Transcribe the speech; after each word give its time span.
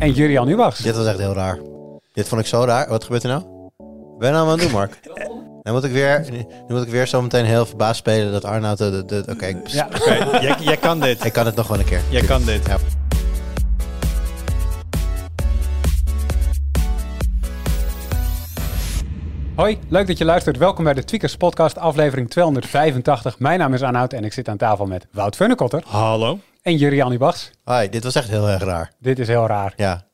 En 0.00 0.12
Jurian 0.12 0.48
Ubachs. 0.48 0.78
Dit 0.78 0.96
was 0.96 1.06
echt 1.06 1.18
heel 1.18 1.32
raar. 1.34 1.58
Dit 2.12 2.28
vond 2.28 2.40
ik 2.40 2.46
zo 2.46 2.64
raar. 2.64 2.88
Wat 2.88 3.04
gebeurt 3.04 3.22
er 3.22 3.28
nou? 3.28 3.42
Ben 4.18 4.28
je 4.28 4.34
nou 4.34 4.46
aan 4.46 4.52
het 4.52 4.60
doen, 4.60 4.70
Mark? 4.70 5.00
Nu 5.62 5.72
moet 5.72 5.84
ik 5.84 5.92
weer, 5.92 6.26
nu 6.68 6.74
moet 6.74 6.82
ik 6.82 6.88
weer 6.88 7.06
zo 7.06 7.22
meteen 7.22 7.44
heel 7.44 7.66
verbaasd 7.66 7.98
spelen 7.98 8.32
dat 8.32 8.44
Arnoud... 8.44 8.78
De, 8.78 8.90
de, 8.90 9.04
de- 9.04 9.32
Oké, 9.32 9.46
ik- 9.46 9.66
Ja. 9.68 9.88
Oké, 10.00 10.38
jij, 10.40 10.56
jij 10.60 10.76
kan 10.76 11.00
dit. 11.00 11.24
ik 11.24 11.32
kan 11.32 11.46
het 11.46 11.54
nog 11.56 11.68
wel 11.68 11.78
een 11.78 11.84
keer. 11.84 12.00
Jij 12.10 12.22
kan 12.22 12.44
dit. 12.44 12.66
Ja. 12.66 12.76
Hoi, 19.60 19.78
leuk 19.88 20.06
dat 20.06 20.18
je 20.18 20.24
luistert. 20.24 20.56
Welkom 20.56 20.84
bij 20.84 20.94
de 20.94 21.04
Tweakers 21.04 21.36
Podcast, 21.36 21.78
aflevering 21.78 22.30
285. 22.30 23.38
Mijn 23.38 23.58
naam 23.58 23.74
is 23.74 23.82
Arnoud 23.82 24.12
en 24.12 24.24
ik 24.24 24.32
zit 24.32 24.48
aan 24.48 24.56
tafel 24.56 24.86
met 24.86 25.06
Wout 25.12 25.36
Funnekotter 25.36 25.82
Hallo. 25.86 26.38
en 26.62 26.76
Jurian 26.76 27.12
Ubachs. 27.12 27.50
Hoi, 27.64 27.88
dit 27.88 28.04
was 28.04 28.14
echt 28.14 28.28
heel 28.28 28.48
erg 28.48 28.62
raar. 28.62 28.92
Dit 28.98 29.18
is 29.18 29.28
heel 29.28 29.46
raar. 29.46 29.72
Ja. 29.76 30.06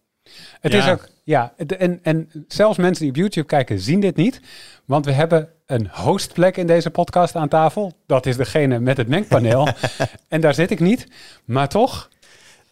Het 0.60 0.72
Ja. 0.72 0.78
is 0.78 0.88
ook, 0.88 1.08
ja, 1.24 1.52
en, 1.78 2.00
en 2.02 2.30
zelfs 2.48 2.78
mensen 2.78 3.02
die 3.02 3.10
op 3.10 3.16
YouTube 3.16 3.46
kijken 3.46 3.80
zien 3.80 4.00
dit 4.00 4.16
niet. 4.16 4.40
Want 4.84 5.04
we 5.04 5.12
hebben 5.12 5.48
een 5.66 5.88
hostplek 5.92 6.56
in 6.56 6.66
deze 6.66 6.90
podcast 6.90 7.36
aan 7.36 7.48
tafel. 7.48 7.92
Dat 8.06 8.26
is 8.26 8.36
degene 8.36 8.78
met 8.78 8.96
het 8.96 9.08
mengpaneel. 9.08 9.68
en 10.28 10.40
daar 10.40 10.54
zit 10.54 10.70
ik 10.70 10.80
niet. 10.80 11.06
Maar 11.44 11.68
toch, 11.68 12.08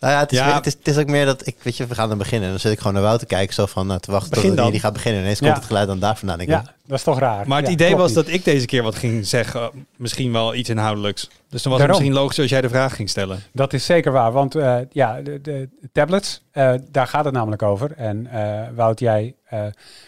Nou 0.04 0.16
ja, 0.16 0.22
het 0.22 0.32
is, 0.32 0.38
Ja. 0.38 0.44
meer- 0.46 0.54
het, 0.54 0.66
is, 0.66 0.72
het 0.72 0.88
is 0.88 0.98
ook 0.98 1.06
meer 1.06 1.24
dat 1.26 1.46
ik, 1.46 1.56
weet 1.62 1.76
je, 1.76 1.86
we 1.86 1.94
gaan 1.94 2.08
dan 2.08 2.18
beginnen. 2.18 2.44
En 2.44 2.50
dan 2.50 2.60
zit 2.60 2.72
ik 2.72 2.78
gewoon 2.78 2.92
naar 2.92 3.02
Wout 3.02 3.18
te 3.18 3.26
kijken, 3.26 3.54
zo 3.54 3.66
van, 3.66 3.86
nou, 3.86 4.00
te 4.00 4.10
wachten 4.10 4.30
Begin 4.30 4.54
tot 4.56 4.70
die, 4.70 4.80
gaat 4.80 4.92
beginnen. 4.92 5.18
En 5.18 5.24
ineens 5.24 5.38
komt 5.40 5.50
Ja. 5.50 5.56
het 5.56 5.66
geluid 5.66 5.86
dan 5.86 5.98
daar 5.98 6.16
vandaan. 6.16 6.40
ik, 6.40 6.48
ja, 6.48 6.62
dat 6.86 6.98
is 6.98 7.04
toch 7.04 7.18
raar. 7.18 7.48
Maar 7.48 7.58
het 7.58 7.66
Ja, 7.66 7.72
idee 7.72 7.86
klopt 7.86 8.02
was 8.02 8.14
niet. 8.14 8.24
dat 8.24 8.34
ik 8.34 8.44
deze 8.44 8.66
keer 8.66 8.82
wat 8.82 8.94
ging 8.94 9.26
zeggen. 9.26 9.70
Misschien 9.96 10.32
wel 10.32 10.54
iets 10.54 10.68
inhoudelijks. 10.68 11.28
Dus 11.48 11.62
dan 11.62 11.72
was 11.72 11.80
het 11.80 11.90
misschien 11.90 12.12
logisch 12.12 12.38
als 12.38 12.50
jij 12.50 12.60
de 12.60 12.68
vraag 12.68 12.94
ging 12.96 13.08
stellen. 13.10 13.42
Dat 13.52 13.72
is 13.72 13.84
zeker 13.84 14.12
waar, 14.12 14.32
want 14.32 14.54
eh, 14.54 14.76
ja, 14.92 15.20
de, 15.20 15.40
de 15.40 15.68
tablets, 15.92 16.42
eh, 16.50 16.74
daar 16.90 17.06
gaat 17.06 17.24
het 17.24 17.34
namelijk 17.34 17.62
over. 17.62 17.92
En 17.96 18.26
eh, 18.26 18.68
Wout, 18.74 19.00
jij 19.00 19.34
eh, 19.44 19.62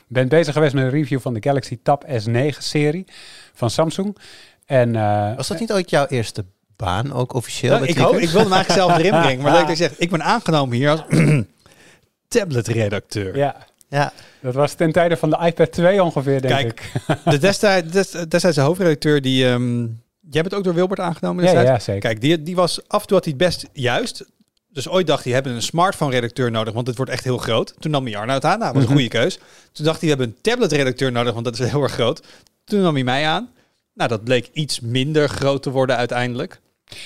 bent 0.08 0.28
bezig 0.28 0.52
geweest 0.54 0.74
met 0.74 0.84
een 0.84 0.90
review 0.90 1.20
van 1.20 1.34
de 1.34 1.42
Galaxy 1.42 1.78
Tab 1.82 2.04
S9-serie 2.06 3.04
van 3.54 3.70
Samsung. 3.70 4.16
En, 4.66 4.96
eh, 4.96 5.36
Was 5.36 5.48
dat 5.48 5.60
niet 5.60 5.72
ooit 5.72 5.90
jouw 5.90 6.06
eerste 6.06 6.44
baan, 6.76 7.12
ook 7.12 7.32
officieel? 7.32 7.72
Nou, 7.72 7.86
ik, 7.86 7.96
hoop, 7.98 8.14
ik 8.14 8.28
wilde 8.28 8.38
hem 8.48 8.52
eigenlijk 8.52 8.86
zelf 8.88 8.98
erin 8.98 9.20
brengen. 9.22 9.42
Maar 9.42 9.52
leuk 9.52 9.60
dat 9.66 9.70
je 9.78 9.82
zegt, 9.84 9.94
ik 10.00 10.10
ben 10.10 10.22
aangenomen 10.22 10.76
hier 10.76 10.90
als 10.90 11.02
tabletredacteur. 12.28 13.36
ja, 13.36 13.56
Ja, 13.88 14.12
dat 14.40 14.54
was 14.54 14.72
ten 14.74 14.92
tijde 14.92 15.16
van 15.16 15.30
de 15.30 15.38
iPad 15.44 15.72
2 15.72 16.02
ongeveer, 16.02 16.40
denk 16.40 16.54
Kijk, 16.54 16.90
ik. 17.24 17.30
De 17.32 17.38
destijds, 17.48 17.92
des- 17.92 18.10
destijds 18.28 18.56
de 18.56 18.62
hoofdredacteur 18.62 19.20
die... 19.22 19.48
ehm, 19.48 19.80
jij 20.30 20.42
bent 20.42 20.54
ook 20.54 20.64
door 20.64 20.74
Wilbert 20.74 21.00
aangenomen 21.00 21.44
Ja, 21.44 21.50
destijds? 21.52 21.70
ja, 21.84 21.92
zeker. 21.92 22.08
Kijk, 22.08 22.20
die, 22.20 22.42
die 22.42 22.54
was 22.56 22.80
af 22.88 23.00
en 23.00 23.06
toe 23.06 23.16
had 23.16 23.24
hij 23.24 23.34
het 23.38 23.42
best 23.48 23.66
juist. 23.72 24.24
Dus 24.68 24.88
ooit 24.88 25.06
dacht 25.06 25.18
hij, 25.22 25.28
we 25.28 25.34
hebben 25.34 25.52
een 25.54 25.62
smartphone-redacteur 25.62 26.50
nodig, 26.50 26.74
want 26.74 26.86
het 26.86 26.96
wordt 26.96 27.12
echt 27.12 27.24
heel 27.24 27.38
groot. 27.38 27.74
Toen 27.78 27.90
nam 27.90 28.04
hij 28.06 28.16
Arnoud 28.16 28.44
aan, 28.44 28.58
nou, 28.58 28.72
dat 28.72 28.74
was 28.74 28.82
een 28.82 28.88
Mhm. 28.88 28.98
goede 28.98 29.18
keus. 29.18 29.38
Toen 29.72 29.84
dacht 29.84 30.00
hij, 30.00 30.10
we 30.10 30.16
hebben 30.16 30.26
een 30.26 30.36
tablet-redacteur 30.42 31.12
nodig, 31.12 31.32
want 31.32 31.44
dat 31.44 31.58
is 31.58 31.70
heel 31.70 31.82
erg 31.82 31.92
groot. 31.92 32.22
Toen 32.64 32.80
nam 32.80 32.94
hij 32.94 33.04
mij 33.04 33.26
aan. 33.26 33.48
Nou, 33.94 34.08
dat 34.08 34.24
bleek 34.24 34.50
iets 34.52 34.80
minder 34.80 35.28
groot 35.28 35.62
te 35.62 35.70
worden 35.70 35.96
uiteindelijk. 35.96 36.60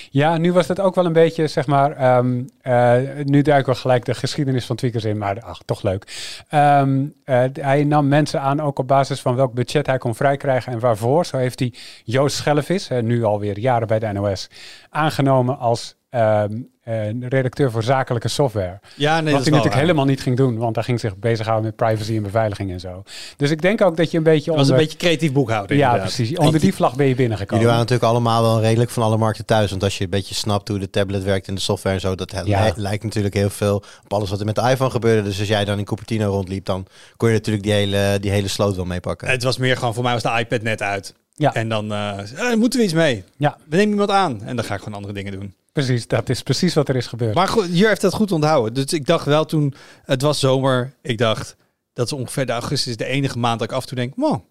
Ja, 0.09 0.37
nu 0.37 0.53
was 0.53 0.67
het 0.67 0.79
ook 0.79 0.95
wel 0.95 1.05
een 1.05 1.13
beetje, 1.13 1.47
zeg 1.47 1.67
maar, 1.67 1.91
ehm, 1.91 2.43
eh, 2.61 2.97
nu 3.23 3.41
duiken 3.41 3.73
we 3.73 3.79
gelijk 3.79 4.05
de 4.05 4.13
geschiedenis 4.13 4.65
van 4.65 4.75
Tweakers 4.75 5.05
in, 5.05 5.17
maar 5.17 5.41
ach, 5.41 5.61
toch 5.65 5.81
leuk. 5.81 6.33
Ehm, 6.49 7.05
eh, 7.23 7.43
hij 7.53 7.83
nam 7.83 8.07
mensen 8.07 8.41
aan 8.41 8.59
ook 8.59 8.79
op 8.79 8.87
basis 8.87 9.21
van 9.21 9.35
welk 9.35 9.53
budget 9.53 9.87
hij 9.87 9.97
kon 9.97 10.15
vrijkrijgen 10.15 10.73
en 10.73 10.79
waarvoor. 10.79 11.25
Zo 11.25 11.37
heeft 11.37 11.59
hij 11.59 11.73
Joost 12.03 12.35
Schellevis, 12.35 12.89
nu 13.01 13.23
alweer 13.23 13.59
jaren 13.59 13.87
bij 13.87 13.99
de 13.99 14.11
NOS, 14.11 14.49
aangenomen 14.89 15.57
als 15.57 15.95
ehm, 16.11 16.53
eh, 16.83 17.21
redacteur 17.29 17.71
voor 17.71 17.83
zakelijke 17.83 18.27
software. 18.27 18.79
Ja, 18.95 19.21
nee, 19.21 19.33
Wat 19.33 19.41
hij 19.41 19.51
natuurlijk 19.51 19.81
helemaal 19.81 20.05
niet 20.05 20.21
ging 20.21 20.37
doen, 20.37 20.57
want 20.57 20.75
hij 20.75 20.83
ging 20.83 20.99
zich 20.99 21.17
bezighouden 21.17 21.65
met 21.65 21.75
privacy 21.75 22.15
en 22.15 22.23
beveiliging 22.23 22.71
en 22.71 22.79
zo. 22.79 23.03
Dus 23.37 23.49
ik 23.51 23.61
denk 23.61 23.81
ook 23.81 23.97
dat 23.97 24.11
je 24.11 24.17
een 24.17 24.23
beetje 24.23 24.51
Het 24.51 24.59
was 24.59 24.69
onder... 24.69 24.81
een 24.81 24.87
beetje 24.87 24.97
creatief 24.97 25.31
boekhouden. 25.31 25.77
ja, 25.77 25.85
inderdaad. 25.85 26.15
precies. 26.15 26.37
Onder 26.37 26.59
die 26.59 26.73
vlag 26.73 26.95
ben 26.95 27.05
je 27.07 27.15
binnengekomen. 27.15 27.53
jullie 27.63 27.67
waren 27.77 27.81
natuurlijk 27.89 28.11
allemaal 28.11 28.41
wel 28.41 28.61
redelijk 28.61 28.89
van 28.91 29.03
alle 29.03 29.17
markten 29.17 29.45
thuis. 29.45 29.69
Want 29.69 29.83
als 29.83 29.97
je 29.97 30.03
een 30.03 30.09
beetje 30.09 30.35
snapt 30.35 30.67
hoe 30.67 30.79
de 30.79 30.89
tablet 30.89 31.23
werkt 31.23 31.47
en 31.47 31.55
de 31.55 31.61
software 31.61 31.95
en 31.95 32.01
zo, 32.01 32.15
dat 32.15 32.41
Ja. 32.45 32.71
lijkt 32.75 33.03
natuurlijk 33.03 33.33
heel 33.33 33.49
veel 33.49 33.75
op 34.03 34.13
alles 34.13 34.29
wat 34.29 34.39
er 34.39 34.45
met 34.45 34.55
de 34.55 34.69
iPhone 34.69 34.89
gebeurde. 34.91 35.23
Dus 35.23 35.39
als 35.39 35.47
jij 35.47 35.65
dan 35.65 35.77
in 35.77 35.85
Cupertino 35.85 36.29
rondliep, 36.31 36.65
dan 36.65 36.85
kon 37.17 37.27
je 37.29 37.33
natuurlijk 37.35 37.63
die 37.65 37.73
hele, 37.73 38.17
die 38.21 38.31
hele 38.31 38.47
sloot 38.47 38.75
wel 38.75 38.85
meepakken. 38.85 39.27
Het 39.27 39.43
was 39.43 39.57
meer 39.57 39.77
gewoon, 39.77 39.93
voor 39.93 40.03
mij 40.03 40.13
was 40.13 40.23
de 40.23 40.39
iPad 40.39 40.61
net 40.61 40.81
uit. 40.81 41.13
Ja. 41.33 41.53
En 41.53 41.69
dan 41.69 41.91
eh, 41.93 42.51
eh, 42.51 42.57
moeten 42.57 42.79
we 42.79 42.85
iets 42.85 42.93
mee. 42.93 43.23
Ja. 43.37 43.57
We 43.69 43.75
nemen 43.75 43.91
iemand 43.91 44.09
aan. 44.11 44.41
En 44.43 44.55
dan 44.55 44.65
ga 44.65 44.73
ik 44.73 44.79
gewoon 44.79 44.95
andere 44.95 45.13
dingen 45.13 45.31
doen. 45.31 45.53
Precies, 45.71 46.07
dat 46.07 46.29
is 46.29 46.41
precies 46.41 46.73
wat 46.73 46.89
er 46.89 46.95
is 46.95 47.07
gebeurd. 47.07 47.35
Maar 47.35 47.47
goed, 47.47 47.65
hier 47.65 47.87
heeft 47.87 48.01
dat 48.01 48.13
goed 48.13 48.31
onthouden. 48.31 48.73
Dus 48.73 48.85
ik 48.93 49.05
dacht 49.05 49.25
wel 49.25 49.45
toen, 49.45 49.73
het 50.03 50.21
was 50.21 50.39
zomer. 50.39 50.93
Ik 51.01 51.17
dacht, 51.17 51.55
dat 51.93 52.05
is 52.05 52.13
ongeveer 52.13 52.45
de 52.45 52.51
augustus 52.51 52.97
de 52.97 53.05
enige 53.05 53.37
maand 53.39 53.59
dat 53.59 53.69
ik 53.69 53.75
af 53.75 53.81
en 53.81 53.87
toe 53.87 53.97
denk, 53.97 54.13
wow, 54.15 54.31
wat 54.31 54.41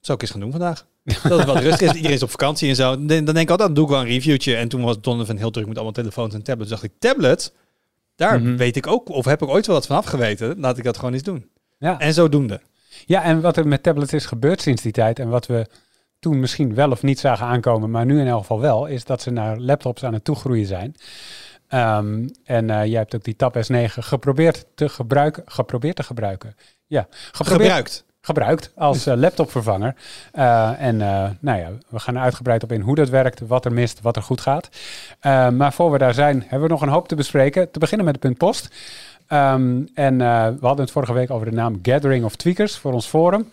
zou 0.00 0.16
ik 0.18 0.22
eens 0.22 0.30
gaan 0.30 0.40
doen 0.40 0.50
vandaag? 0.50 0.86
Dat 1.22 1.38
het 1.38 1.44
wat 1.46 1.58
rustig 1.60 1.80
is, 1.90 1.92
iedereen 1.96 2.16
is 2.16 2.22
op 2.22 2.30
vakantie 2.30 2.68
en 2.68 2.74
zo. 2.76 2.90
Dan 3.06 3.06
denk 3.06 3.28
ik 3.38 3.50
altijd, 3.50 3.58
dan 3.58 3.74
doe 3.74 3.84
ik 3.84 3.90
wel 3.90 4.00
een 4.00 4.06
reviewtje. 4.06 4.56
En 4.56 4.68
toen 4.68 4.82
was 4.82 5.00
Donovan 5.00 5.36
heel 5.36 5.50
druk 5.50 5.66
met 5.66 5.74
allemaal 5.74 5.92
telefoons 5.92 6.34
en 6.34 6.42
tablets. 6.42 6.70
Dacht 6.70 6.82
ik, 6.82 6.92
tablet? 6.98 7.52
Daar 8.16 8.40
Mhm. 8.40 8.56
weet 8.56 8.76
ik 8.76 8.86
ook, 8.86 9.08
of 9.08 9.24
heb 9.24 9.42
ik 9.42 9.48
ooit 9.48 9.66
wel 9.66 9.76
wat 9.76 9.86
van 9.86 9.96
afgeweten. 9.96 10.60
Laat 10.60 10.78
ik 10.78 10.84
dat 10.84 10.96
gewoon 10.96 11.12
eens 11.12 11.22
doen. 11.22 11.50
Ja. 11.78 11.98
En 11.98 12.14
zodoende. 12.14 12.60
Ja, 13.06 13.22
en 13.22 13.40
wat 13.40 13.56
er 13.56 13.66
met 13.68 13.82
tablets 13.82 14.12
is 14.12 14.26
gebeurd 14.26 14.60
sinds 14.62 14.82
die 14.82 14.92
tijd 14.92 15.18
en 15.18 15.28
wat 15.28 15.46
we 15.46 15.66
toen 16.22 16.40
misschien 16.40 16.74
wel 16.74 16.90
of 16.90 17.02
niet 17.02 17.18
zagen 17.18 17.46
aankomen, 17.46 17.90
maar 17.90 18.04
nu 18.04 18.20
in 18.20 18.26
elk 18.26 18.40
geval 18.40 18.60
wel, 18.60 18.86
is 18.86 19.04
dat 19.04 19.22
ze 19.22 19.30
naar 19.30 19.58
laptops 19.58 20.04
aan 20.04 20.12
het 20.12 20.24
toegroeien 20.24 20.66
zijn. 20.66 20.94
Ehm, 21.68 22.28
en 22.44 22.70
eh, 22.70 22.86
jij 22.86 22.98
hebt 22.98 23.14
ook 23.14 23.24
die 23.24 23.36
Tab 23.36 23.56
S9 23.56 23.84
geprobeerd 23.84 24.66
te 24.74 24.88
gebruiken. 24.88 25.42
Geprobeerd 25.46 25.96
te 25.96 26.02
gebruiken. 26.02 26.56
Ja, 26.86 27.06
geprobeerd, 27.10 27.62
Gebruikt. 27.62 28.04
gebruikt 28.20 28.72
als 28.76 29.06
eh, 29.06 29.16
laptopvervanger. 29.16 29.94
Eh, 30.32 30.80
en 30.80 30.96
nou 31.40 31.58
ja, 31.58 31.70
we 31.88 31.98
gaan 31.98 32.16
er 32.16 32.22
uitgebreid 32.22 32.62
op 32.62 32.72
in 32.72 32.80
hoe 32.80 32.94
dat 32.94 33.08
werkt, 33.08 33.40
wat 33.40 33.64
er 33.64 33.72
mist, 33.72 34.00
wat 34.00 34.16
er 34.16 34.22
goed 34.22 34.40
gaat. 34.40 34.68
Eh, 35.20 35.48
maar 35.48 35.72
voor 35.72 35.90
we 35.90 35.98
daar 35.98 36.14
zijn, 36.14 36.40
hebben 36.40 36.62
we 36.62 36.74
nog 36.74 36.82
een 36.82 36.88
hoop 36.88 37.08
te 37.08 37.14
bespreken. 37.14 37.70
Te 37.70 37.78
beginnen 37.78 38.06
met 38.06 38.14
het 38.14 38.24
punt 38.24 38.38
post. 38.38 38.68
Ehm, 39.26 39.82
en 39.94 40.18
we 40.18 40.56
hadden 40.60 40.84
het 40.84 40.90
vorige 40.90 41.12
week 41.12 41.30
over 41.30 41.50
de 41.50 41.56
naam 41.56 41.78
Gathering 41.82 42.24
of 42.24 42.36
Tweakers 42.36 42.76
voor 42.76 42.92
ons 42.92 43.06
forum. 43.06 43.50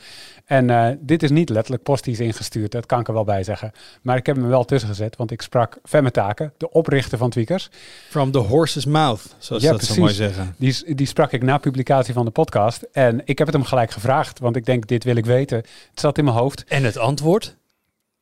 En 0.49 0.69
eh, 0.69 0.95
dit 0.99 1.23
is 1.23 1.29
niet 1.29 1.49
letterlijk 1.49 1.83
post 1.83 2.03
die 2.03 2.13
is 2.13 2.19
ingestuurd, 2.19 2.71
dat 2.71 2.85
kan 2.85 2.99
ik 2.99 3.07
er 3.07 3.13
wel 3.13 3.23
bij 3.23 3.43
zeggen. 3.43 3.71
Maar 4.01 4.17
ik 4.17 4.25
heb 4.25 4.35
hem 4.35 4.47
wel 4.47 4.65
tussen 4.65 4.89
gezet, 4.89 5.15
want 5.15 5.31
ik 5.31 5.41
sprak 5.41 5.77
Femme 5.83 6.11
Taken, 6.11 6.53
de 6.57 6.71
oprichter 6.71 7.17
van 7.17 7.29
Tweakers. 7.29 7.69
From 8.09 8.31
the 8.31 8.37
horse's 8.37 8.85
mouth, 8.85 9.35
zoals 9.37 9.63
Ja, 9.63 9.69
dat 9.69 9.77
precies. 9.77 9.95
zo 9.95 10.01
mooi 10.01 10.13
zeggen. 10.13 10.55
Die, 10.57 10.95
die 10.95 11.07
sprak 11.07 11.31
ik 11.31 11.43
na 11.43 11.57
publicatie 11.57 12.13
van 12.13 12.25
de 12.25 12.31
podcast. 12.31 12.87
En 12.91 13.21
ik 13.25 13.37
heb 13.37 13.47
het 13.47 13.55
hem 13.55 13.65
gelijk 13.65 13.91
gevraagd, 13.91 14.39
want 14.39 14.55
ik 14.55 14.65
denk, 14.65 14.87
dit 14.87 15.03
wil 15.03 15.15
ik 15.15 15.25
weten. 15.25 15.57
Het 15.57 15.99
zat 15.99 16.17
in 16.17 16.23
mijn 16.23 16.37
hoofd. 16.37 16.63
En 16.67 16.83
het 16.83 16.97
antwoord 16.97 17.55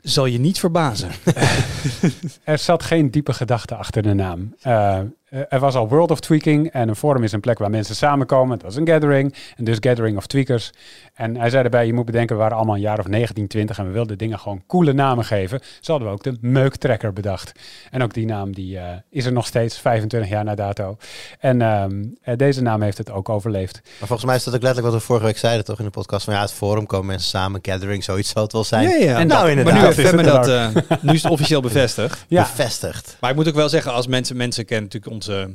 zal 0.01 0.25
je 0.25 0.39
niet 0.39 0.59
verbazen. 0.59 1.09
Er 2.44 2.57
zat 2.57 2.83
geen 2.83 3.11
diepe 3.11 3.33
gedachte 3.33 3.75
achter 3.75 4.01
de 4.01 4.13
naam. 4.13 4.55
Eh, 4.61 4.99
eh, 5.29 5.39
er 5.49 5.59
was 5.59 5.75
al 5.75 5.88
World 5.89 6.11
of 6.11 6.19
Tweaking 6.19 6.71
en 6.71 6.88
een 6.89 6.95
forum 6.95 7.23
is 7.23 7.31
een 7.31 7.39
plek 7.39 7.57
waar 7.59 7.69
mensen 7.69 7.95
samenkomen. 7.95 8.53
Het 8.53 8.61
was 8.63 8.75
een 8.75 8.88
gathering 8.88 9.35
en 9.55 9.63
dus 9.63 9.77
Gathering 9.79 10.17
of 10.17 10.27
Tweakers. 10.27 10.71
En 11.13 11.35
hij 11.38 11.49
zei 11.49 11.63
erbij, 11.63 11.85
je 11.85 11.93
moet 11.93 12.05
bedenken, 12.05 12.35
we 12.35 12.41
waren 12.41 12.57
allemaal 12.57 12.75
een 12.75 12.81
jaar 12.81 12.99
of 12.99 13.07
19, 13.07 13.47
20 13.47 13.77
en 13.77 13.85
we 13.85 13.91
wilden 13.91 14.17
dingen 14.17 14.39
gewoon 14.39 14.63
coole 14.67 14.93
namen 14.93 15.25
geven. 15.25 15.59
Zo 15.79 15.91
hadden 15.91 16.07
we 16.09 16.13
ook 16.13 16.23
de 16.23 16.38
Meuktrekker 16.41 17.13
bedacht. 17.13 17.51
En 17.91 18.03
ook 18.03 18.13
die 18.13 18.25
naam 18.25 18.53
die, 18.53 18.77
eh, 18.77 18.85
is 19.09 19.25
er 19.25 19.31
nog 19.31 19.45
steeds, 19.45 19.79
25 19.79 20.29
jaar 20.29 20.43
na 20.43 20.55
dato. 20.55 20.97
En 21.39 21.61
ehm, 21.61 22.03
eh, 22.21 22.35
deze 22.38 22.61
naam 22.61 22.81
heeft 22.81 22.97
het 22.97 23.11
ook 23.11 23.29
overleefd. 23.29 23.81
Maar 23.83 24.07
volgens 24.07 24.25
mij 24.25 24.35
is 24.35 24.44
dat 24.44 24.53
ook 24.55 24.61
letterlijk 24.61 24.94
wat 24.94 25.01
we 25.01 25.07
vorige 25.07 25.25
week 25.25 25.38
zeiden, 25.38 25.65
toch 25.65 25.79
in 25.79 25.85
de 25.85 25.91
podcast. 25.91 26.25
Van 26.25 26.33
ja, 26.33 26.41
het 26.41 26.53
forum 26.53 26.85
komen 26.85 27.05
mensen 27.05 27.29
samen, 27.29 27.59
gathering, 27.63 28.03
zoiets 28.03 28.29
zal 28.29 28.44
het 28.44 28.51
wel 28.51 28.63
zijn. 28.63 28.89
Ja, 28.89 28.95
ja. 28.95 29.19
En 29.19 29.27
nou, 29.27 29.39
dat- 29.41 29.49
inderdaad. 29.49 29.73
Maar 29.73 29.81
nu 29.81 29.88
heeft 29.88 29.97
is 29.97 30.11
het 30.11 30.88
dat, 30.88 31.01
nu 31.01 31.13
is 31.13 31.23
het 31.23 31.31
officieel 31.31 31.61
bevestigd. 31.61 32.25
Ja, 32.27 32.41
Bevestigd. 32.55 33.17
Maar 33.19 33.29
ik 33.29 33.35
moet 33.35 33.47
ook 33.47 33.55
wel 33.55 33.69
zeggen, 33.69 33.94
als 33.94 34.07
mensen, 34.07 34.38
mensen 34.38 34.65
kennen 34.65 34.85
natuurlijk 34.85 35.11
onze, 35.17 35.50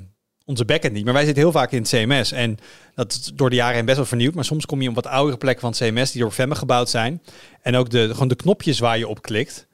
onze 0.45 0.65
backend 0.65 0.93
niet. 0.93 1.05
Maar 1.05 1.13
wij 1.15 1.25
zitten 1.25 1.43
heel 1.43 1.53
vaak 1.53 1.73
in 1.73 1.79
het 1.83 1.89
CMS. 1.89 2.33
En 2.33 2.59
dat 2.95 3.13
is 3.13 3.31
door 3.35 3.51
de 3.51 3.57
jaren 3.57 3.75
heen 3.77 3.85
best 3.85 3.97
wel 3.97 4.07
vernieuwd. 4.07 4.35
Maar 4.35 4.45
soms 4.45 4.67
kom 4.67 4.83
je 4.83 4.89
op 4.89 4.95
wat 4.95 5.07
oudere 5.07 5.37
plekken 5.37 5.61
van 5.61 5.71
het 5.71 5.95
CMS 5.95 6.13
die 6.13 6.21
door 6.23 6.31
Femme 6.31 6.55
gebouwd 6.55 6.91
zijn. 6.91 7.23
En 7.63 7.77
ook 7.77 7.91
de, 7.91 8.09
gewoon 8.13 8.29
de 8.29 8.35
knopjes 8.35 8.79
waar 8.79 8.99
je 8.99 9.09
op 9.09 9.23
klikt. 9.23 9.67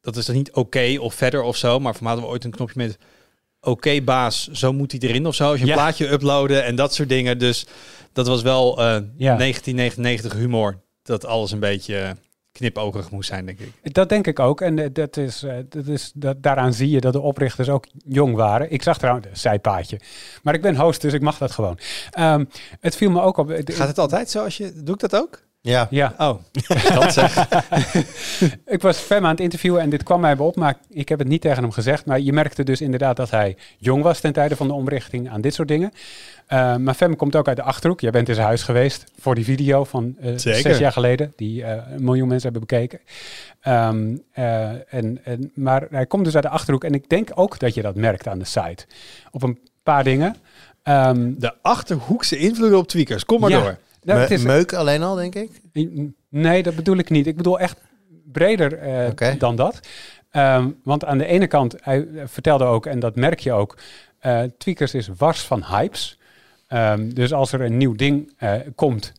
Dat 0.00 0.16
is 0.16 0.26
dan 0.26 0.34
niet 0.36 0.52
oké 0.52 0.96
of 1.00 1.14
verder 1.14 1.42
of 1.42 1.56
zo. 1.56 1.78
Maar 1.80 1.92
voor 1.92 2.02
mij 2.02 2.12
hadden 2.12 2.28
we 2.28 2.34
ooit 2.34 2.44
een 2.44 2.50
knopje 2.50 2.74
met 2.76 2.98
oké 3.60 4.00
baas, 4.02 4.48
zo 4.50 4.72
moet 4.72 4.92
hij 4.92 5.00
erin 5.00 5.26
of 5.26 5.34
zo. 5.34 5.44
Als 5.48 5.56
je 5.56 5.62
een 5.62 5.68
Ja. 5.68 5.74
plaatje 5.74 6.10
uploaden 6.10 6.64
en 6.64 6.74
dat 6.76 6.94
soort 6.94 7.08
dingen. 7.08 7.38
Dus 7.38 7.66
dat 8.12 8.26
was 8.26 8.42
wel 8.42 8.78
eh, 8.78 8.84
Ja. 9.16 9.36
1999 9.36 10.32
humor. 10.32 10.82
Dat 11.02 11.24
alles 11.24 11.50
een 11.52 11.58
beetje 11.60 11.96
eh, 11.98 12.10
knipoogig 12.58 13.10
moest 13.10 13.28
zijn, 13.28 13.46
denk 13.46 13.58
ik. 13.58 13.94
Dat 13.94 14.08
denk 14.08 14.26
ik 14.26 14.38
ook. 14.38 14.60
En 14.60 14.78
eh, 14.78 14.88
dat 14.92 15.16
is, 15.16 15.42
eh, 15.42 15.56
dat 15.68 15.86
is, 15.86 16.12
dat, 16.14 16.42
daaraan 16.42 16.72
zie 16.72 16.90
je 16.90 17.00
dat 17.00 17.12
de 17.12 17.20
oprichters 17.20 17.68
ook 17.68 17.86
jong 18.06 18.34
waren. 18.34 18.70
Ik 18.72 18.82
zag 18.82 18.98
trouwens 18.98 19.26
een 19.26 19.36
zijpaadje. 19.36 20.00
Maar 20.42 20.54
ik 20.54 20.62
ben 20.62 20.76
host, 20.76 21.00
dus 21.00 21.12
ik 21.12 21.20
mag 21.22 21.38
dat 21.38 21.50
gewoon. 21.50 21.78
Ehm, 22.10 22.44
het 22.80 22.96
viel 22.96 23.10
me 23.10 23.20
ook 23.20 23.36
op. 23.36 23.50
eh, 23.50 23.76
Gaat 23.76 23.88
het 23.88 23.98
altijd 23.98 24.30
zo 24.30 24.44
als 24.44 24.56
je... 24.56 24.72
Doe 24.82 24.94
ik 24.94 25.00
dat 25.00 25.16
ook? 25.16 25.42
Ja, 25.66 25.86
Ja, 25.90 26.14
Oh, 26.18 26.38
dat 27.00 27.12
zeg. 27.12 27.48
ik 28.66 28.82
was 28.82 28.98
Fem 28.98 29.24
aan 29.24 29.30
het 29.30 29.40
interviewen 29.40 29.80
en 29.80 29.90
dit 29.90 30.02
kwam 30.02 30.20
mij 30.20 30.36
op, 30.38 30.56
maar 30.56 30.76
ik 30.90 31.08
heb 31.08 31.18
het 31.18 31.28
niet 31.28 31.40
tegen 31.40 31.62
hem 31.62 31.72
gezegd. 31.72 32.06
Maar 32.06 32.20
je 32.20 32.32
merkte 32.32 32.62
dus 32.64 32.80
inderdaad 32.80 33.16
dat 33.16 33.30
hij 33.30 33.56
jong 33.78 34.02
was 34.02 34.20
ten 34.20 34.32
tijde 34.32 34.56
van 34.56 34.66
de 34.66 34.72
omrichting 34.72 35.30
aan 35.30 35.40
dit 35.40 35.54
soort 35.54 35.68
dingen. 35.68 35.92
Eh, 36.46 36.76
maar 36.76 36.94
Femme 36.94 37.16
komt 37.16 37.36
ook 37.36 37.48
uit 37.48 37.56
de 37.56 37.62
Achterhoek. 37.62 38.00
Jij 38.00 38.10
bent 38.10 38.28
in 38.28 38.34
zijn 38.34 38.46
huis 38.46 38.62
geweest 38.62 39.04
voor 39.18 39.34
die 39.34 39.44
video 39.44 39.84
van 39.84 40.16
eh, 40.20 40.32
zes 40.36 40.78
jaar 40.78 40.92
geleden. 40.92 41.32
Die 41.36 41.64
eh, 41.64 41.82
een 41.94 42.04
miljoen 42.04 42.28
mensen 42.28 42.50
hebben 42.52 42.68
bekeken. 42.68 43.00
Ehm, 43.60 44.16
eh, 44.32 44.94
en, 44.94 45.20
en, 45.24 45.50
maar 45.54 45.86
hij 45.90 46.06
komt 46.06 46.24
dus 46.24 46.34
uit 46.34 46.42
de 46.44 46.48
Achterhoek. 46.50 46.84
En 46.84 46.94
ik 46.94 47.08
denk 47.08 47.30
ook 47.34 47.58
dat 47.58 47.74
je 47.74 47.82
dat 47.82 47.94
merkt 47.94 48.28
aan 48.28 48.38
de 48.38 48.44
site. 48.44 48.86
Op 49.30 49.42
een 49.42 49.58
paar 49.82 50.04
dingen. 50.04 50.36
Ehm, 50.82 51.32
De 51.38 51.52
Achterhoekse 51.62 52.36
invloeden 52.36 52.78
op 52.78 52.88
tweakers. 52.88 53.24
Kom 53.24 53.40
maar 53.40 53.50
Ja. 53.50 53.60
door. 53.60 53.78
Nou, 54.04 54.20
het 54.20 54.30
is, 54.30 54.42
Meuk 54.42 54.72
alleen 54.72 55.02
al, 55.02 55.14
denk 55.14 55.34
ik. 55.34 55.50
Nee, 56.28 56.62
dat 56.62 56.76
bedoel 56.76 56.96
ik 56.96 57.10
niet. 57.10 57.26
Ik 57.26 57.36
bedoel 57.36 57.60
echt 57.60 57.80
breder 58.32 58.78
eh, 58.78 59.38
dan 59.38 59.56
dat. 59.56 59.80
Ehm, 60.30 60.70
want 60.84 61.04
aan 61.04 61.18
de 61.18 61.26
ene 61.26 61.46
kant, 61.46 61.74
hij 61.80 62.06
eh, 62.06 62.22
vertelde 62.26 62.64
ook, 62.64 62.86
en 62.86 62.98
dat 62.98 63.16
merk 63.16 63.40
je 63.40 63.52
ook, 63.52 63.78
eh 64.18 64.42
Tweakers 64.58 64.94
is 64.94 65.08
wars 65.16 65.40
van 65.40 65.64
hypes. 65.64 66.18
Ehm, 66.66 67.08
dus 67.08 67.32
als 67.32 67.52
er 67.52 67.60
een 67.60 67.76
nieuw 67.76 67.94
ding 67.94 68.32
komt, 68.74 69.12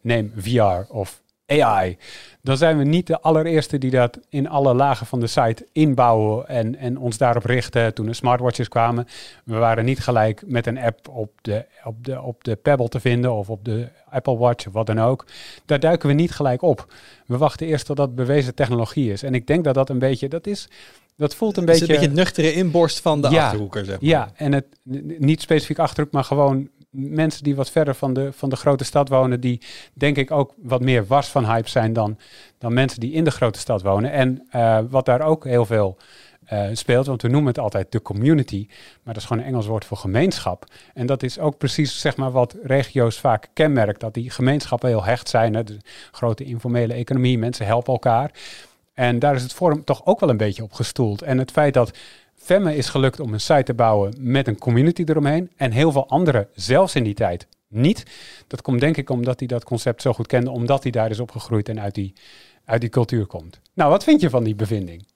neem 0.00 0.32
VR 0.36 0.92
of 0.92 1.21
AI, 1.60 1.96
dan 2.42 2.56
zijn 2.56 2.78
we 2.78 2.84
niet 2.84 3.06
de 3.06 3.20
allereerste 3.20 3.78
die 3.78 3.90
dat 3.90 4.18
in 4.28 4.48
alle 4.48 4.74
lagen 4.74 5.06
van 5.06 5.20
de 5.20 5.26
site 5.26 5.66
inbouwen 5.72 6.48
en, 6.48 6.76
en 6.76 6.98
ons 6.98 7.18
daarop 7.18 7.44
richten 7.44 7.94
toen 7.94 8.06
de 8.06 8.12
smartwatches 8.12 8.68
kwamen. 8.68 9.06
We 9.44 9.56
waren 9.56 9.84
niet 9.84 10.00
gelijk 10.00 10.42
met 10.46 10.66
een 10.66 10.78
app 10.78 11.08
op 11.08 11.30
de, 11.42 11.64
op, 11.84 12.04
de, 12.04 12.22
op 12.22 12.44
de 12.44 12.56
Pebble 12.56 12.88
te 12.88 13.00
vinden 13.00 13.32
of 13.32 13.50
op 13.50 13.64
de 13.64 13.88
Apple 14.10 14.36
Watch 14.36 14.66
of 14.66 14.72
wat 14.72 14.86
dan 14.86 15.00
ook. 15.00 15.26
Daar 15.64 15.80
duiken 15.80 16.08
we 16.08 16.14
niet 16.14 16.32
gelijk 16.32 16.62
op. 16.62 16.92
We 17.26 17.36
wachten 17.36 17.66
eerst 17.66 17.86
totdat 17.86 18.06
het 18.06 18.16
bewezen 18.16 18.54
technologie 18.54 19.12
is. 19.12 19.22
En 19.22 19.34
ik 19.34 19.46
denk 19.46 19.64
dat 19.64 19.74
dat 19.74 19.88
een 19.88 19.98
beetje, 19.98 20.28
dat 20.28 20.46
is, 20.46 20.68
dat 21.16 21.34
voelt 21.34 21.56
een 21.56 21.62
is 21.62 21.68
beetje... 21.68 21.82
een 21.82 21.88
beetje 21.88 22.06
het 22.06 22.16
nuchtere 22.16 22.52
inborst 22.52 23.00
van 23.00 23.20
de 23.20 23.30
Ja. 23.30 23.44
Achterhoeker, 23.44 23.84
zeg 23.84 24.00
maar. 24.00 24.08
Ja, 24.10 24.30
en 24.34 24.52
het 24.52 24.66
niet 25.18 25.40
specifiek 25.40 25.78
achterhoek, 25.78 26.12
maar 26.12 26.24
gewoon 26.24 26.68
mensen 26.92 27.44
die 27.44 27.56
wat 27.56 27.70
verder 27.70 27.94
van 27.94 28.12
de, 28.12 28.32
van 28.32 28.48
de 28.48 28.56
grote 28.56 28.84
stad 28.84 29.08
wonen, 29.08 29.40
die 29.40 29.60
denk 29.92 30.16
ik 30.16 30.30
ook 30.30 30.54
wat 30.56 30.80
meer 30.80 31.06
was 31.06 31.28
van 31.28 31.44
hype 31.44 31.68
zijn 31.68 31.92
dan, 31.92 32.18
dan 32.58 32.72
mensen 32.72 33.00
die 33.00 33.12
in 33.12 33.24
de 33.24 33.30
grote 33.30 33.58
stad 33.58 33.82
wonen. 33.82 34.10
En 34.10 34.46
eh, 34.50 34.78
wat 34.88 35.04
daar 35.04 35.20
ook 35.20 35.44
heel 35.44 35.66
veel 35.66 35.96
eh, 36.44 36.66
speelt, 36.72 37.06
want 37.06 37.22
we 37.22 37.28
noemen 37.28 37.48
het 37.48 37.58
altijd 37.58 37.92
de 37.92 38.02
community, 38.02 38.66
maar 39.02 39.14
dat 39.14 39.22
is 39.22 39.28
gewoon 39.28 39.42
een 39.42 39.48
Engels 39.48 39.66
woord 39.66 39.84
voor 39.84 39.96
gemeenschap. 39.96 40.64
En 40.94 41.06
dat 41.06 41.22
is 41.22 41.38
ook 41.38 41.58
precies 41.58 42.00
zeg 42.00 42.16
maar 42.16 42.30
wat 42.30 42.56
regio's 42.62 43.18
vaak 43.18 43.48
kenmerkt, 43.52 44.00
dat 44.00 44.14
die 44.14 44.30
gemeenschappen 44.30 44.88
heel 44.88 45.04
hecht 45.04 45.28
zijn. 45.28 45.54
Hè? 45.54 45.64
De 45.64 45.76
grote 46.10 46.44
informele 46.44 46.92
economie, 46.92 47.38
mensen 47.38 47.66
helpen 47.66 47.92
elkaar. 47.92 48.30
En 48.94 49.18
daar 49.18 49.34
is 49.34 49.42
het 49.42 49.52
forum 49.52 49.84
toch 49.84 50.06
ook 50.06 50.20
wel 50.20 50.28
een 50.28 50.36
beetje 50.36 50.62
op 50.62 50.72
gestoeld. 50.72 51.22
En 51.22 51.38
het 51.38 51.50
feit 51.50 51.74
dat 51.74 51.98
Femme 52.42 52.76
is 52.76 52.88
gelukt 52.88 53.20
om 53.20 53.32
een 53.32 53.40
site 53.40 53.62
te 53.62 53.74
bouwen 53.74 54.14
met 54.18 54.46
een 54.46 54.58
community 54.58 55.02
eromheen. 55.06 55.50
En 55.56 55.70
heel 55.70 55.92
veel 55.92 56.08
anderen, 56.08 56.48
zelfs 56.54 56.94
in 56.94 57.04
die 57.04 57.14
tijd, 57.14 57.46
niet. 57.68 58.02
Dat 58.46 58.62
komt 58.62 58.80
denk 58.80 58.96
ik 58.96 59.10
omdat 59.10 59.38
hij 59.38 59.48
dat 59.48 59.64
concept 59.64 60.02
zo 60.02 60.12
goed 60.12 60.26
kende, 60.26 60.50
omdat 60.50 60.82
hij 60.82 60.92
daar 60.92 61.10
is 61.10 61.20
opgegroeid 61.20 61.68
en 61.68 61.80
uit 61.80 61.94
die, 61.94 62.12
uit 62.64 62.80
die 62.80 62.90
cultuur 62.90 63.26
komt. 63.26 63.60
Nou, 63.74 63.90
wat 63.90 64.04
vind 64.04 64.20
je 64.20 64.30
van 64.30 64.44
die 64.44 64.54
bevinding? 64.54 65.06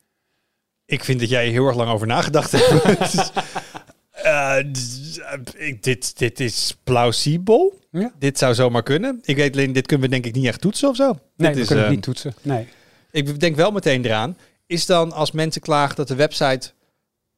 Ik 0.85 1.05
vind 1.05 1.21
dat 1.21 1.29
jij 1.29 1.49
heel 1.49 1.67
erg 1.67 1.77
lang 1.77 1.91
over 1.91 2.07
nagedacht 2.07 2.53
hebt. 2.53 3.33
Eh, 4.27 4.59
eh, 4.59 5.77
dit, 5.81 6.19
dit 6.19 6.41
is 6.41 6.77
plausibel. 6.85 7.79
Ja. 7.91 8.13
Dit 8.19 8.39
zou 8.39 8.55
zomaar 8.55 8.83
kunnen. 8.83 9.21
Ik 9.25 9.37
weet 9.37 9.53
alleen, 9.53 9.73
dit 9.73 9.87
kunnen 9.87 10.07
we 10.07 10.13
denk 10.13 10.27
ik 10.27 10.35
niet 10.35 10.47
echt 10.47 10.61
toetsen 10.61 10.89
of 10.89 10.97
zo. 10.97 11.07
Nee, 11.07 11.19
dit 11.37 11.55
we 11.55 11.61
is, 11.61 11.67
kunnen 11.67 11.85
eh, 11.85 11.91
het 11.91 11.99
niet 11.99 12.03
toetsen. 12.03 12.35
Nee. 12.43 12.67
Ik 13.11 13.41
denk 13.41 13.57
wel 13.57 13.71
meteen 13.71 14.05
eraan. 14.05 14.37
Is 14.67 14.87
dan 14.87 15.13
als 15.13 15.31
mensen 15.31 15.61
klagen 15.61 15.97
dat 15.97 16.09
de 16.09 16.15
website 16.15 16.73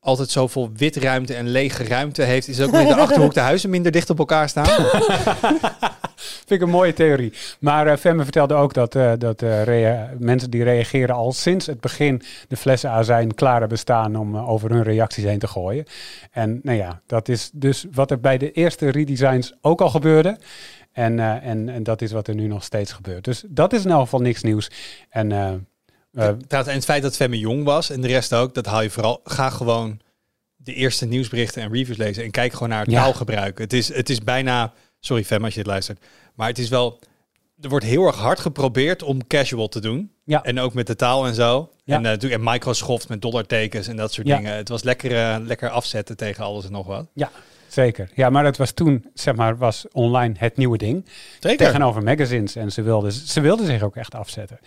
altijd 0.01 0.31
zoveel 0.31 0.71
witruimte 0.77 1.35
en 1.35 1.49
lege 1.49 1.85
ruimte 1.85 2.23
heeft, 2.23 2.49
is 2.49 2.61
ook 2.61 2.73
in 2.73 2.87
de 2.87 2.95
achterhoek 2.95 3.35
de 3.35 3.41
huizen 3.41 3.71
minder 3.71 3.93
dicht 3.93 4.11
op 4.11 4.19
elkaar 4.19 4.49
staan? 4.49 4.67
Vind 6.17 6.61
ik 6.61 6.61
een 6.61 6.73
mooie 6.73 6.93
theorie. 6.93 7.33
Maar 7.61 7.87
eh 7.87 7.97
Femme 7.97 8.23
vertelde 8.23 8.55
ook 8.55 8.75
dat, 8.75 8.95
eh, 8.95 9.13
dat 9.19 9.43
eh, 9.43 10.03
mensen 10.19 10.51
die 10.51 10.63
reageren 10.63 11.15
al 11.15 11.33
sinds 11.33 11.67
het 11.67 11.81
begin 11.81 12.23
de 12.49 12.57
flessen 12.57 12.91
azijn 12.91 13.35
klaar 13.35 13.61
hebben 13.61 13.79
staan 13.79 14.17
om 14.17 14.37
over 14.37 14.71
hun 14.71 14.83
reacties 14.83 15.25
heen 15.25 15.39
te 15.39 15.47
gooien. 15.47 15.85
En 16.31 16.61
nou 16.63 16.77
ja, 16.79 17.01
dat 17.07 17.29
is 17.29 17.51
dus 17.53 17.87
wat 17.93 18.11
er 18.11 18.21
bij 18.21 18.39
de 18.39 18.53
eerste 18.53 18.89
redesigns 18.91 19.55
ook 19.61 19.81
al 19.81 19.91
gebeurde. 19.91 20.39
En, 20.93 21.19
en, 21.43 21.69
en 21.69 21.83
dat 21.83 22.03
is 22.03 22.13
wat 22.13 22.29
er 22.29 22.35
nu 22.35 22.47
nog 22.47 22.65
steeds 22.65 22.93
gebeurt. 22.93 23.25
Dus 23.25 23.45
dat 23.49 23.73
is 23.73 23.85
in 23.85 23.91
elk 23.91 24.01
geval 24.01 24.21
niks 24.21 24.43
nieuws. 24.43 24.71
En 25.09 25.33
Trouwens, 26.23 26.69
en 26.73 26.75
het 26.75 26.85
feit 26.85 27.03
dat 27.03 27.17
Femme 27.17 27.39
jong 27.39 27.65
was 27.65 27.91
en 27.91 28.01
de 28.01 28.09
rest 28.09 28.35
ook, 28.35 28.55
dat 28.55 28.67
haal 28.67 28.83
je 28.83 28.91
vooral. 28.91 29.21
Ga 29.25 29.51
gewoon 29.51 30.01
de 30.57 30.75
eerste 30.75 31.07
nieuwsberichten 31.07 31.63
en 31.63 31.73
reviews 31.73 31.97
lezen 31.99 32.25
en 32.25 32.31
kijk 32.31 32.53
gewoon 32.53 32.69
naar 32.69 32.81
het 32.83 32.91
Ja. 32.91 33.03
taalgebruik. 33.03 33.59
Het 33.59 33.73
is, 33.73 33.95
het 33.95 34.11
is 34.11 34.19
bijna, 34.19 34.73
sorry 35.01 35.25
Femme 35.25 35.45
als 35.45 35.55
je 35.55 35.61
dit 35.61 35.69
luistert, 35.71 35.99
maar 36.35 36.49
het 36.49 36.59
is 36.59 36.69
wel, 36.69 36.99
er 37.61 37.69
wordt 37.69 37.85
heel 37.85 38.07
erg 38.07 38.17
hard 38.17 38.41
geprobeerd 38.41 39.03
om 39.03 39.27
casual 39.27 39.69
te 39.69 39.81
doen. 39.81 40.13
Ja. 40.25 40.43
En 40.43 40.59
ook 40.61 40.75
met 40.75 40.87
de 40.87 40.97
taal 40.97 41.27
en 41.27 41.35
zo. 41.35 41.71
Ja. 41.85 41.95
En, 41.97 42.03
uh, 42.03 42.09
natuurlijk 42.09 42.43
en 42.43 42.51
Microsoft 42.53 43.09
met 43.09 43.23
dollartekens 43.23 43.89
en 43.89 43.97
dat 43.97 44.13
soort 44.13 44.27
Ja. 44.27 44.37
dingen. 44.37 44.55
Het 44.57 44.69
was 44.69 44.83
lekker, 44.83 45.17
eh, 45.17 45.37
lekker 45.45 45.69
afzetten 45.69 46.17
tegen 46.17 46.45
alles 46.45 46.65
en 46.65 46.73
nog 46.73 46.87
wat. 46.87 47.07
zeker. 47.69 48.11
Ja, 48.15 48.31
maar 48.31 48.45
het 48.45 48.57
was 48.57 48.71
toen, 48.73 49.05
zeg 49.15 49.35
maar, 49.35 49.57
was 49.57 49.87
online 49.93 50.35
het 50.39 50.57
nieuwe 50.57 50.79
ding. 50.79 51.05
Zeker. 51.41 51.67
tegenover 51.67 52.03
magazines. 52.03 52.57
En 52.57 52.73
ze 52.73 52.83
wilden, 52.83 53.13
ze 53.13 53.41
wilden 53.41 53.67
zich 53.67 53.83
ook 53.83 53.97
echt 53.97 54.15
afzetten. 54.15 54.59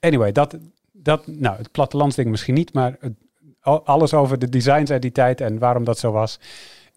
Anyway, 0.00 0.32
dat, 0.32 0.56
dat, 1.02 1.26
nou, 1.26 1.56
het 1.56 1.70
plattelandsding 1.72 2.28
misschien 2.30 2.54
niet, 2.54 2.72
maar 2.74 2.96
het, 3.00 3.12
al- 3.60 3.84
alles 3.86 4.14
over 4.14 4.38
de 4.38 4.48
designs 4.48 4.90
uit 4.90 5.02
die 5.02 5.12
tijd 5.12 5.40
en 5.40 5.58
waarom 5.58 5.84
dat 5.84 5.98
zo 5.98 6.12
was. 6.12 6.38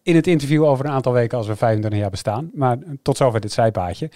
In 0.03 0.15
het 0.15 0.27
interview 0.27 0.63
over 0.63 0.85
een 0.85 0.91
aantal 0.91 1.13
weken 1.13 1.37
als 1.37 1.47
we 1.47 1.55
25 1.55 1.99
jaar 1.99 2.09
bestaan. 2.09 2.49
Maar 2.53 2.77
tot 3.01 3.17
zover 3.17 3.39
dit 3.41 3.51
zijpaadje. 3.51 4.09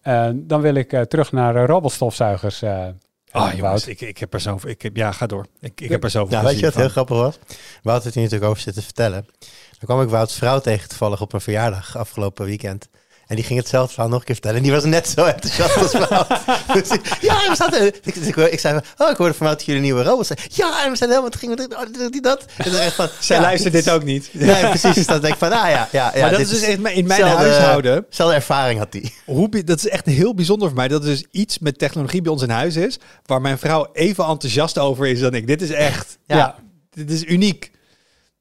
Eh, 0.00 0.28
dan 0.34 0.60
wil 0.60 0.74
ik 0.74 0.92
eh, 0.92 1.00
terug 1.00 1.32
naar 1.32 1.56
uh, 1.56 1.64
robotstofzuigers. 1.64 2.62
eh 2.62 2.86
Ah, 3.30 3.42
Wout. 3.42 3.56
jongens, 3.56 3.86
ik, 3.86 4.00
ik 4.00 4.18
heb 4.18 4.34
er 4.34 4.40
zo, 4.40 4.58
ik 4.66 4.82
heb, 4.82 4.96
ja, 4.96 5.12
ga 5.12 5.26
door. 5.26 5.46
Ik, 5.60 5.80
ik 5.80 5.88
heb 5.90 6.04
er 6.04 6.10
zoveel 6.10 6.30
Nou, 6.36 6.46
weet 6.48 6.58
je 6.58 6.64
wat 6.64 6.74
heel 6.74 6.88
grappig 6.88 7.16
was? 7.16 7.38
Wout 7.82 8.04
het 8.04 8.14
hier 8.14 8.22
natuurlijk 8.22 8.50
over 8.50 8.62
zitten 8.62 8.82
vertellen. 8.82 9.26
Dan 9.70 9.78
kwam 9.84 10.00
ik 10.02 10.08
Wouts 10.08 10.34
vrouw 10.36 10.58
tegen 10.58 10.88
toevallig 10.88 11.20
op 11.20 11.32
een 11.32 11.40
verjaardag 11.40 11.96
afgelopen 11.96 12.44
weekend. 12.46 12.88
En 13.26 13.36
die 13.36 13.44
ging 13.44 13.58
hetzelfde 13.58 13.92
verhaal 13.92 14.10
nog 14.10 14.18
een 14.18 14.24
keer 14.24 14.34
vertellen. 14.34 14.56
En 14.56 14.62
die 14.62 14.72
was 14.72 14.84
net 14.84 15.08
zo 15.08 15.24
enthousiast 15.24 15.76
als 15.76 15.92
Wout. 15.92 16.28
dus 16.74 16.88
ik, 16.90 17.16
ja, 17.20 17.44
en 17.44 17.50
we 17.50 17.56
zaten... 17.56 17.86
Ik, 17.86 18.14
dus 18.14 18.26
ik, 18.26 18.36
ik 18.36 18.60
zei, 18.60 18.80
van, 18.80 19.06
oh, 19.06 19.12
ik 19.12 19.16
hoorde 19.16 19.34
van 19.34 19.46
Wout 19.46 19.58
dat 19.58 19.66
jullie 19.66 19.82
nieuwe 19.82 20.02
robots 20.02 20.26
zijn. 20.26 20.38
Ja, 20.48 20.84
en 20.84 20.90
we 20.90 20.96
zijn 20.96 21.10
helemaal... 21.10 21.30
Het 21.30 21.38
ging 21.38 21.52
oh, 21.52 22.10
dit, 22.10 22.22
dat. 22.22 22.44
En 22.56 22.70
dan 22.70 22.80
echt 22.80 22.94
van... 22.94 23.08
Zij 23.20 23.36
ja, 23.36 23.42
luistert 23.42 23.72
dit 23.72 23.90
ook 23.90 24.04
niet. 24.04 24.30
Nee, 24.32 24.68
precies. 24.68 24.94
Dus 24.94 25.06
dan 25.06 25.20
denk 25.20 25.32
ik 25.32 25.38
van, 25.38 25.52
ah 25.52 25.70
ja, 25.70 25.88
ja. 25.92 26.10
ja 26.14 26.20
maar 26.20 26.30
dat 26.30 26.40
is 26.40 26.48
dus 26.48 26.60
echt 26.60 26.76
in 26.76 26.82
mijn 26.82 27.20
zelfde- 27.20 27.36
huishouden. 27.36 28.06
Zelfde 28.08 28.34
ervaring 28.34 28.78
had 28.78 28.92
die. 28.92 29.14
Hoe, 29.24 29.64
dat 29.64 29.78
is 29.78 29.88
echt 29.88 30.06
heel 30.06 30.34
bijzonder 30.34 30.68
voor 30.68 30.76
mij. 30.76 30.88
Dat 30.88 31.02
er 31.02 31.08
dus 31.08 31.24
iets 31.30 31.58
met 31.58 31.78
technologie 31.78 32.22
bij 32.22 32.32
ons 32.32 32.42
in 32.42 32.50
huis 32.50 32.76
is. 32.76 32.98
Waar 33.24 33.40
mijn 33.40 33.58
vrouw 33.58 33.88
even 33.92 34.24
enthousiast 34.24 34.78
over 34.78 35.06
is 35.06 35.20
dan 35.20 35.34
ik. 35.34 35.46
Dit 35.46 35.62
is 35.62 35.70
echt. 35.70 36.18
Ja. 36.26 36.36
Ja. 36.36 36.54
Dit 36.90 37.10
is 37.10 37.24
uniek. 37.24 37.70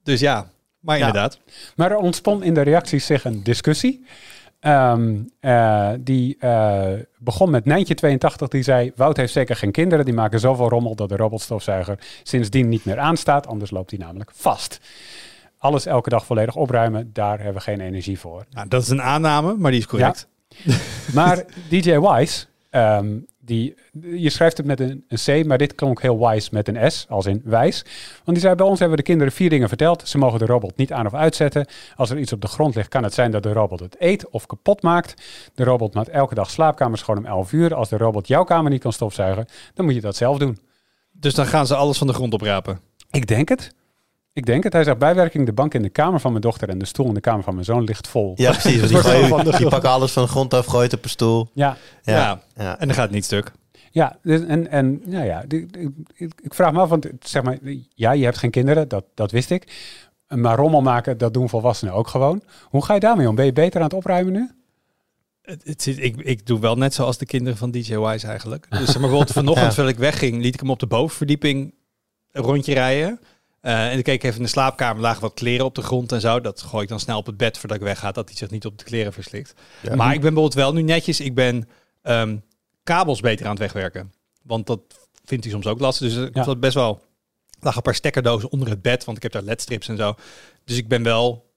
Dus 0.03 0.19
ja, 0.19 0.49
maar 0.79 0.97
Ja. 0.97 1.05
inderdaad. 1.05 1.39
Maar 1.75 1.91
er 1.91 1.97
ontspon 1.97 2.43
in 2.43 2.53
de 2.53 2.61
reacties 2.61 3.05
zich 3.05 3.23
een 3.23 3.43
discussie. 3.43 4.05
Ehm, 4.65 5.15
eh, 5.39 5.91
die 5.99 6.37
eh, 6.39 6.93
begon 7.17 7.49
met 7.49 7.65
Nijntje82. 7.65 8.47
Die 8.47 8.63
zei: 8.63 8.91
Wout 8.95 9.17
heeft 9.17 9.33
zeker 9.33 9.55
geen 9.55 9.71
kinderen. 9.71 10.05
Die 10.05 10.13
maken 10.13 10.39
zoveel 10.39 10.69
rommel 10.69 10.95
dat 10.95 11.09
de 11.09 11.15
robotstofzuiger 11.15 11.99
sindsdien 12.23 12.69
niet 12.69 12.85
meer 12.85 12.99
aanstaat. 12.99 13.47
Anders 13.47 13.71
loopt 13.71 13.89
hij 13.89 13.99
namelijk 13.99 14.31
vast. 14.33 14.79
Alles 15.57 15.85
elke 15.85 16.09
dag 16.09 16.25
volledig 16.25 16.55
opruimen, 16.55 17.09
daar 17.13 17.37
hebben 17.37 17.53
we 17.53 17.61
geen 17.61 17.81
energie 17.81 18.19
voor. 18.19 18.45
Nou, 18.51 18.67
dat 18.67 18.81
is 18.81 18.89
een 18.89 19.01
aanname, 19.01 19.53
maar 19.53 19.71
die 19.71 19.79
is 19.79 19.87
correct. 19.87 20.27
Maar 21.13 21.45
DJ 21.69 21.99
Wise, 21.99 22.45
ehm, 22.69 23.17
die, 23.45 23.75
je 24.01 24.29
schrijft 24.29 24.57
het 24.57 24.65
met 24.65 24.79
een, 24.79 25.05
een 25.07 25.43
C, 25.43 25.45
maar 25.45 25.57
dit 25.57 25.75
klonk 25.75 26.01
heel 26.01 26.29
wise 26.29 26.49
met 26.51 26.67
een 26.67 26.91
S, 26.91 27.05
als 27.09 27.25
in 27.25 27.41
wijs. 27.43 27.81
Want 28.13 28.37
die 28.37 28.39
zei, 28.39 28.55
bij 28.55 28.65
ons 28.65 28.79
hebben 28.79 28.97
we 28.97 29.03
de 29.03 29.09
kinderen 29.09 29.33
vier 29.33 29.49
dingen 29.49 29.67
verteld. 29.67 30.07
Ze 30.07 30.17
mogen 30.17 30.39
de 30.39 30.45
robot 30.45 30.77
niet 30.77 30.93
aan 30.93 31.05
of 31.05 31.13
uitzetten. 31.13 31.65
Als 31.95 32.09
er 32.09 32.17
iets 32.17 32.33
op 32.33 32.41
de 32.41 32.47
grond 32.47 32.75
ligt, 32.75 32.87
kan 32.87 33.03
het 33.03 33.13
zijn 33.13 33.31
dat 33.31 33.43
de 33.43 33.53
robot 33.53 33.79
het 33.79 33.95
eet 33.99 34.29
of 34.29 34.45
kapot 34.45 34.81
maakt. 34.81 35.21
De 35.53 35.63
robot 35.63 35.93
maakt 35.93 36.09
elke 36.09 36.35
dag 36.35 36.49
slaapkamers 36.49 37.01
schoon 37.01 37.17
om 37.17 37.25
11 37.25 37.51
uur. 37.51 37.75
Als 37.75 37.89
de 37.89 37.97
robot 37.97 38.27
jouw 38.27 38.43
kamer 38.43 38.71
niet 38.71 38.81
kan 38.81 38.93
stofzuigen, 38.93 39.45
dan 39.73 39.85
moet 39.85 39.95
je 39.95 40.01
dat 40.01 40.15
zelf 40.15 40.37
doen. 40.37 40.59
Dus 41.11 41.33
dan 41.33 41.45
gaan 41.45 41.67
ze 41.67 41.75
alles 41.75 41.97
van 41.97 42.07
de 42.07 42.13
grond 42.13 42.33
oprapen. 42.33 42.79
Ik 43.11 43.27
denk 43.27 43.49
het. 43.49 43.73
Ik 44.35 44.45
denk 44.45 44.63
het. 44.63 44.73
Hij 44.73 44.83
zegt 44.83 44.97
bijwerking, 44.97 45.45
de 45.45 45.53
bank 45.53 45.73
in 45.73 45.81
de 45.81 45.89
kamer 45.89 46.19
van 46.19 46.31
mijn 46.31 46.41
dochter 46.43 46.69
en 46.69 46.77
de 46.77 46.85
stoel 46.85 47.07
in 47.07 47.13
de 47.13 47.19
kamer 47.19 47.43
van 47.43 47.53
mijn 47.53 47.65
zoon 47.65 47.83
ligt 47.83 48.07
vol. 48.07 48.33
Ja, 48.35 48.51
precies. 48.51 48.79
want 48.79 48.89
Die, 48.91 48.97
gooien- 49.01 49.57
die 49.57 49.67
pakken 49.69 49.89
alles 49.89 50.11
van 50.11 50.23
de 50.23 50.29
grond 50.29 50.53
af, 50.53 50.65
gooien 50.65 50.83
het 50.85 50.93
op 50.97 51.03
een 51.03 51.09
stoel. 51.09 51.47
Ja, 51.53 51.77
Ja. 52.03 52.15
Ja. 52.17 52.41
ja. 52.55 52.79
En 52.79 52.87
dan 52.87 52.95
gaat 52.95 53.05
het 53.05 53.13
niet 53.13 53.25
stuk. 53.25 53.51
Ja, 53.91 54.17
dus 54.21 54.41
en, 54.45 54.67
en 54.69 55.01
nou 55.05 55.25
ja, 55.25 55.43
die- 55.47 55.65
die- 55.65 56.03
ik, 56.15 56.31
ik 56.41 56.53
vraag 56.53 56.71
me 56.71 56.79
af, 56.79 56.89
want 56.89 57.07
zeg 57.19 57.43
maar, 57.43 57.57
ja, 57.95 58.11
je 58.11 58.23
hebt 58.23 58.37
geen 58.37 58.51
kinderen, 58.51 58.87
dat, 58.87 59.05
dat 59.13 59.31
wist 59.31 59.49
ik. 59.51 59.93
Maar 60.27 60.55
rommel 60.57 60.81
maken, 60.81 61.17
dat 61.17 61.33
doen 61.33 61.49
volwassenen 61.49 61.93
ook 61.93 62.07
gewoon. 62.07 62.41
Hoe 62.63 62.85
ga 62.85 62.93
je 62.93 62.99
daarmee 62.99 63.29
om? 63.29 63.35
Ben 63.35 63.45
je 63.45 63.53
beter 63.53 63.79
aan 63.79 63.85
het 63.85 63.93
opruimen 63.95 64.33
nu? 64.33 64.49
Het, 65.41 65.61
het 65.63 65.81
zit, 65.81 65.97
ik, 65.99 66.15
ik 66.21 66.45
doe 66.45 66.59
wel 66.59 66.75
net 66.75 66.93
zoals 66.93 67.17
de 67.17 67.25
kinderen 67.25 67.57
van 67.57 67.71
DJ 67.71 67.97
Wise 67.97 68.27
eigenlijk. 68.27 68.65
Dus 68.69 68.79
zeg 68.79 68.87
maar 68.87 68.99
bijvoorbeeld 69.01 69.31
vanochtend, 69.41 69.65
Ja. 69.67 69.73
terwijl 69.73 69.93
ik 69.93 69.99
wegging, 69.99 70.41
liet 70.41 70.53
ik 70.53 70.59
hem 70.59 70.69
op 70.69 70.79
de 70.79 70.87
bovenverdieping 70.87 71.73
een 72.31 72.43
rondje 72.43 72.73
rijden. 72.73 73.19
Eh, 73.65 73.91
en 73.91 73.97
ik 73.97 74.03
keek 74.03 74.23
even 74.23 74.37
in 74.37 74.43
de 74.43 74.49
slaapkamer, 74.49 75.01
lagen 75.01 75.21
wat 75.21 75.33
kleren 75.33 75.65
op 75.65 75.75
de 75.75 75.81
grond 75.81 76.11
en 76.11 76.21
zo. 76.21 76.41
Dat 76.41 76.61
gooi 76.61 76.83
ik 76.83 76.89
dan 76.89 76.99
snel 76.99 77.17
op 77.17 77.25
het 77.25 77.37
bed 77.37 77.57
voordat 77.57 77.77
ik 77.77 77.83
wegga, 77.83 78.11
dat 78.11 78.27
hij 78.27 78.37
zich 78.37 78.49
niet 78.49 78.65
op 78.65 78.77
de 78.77 78.83
kleren 78.83 79.13
verslikt. 79.13 79.53
Ja. 79.81 79.95
Maar 79.95 80.13
ik 80.13 80.21
ben 80.21 80.33
bijvoorbeeld 80.33 80.53
wel 80.53 80.73
nu 80.73 80.81
netjes, 80.81 81.19
ik 81.19 81.35
ben 81.35 81.67
ehm, 82.01 82.37
kabels 82.83 83.19
beter 83.19 83.45
aan 83.45 83.51
het 83.51 83.59
wegwerken. 83.59 84.13
Want 84.43 84.67
dat 84.67 84.79
vindt 85.23 85.43
hij 85.43 85.53
soms 85.53 85.67
ook 85.67 85.79
lastig. 85.79 86.13
Dus 86.13 86.27
ik 86.27 86.35
Ja. 86.35 86.43
had 86.43 86.59
best 86.59 86.73
wel, 86.73 86.89
er 87.49 87.57
lagen 87.59 87.77
een 87.77 87.83
paar 87.83 87.95
stekkerdozen 87.95 88.51
onder 88.51 88.69
het 88.69 88.81
bed, 88.81 89.03
want 89.05 89.17
ik 89.17 89.23
heb 89.23 89.31
daar 89.31 89.41
ledstrips 89.41 89.87
en 89.87 89.97
zo. 89.97 90.13
Dus 90.65 90.77
ik 90.77 90.87
ben 90.87 91.03
wel 91.03 91.53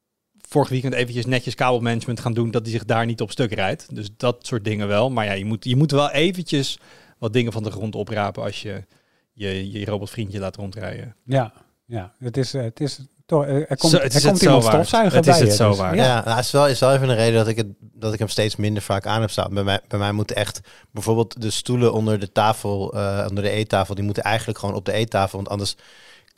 vorig 0.48 0.68
weekend 0.68 0.94
eventjes 0.94 1.26
netjes 1.26 1.54
kabelmanagement 1.54 2.20
gaan 2.20 2.34
doen, 2.34 2.50
dat 2.50 2.62
hij 2.62 2.70
zich 2.70 2.84
daar 2.84 3.06
niet 3.06 3.20
op 3.20 3.30
stuk 3.30 3.52
rijdt. 3.52 3.94
Dus 3.94 4.08
dat 4.16 4.46
soort 4.46 4.64
dingen 4.64 4.88
wel. 4.88 5.10
Maar 5.10 5.24
ja, 5.24 5.32
je 5.32 5.44
moet, 5.44 5.64
je 5.64 5.76
moet 5.76 5.90
wel 5.90 6.10
eventjes 6.10 6.78
wat 7.18 7.32
dingen 7.32 7.52
van 7.52 7.62
de 7.62 7.70
grond 7.70 7.94
oprapen 7.94 8.42
als 8.42 8.62
je 8.62 8.84
je, 9.32 9.70
je 9.70 9.84
robotvriendje 9.84 10.38
laat 10.38 10.56
rondrijden. 10.56 11.16
Ja, 11.24 11.52
ja. 11.88 12.12
Het 12.18 12.36
is, 12.36 12.54
eh, 12.54 12.62
het 12.62 12.80
is 12.80 12.98
toch, 13.26 13.44
eh, 13.44 13.54
er 13.54 13.76
komt, 13.76 13.92
Zo, 13.92 13.98
het 13.98 14.14
is 14.14 14.24
er 14.24 14.28
komt 14.28 14.40
het 14.40 14.42
iemand 14.42 14.64
stofzuigen 14.64 15.16
Het 15.16 15.26
is 15.26 15.32
bij 15.32 15.42
het 15.42 15.50
je, 15.50 15.56
zo 15.56 15.68
dus. 15.68 15.78
Ja. 15.78 15.92
Ja, 15.92 16.24
nou, 16.24 16.36
het 16.36 16.44
is 16.44 16.50
wel, 16.50 16.68
is 16.68 16.80
wel 16.80 16.94
even 16.94 17.08
een 17.08 17.16
reden 17.16 17.34
dat 17.34 17.48
ik, 17.48 17.56
het, 17.56 17.66
dat 17.80 18.12
ik 18.12 18.18
hem 18.18 18.28
steeds 18.28 18.56
minder 18.56 18.82
vaak 18.82 19.06
aan 19.06 19.20
heb 19.20 19.30
staan. 19.30 19.54
Bij 19.54 19.62
mij, 19.62 19.80
bij 19.88 19.98
mij 19.98 20.12
moeten 20.12 20.36
echt 20.36 20.60
bijvoorbeeld 20.90 21.42
de 21.42 21.50
stoelen 21.50 21.92
onder 21.92 22.18
de 22.18 22.32
tafel, 22.32 22.92
eh, 22.92 23.26
onder 23.28 23.44
de 23.44 23.50
eettafel, 23.50 23.94
die 23.94 24.04
moeten 24.04 24.22
eigenlijk 24.22 24.58
gewoon 24.58 24.74
op 24.74 24.84
de 24.84 24.92
eettafel. 24.92 25.36
Want 25.36 25.48
anders 25.48 25.76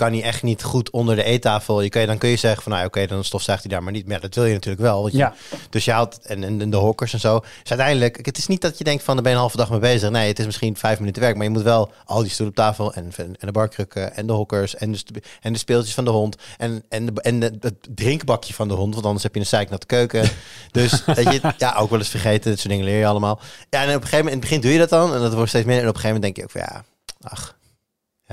kan 0.01 0.13
hij 0.13 0.23
echt 0.23 0.43
niet 0.43 0.63
goed 0.63 0.91
onder 0.91 1.17
de 1.17 1.23
eettafel. 1.25 1.81
Je 1.83 1.89
kan, 1.89 2.07
dan 2.07 2.19
kun 2.19 2.29
je 2.29 2.37
zeggen 2.37 2.63
van, 2.63 2.73
nou 2.73 2.85
oké, 2.87 3.07
dan 3.07 3.25
stofzuigt 3.25 3.63
hij 3.63 3.73
daar 3.73 3.83
maar 3.83 3.93
niet. 3.93 4.05
Maar 4.07 4.15
ja, 4.15 4.21
dat 4.21 4.35
wil 4.35 4.45
je 4.45 4.53
natuurlijk 4.53 4.83
wel. 4.83 5.01
Want 5.01 5.13
je- 5.13 5.19
Ja. 5.19 5.35
Dus 5.71 5.85
je 5.85 5.91
haalt, 5.91 6.19
en, 6.23 6.45
en, 6.61 6.71
de 6.71 6.77
hokkers 6.77 7.13
en 7.13 7.21
zo. 7.21 7.41
Dus 7.41 7.71
uiteindelijk, 7.71 8.27
het 8.27 8.39
is 8.39 8.47
niet 8.47 8.61
dat 8.61 8.79
je 8.79 8.85
denkt 8.85 9.03
van, 9.03 9.15
daar 9.15 9.23
ben 9.23 9.33
je 9.33 9.39
een 9.39 9.45
halve 9.45 9.57
dag 9.61 9.71
mee 9.71 9.79
bezig. 9.79 10.11
Nee, 10.11 10.29
het 10.29 10.39
is 10.39 10.47
misschien 10.47 10.77
vijf 10.77 10.99
minuten 10.99 11.23
werk. 11.23 11.35
Maar 11.37 11.45
je 11.45 11.51
moet 11.51 11.63
wel 11.63 11.91
al 12.05 12.21
die 12.23 12.31
stoelen 12.31 12.57
op 12.57 12.65
tafel 12.65 12.95
en, 12.95 13.13
en 13.17 13.37
de 13.39 13.53
barkrukken 13.53 14.15
en 14.17 14.27
de 14.27 14.33
hokkers 14.33 14.75
en 14.77 14.93
de, 14.93 14.99
en 15.41 15.53
de 15.53 15.59
speeltjes 15.59 15.95
van 15.95 16.05
de 16.05 16.11
hond. 16.11 16.37
En, 16.59 16.83
en, 16.89 17.07
de, 17.07 17.21
en 17.23 17.41
de, 17.41 17.53
het 17.61 17.75
drinkbakje 17.95 18.55
van 18.55 18.69
de 18.69 18.75
hond, 18.75 18.95
want 18.95 19.07
anders 19.07 19.23
heb 19.25 19.35
je 19.35 19.41
een 19.41 19.47
zeiknatte 19.47 19.87
keuken. 19.87 20.29
Dus 20.71 21.05
weet 21.05 21.33
je, 21.33 21.41
ja, 21.59 21.75
ook 21.79 21.91
wel 21.91 21.99
eens 21.99 22.09
vergeten. 22.09 22.51
Dat 22.51 22.59
soort 22.59 22.71
dingen 22.71 22.85
leer 22.85 22.99
je 22.99 23.07
allemaal. 23.07 23.41
Ja, 23.71 23.83
en 23.83 23.89
op 23.89 23.95
een 23.95 24.01
gegeven 24.09 24.17
moment, 24.25 24.33
in 24.35 24.39
het 24.41 24.41
begin 24.41 24.61
doe 24.61 24.73
je 24.73 24.79
dat 24.79 24.89
dan. 24.89 25.15
En 25.15 25.21
dat 25.21 25.35
wordt 25.35 25.49
steeds 25.49 25.65
minder. 25.67 25.85
En 25.85 25.91
op 25.91 25.95
een 25.95 26.01
gegeven 26.01 26.21
moment 26.23 26.37
denk 26.37 26.53
je 26.53 26.59
ook 26.61 26.65
van, 26.67 26.75
ja, 26.77 26.85
ach. 27.31 27.59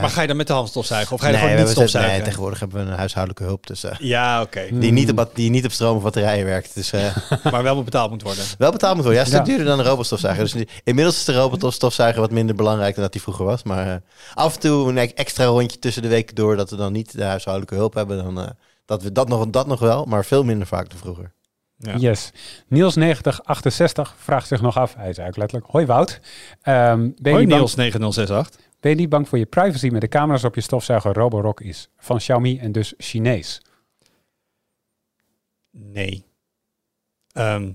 Maar 0.01 0.09
ga 0.09 0.21
je 0.21 0.27
dan 0.27 0.37
met 0.37 0.47
de 0.47 0.53
hand 0.53 0.69
stofzuigen? 0.69 1.13
Of 1.13 1.19
ga 1.19 1.27
je 1.27 1.33
nee, 1.33 1.41
gewoon 1.41 1.57
niet 1.59 1.69
stofzuigen? 1.69 2.13
nee, 2.13 2.23
tegenwoordig 2.23 2.59
hebben 2.59 2.85
we 2.85 2.91
een 2.91 2.97
huishoudelijke 2.97 3.43
hulp. 3.43 3.67
Dus, 3.67 3.83
eh, 3.83 3.91
ja, 3.99 4.41
oké. 4.41 4.67
die, 4.71 4.91
niet 4.91 5.11
op, 5.11 5.31
die 5.33 5.49
niet 5.49 5.65
op 5.65 5.71
stroom 5.71 5.97
of 5.97 6.03
batterijen 6.03 6.45
werkt. 6.45 6.75
Dus 6.75 6.91
eh, 6.91 7.15
maar 7.51 7.63
wel 7.63 7.83
betaald 7.83 8.09
moet 8.09 8.21
worden. 8.21 8.43
wel 8.57 8.71
betaald 8.71 8.95
moet 8.95 9.03
worden. 9.03 9.21
Ja, 9.21 9.27
stuk 9.27 9.39
Ja. 9.39 9.45
duurder 9.45 9.65
dan 9.65 9.79
een 9.79 9.85
robotstofzuiger. 9.85 10.43
Dus 10.43 10.65
inmiddels 10.83 11.15
is 11.17 11.25
de 11.25 11.33
robotstofzuiger 11.33 12.21
wat 12.21 12.31
minder 12.31 12.55
belangrijk 12.55 12.93
dan 12.93 13.03
dat 13.03 13.11
die 13.11 13.21
vroeger 13.21 13.45
was. 13.45 13.63
Maar 13.63 13.87
eh, 13.87 13.95
af 14.33 14.53
en 14.53 14.59
toe 14.59 14.89
een 14.89 15.15
extra 15.15 15.45
rondje 15.45 15.79
tussen 15.79 16.01
de 16.01 16.07
weken 16.07 16.35
door 16.35 16.55
dat 16.55 16.69
we 16.69 16.75
dan 16.75 16.91
niet 16.91 17.17
de 17.17 17.23
huishoudelijke 17.23 17.75
hulp 17.75 17.93
hebben. 17.93 18.17
Dan, 18.17 18.39
eh, 18.41 18.47
dat 18.85 19.03
we 19.03 19.11
dat 19.11 19.27
nog, 19.27 19.47
dat 19.49 19.67
nog 19.67 19.79
wel, 19.79 20.05
maar 20.05 20.25
veel 20.25 20.43
minder 20.43 20.67
vaak 20.67 20.89
dan 20.89 20.99
vroeger. 20.99 21.35
Ja. 21.79 21.95
Yes. 21.95 22.31
Niels9068 22.75 24.15
vraagt 24.23 24.47
zich 24.47 24.61
nog 24.61 24.77
af, 24.77 24.95
hij 24.95 25.09
is 25.09 25.17
eigenlijk 25.17 25.37
letterlijk, 25.37 25.71
hoi 25.71 25.85
Wout, 25.85 26.19
Ehm, 26.61 26.97
ben, 26.99 27.13
je 27.21 27.29
Hoi 27.29 27.39
niet 27.39 27.49
bang, 27.49 27.59
Niels 27.59 27.75
9068. 27.75 28.65
Ben 28.79 28.91
je 28.91 28.97
niet 28.97 29.09
bang 29.09 29.27
voor 29.27 29.37
je 29.37 29.45
privacy 29.45 29.87
met 29.89 30.01
de 30.01 30.07
camera's 30.07 30.43
op 30.43 30.55
je 30.55 30.61
stofzuiger 30.61 31.13
Roborock 31.13 31.61
is? 31.61 31.89
Van 31.97 32.17
Xiaomi 32.17 32.57
en 32.59 32.71
dus 32.71 32.93
Chinees. 32.97 33.61
Nee. 35.71 36.25
Ehm, 37.31 37.71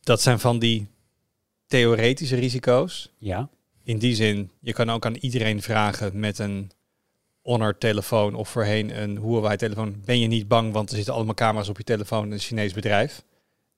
dat 0.00 0.20
zijn 0.22 0.38
van 0.38 0.58
die 0.58 0.86
theoretische 1.66 2.36
risico's. 2.36 3.12
Ja, 3.18 3.48
In 3.82 3.98
die 3.98 4.14
zin, 4.14 4.50
je 4.60 4.72
kan 4.72 4.90
ook 4.90 5.06
aan 5.06 5.14
iedereen 5.14 5.62
vragen 5.62 6.18
met 6.20 6.38
een 6.38 6.70
Honor 7.42 7.78
telefoon 7.78 8.34
of 8.34 8.48
voorheen 8.48 9.02
een 9.02 9.18
Huawei 9.18 9.56
telefoon. 9.56 10.00
Ben 10.04 10.18
je 10.20 10.26
niet 10.26 10.48
bang, 10.48 10.72
want 10.72 10.90
er 10.90 10.96
zitten 10.96 11.14
allemaal 11.14 11.34
camera's 11.34 11.68
op 11.68 11.76
je 11.76 11.84
telefoon, 11.84 12.30
een 12.30 12.38
Chinees 12.38 12.72
bedrijf. 12.72 13.18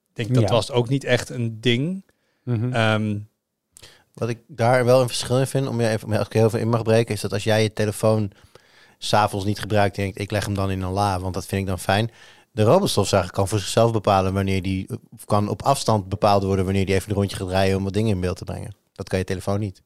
Ik 0.08 0.14
denk 0.16 0.34
dat 0.34 0.42
Ja. 0.42 0.54
was 0.54 0.70
ook 0.70 0.88
niet 0.88 1.04
echt 1.04 1.28
een 1.28 1.60
ding. 1.60 2.02
Mhm. 2.42 2.72
Ehm, 2.72 3.18
Wat 4.18 4.28
ik 4.28 4.38
daar 4.46 4.84
wel 4.84 5.00
een 5.00 5.08
verschil 5.08 5.38
in 5.38 5.46
vind, 5.46 5.68
om 5.68 5.80
je 5.80 5.88
even, 5.88 6.12
als 6.12 6.26
ik 6.26 6.32
heel 6.32 6.50
veel 6.50 6.58
in 6.58 6.68
mag 6.68 6.82
breken, 6.82 7.14
is 7.14 7.20
dat 7.20 7.32
als 7.32 7.44
jij 7.44 7.62
je 7.62 7.72
telefoon 7.72 8.30
s'avonds 8.98 9.46
niet 9.46 9.58
gebruikt, 9.58 9.96
denkt 9.96 10.20
ik 10.20 10.30
leg 10.30 10.44
hem 10.44 10.54
dan 10.54 10.70
in 10.70 10.82
een 10.82 10.92
la, 10.92 11.20
want 11.20 11.34
dat 11.34 11.46
vind 11.46 11.60
ik 11.60 11.66
dan 11.66 11.78
fijn. 11.78 12.10
De 12.52 12.62
robotstofzuiger 12.62 13.32
kan 13.32 13.48
voor 13.48 13.58
zichzelf 13.58 13.92
bepalen 13.92 14.32
wanneer 14.32 14.62
die, 14.62 14.86
kan 15.24 15.48
op 15.48 15.62
afstand 15.62 16.08
bepaald 16.08 16.42
worden 16.42 16.64
wanneer 16.64 16.86
die 16.86 16.94
even 16.94 17.10
een 17.10 17.16
rondje 17.16 17.36
gaat 17.36 17.48
rijden 17.48 17.76
om 17.76 17.84
wat 17.84 17.92
dingen 17.92 18.10
in 18.10 18.20
beeld 18.20 18.36
te 18.36 18.44
brengen. 18.44 18.74
Dat 18.92 19.08
kan 19.08 19.18
je 19.18 19.24
telefoon 19.24 19.60
niet. 19.60 19.82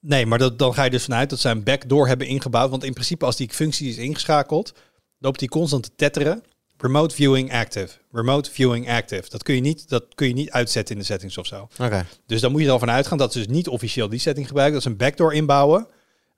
nee, 0.00 0.26
maar 0.26 0.38
dat, 0.38 0.58
dan 0.58 0.74
ga 0.74 0.84
je 0.84 0.90
dus 0.90 1.04
vanuit 1.04 1.30
dat 1.30 1.38
ze 1.38 1.48
een 1.48 1.62
backdoor 1.62 2.06
hebben 2.06 2.26
ingebouwd. 2.26 2.70
Want 2.70 2.84
in 2.84 2.92
principe, 2.92 3.24
als 3.24 3.36
die 3.36 3.48
functie 3.50 3.88
is 3.88 3.96
ingeschakeld, 3.96 4.74
loopt 5.18 5.38
die 5.38 5.48
constant 5.48 5.82
te 5.82 5.90
tetteren. 5.96 6.42
Remote 6.78 7.14
viewing 7.14 7.52
active. 7.52 7.88
Remote 8.12 8.50
viewing 8.50 8.90
active. 8.90 9.30
Dat 9.30 9.42
kun 9.42 9.54
je 9.54 9.60
niet, 9.60 9.88
dat 9.88 10.04
kun 10.14 10.28
je 10.28 10.34
niet 10.34 10.50
uitzetten 10.50 10.94
in 10.94 11.00
de 11.00 11.06
settings 11.06 11.38
of 11.38 11.46
zo. 11.46 11.68
Oké. 11.80 12.06
Dus 12.26 12.40
dan 12.40 12.50
moet 12.50 12.60
je 12.60 12.66
er 12.66 12.72
al 12.72 12.78
van 12.78 12.90
uitgaan 12.90 13.18
dat 13.18 13.32
ze 13.32 13.38
dus 13.38 13.48
niet 13.48 13.68
officieel 13.68 14.08
die 14.08 14.18
setting 14.18 14.46
gebruiken. 14.46 14.74
Dat 14.74 14.84
ze 14.84 14.88
een 14.90 14.96
backdoor 14.96 15.34
inbouwen. 15.34 15.86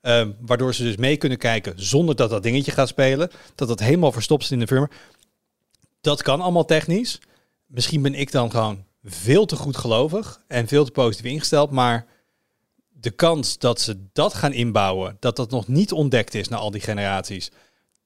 ehm, 0.01 0.31
waardoor 0.39 0.73
ze 0.73 0.83
dus 0.83 0.95
mee 0.95 1.17
kunnen 1.17 1.37
kijken 1.37 1.73
zonder 1.75 2.15
dat 2.15 2.29
dat 2.29 2.43
dingetje 2.43 2.71
gaat 2.71 2.87
spelen. 2.87 3.29
Dat 3.55 3.67
dat 3.67 3.79
helemaal 3.79 4.11
verstopt 4.11 4.43
zit 4.43 4.51
in 4.51 4.59
de 4.59 4.67
firmware. 4.67 4.91
Dat 6.01 6.21
kan 6.21 6.41
allemaal 6.41 6.65
technisch. 6.65 7.19
Misschien 7.65 8.01
ben 8.01 8.13
ik 8.15 8.31
dan 8.31 8.51
gewoon 8.51 8.83
veel 9.03 9.45
te 9.45 9.55
goed 9.55 9.77
gelovig 9.77 10.41
en 10.47 10.67
veel 10.67 10.85
te 10.85 10.91
positief 10.91 11.31
ingesteld. 11.31 11.71
Maar 11.71 12.05
de 12.89 13.09
kans 13.11 13.57
dat 13.57 13.81
ze 13.81 14.05
dat 14.13 14.33
gaan 14.33 14.53
inbouwen, 14.53 15.17
dat 15.19 15.35
dat 15.35 15.51
nog 15.51 15.67
niet 15.67 15.91
ontdekt 15.91 16.33
is 16.33 16.47
na 16.47 16.57
al 16.57 16.71
die 16.71 16.81
generaties. 16.81 17.51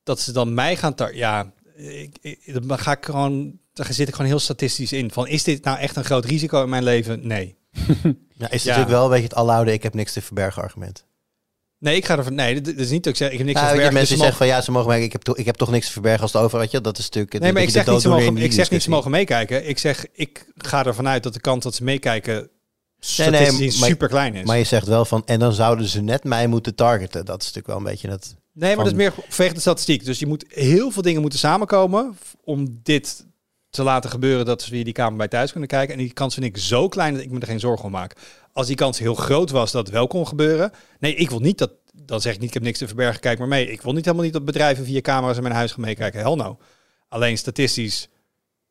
Dat 0.04 0.20
ze 0.20 0.32
dan 0.32 0.54
mij 0.54 0.76
gaan 0.76 0.96
tar 0.96 1.16
Ja, 1.16 1.52
ik, 1.76 2.18
ik, 2.22 2.68
dan 2.68 2.80
ga 2.80 2.92
ik 2.92 3.06
gewoon, 3.06 3.60
daar 3.74 3.94
zit 3.94 4.08
ik 4.08 4.14
gewoon 4.16 4.30
heel 4.30 4.40
statistisch 4.40 4.94
in. 4.94 5.12
Van 5.12 5.28
is 5.28 5.44
dit 5.44 5.64
nou 5.64 5.78
echt 5.80 5.96
een 5.96 6.04
groot 6.06 6.26
risico 6.26 6.64
in 6.64 6.70
mijn 6.70 6.84
leven? 6.84 7.28
Nee. 7.28 7.56
Ja, 8.38 8.52
is 8.52 8.64
Ja. 8.64 8.70
natuurlijk 8.70 8.96
wel 8.96 9.04
een 9.04 9.10
beetje 9.10 9.28
het 9.28 9.36
aloude 9.36 9.74
ik 9.74 9.84
heb 9.84 9.94
niks 9.94 10.14
te 10.14 10.22
verbergen 10.22 10.62
argument. 10.62 11.06
Nee, 11.80 11.96
ik 11.96 12.06
ga 12.06 12.18
ervan. 12.18 12.36
Nee, 12.36 12.62
dat 12.62 12.76
is 12.76 12.90
niet 12.90 13.04
dat 13.04 13.14
ik 13.14 13.18
zeg. 13.20 13.32
Ik 13.32 13.38
heb 13.38 13.48
niks 13.48 13.60
Ja, 13.60 13.66
te 13.66 13.72
verbergen. 13.72 13.94
mensen 13.98 14.16
dus 14.18 14.26
ze 14.26 14.32
zeggen 14.32 14.48
van 14.48 14.56
ja, 14.56 14.62
ze 14.64 14.72
mogen 14.72 14.88
merken, 14.88 15.06
ik 15.06 15.12
heb, 15.12 15.22
toch, 15.22 15.38
ik 15.38 15.46
heb 15.46 15.56
toch 15.56 15.72
niks 15.72 15.86
te 15.86 15.92
verbergen 15.92 16.22
als 16.22 16.34
het 16.34 16.42
over, 16.42 16.68
je, 16.72 16.82
dat 16.82 16.98
is 16.98 17.04
natuurlijk... 17.04 17.40
Nee, 17.40 17.54
maar 17.54 17.62
ik 17.62 17.70
zeg, 17.70 17.86
niet, 17.88 18.02
ze 18.02 18.10
mogen, 18.10 18.38
ik 18.38 18.52
zeg 18.52 18.70
niet 18.72 18.84
ze 18.84 18.90
mogen 18.90 19.12
meekijken. 19.12 19.68
Ik 19.68 19.78
zeg, 19.80 20.06
ik 20.14 20.46
ga 20.58 20.86
ervan 20.86 21.08
uit 21.08 21.24
dat 21.24 21.34
de 21.34 21.40
kans 21.40 21.64
dat 21.64 21.76
ze 21.76 21.84
meekijken 21.84 22.50
nee, 23.18 23.30
maar- 23.52 23.72
super 23.72 24.08
klein 24.08 24.36
is. 24.36 24.46
Maar 24.46 24.58
je 24.58 24.64
zegt 24.64 24.88
wel 24.88 25.06
van, 25.06 25.24
en 25.26 25.40
dan 25.40 25.54
zouden 25.54 25.88
ze 25.88 26.02
net 26.02 26.24
mij 26.24 26.48
moeten 26.48 26.76
targeten. 26.76 27.26
Dat 27.26 27.42
is 27.42 27.46
natuurlijk 27.54 27.68
wel 27.68 27.78
een 27.78 27.92
beetje 27.92 28.10
het... 28.10 28.36
nee, 28.54 28.76
maar 28.76 28.86
dat 28.86 28.94
is 28.94 29.00
meer 29.00 29.14
vanwege 29.28 29.54
de 29.54 29.60
statistiek. 29.60 30.06
Dus 30.06 30.20
je 30.20 30.28
moet 30.28 30.46
heel 30.48 30.92
veel 30.92 31.02
dingen 31.02 31.22
moeten 31.22 31.40
samenkomen 31.40 32.18
om 32.44 32.80
dit 32.84 33.26
te 33.70 33.84
laten 33.84 34.10
gebeuren 34.10 34.46
dat 34.46 34.62
ze 34.62 34.70
via 34.70 34.84
die 34.84 34.94
kamer 34.94 35.18
bij 35.18 35.28
thuis 35.28 35.52
kunnen 35.52 35.70
kijken. 35.70 35.94
En 35.94 36.00
die 36.00 36.14
kans 36.14 36.34
vind 36.34 36.46
ik 36.46 36.58
zo 36.58 36.88
klein 36.88 37.14
dat 37.14 37.24
ik 37.24 37.32
me 37.32 37.40
er 37.40 37.48
geen 37.48 37.60
zorgen 37.60 37.86
om 37.86 37.92
maak. 37.92 38.16
Als 38.52 38.68
die 38.68 38.76
kans 38.76 39.00
heel 39.00 39.16
groot 39.16 39.50
was 39.50 39.72
dat 39.72 39.86
het 39.86 39.96
wel 39.96 40.08
kon 40.08 40.28
gebeuren. 40.28 40.72
Nee, 41.00 41.16
ik 41.16 41.30
wil 41.30 41.40
niet 41.40 41.58
dat. 41.58 41.72
Dan 41.96 42.22
zeg 42.22 42.34
ik 42.34 42.40
niet, 42.40 42.48
ik 42.48 42.54
heb 42.54 42.64
niks 42.64 42.78
te 42.78 42.88
verbergen, 42.88 43.20
kijk 43.20 43.40
maar 43.40 43.48
mee. 43.48 43.72
Ik 43.72 43.82
wil 43.82 43.94
niet 43.94 44.06
helemaal 44.06 44.26
niet 44.26 44.34
dat 44.34 44.46
bedrijven 44.46 44.86
via 44.86 45.02
camera's 45.02 45.36
in 45.36 45.44
mijn 45.44 45.56
huis 45.56 45.72
gaan 45.72 45.82
meekijken. 45.82 46.20
Hel 46.20 46.36
nou. 46.36 46.56
Alleen 47.08 47.38
statistisch 47.38 48.10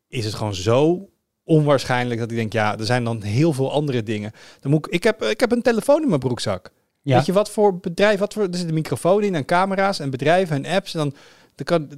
is 0.07 0.25
het 0.25 0.33
gewoon 0.33 0.55
zo 0.55 1.09
onwaarschijnlijk 1.43 2.19
dat 2.19 2.31
ik 2.31 2.37
denk, 2.37 2.53
ja, 2.53 2.77
er 2.77 2.85
zijn 2.85 3.03
dan 3.03 3.21
heel 3.21 3.53
veel 3.53 3.71
andere 3.71 4.03
dingen. 4.03 4.31
Dan 4.59 4.71
moet 4.71 4.85
ik, 4.85 4.93
ik, 4.93 5.03
heb, 5.03 5.23
ik 5.23 5.39
heb 5.39 5.51
een 5.51 5.61
telefoon 5.61 6.01
in 6.01 6.07
mijn 6.07 6.19
broekzak. 6.19 6.71
Ja. 7.03 7.15
Weet 7.15 7.25
je 7.25 7.33
wat 7.33 7.49
voor 7.49 7.77
bedrijf, 7.77 8.19
wat 8.19 8.33
voor, 8.33 8.43
er 8.43 8.57
zit 8.57 8.67
een 8.67 8.73
microfoon 8.73 9.23
in 9.23 9.35
en 9.35 9.45
camera's 9.45 9.99
en 9.99 10.09
bedrijven 10.09 10.65
en 10.65 10.75
apps. 10.75 10.93
En 10.93 10.99
dan, 10.99 11.13
dan, 11.55 11.65
kan, 11.65 11.89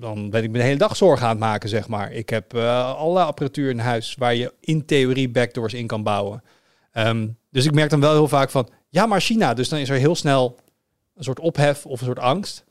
dan 0.00 0.30
ben 0.30 0.42
ik 0.42 0.50
me 0.50 0.58
de 0.58 0.64
hele 0.64 0.78
dag 0.78 0.96
zorgen 0.96 1.24
aan 1.24 1.30
het 1.30 1.40
maken, 1.40 1.68
zeg 1.68 1.88
maar. 1.88 2.12
Ik 2.12 2.28
heb 2.30 2.54
eh, 2.54 2.94
alle 2.94 3.22
apparatuur 3.22 3.70
in 3.70 3.78
huis 3.78 4.14
waar 4.18 4.34
je 4.34 4.52
in 4.60 4.84
theorie 4.84 5.28
backdoors 5.28 5.74
in 5.74 5.86
kan 5.86 6.02
bouwen. 6.02 6.42
Ehm, 6.92 7.28
dus 7.50 7.64
ik 7.64 7.74
merk 7.74 7.90
dan 7.90 8.00
wel 8.00 8.12
heel 8.12 8.28
vaak 8.28 8.50
van, 8.50 8.68
ja, 8.88 9.06
maar 9.06 9.20
China. 9.20 9.54
Dus 9.54 9.68
dan 9.68 9.78
is 9.78 9.88
er 9.88 9.96
heel 9.96 10.14
snel 10.14 10.56
een 11.16 11.24
soort 11.24 11.40
ophef 11.40 11.86
of 11.86 12.00
een 12.00 12.06
soort 12.06 12.18
angst. 12.18 12.64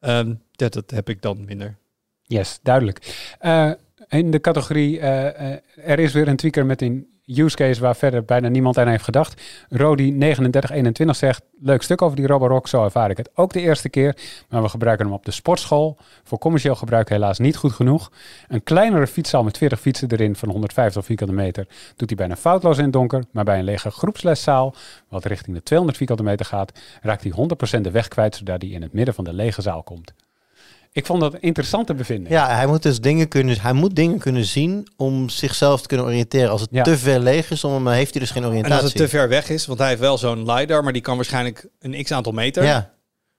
Ehm, 0.00 0.34
dat, 0.52 0.72
dat 0.72 0.90
heb 0.90 1.08
ik 1.08 1.22
dan 1.22 1.44
minder. 1.44 1.76
Yes, 2.22 2.58
duidelijk. 2.62 3.32
Eh, 3.38 3.70
in 4.08 4.30
de 4.30 4.40
categorie, 4.40 5.00
eh, 5.00 5.50
er 5.76 5.98
is 5.98 6.12
weer 6.12 6.28
een 6.28 6.36
tweaker 6.36 6.66
met 6.66 6.82
een 6.82 7.15
use 7.26 7.56
case 7.56 7.80
waar 7.80 7.96
verder 7.96 8.24
bijna 8.24 8.48
niemand 8.48 8.78
aan 8.78 8.88
heeft 8.88 9.04
gedacht. 9.04 9.42
Rodi3921 9.74 11.10
zegt, 11.10 11.42
leuk 11.60 11.82
stuk 11.82 12.02
over 12.02 12.16
die 12.16 12.26
Roborock, 12.26 12.68
zo 12.68 12.84
ervaar 12.84 13.10
ik 13.10 13.16
het 13.16 13.30
ook 13.34 13.52
de 13.52 13.60
eerste 13.60 13.88
keer. 13.88 14.16
Maar 14.48 14.62
we 14.62 14.68
gebruiken 14.68 15.06
hem 15.06 15.14
op 15.14 15.24
de 15.24 15.30
sportschool. 15.30 15.96
Voor 16.24 16.38
commercieel 16.38 16.74
gebruik 16.74 17.08
helaas 17.08 17.38
niet 17.38 17.56
goed 17.56 17.72
genoeg. 17.72 18.12
Een 18.48 18.62
kleinere 18.62 19.06
fietszaal 19.06 19.44
met 19.44 19.58
40 19.58 19.80
fietsen 19.80 20.10
erin 20.10 20.36
van 20.36 20.48
150 20.48 21.04
vierkante 21.04 21.32
meter 21.32 21.66
doet 21.96 22.08
hij 22.08 22.18
bijna 22.18 22.36
foutloos 22.36 22.78
in 22.78 22.84
het 22.84 22.92
donker. 22.92 23.24
Maar 23.30 23.44
bij 23.44 23.58
een 23.58 23.64
lege 23.64 23.90
groepsleszaal, 23.90 24.74
wat 25.08 25.24
richting 25.24 25.56
de 25.56 25.62
200 25.62 25.98
vierkante 25.98 26.22
meter 26.22 26.46
gaat, 26.46 26.72
raakt 27.02 27.22
hij 27.22 27.32
100% 27.78 27.80
de 27.80 27.90
weg 27.90 28.08
kwijt, 28.08 28.36
zodat 28.36 28.62
hij 28.62 28.70
in 28.70 28.82
het 28.82 28.92
midden 28.92 29.14
van 29.14 29.24
de 29.24 29.32
lege 29.32 29.62
zaal 29.62 29.82
komt. 29.82 30.14
Ik 30.96 31.06
vond 31.06 31.20
dat 31.20 31.34
een 31.34 31.40
interessante 31.40 31.94
bevinding. 31.94 32.28
Ja, 32.34 32.54
hij 32.54 32.66
moet 32.66 32.82
dus 32.82 33.00
dingen 33.00 33.28
kunnen, 33.28 33.60
hij 33.60 33.72
moet 33.72 33.96
dingen 33.96 34.18
kunnen 34.18 34.44
zien 34.44 34.88
om 34.96 35.28
zichzelf 35.28 35.80
te 35.80 35.86
kunnen 35.88 36.06
oriënteren. 36.06 36.50
Als 36.50 36.60
het 36.60 36.70
Ja. 36.72 36.82
te 36.82 36.98
ver 36.98 37.20
leeg 37.20 37.50
is, 37.50 37.60
dan 37.60 37.88
heeft 37.90 38.10
hij 38.12 38.20
dus 38.20 38.30
geen 38.30 38.42
En 38.42 38.48
oriëntatie. 38.48 38.82
als 38.82 38.92
het 38.92 39.02
te 39.02 39.08
ver 39.08 39.28
weg 39.28 39.48
is, 39.48 39.66
want 39.66 39.78
hij 39.78 39.88
heeft 39.88 40.00
wel 40.00 40.18
zo'n 40.18 40.52
LiDAR, 40.52 40.84
maar 40.84 40.92
die 40.92 41.02
kan 41.02 41.16
waarschijnlijk 41.16 41.66
een 41.78 42.02
x 42.04 42.12
aantal 42.12 42.32
meter. 42.32 42.64
Ja, 42.64 42.90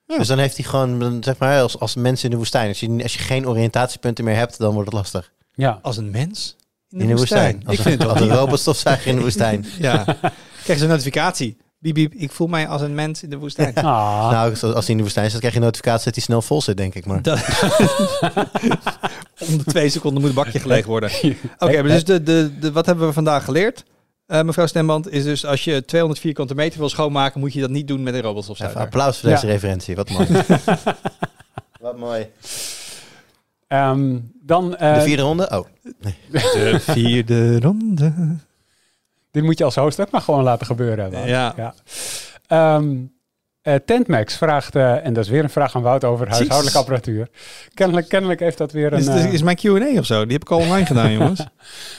Ja. 0.06 0.18
Dus 0.18 0.28
dan 0.28 0.38
heeft 0.40 0.58
hij 0.58 0.66
gewoon, 0.66 1.18
zeg 1.24 1.38
maar, 1.38 1.62
als, 1.62 1.80
als 1.80 1.96
mensen 1.96 2.26
in 2.26 2.32
de 2.32 2.38
woestijn. 2.38 2.68
Als 2.68 2.80
je, 2.80 3.00
als 3.04 3.14
je 3.14 3.20
geen 3.20 3.48
oriëntatiepunten 3.48 4.24
meer 4.24 4.36
hebt, 4.36 4.58
dan 4.58 4.74
wordt 4.74 4.90
het 4.90 4.98
lastig. 4.98 5.32
Ja. 5.54 5.80
Als 5.82 5.98
een 5.98 6.12
mens 6.12 6.56
in 6.90 7.00
In 7.00 7.08
de 7.08 7.16
woestijn. 7.16 7.62
Als, 7.66 7.76
Ik 7.78 7.82
vind 7.82 7.94
het 7.94 8.02
een, 8.02 8.08
wel 8.08 8.16
als 8.16 8.30
een 8.30 8.36
robotstofzuiger 8.38 9.08
in 9.10 9.16
de 9.16 9.22
woestijn. 9.22 9.66
Ja. 9.80 10.04
Krijg 10.64 10.80
je 10.80 10.86
een 10.86 10.90
notificatie. 10.92 11.58
Biep, 11.80 11.94
biep, 11.94 12.14
ik 12.14 12.32
voel 12.32 12.48
mij 12.48 12.68
als 12.68 12.82
een 12.82 12.96
mens 12.96 13.24
in 13.24 13.30
de 13.30 13.38
woestijn. 13.38 13.76
Ah. 13.84 14.30
Nou, 14.32 14.50
als 14.50 14.64
als 14.64 14.74
hij 14.86 14.86
in 14.88 14.98
de 14.98 15.04
woestijn 15.04 15.30
zit, 15.30 15.40
krijg 15.40 15.54
je 15.54 15.60
een 15.60 15.66
notificatie 15.66 16.06
dat 16.06 16.16
hij 16.16 16.24
snel 16.24 16.42
vol 16.42 16.62
zit, 16.62 16.78
denk 16.78 16.96
ik. 16.96 17.06
Maar 17.06 17.22
Dat- 17.22 17.40
Om 19.50 19.58
de 19.58 19.64
twee 19.66 19.90
seconden 19.90 20.22
moet 20.22 20.34
het 20.36 20.44
bakje 20.44 20.60
gelegen 20.60 20.90
worden. 20.90 21.10
Oké, 21.60 21.74
maar 21.82 21.84
dus 21.92 22.04
de, 22.06 22.24
de, 22.24 22.52
de, 22.60 22.72
wat 22.72 22.86
hebben 22.86 23.08
we 23.08 23.14
vandaag 23.14 23.44
geleerd? 23.44 23.84
Eh, 24.26 24.42
mevrouw 24.42 24.66
Stemband, 24.68 25.12
is 25.12 25.24
dus 25.24 25.46
als 25.46 25.64
je 25.64 25.86
200 25.86 26.22
vierkante 26.22 26.56
meter 26.56 26.80
wil 26.80 26.90
schoonmaken, 26.90 27.40
moet 27.40 27.54
je 27.54 27.62
dat 27.62 27.70
niet 27.70 27.88
doen 27.88 28.04
met 28.04 28.14
een 28.14 28.22
robotstofzuiger. 28.22 28.80
applaus 28.82 29.18
voor 29.20 29.30
Ja. 29.30 29.36
deze 29.36 29.48
referentie. 29.48 29.96
Wat 29.96 30.10
mooi. 30.10 30.28
Wat 31.80 31.98
mooi. 31.98 32.28
Ehm, 33.68 34.18
dan, 34.42 34.76
eh, 34.76 34.94
De 34.96 35.02
vierde 35.02 35.22
ronde? 35.24 35.50
Oh. 35.52 35.66
De 36.32 36.80
vierde 36.80 37.60
ronde. 37.60 38.14
Dit 39.38 39.46
moet 39.46 39.58
je 39.58 39.64
als 39.64 39.76
host 39.76 40.00
ook 40.00 40.12
maar 40.12 40.22
gewoon 40.22 40.44
laten 40.44 40.66
gebeuren. 40.66 41.28
Ja. 41.28 41.54
ja. 41.56 41.74
Ehm, 42.48 42.96
eh, 43.68 43.76
Tentmax 43.86 44.38
vraagt, 44.38 44.76
eh, 44.76 45.06
en 45.06 45.14
dat 45.14 45.24
is 45.24 45.30
weer 45.30 45.44
een 45.44 45.50
vraag 45.50 45.76
aan 45.76 45.82
Wout 45.82 46.04
over 46.04 46.30
huishoudelijke 46.30 46.78
apparatuur. 46.78 47.28
Kennelijk, 47.74 48.10
kennelijk 48.10 48.40
heeft 48.40 48.58
dat 48.58 48.72
weer 48.72 48.94
een... 48.94 49.00
Is, 49.00 49.08
eh, 49.08 49.34
is 49.34 49.42
mijn 49.42 49.56
Q&A 49.56 50.00
of 50.00 50.06
zo? 50.06 50.24
Die 50.24 50.34
heb 50.34 50.42
ik 50.42 50.52
al 50.52 50.58
online 50.58 50.86
gedaan, 50.92 51.12
jongens. 51.12 51.44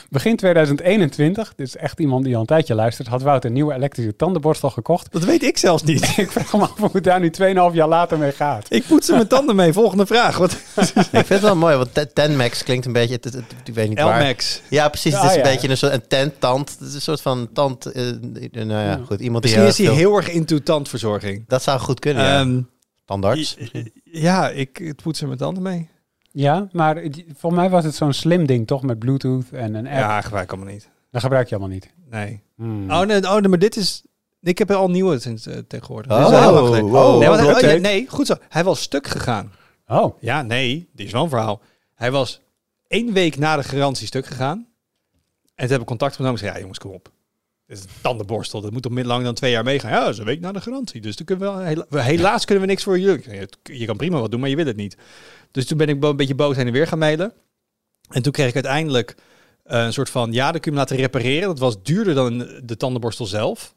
begin 0.09 0.35
2021, 0.35 1.53
dit 1.55 1.67
is 1.67 1.75
echt 1.75 1.99
iemand 1.99 2.23
die 2.23 2.33
al 2.35 2.39
een 2.39 2.45
tijdje 2.45 2.75
luistert, 2.75 3.07
had 3.07 3.21
Wout 3.21 3.45
een 3.45 3.53
nieuwe 3.53 3.73
elektrische 3.73 4.15
tandenborstel 4.15 4.69
gekocht. 4.69 5.11
Dat 5.11 5.23
weet 5.23 5.43
ik 5.43 5.57
zelfs 5.57 5.83
niet. 5.83 6.13
Ik 6.17 6.31
vraag 6.31 6.53
me 6.53 6.61
af 6.61 6.77
hoe 6.77 6.89
het 6.93 7.03
daar 7.03 7.19
nu 7.19 7.31
2,5 7.41 7.73
jaar 7.73 7.87
later 7.87 8.17
mee 8.17 8.31
gaat. 8.31 8.65
Ik 8.69 8.87
poetsen 8.87 9.15
mijn 9.15 9.27
tanden 9.27 9.55
mee. 9.55 9.73
Volgende 9.73 10.05
vraag. 10.05 10.37
Wat? 10.37 10.51
Ik 10.85 11.07
vind 11.11 11.29
het 11.29 11.41
wel 11.41 11.55
mooi, 11.55 11.75
want 11.75 11.93
te- 11.93 12.13
Tenmax 12.13 12.63
klinkt 12.63 12.85
een 12.85 12.93
beetje... 12.93 13.19
Ik 13.65 13.73
weet 13.73 13.89
niet 13.89 14.01
waar. 14.01 14.21
L-Max. 14.21 14.61
Ja, 14.69 14.89
precies. 14.89 15.11
Ja, 15.11 15.21
het 15.21 15.29
is 15.29 15.35
een 15.37 15.43
beetje 15.43 15.69
een 15.69 15.77
soort 15.77 15.93
een 15.93 16.07
tent, 16.07 16.33
tand. 16.39 16.75
Het 16.79 16.87
is 16.87 16.93
een 16.93 17.01
soort 17.01 17.21
van 17.21 17.49
tand. 17.53 17.91
nou 18.51 18.69
ja, 18.69 18.99
goed. 19.05 19.19
Iemand 19.19 19.43
die 19.43 19.57
Misschien 19.57 19.85
is 19.85 19.89
hij 19.89 19.97
heel 19.97 20.15
erg 20.15 20.29
into 20.29 20.59
tandverzorging. 20.59 21.43
Dat 21.47 21.58
zou 21.63 21.79
goed 21.79 21.99
kunnen, 21.99 22.23
ja. 22.23 22.39
Ehm, 22.39 22.61
Tandarts. 23.05 23.57
ja, 24.03 24.49
ik 24.49 24.77
het 24.77 25.01
poetsen 25.01 25.27
mijn 25.27 25.39
tanden 25.39 25.63
mee. 25.63 25.89
Ja, 26.31 26.67
maar 26.71 26.95
het- 26.95 27.23
volgens 27.37 27.61
mij 27.61 27.69
was 27.69 27.83
het 27.83 27.95
zo'n 27.95 28.13
slim 28.13 28.45
ding 28.45 28.67
toch 28.67 28.83
met 28.83 28.99
Bluetooth 28.99 29.51
en 29.51 29.73
een 29.73 29.87
app. 29.87 29.97
Ja, 29.97 30.21
gebruik 30.21 30.51
allemaal 30.51 30.73
niet. 30.73 30.89
Dat 31.11 31.21
gebruik 31.21 31.49
je 31.49 31.55
allemaal 31.55 31.73
niet. 31.73 31.93
Nee. 32.09 32.41
Hmm. 32.55 32.91
Oh, 32.91 33.01
nee, 33.01 33.23
oh, 33.23 33.33
nee, 33.35 33.47
maar 33.47 33.59
dit 33.59 33.75
is... 33.75 34.03
Ik 34.41 34.57
heb 34.57 34.69
er 34.69 34.75
al 34.75 34.89
nieuwe 34.89 35.19
sinds 35.19 35.45
eh, 35.45 35.57
tegenwoordig. 35.67 36.11
Oh, 36.11 36.17
Dit 36.17 36.29
nee, 37.19 37.27
want 37.29 37.39
hij- 37.39 37.49
oh, 37.55 37.61
nee, 37.61 37.79
nee, 37.79 38.07
goed 38.09 38.27
zo. 38.27 38.35
Hij 38.49 38.63
was 38.63 38.81
stuk 38.81 39.07
gegaan. 39.07 39.51
Oh, 39.87 40.21
Ja, 40.21 40.41
nee, 40.41 40.89
die 40.93 41.05
is 41.05 41.11
wel 41.11 41.23
een 41.23 41.29
verhaal. 41.29 41.61
Hij 41.95 42.11
was 42.11 42.41
één 42.87 43.13
week 43.13 43.37
na 43.37 43.55
de 43.55 43.63
garantie 43.63 44.07
stuk 44.07 44.25
gegaan. 44.25 44.57
En 45.55 45.65
toen 45.65 45.69
heb 45.71 45.81
ik 45.81 45.85
contact 45.87 46.11
opgenomen 46.11 46.39
en 46.39 46.45
zei, 46.45 46.53
ja 46.55 46.59
jongens, 46.61 46.79
kom 46.79 46.91
op. 46.91 47.11
Is 47.69 47.81
een 47.81 47.87
tandenborstel, 48.01 48.61
dat 48.61 48.71
moet 48.71 48.81
toch 48.81 48.91
minder 48.91 49.11
lang 49.11 49.23
dan 49.23 49.33
twee 49.33 49.51
jaar 49.51 49.63
meegaan. 49.63 49.91
Ja, 49.91 49.99
dat 50.03 50.13
is 50.13 50.17
een 50.17 50.25
week 50.25 50.39
na 50.39 50.51
de 50.51 50.61
garantie. 50.61 51.01
Dus 51.01 51.15
dan 51.15 51.25
kunnen 51.25 51.57
we, 51.57 51.63
hela- 51.63 51.85
we- 51.89 52.01
helaas 52.01 52.45
kunnen 52.45 52.63
we 52.63 52.69
niks 52.69 52.83
voor 52.83 52.99
je. 52.99 53.47
Je 53.63 53.85
kan 53.85 53.97
prima 53.97 54.19
wat 54.19 54.31
doen, 54.31 54.39
maar 54.39 54.49
je 54.49 54.55
wil 54.55 54.65
het 54.65 54.75
niet. 54.75 54.97
Dus 55.51 55.65
toen 55.65 55.77
ben 55.77 55.89
ik 55.89 56.03
een 56.03 56.15
beetje 56.15 56.35
boos 56.35 56.55
heen 56.55 56.67
en 56.67 56.73
weer 56.73 56.87
gaan 56.87 56.99
mailen. 56.99 57.33
En 58.09 58.21
toen 58.21 58.31
kreeg 58.31 58.47
ik 58.47 58.53
uiteindelijk 58.53 59.15
eh, 59.63 59.83
een 59.83 59.93
soort 59.93 60.09
van, 60.09 60.31
ja, 60.31 60.51
dan 60.51 60.61
kun 60.61 60.71
je 60.71 60.77
laten 60.77 60.95
repareren. 60.97 61.47
Dat 61.47 61.59
was 61.59 61.83
duurder 61.83 62.13
dan 62.15 62.37
de 62.63 62.77
tandenborstel 62.77 63.25
zelf. 63.25 63.75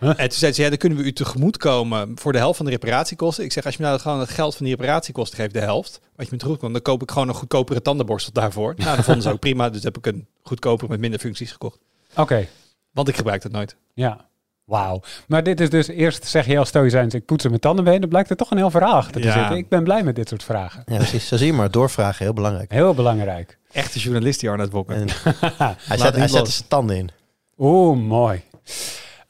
Huh? 0.00 0.08
En 0.08 0.28
toen 0.28 0.38
zei 0.38 0.52
ze, 0.52 0.62
ja, 0.62 0.68
dan 0.68 0.78
kunnen 0.78 0.98
we 0.98 1.04
u 1.04 1.12
tegemoet 1.12 1.56
komen 1.56 2.12
voor 2.18 2.32
de 2.32 2.38
helft 2.38 2.56
van 2.56 2.66
de 2.66 2.72
reparatiekosten. 2.72 3.44
Ik 3.44 3.52
zeg, 3.52 3.64
als 3.64 3.74
je 3.76 3.82
me 3.82 3.88
nou 3.88 4.00
gewoon 4.00 4.20
het 4.20 4.30
geld 4.30 4.56
van 4.56 4.66
die 4.66 4.74
reparatiekosten 4.76 5.38
geeft, 5.38 5.52
de 5.54 5.60
helft, 5.60 6.00
wat 6.16 6.24
je 6.26 6.32
me 6.32 6.38
tegemoet 6.38 6.60
komt, 6.60 6.72
dan 6.72 6.82
koop 6.82 7.02
ik 7.02 7.10
gewoon 7.10 7.28
een 7.28 7.34
goedkopere 7.34 7.82
tandenborstel 7.82 8.32
daarvoor. 8.32 8.74
Nou, 8.76 8.96
dat 8.96 9.04
vonden 9.04 9.22
ze 9.22 9.30
ook 9.30 9.38
prima, 9.40 9.70
dus 9.70 9.82
heb 9.82 9.96
ik 9.98 10.06
een 10.06 10.26
goedkopere 10.42 10.90
met 10.90 11.00
minder 11.00 11.18
functies 11.20 11.52
gekocht. 11.52 11.78
oké. 12.16 12.48
Want 12.92 13.08
ik 13.08 13.16
gebruik 13.16 13.42
dat 13.42 13.52
nooit. 13.52 13.76
Ja. 13.94 14.30
Wauw. 14.64 15.00
Maar 15.26 15.42
dit 15.42 15.60
is 15.60 15.70
dus 15.70 15.88
eerst 15.88 16.24
zeg 16.26 16.44
je 16.44 16.50
heel 16.50 16.64
stoïcijns, 16.64 17.14
ik 17.14 17.24
poets 17.24 17.42
er 17.44 17.50
mijn 17.50 17.62
tanden 17.62 17.84
mee. 17.84 18.00
Dan 18.00 18.08
blijkt 18.08 18.30
er 18.30 18.36
toch 18.36 18.50
een 18.50 18.56
heel 18.56 18.70
verhaal 18.70 18.94
achter 18.94 19.20
te 19.20 19.26
Ja. 19.26 19.32
zitten. 19.38 19.56
Ik 19.56 19.68
ben 19.68 19.84
blij 19.84 20.02
met 20.02 20.14
dit 20.16 20.28
soort 20.28 20.42
vragen. 20.44 20.82
Ja, 20.86 20.96
precies. 20.96 21.28
Zo 21.28 21.36
zie 21.36 21.46
je 21.46 21.52
maar. 21.52 21.70
Doorvragen, 21.70 22.24
heel 22.24 22.34
belangrijk. 22.34 22.70
Heel 22.72 22.94
belangrijk. 22.94 23.58
Echte 23.72 23.98
journalist 23.98 24.40
die 24.40 24.50
Arnold 24.50 24.70
Bokker. 24.70 24.96
En 24.96 25.08
hij 25.08 25.96
zet, 25.98 26.06
niet 26.10 26.16
hij 26.16 26.28
zet 26.28 26.30
los. 26.30 26.40
er 26.40 26.46
zijn 26.54 26.68
tanden 26.68 26.96
in. 26.96 27.10
Oeh, 27.58 27.98
mooi. 27.98 28.42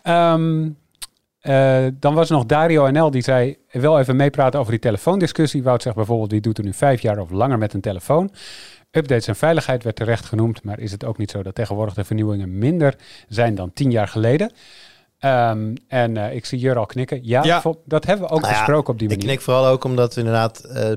Ehm, 0.03 0.69
eh, 1.41 1.85
dan 1.93 2.15
was 2.15 2.31
er 2.31 2.37
nog 2.37 2.47
Dario 2.47 2.91
NL 2.91 3.11
die 3.11 3.23
zei, 3.23 3.57
wel 3.71 3.99
even 3.99 4.17
meepraten 4.17 4.61
over 4.61 4.73
die 4.73 4.81
telefoondiscussie. 4.81 5.63
Wout 5.63 5.83
zegt 5.83 5.97
bijvoorbeeld, 5.97 6.31
wie 6.31 6.41
doet 6.41 6.59
er 6.59 6.65
nu 6.65 6.73
vijf 6.73 7.01
jaar 7.01 7.19
of 7.19 7.31
langer 7.31 7.59
met 7.59 7.75
een 7.75 7.81
telefoon? 7.81 8.31
Updates 8.95 9.27
en 9.27 9.37
veiligheid 9.37 9.83
werd 9.83 9.97
terecht 9.97 10.25
genoemd, 10.25 10.63
maar 10.63 10.79
is 10.79 10.93
het 10.93 11.05
ook 11.05 11.19
niet 11.19 11.31
zo 11.31 11.43
dat 11.43 11.55
tegenwoordig 11.55 11.95
de 11.95 12.05
vernieuwingen 12.05 12.59
minder 12.59 12.97
zijn 13.29 13.55
dan 13.55 13.73
tien 13.73 13.91
jaar 13.91 14.09
geleden? 14.09 14.53
Ehm, 15.23 15.75
en 15.89 16.17
eh, 16.17 16.35
ik 16.35 16.45
zie 16.45 16.59
Jur 16.59 16.79
al 16.79 16.87
knikken. 16.87 17.21
Ja, 17.23 17.63
dat 17.85 18.05
hebben 18.07 18.27
we 18.29 18.33
ook 18.35 18.41
Nou 18.41 18.53
ja, 18.53 18.59
besproken 18.59 18.93
op 18.93 18.99
die 18.99 19.09
Ik 19.09 19.15
manier. 19.15 19.31
knik 19.33 19.41
vooral 19.45 19.67
ook 19.67 19.85
omdat 19.85 20.15
we 20.15 20.21
inderdaad... 20.21 20.59
eh, 20.65 20.93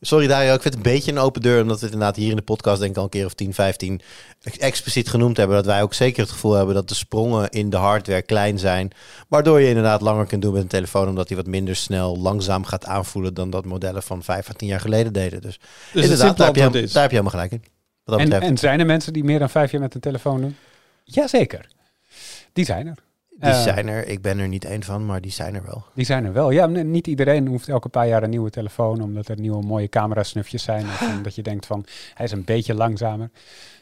sorry 0.00 0.26
Dario, 0.26 0.54
ik 0.54 0.62
vind 0.62 0.74
het 0.74 0.86
een 0.86 0.92
beetje 0.92 1.12
een 1.12 1.18
open 1.18 1.42
deur. 1.42 1.62
Omdat 1.62 1.78
we 1.78 1.84
het 1.84 1.92
inderdaad 1.94 2.16
hier 2.16 2.30
in 2.30 2.36
de 2.36 2.42
podcast 2.42 2.78
denk 2.78 2.90
ik 2.90 2.96
al 2.96 3.02
een 3.02 3.08
keer 3.08 3.24
of 3.24 3.34
10, 3.34 3.54
15 3.54 4.00
ex- 4.42 4.58
expliciet 4.58 5.08
genoemd 5.08 5.36
hebben. 5.36 5.56
Dat 5.56 5.66
wij 5.66 5.82
ook 5.82 5.94
zeker 5.94 6.22
het 6.22 6.30
gevoel 6.30 6.52
hebben 6.52 6.74
dat 6.74 6.88
de 6.88 6.94
sprongen 6.94 7.48
in 7.50 7.70
de 7.70 7.76
hardware 7.76 8.22
klein 8.22 8.58
zijn. 8.58 8.90
Waardoor 9.28 9.60
je 9.60 9.68
inderdaad 9.68 10.00
langer 10.00 10.26
kunt 10.26 10.42
doen 10.42 10.52
met 10.52 10.62
een 10.62 10.68
telefoon. 10.68 11.08
Omdat 11.08 11.28
die 11.28 11.36
wat 11.36 11.46
minder 11.46 11.76
snel 11.76 12.18
langzaam 12.18 12.64
gaat 12.64 12.86
aanvoelen 12.86 13.34
dan 13.34 13.50
dat 13.50 13.64
modellen 13.64 14.02
van 14.02 14.22
5 14.22 14.50
à 14.50 14.52
10 14.52 14.68
jaar 14.68 14.80
geleden 14.80 15.12
deden. 15.12 15.40
Dus, 15.40 15.58
Dus 15.58 16.02
het 16.02 16.02
inderdaad, 16.02 16.36
daar 16.36 16.46
heb, 16.46 16.54
je, 16.56 16.62
daar 16.70 17.02
heb 17.02 17.10
je 17.10 17.16
helemaal 17.16 17.30
gelijk 17.30 17.52
in. 17.52 17.60
Wat 17.60 17.68
dat 18.04 18.18
En, 18.18 18.24
betreft. 18.24 18.46
en 18.50 18.58
zijn 18.58 18.80
er 18.80 18.86
mensen 18.86 19.12
die 19.12 19.24
meer 19.24 19.38
dan 19.38 19.50
vijf 19.50 19.70
jaar 19.70 19.80
met 19.80 19.94
een 19.94 20.00
telefoon 20.00 20.40
doen? 20.40 20.56
Jazeker. 21.04 21.68
Die 22.52 22.64
zijn 22.64 22.86
er. 22.86 22.94
Die 23.40 23.54
zijn 23.54 23.88
er. 23.88 24.06
Ik 24.06 24.22
ben 24.22 24.38
er 24.38 24.48
niet 24.48 24.64
één 24.64 24.82
van, 24.82 25.06
maar 25.06 25.20
die 25.20 25.30
zijn 25.30 25.54
er 25.54 25.62
wel. 25.62 25.84
Die 25.94 26.04
zijn 26.04 26.24
er 26.24 26.32
wel. 26.32 26.50
Ja, 26.50 26.66
niet 26.66 27.06
iedereen 27.06 27.46
hoeft 27.46 27.68
elke 27.68 27.88
paar 27.88 28.08
jaar 28.08 28.22
een 28.22 28.30
nieuwe 28.30 28.50
telefoon, 28.50 29.02
omdat 29.02 29.28
er 29.28 29.40
nieuwe 29.40 29.62
mooie 29.62 29.88
camera-snufjes 29.88 30.62
zijn. 30.62 30.86
Of 30.92 31.16
omdat 31.16 31.34
je 31.34 31.42
denkt 31.42 31.66
van, 31.66 31.84
hij 32.14 32.26
is 32.26 32.32
een 32.32 32.44
beetje 32.44 32.74
langzamer. 32.74 33.30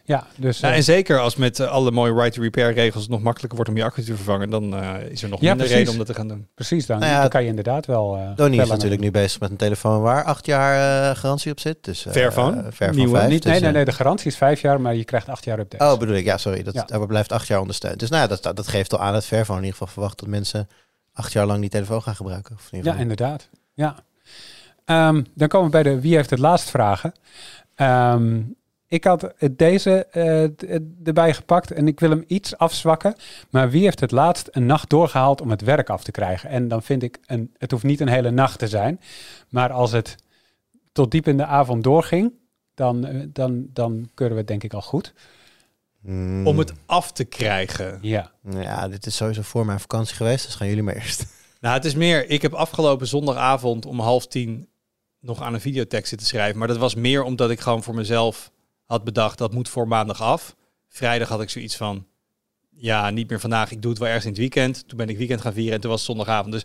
Ja, 0.07 0.27
dus... 0.37 0.61
Nou, 0.61 0.73
eh, 0.73 0.79
en 0.79 0.85
zeker 0.85 1.19
als 1.21 1.37
met 1.37 1.61
eh, 1.61 1.67
alle 1.71 1.91
mooie 1.91 2.13
right-to-repair 2.15 2.73
regels 2.73 3.03
het 3.03 3.11
nog 3.13 3.21
makkelijker 3.23 3.57
wordt 3.57 3.71
om 3.71 3.77
je 3.77 3.85
accu 3.85 4.03
te 4.03 4.15
vervangen, 4.17 4.51
dan 4.51 4.77
eh, 4.77 5.11
is 5.11 5.23
er 5.23 5.29
nog 5.29 5.41
Ja, 5.41 5.49
minder 5.49 5.57
precies. 5.67 5.75
reden 5.77 5.93
om 5.93 5.99
dat 5.99 6.07
te 6.07 6.15
gaan 6.15 6.29
doen. 6.29 6.49
precies, 6.55 6.87
dan, 6.87 6.99
Nou 6.99 7.13
ja, 7.13 7.21
dan 7.21 7.29
kan 7.29 7.43
je 7.43 7.49
inderdaad 7.49 7.87
wel... 7.87 8.17
eh, 8.17 8.23
veel 8.25 8.35
Donnie 8.35 8.61
is 8.63 8.69
natuurlijk 8.69 9.01
nu 9.01 9.11
bezig 9.11 9.41
met 9.41 9.51
een 9.51 9.57
telefoon 9.57 10.01
waar 10.01 10.25
acht 10.25 10.47
jaar 10.47 11.11
eh, 11.11 11.17
garantie 11.17 11.53
op 11.53 11.61
zit. 11.61 11.85
Dus, 11.85 12.07
eh, 12.07 12.13
Ver 12.13 12.33
van. 12.33 12.55
ver 12.73 12.87
van 12.87 12.97
Nieuwe. 12.97 13.17
vijf. 13.19 13.29
Niet, 13.31 13.43
dus, 13.43 13.53
nee, 13.53 13.61
nee, 13.61 13.73
nee, 13.73 13.85
de 13.85 13.93
garantie 13.93 14.27
is 14.27 14.37
vijf 14.37 14.61
jaar, 14.61 14.81
maar 14.81 14.95
je 14.95 15.05
krijgt 15.05 15.29
acht 15.29 15.45
jaar 15.45 15.59
updates. 15.59 15.93
Oh, 15.93 15.99
bedoel 15.99 16.15
ik. 16.17 16.25
Ja, 16.25 16.37
sorry. 16.39 16.63
Dat, 16.63 16.75
Ja. 16.75 16.83
dat 16.85 17.07
blijft 17.07 17.33
acht 17.33 17.47
jaar 17.47 17.61
ondersteund. 17.61 17.99
Dus 17.99 18.11
nou 18.11 18.23
ja, 18.23 18.29
dat, 18.29 18.43
dat, 18.43 18.57
dat 18.57 18.69
geeft 18.69 18.93
al 18.93 19.01
aan 19.01 19.15
het 19.15 19.25
ver 19.25 19.45
van 19.45 19.55
in 19.57 19.63
ieder 19.63 19.77
geval 19.79 19.93
verwacht 19.93 20.19
dat 20.19 20.29
mensen 20.29 20.69
acht 21.13 21.33
jaar 21.33 21.47
lang 21.47 21.61
die 21.61 21.71
telefoon 21.71 22.03
gaan 22.03 22.17
gebruiken. 22.17 22.55
Of 22.55 22.69
in 22.71 22.79
ieder 22.79 22.93
ja, 22.93 22.99
geval- 22.99 23.11
inderdaad. 23.11 23.49
Ja. 23.75 23.95
Ehm, 24.85 25.23
dan 25.35 25.49
komen 25.49 25.67
we 25.67 25.73
bij 25.73 25.83
de 25.83 26.01
wie 26.01 26.15
heeft 26.17 26.31
het 26.31 26.39
laatst 26.39 26.71
vragen. 26.71 27.13
Ehm, 27.75 28.41
ik 28.89 29.05
had 29.05 29.33
deze 29.51 30.07
eh, 30.07 30.45
d- 30.45 30.81
erbij 31.05 31.35
gepakt 31.35 31.71
en 31.71 31.87
ik 31.87 32.01
wil 32.01 32.11
hem 32.11 32.25
iets 32.27 32.57
afzwakken. 32.59 33.15
Maar 33.51 33.71
wie 33.71 33.83
heeft 33.83 34.01
het 34.01 34.11
laatst 34.11 34.49
een 34.51 34.67
nacht 34.67 34.91
doorgehaald 34.91 35.41
om 35.41 35.51
het 35.51 35.61
werk 35.61 35.91
af 35.91 36.05
te 36.05 36.11
krijgen? 36.11 36.49
En 36.51 36.69
dan 36.69 36.83
vind 36.83 37.03
ik, 37.03 37.19
een, 37.27 37.55
het 37.59 37.71
hoeft 37.71 37.85
niet 37.85 38.01
een 38.01 38.09
hele 38.09 38.31
nacht 38.31 38.59
te 38.59 38.69
zijn. 38.69 39.01
Maar 39.49 39.73
als 39.73 39.93
het 39.93 40.17
tot 40.93 41.11
diep 41.11 41.29
in 41.29 41.37
de 41.37 41.47
avond 41.47 41.85
doorging, 41.85 42.33
dan, 42.75 43.07
eh, 43.07 43.21
dan, 43.29 43.67
dan 43.73 44.11
keuren 44.15 44.35
we 44.37 44.41
het 44.41 44.51
denk 44.51 44.65
ik 44.65 44.75
al 44.75 44.83
goed. 44.83 45.13
Hmm. 46.01 46.47
Om 46.47 46.59
het 46.59 46.73
af 46.87 47.13
te 47.13 47.25
krijgen. 47.25 47.99
Ja. 48.03 48.31
Ja, 48.51 48.89
dit 48.89 49.07
is 49.07 49.17
sowieso 49.17 49.43
voor 49.43 49.67
mijn 49.67 49.81
vakantie 49.81 50.17
geweest. 50.17 50.45
Dus 50.45 50.55
gaan 50.55 50.69
jullie 50.69 50.83
maar 50.83 50.95
eerst. 50.95 51.27
Nou, 51.61 51.75
het 51.75 51.85
is 51.85 51.95
meer, 51.95 52.31
ik 52.31 52.43
heb 52.43 52.53
afgelopen 52.53 53.07
zondagavond 53.07 53.87
om 53.87 54.01
half 54.01 54.27
tien 54.27 54.69
nog 55.21 55.43
aan 55.43 55.55
een 55.55 55.61
videotekst 55.61 56.09
zitten 56.09 56.27
schrijven. 56.27 56.59
Maar 56.59 56.69
dat 56.69 56.77
was 56.77 56.95
meer 56.95 57.23
omdat 57.23 57.51
ik 57.51 57.61
gewoon 57.61 57.83
voor 57.83 57.95
mezelf 57.95 58.51
had 58.87 59.05
bedacht, 59.05 59.39
dat 59.39 59.55
moet 59.55 59.69
voor 59.69 59.89
maandag 59.89 60.23
af. 60.23 60.57
Vrijdag 60.89 61.29
had 61.29 61.41
ik 61.43 61.51
zoiets 61.51 61.77
van, 61.77 62.07
ja, 62.77 63.11
niet 63.11 63.29
meer 63.29 63.41
vandaag, 63.41 63.71
ik 63.71 63.83
doe 63.83 63.91
het 63.91 64.01
wel 64.01 64.09
ergens 64.09 64.27
in 64.27 64.31
het 64.31 64.41
weekend. 64.41 64.89
Toen 64.89 64.99
ben 64.99 65.09
ik 65.09 65.19
weekend 65.19 65.41
gaan 65.41 65.53
vieren 65.53 65.75
en 65.75 65.81
toen 65.81 65.91
was 65.91 66.01
het 66.01 66.09
zondagavond. 66.11 66.53
Dus 66.53 66.63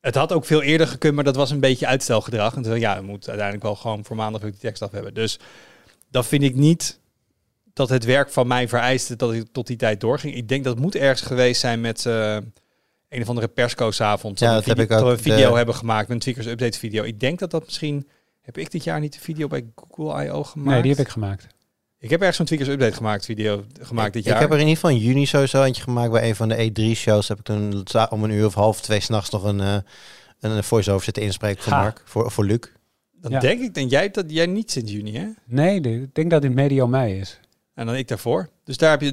het 0.00 0.14
had 0.14 0.32
ook 0.32 0.44
veel 0.44 0.62
eerder 0.62 0.86
gekund, 0.86 1.14
maar 1.14 1.24
dat 1.24 1.36
was 1.36 1.50
een 1.50 1.60
beetje 1.60 1.86
uitstelgedrag. 1.86 2.56
En 2.56 2.62
toen 2.62 2.80
ja, 2.80 2.96
we 2.96 3.06
moeten 3.06 3.28
uiteindelijk 3.28 3.66
wel 3.66 3.76
gewoon 3.76 4.04
voor 4.04 4.16
maandag 4.16 4.42
ook 4.42 4.50
die 4.50 4.60
tekst 4.60 4.82
af 4.82 4.90
hebben. 4.90 5.14
Dus 5.14 5.38
dat 6.10 6.26
vind 6.26 6.42
ik 6.42 6.54
niet 6.54 6.98
dat 7.72 7.88
het 7.88 8.04
werk 8.04 8.30
van 8.30 8.46
mij 8.46 8.68
vereiste 8.68 9.16
dat 9.16 9.32
ik 9.32 9.44
tot 9.52 9.66
die 9.66 9.76
tijd 9.76 10.00
doorging. 10.00 10.34
Ik 10.34 10.48
denk 10.48 10.64
dat 10.64 10.72
het 10.74 10.82
moet 10.82 10.94
ergens 10.94 11.20
geweest 11.20 11.60
zijn 11.60 11.80
met 11.80 12.06
eh, 12.06 12.36
een 13.08 13.22
of 13.22 13.28
andere 13.28 13.48
persco's-avond. 13.48 14.38
Ja, 14.38 14.48
een 14.48 14.54
dat 14.54 14.64
heb 14.64 14.78
ik 14.78 14.90
ook, 14.90 15.06
een 15.10 15.18
video 15.18 15.50
de- 15.50 15.56
hebben 15.56 15.74
gemaakt, 15.74 16.10
een 16.10 16.18
Tweakers 16.18 16.46
Update 16.46 16.78
video. 16.78 17.02
Ik 17.02 17.20
denk 17.20 17.38
dat 17.38 17.50
dat 17.50 17.64
misschien... 17.64 18.08
Heb 18.44 18.58
ik 18.58 18.70
dit 18.70 18.84
jaar 18.84 19.00
niet 19.00 19.12
de 19.12 19.20
video 19.20 19.46
bij 19.46 19.64
Google 19.76 20.24
I.O. 20.24 20.44
gemaakt? 20.44 20.70
Nee, 20.70 20.82
die 20.82 20.90
heb 20.90 21.00
ik 21.06 21.08
gemaakt. 21.12 21.46
Ik 21.98 22.10
heb 22.10 22.18
ergens 22.18 22.36
zo'n 22.36 22.46
Tweakers 22.46 22.70
Update 22.70 22.94
gemaakt, 22.96 23.24
video 23.24 23.64
gemaakt 23.80 24.12
dit 24.12 24.24
jaar. 24.24 24.34
ik 24.34 24.40
heb 24.40 24.50
er 24.50 24.54
in 24.58 24.66
ieder 24.66 24.74
geval 24.74 24.90
in 24.90 25.02
juni 25.02 25.26
sowieso 25.26 25.62
eentje 25.62 25.82
gemaakt. 25.82 26.10
Bij 26.12 26.28
een 26.28 26.36
van 26.36 26.48
de 26.48 26.70
E3-shows 26.70 27.28
heb 27.28 27.38
ik 27.38 27.44
toen 27.44 27.84
om 28.10 28.24
een 28.24 28.30
uur 28.30 28.46
of 28.46 28.54
half 28.54 28.80
twee 28.80 29.00
s'nachts 29.00 29.30
nog 29.30 29.44
een, 29.44 29.60
eh, 29.60 29.76
een 30.40 30.64
voice-over 30.64 31.04
zitten 31.04 31.22
inspreken 31.22 31.62
voor 31.62 31.72
Ha. 31.72 31.80
Mark, 31.82 32.02
voor, 32.04 32.30
voor 32.30 32.44
Luc. 32.44 32.58
Dan 33.12 33.30
Ja. 33.30 33.40
denk 33.40 33.60
ik, 33.60 33.74
denk 33.74 33.90
jij 33.90 34.10
dat 34.10 34.24
jij 34.28 34.46
niet 34.46 34.70
sinds 34.70 34.92
juni, 34.92 35.16
hè? 35.16 35.26
Nee, 35.44 35.80
ik 35.80 36.14
denk 36.14 36.30
dat 36.30 36.42
het 36.42 36.52
medio 36.54 36.86
mei 36.86 37.18
is. 37.20 37.40
En 37.74 37.86
dan 37.86 37.94
ik 37.94 38.08
daarvoor. 38.08 38.48
Dus 38.64 38.76
daar 38.76 38.90
heb 38.90 39.00
je, 39.00 39.12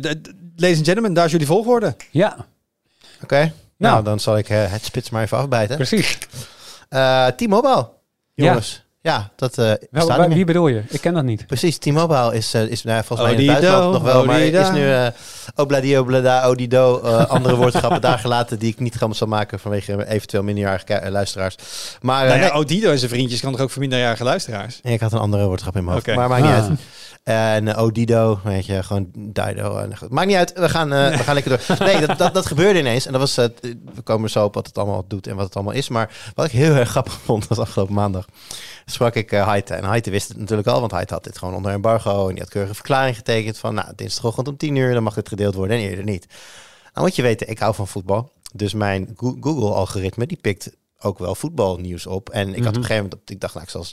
ladies 0.56 0.78
and 0.78 0.86
gentlemen, 0.86 1.13
daar 1.13 1.26
is 1.26 1.32
jullie 1.32 1.48
volgorde. 1.48 1.96
Ja, 2.12 2.46
Oké, 3.24 3.36
nou, 3.39 3.54
Nou. 3.78 4.04
dan 4.04 4.20
zal 4.20 4.38
ik 4.38 4.50
eh, 4.50 4.72
het 4.72 4.84
spits 4.84 5.10
maar 5.10 5.24
even 5.24 5.38
afbijten. 5.38 5.76
precies. 5.76 6.17
Eh 6.89 7.28
T-Mobile, 7.28 7.89
jongens. 8.34 8.74
Ja, 8.76 8.81
dat 9.36 9.58
eh 9.58 9.72
Wel, 9.92 10.28
wie 10.30 10.46
bedoel 10.46 10.68
je? 10.68 10.82
Ik 10.90 11.02
ken 11.02 11.14
dat 11.14 11.24
niet. 11.24 11.48
Precies, 11.48 11.78
T-Mobile 11.78 12.36
is, 12.36 12.54
eh, 12.54 12.62
is 12.68 12.84
nou, 12.84 12.98
ja, 12.98 13.04
volgens 13.04 13.30
mij 13.30 13.38
in 13.44 13.50
het 13.50 13.60
buitenland 13.60 13.94
nog 13.94 14.14
wel, 14.14 14.26
maar 14.26 14.40
is 14.40 14.72
nu 14.72 14.92
eh 14.92 15.08
obladi, 15.56 15.98
oblada, 15.98 16.48
odido, 16.48 17.02
eh, 17.02 17.26
andere 17.26 17.56
woordgrappen 17.56 18.02
daar 18.10 18.20
gelaten 18.20 18.60
die 18.60 18.72
ik 18.72 18.80
niet 18.80 18.96
gaan 18.96 19.16
zal 19.16 19.28
maken 19.28 19.60
vanwege 19.60 20.08
eventueel 20.08 20.44
minderjarige 20.44 21.02
luisteraars. 21.12 21.56
Maar 22.02 22.24
eh, 22.24 22.30
nou 22.30 22.42
ja, 22.42 22.46
nee, 22.52 22.60
Odido 22.62 22.92
en 22.92 22.98
zijn 22.98 23.12
vriendjes 23.12 23.40
kan 23.42 23.52
toch 23.52 23.62
ook 23.62 23.70
voor 23.70 23.82
minderjarige 23.82 24.24
luisteraars? 24.24 24.80
ik 24.84 25.00
had 25.00 25.12
een 25.12 25.20
andere 25.20 25.46
woordgrap 25.46 25.76
in 25.76 25.84
mijn 25.84 25.96
hoofd, 25.96 26.08
Oké. 26.08 26.18
maar 26.18 26.30
maakt 26.30 26.44
niet 26.44 26.52
Ah. 26.52 26.58
uit. 26.68 26.80
En 27.23 27.67
eh, 27.67 27.84
Odido, 27.84 28.39
weet 28.43 28.65
je, 28.65 28.84
gewoon 28.84 29.07
Dido. 29.13 29.88
Maakt 30.10 30.27
niet 30.27 30.36
uit, 30.36 30.53
we 30.53 30.69
gaan, 30.69 30.93
eh, 30.93 31.10
we 31.17 31.23
gaan 31.23 31.34
lekker 31.34 31.51
door. 31.67 31.77
Nee, 31.88 32.05
dat, 32.07 32.17
dat, 32.17 32.34
dat 32.34 32.45
gebeurde 32.45 32.79
ineens. 32.79 33.05
En 33.05 33.12
dat 33.12 33.21
was, 33.21 33.38
eh, 33.38 33.45
we 33.95 34.01
komen 34.03 34.29
zo 34.29 34.43
op 34.45 34.53
wat 34.53 34.67
het 34.67 34.77
allemaal 34.77 35.05
doet 35.07 35.27
en 35.27 35.36
wat 35.36 35.45
het 35.45 35.55
allemaal 35.55 35.73
is. 35.73 35.89
Maar 35.89 36.31
wat 36.36 36.45
ik 36.45 36.51
heel 36.51 36.73
erg 36.75 36.89
grappig 36.95 37.13
vond, 37.13 37.47
was 37.47 37.57
afgelopen 37.60 37.93
maandag. 37.93 38.25
Sprak 38.86 39.15
ik 39.15 39.29
Heite. 39.29 39.73
En 39.73 39.86
Heite 39.86 40.10
wist 40.10 40.27
het 40.27 40.38
natuurlijk 40.38 40.67
al, 40.67 40.79
want 40.79 40.91
Heite 40.91 41.13
had 41.13 41.23
dit 41.23 41.38
gewoon 41.38 41.53
onder 41.55 41.71
embargo. 41.71 42.27
En 42.27 42.34
die 42.34 42.41
had 42.43 42.51
keurige 42.51 42.75
verklaring 42.75 43.15
getekend 43.15 43.57
van, 43.57 43.73
nou, 43.73 43.88
dinsdagochtend 43.95 44.47
om 44.47 44.57
10 44.57 44.75
uur, 44.75 44.93
dan 44.93 45.03
mag 45.03 45.13
dit 45.13 45.27
gedeeld 45.27 45.55
worden 45.55 45.77
en 45.77 45.84
eerder 45.84 46.03
niet. 46.05 46.25
Nou 46.93 47.05
moet 47.05 47.15
je 47.15 47.21
weten, 47.21 47.49
ik 47.49 47.60
hou 47.60 47.75
van 47.75 47.88
voetbal. 47.88 48.31
Dus 48.53 48.73
mijn 48.73 49.13
Go- 49.15 49.38
Google-algoritme, 49.41 50.25
die 50.27 50.38
pikt 50.41 50.69
ook 51.04 51.20
wel 51.20 51.36
voetbalnieuws 51.36 52.06
op. 52.08 52.30
En 52.30 52.48
ik 52.48 52.56
had 52.56 52.58
op 52.58 52.64
Mhm. 52.66 52.76
een 52.76 52.82
gegeven 52.86 53.04
moment, 53.04 53.30
ik 53.30 53.40
dacht, 53.40 53.54
nou, 53.54 53.66
ik 53.66 53.72
zal 53.72 53.86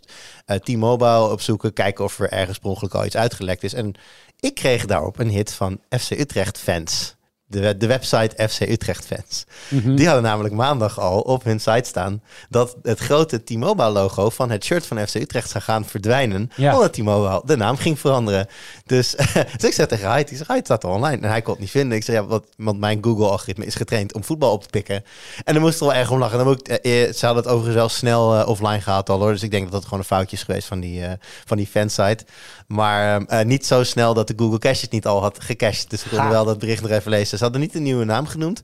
eh, 0.47 0.57
T-Mobile 0.57 1.31
opzoeken, 1.31 1.73
kijken 1.73 2.05
of 2.05 2.19
er 2.21 2.31
ergens 2.33 2.59
per 2.59 2.71
ongeluk 2.71 2.95
al 2.95 3.05
iets 3.05 3.17
uitgelekt 3.17 3.63
is. 3.63 3.73
En 3.73 3.95
ik 4.41 4.55
kreeg 4.55 4.87
daarop 4.87 5.19
een 5.19 5.29
hit 5.31 5.53
van 5.53 5.81
FC 6.01 6.11
Utrecht 6.11 6.59
fans. 6.59 7.15
De, 7.51 7.77
de 7.77 7.87
website 7.87 8.49
FC 8.49 8.61
Utrecht 8.61 9.07
fans. 9.07 9.45
Mhm. 9.69 9.95
Die 9.95 10.07
hadden 10.07 10.25
namelijk 10.25 10.55
maandag 10.55 11.01
al 11.01 11.21
op 11.21 11.45
hun 11.45 11.61
site 11.61 11.89
staan 11.89 12.23
dat 12.49 12.77
het 12.83 12.99
grote 12.99 13.45
T-Mobile 13.45 13.91
logo 13.91 14.31
van 14.31 14.51
het 14.51 14.65
shirt 14.65 14.87
van 14.87 15.07
FC 15.07 15.15
Utrecht 15.15 15.51
zou 15.51 15.65
gaan 15.65 15.85
verdwijnen. 15.85 16.51
Ja. 16.57 16.75
Omdat 16.75 16.93
T-Mobile 16.93 17.43
de 17.45 17.57
naam 17.57 17.77
ging 17.77 17.99
veranderen. 17.99 18.47
Dus, 18.87 19.15
dus 19.59 19.69
ik 19.69 19.73
zeg 19.73 19.87
tegen 19.87 20.13
Hyde, 20.13 20.45
Hyde 20.47 20.65
staat 20.65 20.83
er 20.83 20.89
online. 20.89 21.23
En 21.23 21.29
hij 21.29 21.43
kon 21.43 21.53
het 21.53 21.63
niet 21.63 21.71
vinden. 21.71 21.97
Ik 21.97 22.05
zeg, 22.05 22.15
ja, 22.15 22.25
wat, 22.25 22.45
want 22.57 22.79
mijn 22.79 22.99
Google-algoritme 23.05 23.67
is 23.67 23.75
getraind 23.75 24.15
om 24.15 24.25
voetbal 24.25 24.53
op 24.53 24.63
te 24.63 24.69
pikken. 24.69 25.05
En 25.45 25.55
dan 25.55 25.63
moest 25.63 25.81
er 25.81 25.87
wel 25.87 25.95
erg 25.95 26.11
om 26.11 26.19
lachen. 26.19 26.39
Dan 26.39 26.53
ik, 26.53 26.69
eh, 26.69 27.03
eh, 27.03 27.15
ze 27.15 27.27
hadden 27.27 27.45
het 27.45 27.53
overigens 27.53 27.77
wel 27.77 27.89
snel 27.89 28.39
eh, 28.39 28.49
offline 28.49 28.81
gehaald 28.81 29.09
al 29.09 29.19
hoor. 29.19 29.33
Dus 29.33 29.43
ik 29.43 29.51
denk 29.51 29.63
dat 29.63 29.73
dat 29.73 29.85
gewoon 29.85 29.99
een 29.99 30.05
foutje 30.05 30.37
is 30.37 30.43
geweest 30.43 30.67
van 30.67 30.81
die, 30.81 31.05
eh, 31.05 31.13
van 31.45 31.57
die 31.57 31.67
fansite. 31.67 32.25
Maar 32.69 33.21
eh, 33.27 33.41
eh, 33.41 33.47
niet 33.47 33.67
zo 33.67 33.83
snel 33.85 34.15
dat 34.15 34.27
de 34.27 34.35
Google 34.37 34.59
Cache 34.59 34.81
het 34.81 34.91
niet 34.91 35.07
al 35.07 35.21
had 35.21 35.41
gecached. 35.45 35.91
Dus 35.91 36.03
we 36.05 36.09
konden 36.09 36.29
wel 36.29 36.45
dat 36.45 36.59
bericht 36.59 36.83
nog 36.83 36.91
even 36.91 37.11
lezen. 37.11 37.39
Ze 37.39 37.45
hadden 37.45 37.63
niet 37.63 37.75
een 37.75 37.83
nieuwe 37.83 38.05
naam 38.05 38.27
genoemd. 38.27 38.63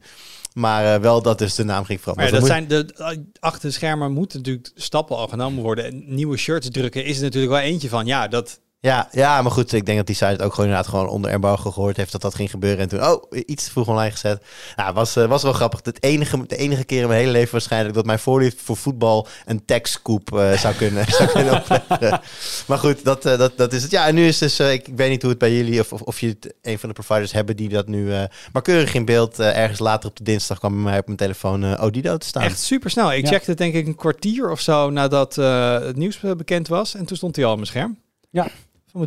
Maar 0.53 0.95
eh, 0.95 1.01
wel 1.01 1.23
dat 1.23 1.39
dus 1.39 1.55
de 1.55 1.65
naam 1.65 1.85
ging 1.85 2.01
Maar 2.05 2.15
veranderen. 2.15 2.41
ja, 2.49 2.61
Dus 2.61 2.69
dat 2.69 2.79
moet- 2.89 2.95
zijn 3.07 3.25
de, 3.33 3.39
achter 3.41 3.69
de 3.69 3.75
schermen 3.75 4.13
moeten 4.13 4.39
natuurlijk 4.39 4.71
stappen 4.75 5.17
al 5.17 5.29
genomen 5.29 5.63
worden. 5.63 5.85
En 5.85 6.03
nieuwe 6.07 6.37
shirts 6.37 6.71
drukken 6.71 7.05
is 7.05 7.17
er 7.17 7.23
natuurlijk 7.23 7.53
wel 7.53 7.61
eentje 7.63 7.89
van. 7.89 8.07
Ja, 8.07 8.29
dat, 8.29 8.61
Ja, 8.85 9.09
ja, 9.13 9.43
maar 9.43 9.53
goed, 9.53 9.73
ik 9.73 9.87
denk 9.87 9.99
dat 9.99 10.07
die 10.07 10.17
site 10.17 10.31
het 10.31 10.43
ook 10.43 10.51
gewoon 10.55 10.69
inderdaad 10.71 10.91
gewoon 10.93 11.09
onder 11.09 11.31
embargo 11.31 11.71
gehoord 11.71 11.97
heeft 11.97 12.13
dat 12.13 12.21
dat 12.21 12.35
ging 12.35 12.51
gebeuren. 12.51 12.79
En 12.81 12.89
toen, 12.89 13.05
oh, 13.05 13.23
iets 13.47 13.65
te 13.65 13.71
vroeg 13.71 13.89
online 13.89 14.11
gezet. 14.11 14.43
Nou, 14.77 14.95
was, 14.95 15.17
eh, 15.17 15.27
was 15.27 15.43
wel 15.43 15.53
grappig. 15.53 15.81
Het 15.83 16.03
enige, 16.03 16.47
de 16.47 16.57
enige 16.57 16.85
keer 16.85 17.01
in 17.03 17.09
mijn 17.09 17.21
hele 17.21 17.33
leven 17.33 17.53
waarschijnlijk 17.53 17.95
dat 17.95 18.05
mijn 18.05 18.19
voorliefde 18.19 18.59
voor 18.65 18.77
voetbal 18.77 19.27
een 19.47 19.65
tekstkoep 19.65 20.39
eh 20.39 20.53
zou 20.59 20.75
kunnen, 20.75 21.05
zou 21.19 21.29
kunnen 21.29 21.55
opleveren. 21.55 22.21
Maar 22.67 22.79
goed, 22.79 23.05
dat, 23.05 23.25
eh, 23.27 23.39
dat, 23.39 23.57
dat 23.57 23.73
is 23.73 23.83
het. 23.83 23.91
Ja, 23.91 24.07
en 24.07 24.15
nu 24.15 24.27
is 24.27 24.39
dus, 24.39 24.61
ik, 24.61 24.89
ik 24.89 24.97
weet 24.97 25.11
niet 25.11 25.21
hoe 25.23 25.31
het 25.31 25.39
bij 25.39 25.57
jullie, 25.57 25.81
of, 25.81 25.93
of, 25.93 26.01
of 26.01 26.21
je 26.21 26.29
het, 26.29 26.55
een 26.63 26.79
van 26.79 26.89
de 26.89 26.95
providers 26.95 27.33
hebben 27.33 27.57
die 27.57 27.69
dat 27.69 27.87
nu, 27.89 28.13
eh 28.13 28.23
maar 28.53 28.63
keurig 28.63 28.95
in 28.95 29.05
beeld, 29.05 29.39
eh, 29.39 29.57
ergens 29.59 29.79
later 29.79 30.09
op 30.09 30.17
de 30.17 30.25
dinsdag 30.25 30.59
kwam 30.59 30.73
bij 30.73 30.83
mij 30.83 30.99
op 30.99 31.07
mijn 31.07 31.19
telefoon 31.19 31.79
Odido 31.81 32.17
te 32.17 32.27
staan. 32.27 32.43
echt 32.43 32.61
super 32.61 32.91
snel. 32.91 33.13
Ik 33.13 33.25
Ja. 33.25 33.31
checkte 33.31 33.51
het 33.51 33.59
denk 33.59 33.75
ik 33.75 33.87
een 33.87 33.97
kwartier 33.97 34.51
of 34.51 34.61
zo 34.61 34.91
nadat 34.91 35.39
eh, 35.39 35.73
het 35.81 35.97
nieuws 35.97 36.19
bekend 36.37 36.69
was. 36.69 36.95
En 36.95 37.05
toen 37.05 37.17
stond 37.17 37.37
hij 37.37 37.45
al 37.45 37.51
op 37.51 37.57
mijn 37.57 37.69
scherm. 37.69 37.99
Ja. 38.31 38.47
Van 38.95 39.03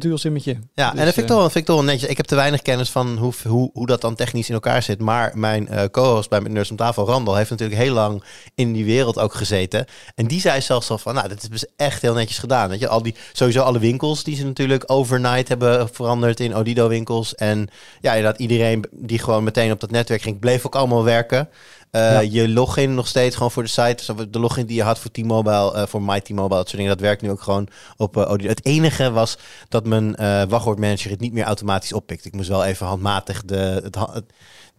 mijn. 0.54 0.70
Ja, 0.74 0.92
Dus, 0.92 1.00
en 1.00 1.06
dat 1.06 1.14
vind 1.14 1.18
ik, 1.18 1.24
eh, 1.24 1.30
toch, 1.30 1.38
wel- 1.38 1.50
vind 1.50 1.56
ik 1.56 1.66
toch 1.66 1.76
wel 1.76 1.86
netjes. 1.86 2.10
Ik 2.10 2.18
heb 2.18 2.26
te 2.26 2.36
weinig 2.36 2.62
kennis 2.62 2.90
van 2.90 3.18
hoe, 3.18 3.34
hoe, 3.48 3.70
hoe 3.74 3.86
dat 3.86 4.02
dan 4.02 4.16
technisch 4.16 4.48
in 4.48 4.54
elkaar 4.54 4.84
zit. 4.84 5.00
Maar 5.00 5.32
mijn 5.38 5.68
eh, 5.68 5.84
co-host 5.92 6.30
bij 6.30 6.42
mijn 6.42 6.54
Nerds 6.54 6.70
om 6.72 6.76
tafel, 6.78 7.06
Randall, 7.08 7.36
heeft 7.38 7.50
natuurlijk 7.50 7.80
heel 7.82 7.94
lang 7.94 8.24
in 8.56 8.74
die 8.74 8.86
wereld 8.86 9.20
ook 9.20 9.34
gezeten. 9.34 9.86
En 10.16 10.28
die 10.28 10.40
zei 10.40 10.62
zelfs 10.62 10.90
al 10.90 10.98
van, 10.98 11.14
nou, 11.14 11.28
dit 11.28 11.44
is 11.44 11.50
dus 11.50 11.66
echt 11.76 12.02
heel 12.02 12.14
netjes 12.14 12.38
gedaan. 12.40 12.70
Weet 12.70 12.80
je, 12.80 12.88
al 12.88 13.04
die, 13.04 13.16
sowieso 13.34 13.62
alle 13.62 13.80
winkels 13.80 14.24
die 14.24 14.36
ze 14.36 14.46
natuurlijk 14.46 14.84
overnight 14.88 15.48
hebben 15.48 15.90
veranderd 15.92 16.40
in 16.40 16.56
Odido 16.56 16.88
winkels. 16.88 17.36
En 17.36 17.68
ja, 18.02 18.14
inderdaad, 18.14 18.40
iedereen 18.40 18.86
die 18.92 19.20
gewoon 19.20 19.44
meteen 19.44 19.72
op 19.72 19.80
dat 19.80 19.92
netwerk 19.92 20.22
ging, 20.22 20.40
bleef 20.40 20.66
ook 20.66 20.76
allemaal 20.76 21.04
werken. 21.04 21.50
Eh, 21.98 22.12
Ja. 22.12 22.20
Je 22.20 22.50
login 22.50 22.94
nog 22.96 23.08
steeds 23.08 23.36
gewoon 23.36 23.52
voor 23.52 23.64
de 23.64 23.70
site. 23.70 24.14
Dus 24.16 24.28
de 24.30 24.40
login 24.40 24.66
die 24.66 24.76
je 24.76 24.84
had 24.84 25.00
voor 25.00 25.12
T-Mobile, 25.12 25.74
eh, 25.74 25.86
voor 25.86 26.02
My 26.02 26.22
T-Mobile, 26.22 26.58
dat 26.58 26.66
soort 26.66 26.78
dingen, 26.78 26.92
dat 26.92 27.00
werkt 27.02 27.22
nu 27.22 27.32
ook 27.32 27.42
gewoon 27.42 27.68
op 27.98 28.18
eh, 28.18 28.30
Odido. 28.32 28.50
Het 28.50 28.66
enige 28.66 29.12
was 29.12 29.38
dat 29.70 29.86
mijn 29.86 30.16
eh 30.16 30.44
wachtwoordmanager 30.50 31.12
het 31.12 31.20
niet 31.20 31.34
meer 31.34 31.44
automatisch 31.44 31.94
oppikt. 31.94 32.26
Ik 32.26 32.34
moest 32.36 32.50
wel 32.50 32.66
even 32.66 32.86
handmatig 32.86 33.44
de, 33.46 33.80
het, 33.84 33.96
ha- 33.96 34.14
het, 34.14 34.26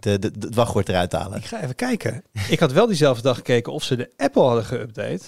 de, 0.00 0.18
de, 0.18 0.30
de- 0.38 0.46
het 0.46 0.54
wachtwoord 0.54 0.88
eruit 0.88 1.12
halen. 1.12 1.38
Ik 1.38 1.44
ga 1.44 1.62
even 1.62 1.74
kijken. 1.74 2.22
ik 2.48 2.60
had 2.60 2.72
wel 2.72 2.86
diezelfde 2.86 3.22
dag 3.22 3.36
gekeken 3.36 3.72
of 3.72 3.82
ze 3.82 3.96
de 3.96 4.12
Apple 4.16 4.42
hadden 4.42 4.64
geüpdate. 4.64 5.24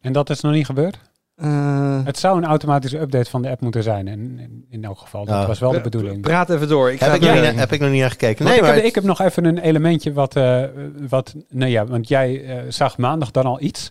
En 0.00 0.12
dat 0.12 0.30
is 0.30 0.40
nog 0.40 0.52
niet 0.52 0.66
gebeurd? 0.66 0.98
Eh, 1.38 2.00
Het 2.04 2.18
zou 2.18 2.36
een 2.36 2.44
automatische 2.44 2.98
update 3.00 3.30
van 3.30 3.42
de 3.42 3.48
app 3.50 3.60
moeten 3.60 3.82
zijn. 3.82 4.08
En 4.08 4.18
in, 4.18 4.66
in 4.70 4.84
elk 4.84 4.98
geval, 4.98 5.24
dat 5.24 5.34
Ja. 5.34 5.46
was 5.46 5.58
wel 5.58 5.72
de 5.72 5.80
bedoeling. 5.80 6.20
Praat 6.20 6.50
even 6.50 6.68
door. 6.68 6.90
Ik 6.92 6.98
ga 7.02 7.10
Heb 7.10 7.22
ik, 7.22 7.56
heb 7.58 7.72
ik 7.72 7.80
nog 7.80 7.90
niet 7.90 8.00
naar 8.00 8.10
gekeken. 8.10 8.44
Nee, 8.44 8.54
ik, 8.56 8.60
maar 8.60 8.74
heb, 8.74 8.84
ik 8.84 8.94
heb 8.94 9.04
nog 9.04 9.20
even 9.20 9.44
een 9.44 9.58
elementje 9.58 10.12
wat, 10.12 10.36
eh, 10.36 10.62
wat 11.08 11.34
nou 11.48 11.70
ja, 11.70 11.86
want 11.86 12.08
jij 12.08 12.44
eh, 12.44 12.62
zag 12.68 12.98
maandag 12.98 13.30
dan 13.30 13.44
al 13.44 13.60
iets. 13.60 13.90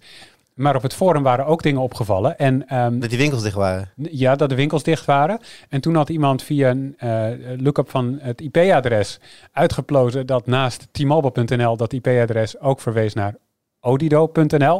Maar 0.53 0.75
op 0.75 0.81
het 0.81 0.93
forum 0.93 1.23
waren 1.23 1.45
ook 1.45 1.63
dingen 1.63 1.81
opgevallen. 1.81 2.37
En 2.37 2.67
ehm, 2.67 2.99
dat 2.99 3.09
die 3.09 3.17
winkels 3.17 3.43
dicht 3.43 3.55
waren. 3.55 3.89
ja, 3.95 4.35
dat 4.35 4.49
de 4.49 4.55
winkels 4.55 4.83
dicht 4.83 5.05
waren. 5.05 5.39
En 5.69 5.81
toen 5.81 5.95
had 5.95 6.09
iemand 6.09 6.43
via 6.43 6.69
een 6.69 6.95
eh, 6.97 7.27
look-up 7.57 7.89
van 7.89 8.17
het 8.21 8.41
IP-adres 8.41 9.19
uitgeplozen 9.51 10.25
dat 10.25 10.45
naast 10.47 10.87
t-mobile.nl 10.91 11.77
dat 11.77 11.93
IP-adres 11.93 12.59
ook 12.59 12.81
verwees 12.81 13.13
naar 13.13 13.35
odido.nl. 13.79 14.75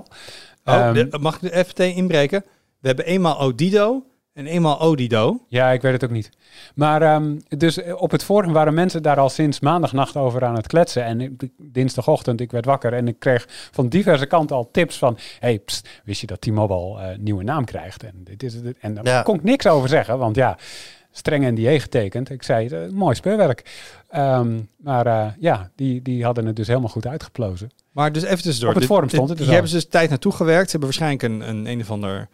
Oh, 0.65 0.73
Ehm, 0.73 1.07
mag 1.21 1.41
ik 1.41 1.51
de 1.51 1.63
FT 1.65 1.79
inbreken? 1.79 2.43
We 2.87 2.93
hebben 2.93 3.13
eenmaal 3.13 3.39
Odido 3.39 4.03
en 4.33 4.45
eenmaal 4.45 4.79
Odido. 4.79 5.45
Ja, 5.47 5.71
ik 5.71 5.81
weet 5.81 5.91
het 5.93 6.03
ook 6.03 6.09
niet. 6.09 6.29
Maar 6.75 7.01
ehm, 7.01 7.37
dus 7.57 7.81
eh, 7.81 8.01
op 8.01 8.11
het 8.11 8.23
forum 8.23 8.53
waren 8.53 8.73
mensen 8.73 9.01
daar 9.03 9.19
al 9.19 9.29
sinds 9.29 9.59
maandagnacht 9.59 10.15
over 10.15 10.45
aan 10.45 10.55
het 10.55 10.67
kletsen. 10.67 11.03
En 11.03 11.21
ik- 11.21 11.49
dinsdagochtend, 11.57 12.41
ik 12.41 12.51
werd 12.51 12.65
wakker 12.65 12.93
en 12.93 13.07
ik 13.07 13.19
kreeg 13.19 13.45
van 13.71 13.87
diverse 13.89 14.25
kanten 14.25 14.55
al 14.55 14.69
tips 14.71 14.97
van... 14.97 15.17
hey, 15.39 15.59
pst, 15.59 15.89
wist 16.03 16.21
je 16.21 16.27
dat 16.27 16.41
T-Mobile 16.41 17.01
een 17.13 17.23
nieuwe 17.23 17.43
naam 17.43 17.65
krijgt? 17.65 18.03
En, 18.03 18.13
dit 18.23 18.43
is 18.43 18.53
het. 18.53 18.77
en 18.79 18.93
daar 18.93 19.05
Ja. 19.05 19.21
kon 19.21 19.35
ik 19.35 19.43
niks 19.43 19.67
over 19.67 19.89
zeggen, 19.89 20.17
want 20.17 20.35
ja, 20.35 20.57
streng 21.11 21.49
NDA 21.57 21.79
getekend. 21.79 22.29
Ik 22.29 22.43
zei, 22.43 22.67
eh, 22.67 22.89
mooi 22.91 23.15
speurwerk. 23.15 23.71
Ehm, 24.09 24.59
maar 24.77 25.05
eh, 25.05 25.27
ja, 25.39 25.71
die, 25.75 26.01
die 26.01 26.23
hadden 26.23 26.45
het 26.45 26.55
dus 26.55 26.67
helemaal 26.67 26.89
goed 26.89 27.07
uitgeplozen. 27.07 27.69
Maar 27.91 28.11
dus 28.11 28.23
even 28.23 28.41
tussendoor. 28.43 28.69
Op 28.69 28.75
het 28.75 28.85
forum 28.85 29.09
stond 29.09 29.29
het 29.29 29.37
dus 29.37 29.47
Hier 29.47 29.55
al. 29.55 29.61
hebben 29.61 29.71
ze 29.71 29.75
dus 29.87 29.87
tijd 29.99 30.09
naartoe 30.09 30.31
gewerkt. 30.31 30.69
Ze 30.69 30.77
hebben 30.77 30.89
waarschijnlijk 30.97 31.23
een, 31.23 31.49
een, 31.49 31.65
een 31.71 31.81
of 31.81 31.91
ander 31.91 32.27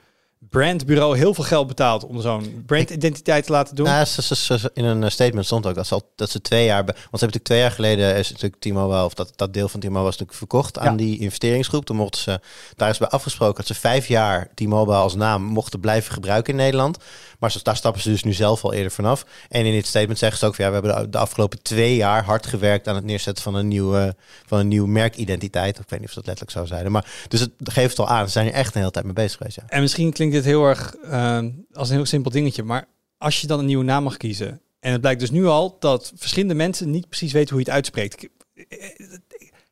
brandbureau 0.49 1.17
heel 1.17 1.33
veel 1.33 1.43
geld 1.43 1.67
betaald 1.67 2.05
om 2.05 2.21
zo'n 2.21 2.63
brandidentiteit 2.65 3.45
te 3.45 3.51
laten 3.51 3.75
doen. 3.75 3.85
Ja, 3.85 4.05
ze, 4.05 4.21
ze- 4.21 4.35
ze- 4.35 4.71
in 4.73 4.85
een 4.85 5.03
eh, 5.03 5.09
statement 5.09 5.45
stond 5.45 5.65
ook 5.65 5.75
dat 5.75 5.87
ze, 5.87 5.93
al, 5.93 6.11
dat 6.15 6.29
ze 6.29 6.41
twee 6.41 6.65
jaar... 6.65 6.83
Want 6.83 6.95
ze 6.95 6.99
hebben 7.01 7.19
natuurlijk 7.19 7.43
twee 7.45 7.59
jaar 7.59 7.71
geleden... 7.71 8.15
is 8.15 8.29
natuurlijk 8.31 8.61
T-Mobile, 8.61 9.03
of 9.03 9.13
dat, 9.13 9.33
dat 9.35 9.53
deel 9.53 9.69
van 9.69 9.79
T-Mobile 9.79 10.01
was 10.03 10.11
natuurlijk 10.11 10.37
verkocht 10.37 10.77
aan 10.79 10.91
Ja. 10.91 10.97
die 10.97 11.19
investeringsgroep. 11.19 11.85
Toen 11.85 11.95
mochten 11.97 12.21
ze... 12.21 12.39
Daar 12.75 12.89
is 12.89 12.97
bij 12.97 13.07
afgesproken 13.07 13.55
dat 13.55 13.65
ze 13.67 13.73
vijf 13.75 14.07
jaar 14.07 14.47
T-Mobile 14.55 14.97
als 14.97 15.15
naam 15.15 15.43
mochten 15.43 15.79
blijven 15.79 16.13
gebruiken 16.13 16.53
in 16.53 16.59
Nederland. 16.59 16.97
Maar 17.43 17.55
daar 17.63 17.75
stappen 17.75 18.01
ze 18.01 18.09
dus 18.09 18.23
nu 18.23 18.33
zelf 18.33 18.63
al 18.63 18.73
eerder 18.73 18.91
vanaf. 18.91 19.25
En 19.49 19.65
in 19.65 19.71
dit 19.71 19.85
statement 19.85 20.19
zeggen 20.19 20.39
ze 20.39 20.45
ook 20.45 20.55
van... 20.55 20.65
Ja, 20.65 20.71
we 20.71 20.87
hebben 20.87 21.11
de, 21.11 21.17
afgelopen 21.17 21.61
twee 21.61 21.95
jaar 21.95 22.23
hard 22.23 22.45
gewerkt 22.45 22.87
aan 22.87 22.95
het 22.95 23.03
neerzetten 23.03 23.43
van 23.43 23.55
een 23.55 23.67
nieuwe, 23.67 24.15
van 24.45 24.59
een 24.59 24.67
nieuw 24.67 24.85
merkidentiteit. 24.85 25.79
Ik 25.79 25.89
weet 25.89 25.99
niet 25.99 26.07
of 26.07 26.13
ze 26.13 26.19
dat 26.21 26.25
letterlijk 26.27 26.57
zou 26.57 26.67
zijn. 26.67 26.91
Maar 26.91 27.05
dus 27.27 27.39
het 27.39 27.51
geeft 27.63 27.99
al 27.99 28.07
aan. 28.07 28.25
Ze 28.25 28.31
zijn 28.31 28.47
er 28.47 28.53
echt 28.53 28.73
een 28.73 28.79
hele 28.79 28.91
tijd 28.91 29.05
mee 29.05 29.13
bezig 29.13 29.37
geweest, 29.37 29.55
ja. 29.55 29.63
En 29.67 29.81
misschien 29.81 30.13
klinkt 30.13 30.33
dit 30.35 30.45
heel 30.45 30.65
erg 30.65 30.95
eh, 30.95 31.39
als 31.73 31.89
een 31.89 31.95
heel 31.95 32.05
simpel 32.05 32.31
dingetje, 32.31 32.63
maar 32.63 32.87
als 33.17 33.41
je 33.41 33.47
dan 33.47 33.59
een 33.59 33.65
nieuwe 33.65 33.83
naam 33.83 34.03
mag 34.03 34.17
kiezen, 34.17 34.61
en 34.79 34.91
het 34.91 35.01
blijkt 35.01 35.19
dus 35.19 35.31
nu 35.31 35.45
al 35.45 35.75
dat 35.79 36.11
verschillende 36.15 36.53
mensen 36.55 36.89
niet 36.91 37.07
precies 37.09 37.31
weten 37.31 37.49
hoe 37.49 37.59
je 37.59 37.65
het 37.65 37.75
uitspreekt. 37.75 38.15
Kies 38.15 38.29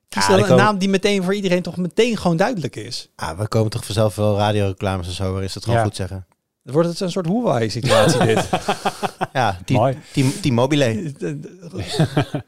Ja, 0.09 0.27
dan 0.27 0.35
die 0.35 0.35
een 0.43 0.49
komen- 0.49 0.63
naam 0.63 0.77
die 0.77 0.89
meteen 0.89 1.23
voor 1.23 1.35
iedereen 1.35 1.61
toch 1.61 1.77
meteen 1.77 2.17
gewoon 2.17 2.37
duidelijk 2.37 2.75
is. 2.75 3.09
Ah, 3.15 3.39
we 3.39 3.47
komen 3.47 3.71
toch 3.71 3.85
vanzelf 3.85 4.15
wel 4.15 4.37
radioreclames 4.37 5.07
en 5.07 5.13
zo, 5.13 5.31
waarin 5.31 5.49
ze 5.49 5.55
het 5.55 5.63
gewoon 5.63 5.79
Ja. 5.79 5.85
goed 5.85 5.95
zeggen. 5.95 6.25
Dan 6.63 6.73
wordt 6.73 6.89
het 6.89 6.99
een 6.99 7.11
soort 7.11 7.27
Huawei-situatie 7.27 8.25
dit. 8.25 8.49
Ja, 9.33 9.59
die. 9.65 9.79
Team, 10.11 10.31
team 10.41 10.55
Mobile. 10.55 11.13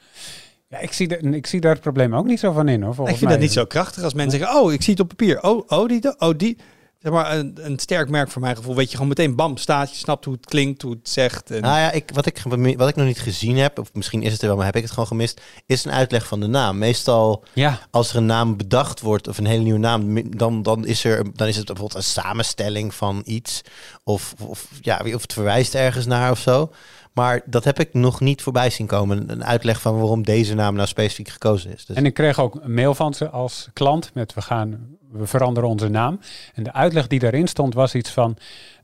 Ja, 0.73 0.79
ik, 0.79 0.93
zie 0.93 1.07
de, 1.07 1.17
ik 1.17 1.47
zie 1.47 1.59
daar 1.61 1.71
het 1.71 1.81
probleem 1.81 2.15
ook 2.15 2.25
niet 2.25 2.39
zo 2.39 2.51
van 2.51 2.67
in 2.67 2.81
hoor. 2.81 3.09
ik 3.09 3.17
vind 3.17 3.31
dat 3.31 3.39
niet 3.39 3.51
zo 3.51 3.65
krachtig 3.65 4.03
als 4.03 4.13
mensen 4.13 4.39
zeggen, 4.39 4.59
oh, 4.59 4.73
ik 4.73 4.81
zie 4.81 4.93
het 4.93 5.01
op 5.01 5.07
papier. 5.07 5.43
Oh, 5.43 5.63
oh, 5.67 5.87
die, 5.87 6.19
oh, 6.19 6.37
die. 6.37 6.57
Zeg 7.03 7.11
maar, 7.11 7.37
een, 7.37 7.57
een 7.61 7.79
sterk 7.79 8.09
merk 8.09 8.29
voor 8.29 8.41
mijn 8.41 8.55
gevoel. 8.55 8.75
Weet 8.75 8.85
je, 8.85 8.91
gewoon 8.91 9.07
meteen 9.07 9.35
bam, 9.35 9.57
staat. 9.57 9.89
Je 9.89 9.95
snapt 9.95 10.25
hoe 10.25 10.33
het 10.33 10.45
klinkt, 10.45 10.81
hoe 10.81 10.91
het 10.91 11.09
zegt. 11.09 11.51
En... 11.51 11.61
Nou 11.61 11.79
ja, 11.79 11.91
ik, 11.91 12.09
wat, 12.13 12.25
ik, 12.25 12.41
wat 12.77 12.89
ik 12.89 12.95
nog 12.95 13.05
niet 13.05 13.19
gezien 13.19 13.57
heb, 13.57 13.79
of 13.79 13.93
misschien 13.93 14.23
is 14.23 14.31
het 14.31 14.41
er 14.41 14.47
wel, 14.47 14.55
maar 14.55 14.65
heb 14.65 14.75
ik 14.75 14.81
het 14.81 14.91
gewoon 14.91 15.07
gemist, 15.07 15.41
is 15.65 15.85
een 15.85 15.91
uitleg 15.91 16.27
van 16.27 16.39
de 16.39 16.47
naam. 16.47 16.77
Meestal 16.77 17.43
Ja, 17.53 17.79
als 17.91 18.09
er 18.09 18.15
een 18.15 18.25
naam 18.25 18.57
bedacht 18.57 19.01
wordt, 19.01 19.27
of 19.27 19.37
een 19.37 19.45
hele 19.45 19.63
nieuwe 19.63 19.79
naam, 19.79 20.31
dan, 20.37 20.61
dan, 20.61 20.85
is, 20.85 21.03
er, 21.03 21.23
dan 21.33 21.47
is 21.47 21.55
het 21.55 21.65
bijvoorbeeld 21.65 21.97
een 21.97 22.11
samenstelling 22.11 22.93
van 22.93 23.21
iets. 23.25 23.61
Of, 24.03 24.33
of, 24.39 24.67
ja, 24.81 25.01
of 25.13 25.21
het 25.21 25.33
verwijst 25.33 25.75
ergens 25.75 26.05
naar 26.05 26.31
of 26.31 26.39
zo. 26.39 26.71
Maar 27.13 27.41
dat 27.45 27.63
heb 27.63 27.79
ik 27.79 27.93
nog 27.93 28.19
niet 28.19 28.41
voorbij 28.41 28.69
zien 28.69 28.87
komen. 28.87 29.29
Een 29.29 29.45
uitleg 29.45 29.81
van 29.81 29.95
waarom 29.95 30.23
deze 30.23 30.53
naam 30.53 30.75
nou 30.75 30.87
specifiek 30.87 31.29
gekozen 31.29 31.73
is. 31.73 31.85
Dus, 31.85 31.95
en 31.95 32.05
ik 32.05 32.13
kreeg 32.13 32.39
ook 32.39 32.55
een 32.61 32.73
mail 32.73 32.95
van 32.95 33.13
ze 33.13 33.29
als 33.29 33.69
klant 33.73 34.11
met 34.13 34.33
we 34.33 34.41
gaan, 34.41 34.97
we 35.13 35.25
veranderen 35.27 35.69
onze 35.69 35.87
naam. 35.89 36.19
En 36.53 36.63
de 36.63 36.73
uitleg 36.73 37.07
die 37.07 37.19
daarin 37.19 37.47
stond 37.47 37.73
was 37.73 37.95
iets 37.95 38.09
van, 38.09 38.37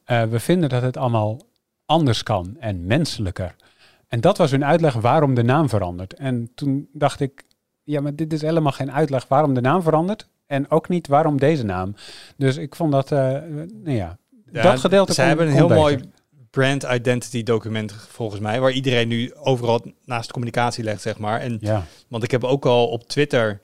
eh, 0.03 0.23
we 0.23 0.39
vinden 0.39 0.69
dat 0.69 0.81
het 0.81 0.97
allemaal 0.97 1.41
anders 1.85 2.23
kan 2.23 2.55
en 2.59 2.85
menselijker. 2.85 3.55
En 4.07 4.21
dat 4.21 4.37
was 4.37 4.51
hun 4.51 4.65
uitleg 4.65 4.93
waarom 4.93 5.33
de 5.33 5.43
naam 5.43 5.69
verandert. 5.69 6.13
En 6.13 6.51
toen 6.55 6.89
dacht 6.93 7.19
ik, 7.19 7.43
ja, 7.83 8.01
maar 8.01 8.15
dit 8.15 8.33
is 8.33 8.41
helemaal 8.41 8.71
geen 8.71 8.91
uitleg 8.91 9.27
waarom 9.27 9.53
de 9.53 9.61
naam 9.61 9.81
verandert. 9.81 10.27
En 10.45 10.71
ook 10.71 10.89
niet 10.89 11.07
waarom 11.07 11.37
deze 11.39 11.63
naam. 11.63 11.95
Dus 12.37 12.57
ik 12.57 12.75
vond 12.75 12.91
dat, 12.91 13.11
eh, 13.11 13.19
nou 13.19 13.91
ja, 13.95 14.17
Ja, 14.51 14.61
dat 14.61 14.79
gedeelte 14.79 15.13
Ze 15.13 15.21
hebben 15.21 15.47
een 15.47 15.53
heel 15.53 15.67
beter. 15.67 15.81
mooi 15.81 15.99
brand 16.49 16.83
identity 16.83 17.43
document 17.43 17.93
volgens 17.93 18.41
mij, 18.41 18.59
waar 18.59 18.71
iedereen 18.71 19.07
nu 19.07 19.33
overal 19.35 19.81
naast 20.05 20.31
communicatie 20.31 20.83
legt, 20.83 21.01
zeg 21.01 21.17
maar. 21.17 21.39
En, 21.39 21.57
Ja. 21.61 21.83
want 22.07 22.23
ik 22.23 22.31
heb 22.31 22.43
ook 22.43 22.65
al 22.65 22.87
op 22.87 23.07
Twitter 23.07 23.59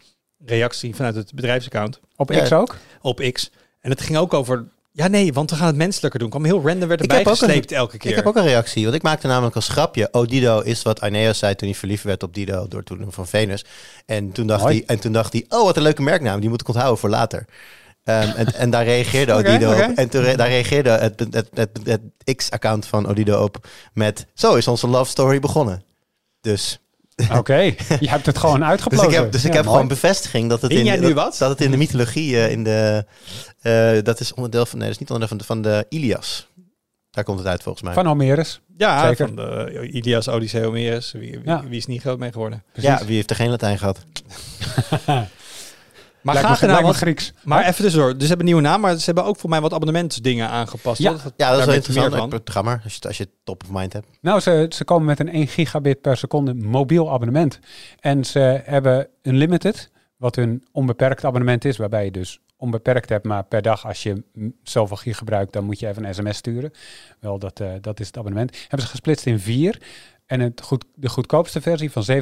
reactie 0.46 0.96
vanuit 0.96 1.16
het 1.16 1.34
bedrijfsaccount 1.34 2.00
Op 2.16 2.32
Ja. 2.32 2.44
X 2.44 2.52
ook? 2.52 2.76
op 3.02 3.30
X. 3.32 3.52
En 3.82 3.90
het 3.90 4.02
ging 4.02 4.18
ook 4.18 4.34
over, 4.34 4.66
ja 4.92 5.08
nee, 5.08 5.34
want 5.34 5.50
we 5.50 5.56
gaan 5.56 5.68
het 5.68 5.76
menselijker 5.76 6.20
doen. 6.20 6.30
Kwam 6.30 6.46
heel 6.46 6.62
random, 6.66 6.88
werd 6.88 7.02
erbij 7.02 7.20
een- 7.20 7.28
gesleept 7.28 7.72
elke 7.72 7.98
keer. 7.98 8.10
ik 8.10 8.16
heb 8.16 8.26
ook 8.26 8.36
een 8.36 8.44
reactie, 8.44 8.84
want 8.84 8.96
ik 8.96 9.02
maakte 9.02 9.28
namelijk 9.28 9.56
als 9.56 9.68
grapje. 9.68 10.08
Oh, 10.12 10.28
Dido 10.28 10.60
is 10.60 10.82
wat 10.82 11.02
Aeneas 11.02 11.38
zei 11.40 11.56
toen 11.56 11.68
hij 11.70 11.78
verliefd 11.78 12.04
werd 12.04 12.24
op 12.24 12.34
Dido 12.34 12.68
door 12.68 12.84
toedoen 12.84 13.12
van 13.12 13.28
Venus. 13.28 13.66
En 14.06 14.32
toen 14.32 14.48
dacht, 14.48 14.62
Mooi. 14.64 14.76
hij, 14.76 14.96
en 14.96 15.00
toen 15.02 15.12
dacht 15.12 15.34
hij, 15.34 15.46
oh, 15.50 15.64
wat 15.64 15.78
een 15.78 15.84
leuke 15.84 16.02
merknaam, 16.02 16.40
die 16.40 16.50
moet 16.50 16.62
ik 16.62 16.68
onthouden 16.68 16.98
voor 17.00 17.10
later. 17.10 17.46
Ehm, 18.04 18.30
en, 18.36 18.54
en 18.54 18.70
daar 18.70 18.84
reageerde 18.84 19.34
Odido 19.38 19.72
op. 19.72 19.92
En 19.96 20.10
toen 20.10 20.22
re- 20.22 20.36
daar 20.36 20.48
reageerde 20.48 20.90
het, 20.90 21.20
het, 21.20 21.34
het, 21.34 21.48
het, 21.54 21.80
het 22.24 22.36
X-account 22.38 22.86
van 22.86 23.08
Odido 23.08 23.44
op 23.44 23.68
met... 23.94 24.26
Zo 24.34 24.56
is 24.56 24.68
onze 24.68 24.88
love 24.88 25.10
story 25.10 25.40
begonnen. 25.40 25.84
Dus, 26.42 26.80
Oké, 27.40 27.58
je 28.00 28.10
hebt 28.10 28.26
het 28.26 28.38
gewoon 28.38 28.60
dus 28.60 28.68
uitgeplozen. 28.68 29.10
ik 29.10 29.16
heb, 29.16 29.32
dus 29.32 29.44
ik 29.46 29.52
Ja, 29.52 29.56
heb 29.58 29.66
gewoon 29.66 29.88
bevestiging 29.88 30.50
dat 30.50 30.62
het, 30.62 30.72
in, 30.72 31.02
dat, 31.02 31.12
wat? 31.12 31.36
dat 31.38 31.50
het 31.50 31.62
in 31.62 31.72
de 31.72 31.78
mythologie, 31.78 32.38
eh, 32.38 32.52
in 32.52 32.64
de, 32.64 33.06
eh, 33.62 34.04
dat 34.04 34.20
is 34.20 34.34
onderdeel 34.34 34.66
van... 34.66 34.78
Nee, 34.80 34.88
dat 34.88 34.96
is 34.96 35.02
niet 35.02 35.12
onderdeel 35.12 35.38
van 35.38 35.38
de, 35.38 35.44
van 35.44 35.62
de 35.62 35.86
Ilias. 35.90 36.48
Daar 37.12 37.24
komt 37.24 37.38
het 37.40 37.48
uit 37.48 37.64
volgens 37.64 37.84
mij. 37.84 37.94
Van 37.94 38.06
Homerus. 38.06 38.62
ja, 38.78 39.08
Zeker. 39.08 39.28
van 39.28 39.36
de 39.36 39.88
Ilias, 39.92 40.28
Odyssee, 40.28 40.64
Homerus. 40.64 41.12
Wie, 41.12 41.32
wie, 41.32 41.42
Ja. 41.46 41.64
wie 41.68 41.78
is 41.78 41.86
niet 41.86 42.02
groot 42.02 42.20
mee 42.20 42.32
geworden? 42.32 42.64
ja, 42.74 43.06
wie 43.06 43.16
heeft 43.16 43.30
er 43.30 43.36
geen 43.36 43.50
Latijn 43.50 43.78
gehad? 43.78 44.00
Maar 46.26 46.34
lijkt 46.34 46.50
graag 46.50 46.62
me, 46.62 46.68
gedaan, 46.68 46.84
lijkt 46.84 47.00
me 47.00 47.06
want, 47.08 47.18
Grieks. 47.18 47.44
maar 47.44 47.62
even 47.62 47.84
tussendoor. 47.84 48.12
Dus 48.14 48.22
ze 48.22 48.28
hebben 48.28 48.40
een 48.40 48.54
nieuwe 48.54 48.62
naam, 48.70 48.82
maar 48.82 48.98
ze 48.98 49.06
hebben 49.06 49.24
ook 49.24 49.38
voor 49.38 49.50
mij 49.50 49.62
wat 49.62 49.74
abonnementsdingen 49.74 50.50
aangepast. 50.50 51.02
Ja. 51.02 51.12
Wat- 51.12 51.22
Ja, 51.38 51.50
dat 51.50 51.52
is 51.52 51.58
daar 51.58 51.66
wel 51.66 51.76
interessant. 51.76 52.10
meer 52.12 52.20
van. 52.20 52.32
Het 52.32 52.44
programma, 52.44 52.80
als 52.84 52.94
je, 52.96 53.08
als 53.08 53.18
je 53.18 53.24
het 53.24 53.32
top 53.44 53.64
of 53.64 53.70
mind 53.72 53.94
hebt. 53.94 54.08
Nou, 54.22 54.40
ze, 54.40 54.66
ze 54.70 54.84
komen 54.84 55.06
met 55.06 55.20
een 55.20 55.30
1 55.30 55.48
gigabit 55.48 56.02
per 56.02 56.18
seconde 56.18 56.54
mobiel 56.54 57.12
abonnement. 57.12 57.60
En 58.00 58.24
ze 58.26 58.62
hebben 58.64 59.08
Unlimited, 59.24 59.92
wat 60.18 60.36
hun 60.36 60.66
onbeperkt 60.72 61.24
abonnement 61.26 61.66
is, 61.66 61.78
waarbij 61.78 62.06
je 62.06 62.12
dus 62.12 62.40
onbeperkt 62.58 63.10
hebt, 63.10 63.26
maar 63.26 63.44
per 63.44 63.62
dag 63.62 63.86
als 63.86 64.04
je 64.04 64.24
zoveel 64.64 64.98
gig 64.98 65.18
gebruikt, 65.18 65.54
dan 65.54 65.64
moet 65.64 65.80
je 65.80 65.88
even 65.88 66.06
een 66.06 66.14
sms 66.14 66.38
sturen. 66.38 66.72
Wel, 67.20 67.40
dat, 67.40 67.60
eh, 67.60 67.68
dat 67.82 68.00
is 68.00 68.08
het 68.08 68.18
abonnement. 68.18 68.58
Hebben 68.62 68.82
ze 68.82 68.88
gesplitst 68.88 69.26
in 69.26 69.40
vier. 69.40 69.82
En 70.26 70.40
het 70.40 70.62
goed, 70.62 70.86
de 70.96 71.10
goedkoopste 71.10 71.62
versie 71.62 71.92
van 71.92 72.04
27,50 72.10 72.16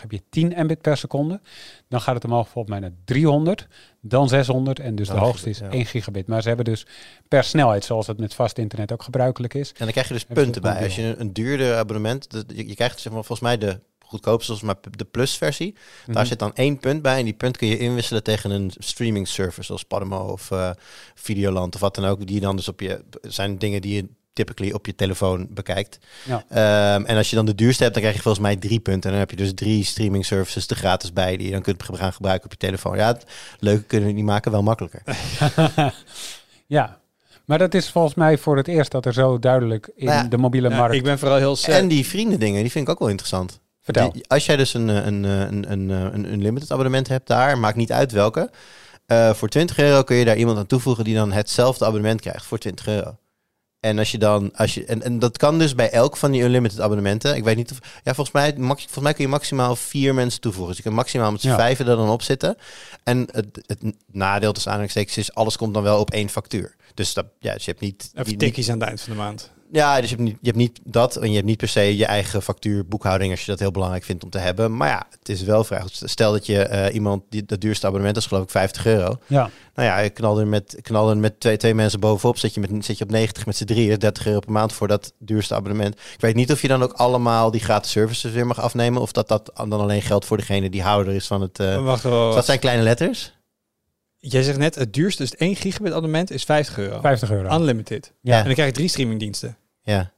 heb 0.00 0.10
je 0.10 0.22
10 0.30 0.52
mbit 0.56 0.80
per 0.80 0.96
seconde. 0.96 1.40
Dan 1.88 2.00
gaat 2.00 2.14
het 2.14 2.24
omhoog 2.24 2.48
volgens 2.48 2.78
mij 2.78 2.88
naar 2.88 2.96
300, 3.04 3.66
dan 4.00 4.28
600 4.28 4.78
en 4.78 4.94
dus 4.94 5.08
de 5.08 5.14
hoogste 5.14 5.50
is 5.50 5.58
ja. 5.58 5.68
1 5.70 5.86
gigabit. 5.86 6.26
Maar 6.26 6.42
ze 6.42 6.48
hebben 6.48 6.66
dus 6.66 6.86
per 7.28 7.44
snelheid, 7.44 7.84
zoals 7.84 8.06
het 8.06 8.18
met 8.18 8.34
vast 8.34 8.58
internet 8.58 8.92
ook 8.92 9.02
gebruikelijk 9.02 9.54
is. 9.54 9.68
En 9.68 9.74
dan 9.78 9.90
krijg 9.90 10.08
je 10.08 10.14
dus 10.14 10.24
punten 10.24 10.62
bij. 10.62 10.82
Als 10.84 10.96
je 10.96 11.14
een, 11.18 11.32
duurder 11.32 11.76
abonnement... 11.76 12.26
je, 12.46 12.68
je 12.68 12.74
krijgt 12.74 13.00
zeg 13.00 13.12
maar, 13.12 13.24
volgens 13.24 13.48
mij 13.48 13.58
de 13.58 13.80
goedkoopste, 13.98 14.52
volgens 14.56 14.72
mij 14.82 14.92
de 14.96 15.04
plus-versie. 15.04 15.72
Daar 16.06 16.16
Mhm. 16.16 16.26
zit 16.26 16.38
dan 16.38 16.54
één 16.54 16.78
punt 16.78 17.02
bij. 17.02 17.18
En 17.18 17.24
die 17.24 17.34
punt 17.34 17.56
kun 17.56 17.68
je 17.68 17.78
inwisselen 17.78 18.22
tegen 18.22 18.50
een 18.50 18.72
streaming 18.78 19.28
service. 19.28 19.62
Zoals 19.62 19.84
Podimo 19.84 20.18
of 20.18 20.50
eh, 20.50 20.70
Videoland 21.14 21.74
of 21.74 21.80
wat 21.80 21.94
dan 21.94 22.04
ook. 22.04 22.26
Die 22.26 22.40
dan 22.40 22.56
dus 22.56 22.68
op 22.68 22.80
je... 22.80 23.04
zijn 23.22 23.58
dingen 23.58 23.80
die 23.80 23.94
je 23.94 24.08
typically 24.44 24.72
op 24.72 24.86
je 24.86 24.94
telefoon 24.94 25.46
bekijkt. 25.50 25.98
Ja. 26.24 26.44
Ehm, 26.48 27.04
en 27.04 27.16
als 27.16 27.30
je 27.30 27.36
dan 27.36 27.46
de 27.46 27.54
duurste 27.54 27.82
hebt, 27.82 27.94
dan 27.94 28.02
krijg 28.02 28.16
je 28.18 28.22
volgens 28.22 28.44
mij 28.44 28.56
drie 28.56 28.80
punten. 28.80 29.02
En 29.04 29.10
dan 29.10 29.18
heb 29.18 29.30
je 29.30 29.36
dus 29.36 29.54
drie 29.54 29.84
streaming 29.84 30.24
services 30.26 30.66
er 30.66 30.76
gratis 30.76 31.12
bij... 31.12 31.36
die 31.36 31.46
je 31.46 31.52
dan 31.52 31.62
kunt 31.62 31.82
gaan 31.92 32.12
gebruiken 32.12 32.44
op 32.44 32.50
je 32.52 32.58
telefoon. 32.58 32.96
Ja, 32.96 33.06
het 33.06 33.24
leuke 33.58 33.82
kunnen 33.82 34.08
we 34.08 34.14
niet 34.14 34.24
maken, 34.24 34.50
wel 34.52 34.62
makkelijker. 34.62 35.02
Ja, 36.66 36.98
maar 37.44 37.58
dat 37.58 37.74
is 37.74 37.90
volgens 37.90 38.14
mij 38.14 38.38
voor 38.38 38.56
het 38.56 38.68
eerst 38.68 38.90
dat 38.90 39.06
er 39.06 39.12
zo 39.12 39.38
duidelijk 39.38 39.90
in 39.96 40.06
Nou 40.06 40.22
ja, 40.22 40.28
de 40.28 40.36
mobiele 40.36 40.68
Ja, 40.68 40.76
markt... 40.76 40.94
ik 40.94 41.02
ben 41.02 41.18
vooral 41.18 41.36
heel 41.36 41.56
sad. 41.56 41.74
En 41.74 41.88
die 41.88 42.06
vrienden 42.06 42.38
dingen, 42.40 42.62
die 42.62 42.70
vind 42.70 42.84
ik 42.84 42.90
ook 42.92 42.98
wel 42.98 43.08
interessant. 43.08 43.60
Vertel. 43.82 44.12
Die- 44.12 44.28
als 44.28 44.46
jij 44.46 44.56
dus 44.56 44.74
een, 44.74 44.90
eh, 44.90 45.06
een, 45.06 45.24
eh, 45.24 45.40
een, 45.40 45.72
een, 45.72 45.90
eh, 45.90 46.00
een 46.12 46.32
unlimited 46.32 46.70
abonnement 46.70 47.08
hebt 47.08 47.26
daar, 47.26 47.58
maakt 47.58 47.76
niet 47.76 47.92
uit 47.92 48.12
welke. 48.12 48.50
eh, 49.06 49.34
voor 49.34 49.48
20 49.48 49.78
euro 49.78 50.02
kun 50.02 50.16
je 50.16 50.24
daar 50.24 50.36
iemand 50.36 50.58
aan 50.58 50.66
toevoegen 50.66 51.04
die 51.04 51.14
dan 51.14 51.32
hetzelfde 51.32 51.84
abonnement 51.84 52.20
krijgt 52.20 52.44
voor 52.46 52.58
20 52.58 52.86
euro. 52.86 53.16
En 53.80 53.98
als 53.98 54.10
je 54.10 54.18
dan, 54.18 54.50
als 54.54 54.74
je, 54.74 54.84
en, 54.84 55.02
en 55.02 55.18
dat 55.18 55.36
kan 55.36 55.58
dus 55.58 55.74
bij 55.74 55.90
elk 55.90 56.16
van 56.16 56.30
die 56.30 56.42
unlimited 56.42 56.80
abonnementen. 56.80 57.36
Ik 57.36 57.44
weet 57.44 57.56
niet 57.56 57.70
of, 57.70 57.78
ja, 58.04 58.14
volgens 58.14 58.30
mij, 58.30 58.54
max, 58.56 58.82
volgens 58.82 59.04
mij 59.04 59.14
kun 59.14 59.24
je 59.24 59.30
maximaal 59.30 59.76
vier 59.76 60.14
mensen 60.14 60.40
toevoegen. 60.40 60.68
Dus 60.68 60.76
je 60.76 60.82
kan 60.82 60.92
maximaal 60.94 61.32
met 61.32 61.40
z'n 61.40 61.48
Ja. 61.48 61.56
vijven 61.56 61.86
er 61.86 61.96
dan 61.96 62.10
op 62.10 62.22
zitten. 62.22 62.56
En 63.04 63.28
het, 63.32 63.62
het 63.66 63.82
nadeel 64.12 64.52
tussen 64.52 64.70
aanhalingstekens 64.70 65.16
is, 65.16 65.34
alles 65.34 65.56
komt 65.56 65.74
dan 65.74 65.82
wel 65.82 66.00
op 66.00 66.10
één 66.10 66.28
factuur. 66.28 66.76
Dus, 66.94 67.14
dat, 67.14 67.26
ja, 67.38 67.52
dus 67.52 67.64
je 67.64 67.70
hebt 67.70 67.82
niet, 67.82 68.10
Even 68.14 68.38
tikkies 68.38 68.70
aan 68.70 68.78
het 68.78 68.88
eind 68.88 69.00
van 69.00 69.12
de 69.12 69.18
maand. 69.18 69.50
Ja, 69.72 70.00
dus 70.00 70.10
je 70.10 70.16
hebt, 70.16 70.28
niet, 70.28 70.36
je 70.40 70.46
hebt 70.46 70.56
niet 70.58 70.80
dat 70.84 71.16
en 71.16 71.28
je 71.28 71.34
hebt 71.34 71.46
niet 71.46 71.56
per 71.56 71.68
se 71.68 71.96
je 71.96 72.04
eigen 72.06 72.42
factuurboekhouding 72.42 73.30
als 73.30 73.40
je 73.40 73.50
dat 73.50 73.58
heel 73.58 73.70
belangrijk 73.70 74.04
vindt 74.04 74.24
om 74.24 74.30
te 74.30 74.38
hebben. 74.38 74.76
Maar 74.76 74.88
ja, 74.88 75.06
het 75.18 75.28
is 75.28 75.42
wel 75.42 75.64
vrij 75.64 75.80
goed. 75.80 76.02
Stel 76.04 76.32
dat 76.32 76.46
je 76.46 76.62
eh, 76.62 76.94
iemand, 76.94 77.22
die, 77.28 77.44
dat 77.44 77.60
duurste 77.60 77.86
abonnement 77.86 78.16
is 78.16 78.26
geloof 78.26 78.42
ik 78.42 78.50
50 78.50 78.86
euro. 78.86 79.16
Ja, 79.26 79.50
Nou 79.74 79.88
ja, 79.88 79.98
je 79.98 80.10
knalt 80.10 80.38
er 80.38 80.46
met, 80.46 80.78
knal 80.82 81.10
er 81.10 81.16
met 81.16 81.40
twee, 81.40 81.56
twee 81.56 81.74
mensen 81.74 82.00
bovenop, 82.00 82.38
zit 82.38 82.54
je, 82.54 82.60
met, 82.60 82.84
zit 82.84 82.98
je 82.98 83.04
op 83.04 83.10
90 83.10 83.46
met 83.46 83.56
z'n 83.56 83.64
drieën, 83.64 83.98
30 83.98 84.26
euro 84.26 84.38
per 84.40 84.52
maand 84.52 84.72
voor 84.72 84.88
dat 84.88 85.12
duurste 85.18 85.54
abonnement. 85.54 85.94
Ik 85.94 86.20
weet 86.20 86.34
niet 86.34 86.52
of 86.52 86.62
je 86.62 86.68
dan 86.68 86.82
ook 86.82 86.92
allemaal 86.92 87.50
die 87.50 87.60
gratis 87.60 87.90
services 87.90 88.32
weer 88.32 88.46
mag 88.46 88.60
afnemen 88.60 89.02
of 89.02 89.12
dat 89.12 89.28
dat 89.28 89.50
dan 89.54 89.72
alleen 89.72 90.02
geldt 90.02 90.24
voor 90.24 90.36
degene 90.36 90.70
die 90.70 90.82
houder 90.82 91.14
is 91.14 91.26
van 91.26 91.40
het... 91.40 91.58
eh, 91.58 91.66
Wacht, 91.66 92.02
wacht, 92.02 92.14
wacht. 92.14 92.34
dat 92.34 92.44
zijn 92.44 92.58
kleine 92.58 92.82
letters? 92.82 93.32
Jij 94.20 94.42
zegt 94.42 94.58
net, 94.58 94.74
het 94.74 94.92
duurste, 94.94 95.22
dus 95.22 95.30
het 95.30 95.40
1 95.40 95.56
gigabit 95.56 95.92
abonnement 95.92 96.30
is 96.30 96.44
50 96.44 96.78
euro. 96.78 97.00
50 97.00 97.30
euro. 97.30 97.56
Unlimited. 97.56 98.12
Ja, 98.20 98.38
En 98.38 98.44
dan 98.44 98.52
krijg 98.52 98.68
je 98.68 98.74
drie 98.74 98.88
streamingdiensten. 98.88 99.56
ja. 99.82 100.12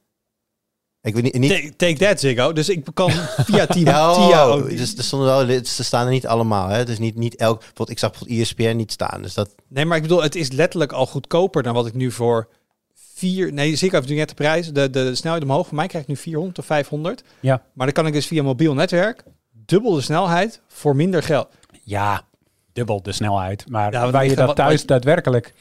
Ik 1.02 1.14
weet 1.14 1.22
niet... 1.22 1.38
niet 1.38 1.50
Take, 1.50 1.76
take 1.76 1.96
that, 1.96 2.20
Ziggo. 2.20 2.52
Dus 2.52 2.68
ik 2.68 2.84
kan 2.94 3.10
via 3.50 3.66
10 3.66 3.84
Ja, 3.84 4.14
via 4.14 4.48
oh, 4.48 4.68
dus 4.68 4.96
er 4.96 5.04
stonden 5.04 5.46
wel, 5.46 5.64
ze 5.64 5.84
staan 5.84 6.04
er 6.06 6.12
niet 6.12 6.26
allemaal. 6.26 6.68
Hè? 6.68 6.84
Dus 6.84 6.98
niet, 6.98 7.16
niet 7.16 7.36
elk. 7.36 7.58
Bijvoorbeeld, 7.58 7.90
ik 7.90 7.98
zag 7.98 8.10
bijvoorbeeld 8.10 8.40
ESPN 8.40 8.76
niet 8.76 8.92
staan. 8.92 9.22
Dus 9.22 9.34
dat. 9.34 9.54
Nee, 9.68 9.84
maar 9.84 9.96
ik 9.96 10.02
bedoel, 10.02 10.22
het 10.22 10.34
is 10.34 10.50
letterlijk 10.50 10.92
al 10.92 11.06
goedkoper 11.06 11.62
dan 11.62 11.74
wat 11.74 11.86
ik 11.86 11.94
nu 11.94 12.10
voor 12.10 12.48
vier... 12.94 13.52
Nee, 13.52 13.76
Ziggo 13.76 13.96
heeft 13.96 14.08
nu 14.08 14.14
net 14.16 14.28
de 14.28 14.34
prijs. 14.34 14.72
De, 14.72 14.90
de 14.90 15.14
snelheid 15.14 15.42
omhoog. 15.42 15.66
Voor 15.66 15.76
mij 15.76 15.86
krijg 15.86 16.04
ik 16.04 16.10
nu 16.10 16.16
400 16.16 16.58
of 16.58 16.66
500. 16.66 17.22
Ja. 17.40 17.62
Maar 17.72 17.86
dan 17.86 17.94
kan 17.94 18.06
ik 18.06 18.12
dus 18.12 18.26
via 18.26 18.42
mobiel 18.42 18.74
netwerk 18.74 19.24
dubbel 19.66 19.94
de 19.94 20.00
snelheid 20.00 20.60
voor 20.68 20.96
minder 20.96 21.22
geld. 21.22 21.48
Ja, 21.82 22.24
dubbel 22.72 23.02
de 23.02 23.12
snelheid. 23.12 23.64
Maar 23.68 23.92
Ja, 23.92 24.10
waar 24.10 24.24
je 24.26 24.34
dat 24.34 24.56
thuis 24.56 24.78
wat- 24.78 24.88
daadwerkelijk 24.88 25.52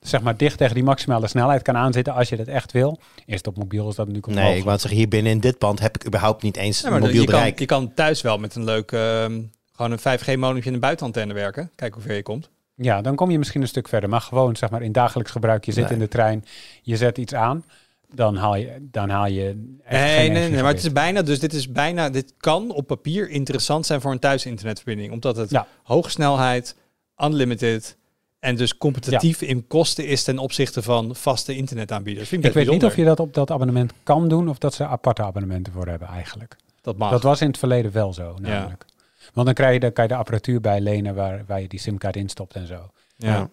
zeg 0.00 0.20
maar 0.22 0.36
dicht 0.36 0.58
tegen 0.58 0.74
die 0.74 0.84
maximale 0.84 1.26
snelheid 1.26 1.62
kan 1.62 1.76
aanzitten 1.76 2.14
als 2.14 2.28
je 2.28 2.36
dat 2.36 2.46
echt 2.46 2.72
wil. 2.72 2.98
Eerst 3.26 3.46
op 3.46 3.56
mobiel 3.56 3.88
is 3.88 3.94
dat 3.94 4.06
natuurlijk 4.08 4.34
Nee, 4.34 4.56
ik 4.56 4.64
wou 4.64 4.78
zeggen, 4.78 4.98
hier 4.98 5.08
binnen 5.08 5.32
in 5.32 5.40
dit 5.40 5.58
pand 5.58 5.80
heb 5.80 5.94
ik 5.96 6.06
überhaupt 6.06 6.42
niet 6.42 6.56
eens 6.56 6.80
Ja, 6.80 6.90
maar 6.90 7.00
mobiel 7.00 7.22
je, 7.22 7.28
kan, 7.28 7.52
je 7.56 7.66
kan 7.66 7.94
thuis 7.94 8.20
wel 8.22 8.38
met 8.38 8.54
een 8.54 8.64
leuk... 8.64 8.92
ehm, 8.92 9.40
gewoon 9.72 9.90
een 9.92 9.98
5G-modempje 10.18 10.68
in 10.68 10.74
een 10.74 10.80
buitenantenne 10.80 11.34
werken. 11.34 11.70
Kijk 11.76 11.94
hoe 11.94 12.02
ver 12.02 12.14
je 12.14 12.22
komt. 12.22 12.48
Ja, 12.74 13.00
dan 13.02 13.14
kom 13.14 13.30
je 13.30 13.38
misschien 13.38 13.62
een 13.62 13.68
stuk 13.68 13.88
verder. 13.88 14.08
Maar 14.08 14.20
gewoon 14.20 14.56
zeg 14.56 14.70
maar 14.70 14.82
in 14.82 14.92
dagelijks 14.92 15.30
gebruik. 15.32 15.64
Je 15.64 15.72
zit 15.72 15.84
Nee. 15.84 15.92
in 15.92 15.98
de 15.98 16.08
trein, 16.08 16.44
je 16.82 16.96
zet 16.96 17.18
iets 17.18 17.34
aan. 17.34 17.64
Dan 18.14 18.36
haal 18.36 18.56
je, 18.56 18.88
dan 18.90 19.08
haal 19.08 19.26
je 19.26 19.78
Nee, 19.90 20.30
nee, 20.30 20.50
nee, 20.50 20.62
maar 20.62 20.72
het 20.72 20.84
is 20.84 20.92
bijna, 20.92 21.22
dus 21.22 21.38
dit 21.38 21.52
is 21.52 21.72
bijna, 21.72 22.10
dit 22.10 22.34
kan 22.36 22.70
op 22.70 22.86
papier 22.86 23.28
interessant 23.28 23.86
zijn 23.86 24.00
voor 24.00 24.12
een 24.12 24.18
thuis-internetverbinding. 24.18 25.12
Omdat 25.12 25.36
het 25.36 25.50
Ja. 25.50 25.66
hoge 25.82 26.10
snelheid, 26.10 26.76
unlimited 27.24 27.96
en 28.38 28.56
dus 28.56 28.76
competitief 28.76 29.42
in 29.42 29.66
kosten 29.66 30.06
is 30.06 30.22
ten 30.24 30.38
opzichte 30.38 30.82
van 30.82 31.14
vaste 31.16 31.56
internetaanbieders. 31.56 32.28
Vind 32.28 32.44
Ik 32.44 32.52
weet 32.52 32.70
niet 32.70 32.84
of 32.84 32.96
je 32.96 33.04
dat 33.04 33.20
op 33.20 33.34
dat 33.34 33.50
abonnement 33.50 33.92
kan 34.02 34.28
doen 34.28 34.48
of 34.48 34.58
dat 34.58 34.74
ze 34.74 34.86
aparte 34.86 35.22
abonnementen 35.22 35.72
voor 35.72 35.86
hebben 35.86 36.08
eigenlijk. 36.08 36.56
dat 36.80 36.96
mag. 36.96 37.10
Dat 37.10 37.22
was 37.22 37.40
in 37.40 37.46
het 37.46 37.58
verleden 37.58 37.92
wel 37.92 38.12
zo 38.12 38.36
namelijk. 38.40 38.84
Want 39.32 39.46
dan, 39.46 39.54
krijg 39.54 39.74
je, 39.74 39.80
dan 39.80 39.92
kan 39.92 40.04
je 40.04 40.10
de 40.10 40.16
apparatuur 40.16 40.60
bij 40.60 40.80
lenen 40.80 41.14
waar, 41.14 41.44
waar 41.46 41.60
je 41.60 41.68
die 41.68 41.80
simkaart 41.80 42.16
in 42.16 42.28
stopt 42.28 42.54
en 42.54 42.66
zo. 42.66 42.90
Ja. 43.16 43.50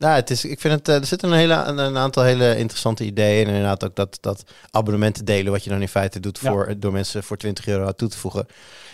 Nou, 0.00 0.14
het 0.14 0.30
is, 0.30 0.44
ik 0.44 0.60
vind 0.60 0.74
het, 0.74 0.88
eh, 0.88 0.94
er 0.94 1.06
zitten 1.06 1.30
een, 1.30 1.38
hele, 1.38 1.54
een, 1.54 1.96
aantal 1.96 2.22
hele 2.22 2.56
interessante 2.56 3.04
ideeën. 3.04 3.46
En 3.46 3.52
inderdaad 3.52 3.84
ook 3.84 3.96
dat, 3.96 4.18
dat 4.20 4.44
abonnementen 4.70 5.24
delen, 5.24 5.52
wat 5.52 5.64
je 5.64 5.70
dan 5.70 5.80
in 5.80 5.88
feite 5.88 6.20
doet 6.20 6.38
Ja. 6.42 6.50
voor, 6.50 6.74
door 6.78 6.92
mensen 6.92 7.22
voor 7.22 7.36
20 7.36 7.66
euro 7.66 7.92
toe 7.92 8.08
te 8.08 8.16
voegen. 8.18 8.46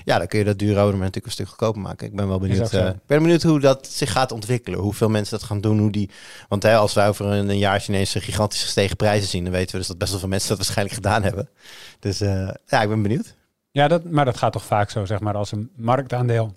Ja, 0.04 0.18
dan 0.18 0.26
kun 0.26 0.38
je 0.38 0.44
dat 0.44 0.58
dure 0.58 0.78
abonnement 0.78 1.00
natuurlijk 1.14 1.26
een 1.26 1.32
stuk 1.32 1.48
goedkoper 1.48 1.80
maken. 1.80 2.06
Ik 2.06 2.16
ben 2.16 2.28
wel 2.28 2.38
benieuwd, 2.38 2.72
eh, 2.72 2.86
ik 2.86 3.06
ben 3.06 3.22
benieuwd 3.22 3.42
hoe 3.42 3.60
dat 3.60 3.86
zich 3.86 4.12
gaat 4.12 4.32
ontwikkelen. 4.32 4.78
Hoeveel 4.78 5.08
mensen 5.08 5.38
dat 5.38 5.46
gaan 5.46 5.60
doen. 5.60 5.78
Hoe 5.78 5.90
die, 5.90 6.10
want 6.48 6.62
hè, 6.62 6.76
als 6.76 6.94
wij 6.94 7.08
over 7.08 7.26
een, 7.26 7.48
een 7.48 7.58
jaartje 7.58 7.92
ineens 7.92 8.14
een 8.14 8.22
gigantisch 8.22 8.62
gestegen 8.62 8.96
prijzen 8.96 9.28
zien, 9.28 9.44
dan 9.44 9.52
weten 9.52 9.72
we 9.72 9.78
dus 9.78 9.86
dat 9.86 9.98
best 9.98 10.10
wel 10.10 10.20
veel 10.20 10.28
mensen 10.28 10.48
dat 10.48 10.58
waarschijnlijk 10.58 10.96
gedaan 11.02 11.22
hebben. 11.22 11.48
Dus 12.00 12.20
eh, 12.20 12.48
ja, 12.66 12.82
ik 12.82 12.88
ben 12.88 13.02
benieuwd. 13.02 13.34
Ja, 13.70 13.88
dat, 13.88 14.04
maar 14.04 14.24
dat 14.24 14.36
gaat 14.36 14.52
toch 14.52 14.64
vaak 14.64 14.90
zo, 14.90 15.04
zeg 15.04 15.20
maar. 15.20 15.34
Als 15.34 15.52
een 15.52 15.70
marktaandeel 15.76 16.54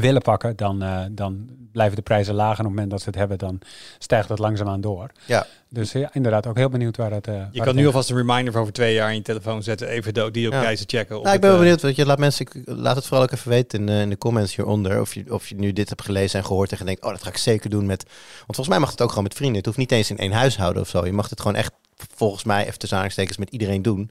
willen 0.00 0.22
pakken, 0.22 0.56
dan, 0.56 0.82
eh, 0.82 1.04
dan 1.10 1.48
blijven 1.72 1.96
de 1.96 2.02
prijzen 2.02 2.34
laag. 2.34 2.46
En 2.46 2.58
op 2.58 2.58
het 2.58 2.68
moment 2.68 2.90
dat 2.90 3.00
ze 3.00 3.06
het 3.06 3.18
hebben, 3.18 3.38
dan 3.38 3.60
stijgt 3.98 4.28
dat 4.28 4.38
langzaamaan 4.38 4.80
door. 4.80 5.10
Ja. 5.26 5.46
Dus 5.70 5.92
ja, 5.92 6.10
inderdaad, 6.12 6.46
ook 6.46 6.56
heel 6.56 6.68
benieuwd 6.68 6.96
waar 6.96 7.10
het... 7.10 7.26
eh, 7.26 7.34
waar 7.34 7.48
Je 7.52 7.56
het 7.58 7.64
kan 7.66 7.76
nu 7.76 7.86
alvast 7.86 8.10
een 8.10 8.16
reminder 8.16 8.52
voor 8.52 8.60
over 8.60 8.72
twee 8.72 8.94
jaar 8.94 9.08
in 9.10 9.14
je 9.16 9.22
telefoon 9.22 9.62
zetten. 9.62 9.88
Even 9.88 10.14
de, 10.14 10.30
die 10.30 10.46
op 10.46 10.52
Ja. 10.52 10.60
prijzen 10.60 10.86
checken. 10.88 11.22
Nou, 11.22 11.34
ik 11.34 11.40
ben 11.40 11.50
wel 11.50 11.52
eh, 11.58 11.58
benieuwd. 11.58 11.82
Want 11.82 11.96
je 11.96 12.06
laat 12.06 12.18
mensen, 12.18 12.46
ik- 12.46 12.62
laat 12.64 12.96
het 12.96 13.06
vooral 13.06 13.22
ook 13.24 13.32
even 13.32 13.50
weten 13.50 13.88
in, 13.88 13.88
in 14.00 14.08
de 14.10 14.18
comments 14.18 14.56
hieronder. 14.56 15.00
Of 15.00 15.14
je, 15.14 15.32
of 15.32 15.48
je 15.48 15.54
nu 15.54 15.72
dit 15.72 15.88
hebt 15.88 16.02
gelezen 16.02 16.38
en 16.38 16.44
gehoord 16.46 16.72
en 16.72 16.86
denkt, 16.86 17.02
oh, 17.04 17.10
dat 17.10 17.22
ga 17.22 17.28
ik 17.28 17.36
zeker 17.36 17.70
doen 17.70 17.86
met. 17.86 18.02
Want 18.02 18.44
volgens 18.46 18.68
mij 18.68 18.78
mag 18.78 18.90
het 18.90 19.02
ook 19.02 19.08
gewoon 19.08 19.24
met 19.24 19.34
vrienden. 19.34 19.56
Het 19.56 19.66
hoeft 19.66 19.78
niet 19.78 19.92
eens 19.92 20.10
in 20.10 20.18
één 20.18 20.32
huishouden 20.32 20.82
of 20.82 20.88
zo. 20.88 21.04
Je 21.06 21.12
mag 21.12 21.30
het 21.30 21.40
gewoon 21.40 21.56
echt, 21.56 21.72
volgens 22.14 22.44
mij, 22.44 22.60
even 22.66 22.78
tussen 22.78 22.98
aanhalingstekens, 22.98 23.38
met 23.38 23.50
iedereen 23.50 23.82
doen. 23.82 24.10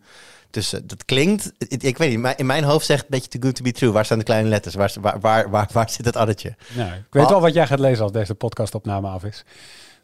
Dus 0.50 0.73
eh, 0.73 0.80
dat 0.84 1.06
klinkt, 1.06 1.52
ik, 1.58 1.84
ik 1.84 1.97
weet 1.97 2.10
niet, 2.10 2.19
maar 2.19 2.34
in 2.38 2.45
mijn 2.45 2.63
hoofd 2.63 2.86
zegt 2.86 3.02
een 3.02 3.08
beetje 3.10 3.30
too 3.30 3.41
good 3.41 3.56
to 3.56 3.63
be 3.63 3.71
true. 3.71 3.91
Waar 3.91 4.06
staan 4.06 4.17
de 4.17 4.23
kleine 4.23 4.50
letters? 4.50 4.76
Waar, 4.76 4.93
waar, 5.02 5.19
waar, 5.19 5.50
waar, 5.50 5.69
waar 5.71 5.89
zit 5.89 6.06
het 6.06 6.15
addertje? 6.15 6.56
Nou, 6.76 6.91
ik 6.93 7.04
weet 7.10 7.30
wel 7.30 7.41
wat 7.41 7.54
jij 7.54 7.67
gaat 7.67 7.80
lezen 7.80 8.04
als 8.04 8.12
deze 8.12 8.36
podcastopname 8.36 9.08
af 9.08 9.23
is. 9.23 9.43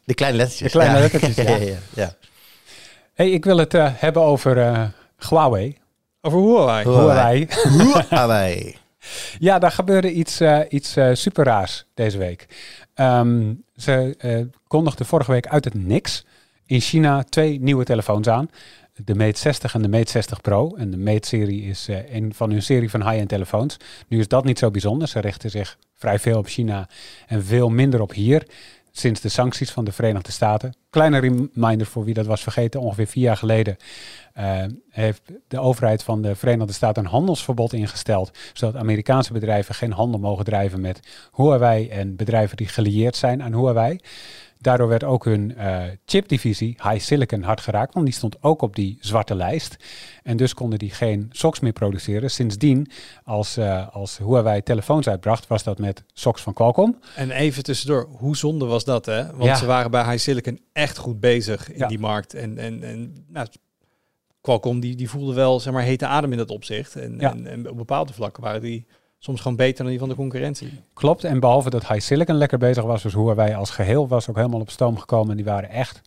De 0.04 0.14
kleine 0.14 0.38
lettertjes. 0.38 0.72
De 0.72 0.78
kleine 0.78 0.96
Ja. 0.96 1.02
lettertjes, 1.02 1.36
ja. 1.46 1.50
ja, 1.50 1.56
ja, 1.56 1.76
ja. 1.94 2.14
hey, 3.14 3.30
ik 3.30 3.44
wil 3.44 3.56
het 3.58 3.74
eh, 3.74 3.90
hebben 3.94 4.22
over 4.22 4.58
eh, 4.58 4.84
Huawei. 5.28 5.78
Over 6.20 6.38
Huawei. 6.38 6.84
Huawei. 6.84 7.46
Huawei. 8.08 8.76
Ja, 9.38 9.58
daar 9.58 9.72
gebeurde 9.72 10.12
iets, 10.12 10.40
iets 10.68 10.96
super 11.12 11.44
raars 11.44 11.84
deze 11.94 12.18
week. 12.18 12.46
Ehm, 12.94 13.52
ze 13.76 14.14
eh, 14.18 14.40
kondigden 14.66 15.06
vorige 15.06 15.30
week 15.30 15.46
uit 15.46 15.64
het 15.64 15.74
niks 15.74 16.24
in 16.66 16.80
China 16.80 17.22
twee 17.22 17.60
nieuwe 17.60 17.84
telefoons 17.84 18.28
aan. 18.28 18.48
De 19.04 19.14
Mate 19.14 19.38
60 19.38 19.74
en 19.74 19.82
de 19.82 19.88
Mate 19.88 20.10
60 20.10 20.40
Pro. 20.40 20.74
En 20.76 20.90
de 20.90 20.96
Mate-serie 20.96 21.62
is 21.62 21.88
eh, 21.88 22.14
een 22.14 22.34
van 22.34 22.50
hun 22.50 22.62
serie 22.62 22.90
van 22.90 23.02
high-end 23.08 23.28
telefoons. 23.28 23.76
Nu 24.08 24.18
is 24.18 24.28
dat 24.28 24.44
niet 24.44 24.58
zo 24.58 24.70
bijzonder. 24.70 25.08
Ze 25.08 25.20
richten 25.20 25.50
zich 25.50 25.78
vrij 25.94 26.18
veel 26.18 26.38
op 26.38 26.46
China 26.46 26.88
en 27.26 27.44
veel 27.44 27.68
minder 27.68 28.00
op 28.00 28.12
hier. 28.12 28.46
Sinds 28.96 29.20
de 29.20 29.28
sancties 29.28 29.70
van 29.70 29.84
de 29.84 29.92
Verenigde 29.92 30.32
Staten. 30.32 30.74
Kleine 30.90 31.18
reminder 31.18 31.86
voor 31.86 32.04
wie 32.04 32.14
dat 32.14 32.26
was 32.26 32.42
vergeten. 32.42 32.80
Ongeveer 32.80 33.06
vier 33.06 33.22
jaar 33.22 33.36
geleden 33.36 33.76
eh, 34.32 34.64
heeft 34.90 35.22
de 35.48 35.58
overheid 35.58 36.02
van 36.02 36.22
de 36.22 36.34
Verenigde 36.34 36.72
Staten 36.72 37.04
een 37.04 37.10
handelsverbod 37.10 37.72
ingesteld. 37.72 38.30
Zodat 38.52 38.76
Amerikaanse 38.76 39.32
bedrijven 39.32 39.74
geen 39.74 39.92
handel 39.92 40.20
mogen 40.20 40.44
drijven 40.44 40.80
met 40.80 41.00
Huawei 41.36 41.88
en 41.88 42.16
bedrijven 42.16 42.56
die 42.56 42.68
gelieerd 42.68 43.16
zijn 43.16 43.42
aan 43.42 43.54
Huawei. 43.54 43.98
Daardoor 44.64 44.88
werd 44.88 45.04
ook 45.04 45.24
hun 45.24 45.56
eh, 45.56 45.82
chipdivisie, 46.06 46.76
High 46.82 46.98
Silicon, 47.04 47.42
hard 47.42 47.60
geraakt, 47.60 47.94
want 47.94 48.06
die 48.06 48.14
stond 48.14 48.42
ook 48.42 48.62
op 48.62 48.74
die 48.76 48.96
zwarte 49.00 49.34
lijst. 49.34 49.76
En 50.22 50.36
dus 50.36 50.54
konden 50.54 50.78
die 50.78 50.90
geen 50.90 51.28
socks 51.30 51.60
meer 51.60 51.72
produceren. 51.72 52.30
Sindsdien, 52.30 52.86
als, 53.24 53.56
eh, 53.56 53.88
als 53.94 54.18
Huawei 54.18 54.62
telefoons 54.62 55.08
uitbracht, 55.08 55.46
was 55.46 55.62
dat 55.62 55.78
met 55.78 56.04
socks 56.12 56.42
van 56.42 56.52
Qualcomm. 56.52 56.98
En 57.16 57.30
even 57.30 57.62
tussendoor, 57.62 58.08
hoe 58.10 58.36
zonde 58.36 58.64
was 58.64 58.84
dat, 58.84 59.06
hè? 59.06 59.26
Want 59.30 59.44
Ja. 59.44 59.54
ze 59.54 59.66
waren 59.66 59.90
bij 59.90 60.04
High 60.04 60.18
Silicon 60.18 60.60
echt 60.72 60.96
goed 60.96 61.20
bezig 61.20 61.72
in 61.72 61.78
Ja. 61.78 61.86
die 61.88 61.98
markt. 61.98 62.34
En, 62.34 62.58
en, 62.58 62.82
en 62.82 63.24
nou, 63.28 63.46
Qualcomm 64.40 64.80
die, 64.80 64.96
die 64.96 65.10
voelde 65.10 65.34
wel, 65.34 65.60
zeg 65.60 65.72
maar, 65.72 65.82
hete 65.82 66.06
adem 66.06 66.32
in 66.32 66.38
dat 66.38 66.50
opzicht. 66.50 66.96
En, 66.96 67.16
Ja. 67.18 67.32
en, 67.32 67.46
en 67.46 67.70
op 67.70 67.76
bepaalde 67.76 68.12
vlakken 68.12 68.42
waren 68.42 68.60
die 68.60 68.86
soms 69.24 69.40
gewoon 69.40 69.56
beter 69.56 69.76
dan 69.76 69.86
die 69.86 69.98
van 69.98 70.08
de 70.08 70.14
concurrentie. 70.14 70.80
Klopt, 70.94 71.24
en 71.24 71.40
behalve 71.40 71.70
dat 71.70 71.88
High 71.88 72.00
Silicon 72.00 72.36
lekker 72.36 72.58
bezig 72.58 72.84
was, 72.84 73.02
dus 73.02 73.14
Huawei 73.14 73.54
als 73.54 73.70
geheel 73.70 74.08
was 74.08 74.28
ook 74.28 74.36
helemaal 74.36 74.60
op 74.60 74.70
stoom 74.70 74.98
gekomen. 74.98 75.30
En 75.30 75.36
die 75.36 75.44
waren 75.44 75.70
echt... 75.70 76.00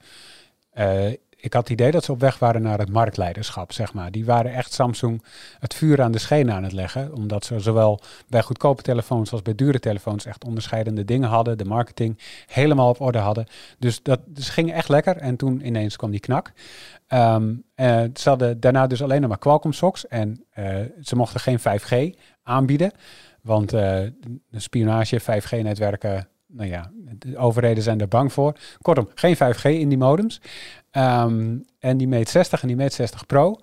eh, 0.72 1.12
ik 1.40 1.54
had 1.54 1.62
het 1.62 1.72
idee 1.72 1.92
dat 1.92 2.04
ze 2.04 2.12
op 2.12 2.20
weg 2.20 2.40
waren 2.40 2.62
naar 2.62 2.80
het 2.80 2.92
marktleiderschap, 2.92 3.72
zeg 3.72 3.94
maar. 3.94 4.12
Die 4.12 4.26
waren 4.26 4.54
echt 4.54 4.74
Samsung 4.74 5.24
het 5.60 5.74
vuur 5.74 6.02
aan 6.02 6.12
de 6.12 6.18
schenen 6.18 6.54
aan 6.54 6.64
het 6.64 6.72
leggen. 6.72 7.14
Omdat 7.14 7.46
ze 7.46 7.60
zowel 7.60 8.00
bij 8.28 8.42
goedkope 8.42 8.82
telefoons 8.82 9.32
als 9.32 9.42
bij 9.42 9.56
dure 9.56 9.80
telefoons 9.80 10.26
echt 10.26 10.46
onderscheidende 10.46 11.06
dingen 11.06 11.30
hadden. 11.30 11.58
De 11.58 11.66
marketing 11.66 12.20
helemaal 12.48 12.90
op 12.90 13.02
orde 13.02 13.18
hadden. 13.18 13.46
Dus 13.80 14.04
dat 14.04 14.20
gingen 14.36 14.76
echt 14.76 14.90
lekker. 14.90 15.18
En 15.18 15.36
toen 15.36 15.66
ineens 15.66 15.96
kwam 15.96 16.12
die 16.12 16.20
knak. 16.20 16.52
Ehm, 17.08 17.54
eh, 17.76 18.04
ze 18.14 18.30
hadden 18.30 18.60
daarna 18.60 18.88
dus 18.88 19.04
alleen 19.04 19.22
nog 19.22 19.30
maar 19.30 19.40
Qualcomm 19.40 19.74
socks. 19.74 20.08
En 20.08 20.46
eh, 20.50 20.76
ze 21.02 21.16
mochten 21.16 21.40
geen 21.40 21.60
5G 21.60 22.18
aanbieden. 22.48 22.92
Want 23.42 23.74
eh, 23.74 24.00
de 24.50 24.60
spionage, 24.60 25.22
5G-netwerken, 25.22 26.28
nou 26.48 26.70
ja, 26.70 26.92
de 27.18 27.38
overheden 27.38 27.84
zijn 27.84 28.02
er 28.02 28.08
bang 28.08 28.34
voor. 28.34 28.58
Kortom, 28.82 29.10
geen 29.16 29.36
5G 29.36 29.64
in 29.64 29.90
die 29.90 29.98
modems. 29.98 30.42
Ehm, 30.92 31.58
en 31.80 31.98
die 31.98 32.08
Mate 32.08 32.32
60 32.32 32.62
en 32.62 32.68
die 32.68 32.78
Mate 32.78 32.96
60 32.96 33.26
Pro, 33.26 33.60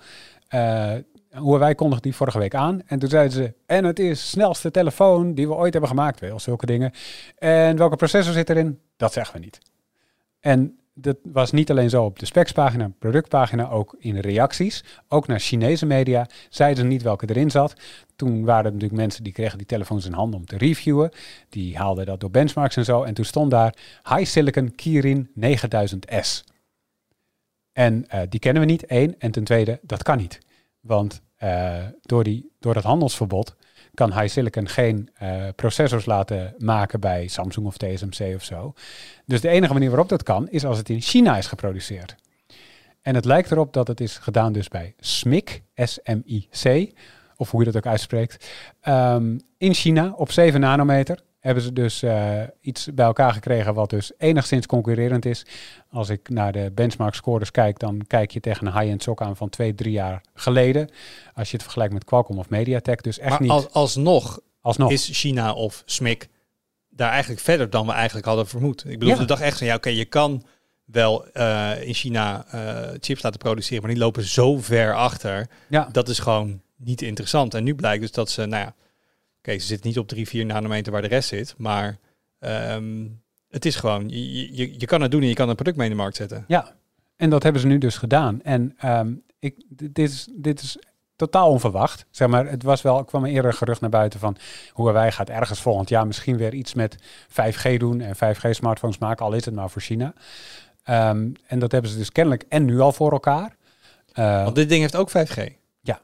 eh 0.48 0.94
Huawei 1.42 1.74
kondigde 1.74 2.02
die 2.02 2.14
vorige 2.14 2.38
week 2.38 2.54
aan. 2.54 2.82
En 2.86 2.98
toen 2.98 3.08
zeiden 3.08 3.32
ze, 3.32 3.54
en 3.66 3.84
het 3.84 3.98
is 3.98 4.20
de 4.20 4.26
snelste 4.26 4.70
telefoon 4.70 5.34
die 5.34 5.48
we 5.48 5.54
ooit 5.54 5.72
hebben 5.72 5.90
gemaakt. 5.90 6.20
Wel, 6.20 6.40
zulke 6.40 6.66
dingen. 6.66 6.92
En 7.38 7.76
welke 7.76 7.96
processor 7.96 8.32
zit 8.32 8.50
erin? 8.50 8.80
Dat 8.96 9.12
zeggen 9.12 9.34
we 9.34 9.40
niet. 9.40 9.58
En 10.40 10.78
dat 10.94 11.16
was 11.22 11.50
niet 11.50 11.70
alleen 11.70 11.90
zo 11.90 12.04
op 12.04 12.18
de 12.18 12.26
specspagina, 12.26 12.90
productpagina, 12.98 13.70
ook 13.70 13.96
in 13.98 14.18
reacties. 14.18 14.84
Ook 15.08 15.26
naar 15.26 15.38
Chinese 15.40 15.86
media 15.86 16.26
zeiden 16.48 16.82
ze 16.82 16.88
niet 16.88 17.02
welke 17.02 17.28
erin 17.28 17.50
zat. 17.50 17.74
Toen 18.16 18.44
waren 18.44 18.64
er 18.64 18.72
natuurlijk 18.72 19.00
mensen 19.00 19.24
die 19.24 19.32
kregen 19.32 19.58
die 19.58 19.66
telefoons 19.66 20.06
in 20.06 20.12
handen 20.12 20.40
om 20.40 20.46
te 20.46 20.56
reviewen. 20.56 21.10
Die 21.48 21.76
haalden 21.76 22.06
dat 22.06 22.20
door 22.20 22.30
benchmarks 22.30 22.76
en 22.76 22.84
zo. 22.84 23.02
En 23.02 23.14
toen 23.14 23.24
stond 23.24 23.50
daar 23.50 23.74
High 24.08 24.24
Silicon 24.24 24.74
Kirin 24.74 25.30
9000S. 25.40 26.52
En 27.72 28.08
eh, 28.08 28.20
die 28.28 28.40
kennen 28.40 28.62
we 28.62 28.68
niet, 28.68 28.86
één. 28.86 29.18
En 29.18 29.30
ten 29.30 29.44
tweede, 29.44 29.78
dat 29.82 30.02
kan 30.02 30.16
niet. 30.16 30.38
Want 30.80 31.22
eh, 31.36 31.84
door, 32.02 32.24
die, 32.24 32.50
door 32.58 32.74
dat 32.74 32.82
handelsverbod 32.82 33.56
kan 33.94 34.12
High 34.12 34.28
Silicon 34.28 34.68
geen 34.68 35.08
eh, 35.14 35.48
processors 35.56 36.06
laten 36.06 36.54
maken 36.58 37.00
bij 37.00 37.26
Samsung 37.26 37.66
of 37.66 37.76
TSMC 37.76 38.34
of 38.34 38.44
zo. 38.44 38.74
Dus 39.26 39.40
de 39.40 39.48
enige 39.48 39.72
manier 39.72 39.88
waarop 39.88 40.08
dat 40.08 40.22
kan, 40.22 40.48
is 40.48 40.64
als 40.64 40.78
het 40.78 40.88
in 40.88 41.00
China 41.00 41.36
is 41.36 41.46
geproduceerd. 41.46 42.14
En 43.02 43.14
het 43.14 43.24
lijkt 43.24 43.50
erop 43.50 43.72
dat 43.72 43.88
het 43.88 44.00
is 44.00 44.18
gedaan 44.18 44.52
dus 44.52 44.68
bij 44.68 44.94
SMIC, 44.98 45.62
S-M-I-C, 45.74 46.92
of 47.36 47.50
hoe 47.50 47.64
je 47.64 47.70
dat 47.70 47.76
ook 47.76 47.92
uitspreekt. 47.92 48.48
Ehm, 48.80 49.38
in 49.58 49.74
China 49.74 50.12
op 50.16 50.30
7 50.30 50.60
nanometer 50.60 51.18
hebben 51.44 51.62
ze 51.62 51.72
dus 51.72 52.02
eh, 52.02 52.40
iets 52.60 52.88
bij 52.94 53.04
elkaar 53.06 53.32
gekregen 53.32 53.74
wat 53.74 53.90
dus 53.90 54.12
enigszins 54.18 54.66
concurrerend 54.66 55.24
is. 55.24 55.46
Als 55.90 56.08
ik 56.08 56.28
naar 56.28 56.52
de 56.52 56.70
benchmark 56.74 57.14
scores 57.14 57.50
kijk, 57.50 57.78
dan 57.78 58.02
kijk 58.06 58.30
je 58.30 58.40
tegen 58.40 58.66
een 58.66 58.78
high-end 58.78 59.02
sok 59.02 59.22
aan 59.22 59.36
van 59.36 59.48
twee, 59.48 59.74
drie 59.74 59.92
jaar 59.92 60.20
geleden. 60.34 60.90
Als 61.34 61.46
je 61.48 61.54
het 61.54 61.62
vergelijkt 61.62 61.92
met 61.92 62.04
Qualcomm 62.04 62.38
of 62.38 62.48
MediaTek, 62.48 63.02
dus 63.02 63.18
echt 63.18 63.30
maar 63.30 63.40
niet 63.40 63.50
als, 63.50 63.70
alsnog 63.72 64.40
alsnog. 64.60 64.90
is 64.90 65.08
China 65.12 65.52
of 65.52 65.82
SMIC 65.86 66.28
daar 66.90 67.10
eigenlijk 67.10 67.40
verder 67.40 67.70
dan 67.70 67.86
we 67.86 67.92
eigenlijk 67.92 68.26
hadden 68.26 68.46
vermoed. 68.46 68.84
Ik 68.86 68.98
bedoel, 68.98 69.14
Ja. 69.14 69.20
de 69.20 69.24
dag 69.26 69.40
echt 69.40 69.58
van, 69.58 69.66
ja 69.66 69.74
oké, 69.74 69.88
je 69.88 70.04
kan 70.04 70.42
wel 70.84 71.26
eh, 71.26 71.70
in 71.86 71.94
China 71.94 72.44
eh, 72.50 72.90
chips 73.00 73.22
laten 73.22 73.38
produceren, 73.38 73.82
maar 73.82 73.92
die 73.92 74.02
lopen 74.02 74.24
zo 74.24 74.58
ver 74.58 74.94
achter. 74.94 75.48
ja, 75.68 75.88
Dat 75.92 76.08
is 76.08 76.18
gewoon 76.18 76.60
niet 76.76 77.02
interessant. 77.02 77.54
En 77.54 77.64
nu 77.64 77.74
blijkt 77.74 78.00
dus 78.02 78.12
dat 78.12 78.30
ze, 78.30 78.46
nou 78.46 78.62
ja, 78.64 78.74
oké, 79.44 79.58
ze 79.58 79.66
zit 79.66 79.84
niet 79.84 79.98
op 79.98 80.08
3, 80.08 80.28
4 80.28 80.46
nanometer 80.46 80.92
waar 80.92 81.02
de 81.02 81.08
rest 81.08 81.28
zit, 81.28 81.54
maar 81.58 81.98
ehm, 82.38 83.06
het 83.48 83.64
is 83.64 83.76
gewoon, 83.76 84.08
je, 84.08 84.56
je, 84.56 84.74
je 84.78 84.86
kan 84.86 85.00
het 85.00 85.10
doen 85.10 85.22
en 85.22 85.28
je 85.28 85.34
kan 85.34 85.48
een 85.48 85.54
product 85.54 85.76
mee 85.76 85.88
in 85.88 85.96
de 85.96 86.02
markt 86.02 86.16
zetten. 86.16 86.44
Ja, 86.48 86.74
en 87.16 87.30
dat 87.30 87.42
hebben 87.42 87.60
ze 87.60 87.66
nu 87.66 87.78
dus 87.78 87.96
gedaan. 87.96 88.42
En 88.42 88.74
ehm, 88.78 89.14
ik, 89.38 89.64
dit, 89.68 89.98
is, 89.98 90.28
dit 90.32 90.62
is 90.62 90.78
totaal 91.16 91.50
onverwacht. 91.50 92.06
Zeg 92.10 92.28
maar, 92.28 92.46
het 92.46 92.62
was 92.62 92.82
wel, 92.82 93.04
kwam 93.04 93.24
een 93.24 93.30
eerder 93.30 93.52
gerucht 93.52 93.80
naar 93.80 93.90
buiten 93.90 94.20
van 94.20 94.36
Huawei 94.74 95.10
gaat 95.10 95.28
ergens 95.28 95.60
volgend 95.60 95.88
jaar 95.88 96.06
misschien 96.06 96.36
weer 96.36 96.54
iets 96.54 96.74
met 96.74 96.96
5G 97.28 97.76
doen 97.76 98.00
en 98.00 98.16
5G 98.16 98.50
smartphones 98.50 98.98
maken, 98.98 99.26
al 99.26 99.32
is 99.32 99.44
het 99.44 99.54
maar 99.54 99.70
voor 99.70 99.82
China. 99.82 100.12
Ehm, 100.82 101.30
en 101.46 101.58
dat 101.58 101.72
hebben 101.72 101.90
ze 101.90 101.96
dus 101.96 102.12
kennelijk 102.12 102.44
en 102.48 102.64
nu 102.64 102.80
al 102.80 102.92
voor 102.92 103.12
elkaar. 103.12 103.56
Want 104.14 104.54
dit 104.54 104.68
ding 104.68 104.80
heeft 104.80 104.96
ook 104.96 105.10
5G. 105.10 105.52
Ja. 105.80 106.00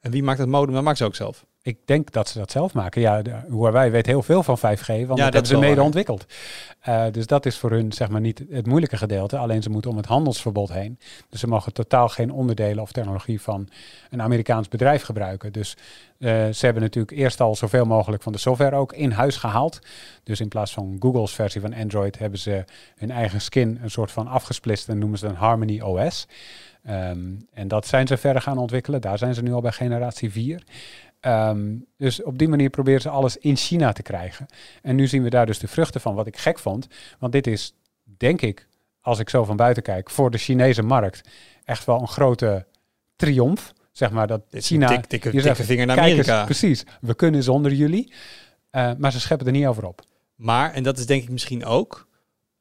En 0.00 0.10
wie 0.10 0.22
maakt 0.22 0.38
het 0.38 0.48
modem? 0.48 0.74
Dat 0.74 0.82
maakt 0.82 0.98
ze 0.98 1.04
ook 1.04 1.14
zelf. 1.14 1.44
Ik 1.64 1.78
denk 1.84 2.12
dat 2.12 2.28
ze 2.28 2.38
dat 2.38 2.50
zelf 2.50 2.74
maken. 2.74 3.00
Ja, 3.00 3.22
de, 3.22 3.34
Huawei 3.48 3.90
weet 3.90 4.06
heel 4.06 4.22
veel 4.22 4.42
van 4.42 4.58
5G, 4.58 4.62
want 4.62 4.78
dat, 4.86 5.16
dat 5.16 5.32
hebben 5.32 5.46
ze 5.46 5.58
mede 5.58 5.74
waar. 5.74 5.84
ontwikkeld. 5.84 6.26
Eh, 6.80 7.04
dus 7.10 7.26
dat 7.26 7.46
is 7.46 7.58
voor 7.58 7.70
hun 7.70 7.92
zeg 7.92 8.08
maar 8.08 8.20
niet 8.20 8.44
het 8.50 8.66
moeilijke 8.66 8.96
gedeelte. 8.96 9.38
Alleen 9.38 9.62
ze 9.62 9.70
moeten 9.70 9.90
om 9.90 9.96
het 9.96 10.06
handelsverbod 10.06 10.72
heen. 10.72 10.98
Dus 11.28 11.40
ze 11.40 11.46
mogen 11.46 11.72
totaal 11.72 12.08
geen 12.08 12.30
onderdelen 12.30 12.82
of 12.82 12.92
technologie 12.92 13.40
van 13.40 13.68
een 14.10 14.22
Amerikaans 14.22 14.68
bedrijf 14.68 15.02
gebruiken. 15.02 15.52
Dus 15.52 15.76
eh, 16.18 16.28
ze 16.48 16.64
hebben 16.64 16.82
natuurlijk 16.82 17.16
eerst 17.16 17.40
al 17.40 17.54
zoveel 17.54 17.84
mogelijk 17.84 18.22
van 18.22 18.32
de 18.32 18.38
software 18.38 18.76
ook 18.76 18.92
in 18.92 19.10
huis 19.10 19.36
gehaald. 19.36 19.78
Dus 20.22 20.40
in 20.40 20.48
plaats 20.48 20.72
van 20.72 20.96
Google's 20.98 21.34
versie 21.34 21.60
van 21.60 21.74
Android 21.74 22.18
hebben 22.18 22.38
ze 22.38 22.64
hun 22.96 23.10
eigen 23.10 23.40
skin 23.40 23.78
een 23.82 23.90
soort 23.90 24.10
van 24.10 24.26
afgesplitst 24.26 24.88
en 24.88 24.98
noemen 24.98 25.18
ze 25.18 25.26
dan 25.26 25.34
Harmony 25.34 25.80
OS. 25.80 26.26
Ehm, 26.84 27.18
en 27.52 27.68
dat 27.68 27.86
zijn 27.86 28.06
ze 28.06 28.16
verder 28.16 28.42
gaan 28.42 28.58
ontwikkelen. 28.58 29.00
Daar 29.00 29.18
zijn 29.18 29.34
ze 29.34 29.42
nu 29.42 29.52
al 29.52 29.60
bij 29.60 29.72
generatie 29.72 30.30
4. 30.30 30.62
Ehm, 31.22 31.74
dus 31.96 32.22
op 32.22 32.38
die 32.38 32.48
manier 32.48 32.70
proberen 32.70 33.00
ze 33.00 33.08
alles 33.08 33.36
in 33.36 33.56
China 33.56 33.92
te 33.92 34.02
krijgen. 34.02 34.46
En 34.82 34.96
nu 34.96 35.06
zien 35.06 35.22
we 35.22 35.30
daar 35.30 35.46
dus 35.46 35.58
de 35.58 35.68
vruchten 35.68 36.00
van, 36.00 36.14
wat 36.14 36.26
ik 36.26 36.36
gek 36.36 36.58
vond. 36.58 36.86
Want 37.18 37.32
dit 37.32 37.46
is, 37.46 37.74
denk 38.16 38.40
ik, 38.42 38.66
als 39.00 39.18
ik 39.18 39.28
zo 39.28 39.44
van 39.44 39.56
buiten 39.56 39.82
kijk, 39.82 40.10
voor 40.10 40.30
de 40.30 40.38
Chinese 40.38 40.82
markt 40.82 41.28
echt 41.64 41.84
wel 41.84 42.00
een 42.00 42.08
grote 42.08 42.66
triomf. 43.16 43.72
Zeg 43.92 44.10
maar 44.10 44.26
dat 44.26 44.42
China. 44.50 44.86
dik- 44.86 45.10
dikke, 45.10 45.30
dikke 45.30 45.46
zegt, 45.46 45.64
vinger 45.64 45.86
naar 45.86 45.96
"Kijk 45.96 46.08
eens, 46.16 46.28
Amerika. 46.28 46.44
precies, 46.44 46.84
we 47.00 47.14
kunnen 47.14 47.42
zonder 47.42 47.72
jullie. 47.72 48.12
Eh, 48.70 48.90
maar 48.98 49.12
ze 49.12 49.20
scheppen 49.20 49.46
er 49.46 49.52
niet 49.52 49.66
over 49.66 49.84
op. 49.86 50.00
Maar, 50.34 50.72
en 50.72 50.82
dat 50.82 50.98
is 50.98 51.06
denk 51.06 51.22
ik 51.22 51.28
misschien 51.30 51.64
ook, 51.64 52.08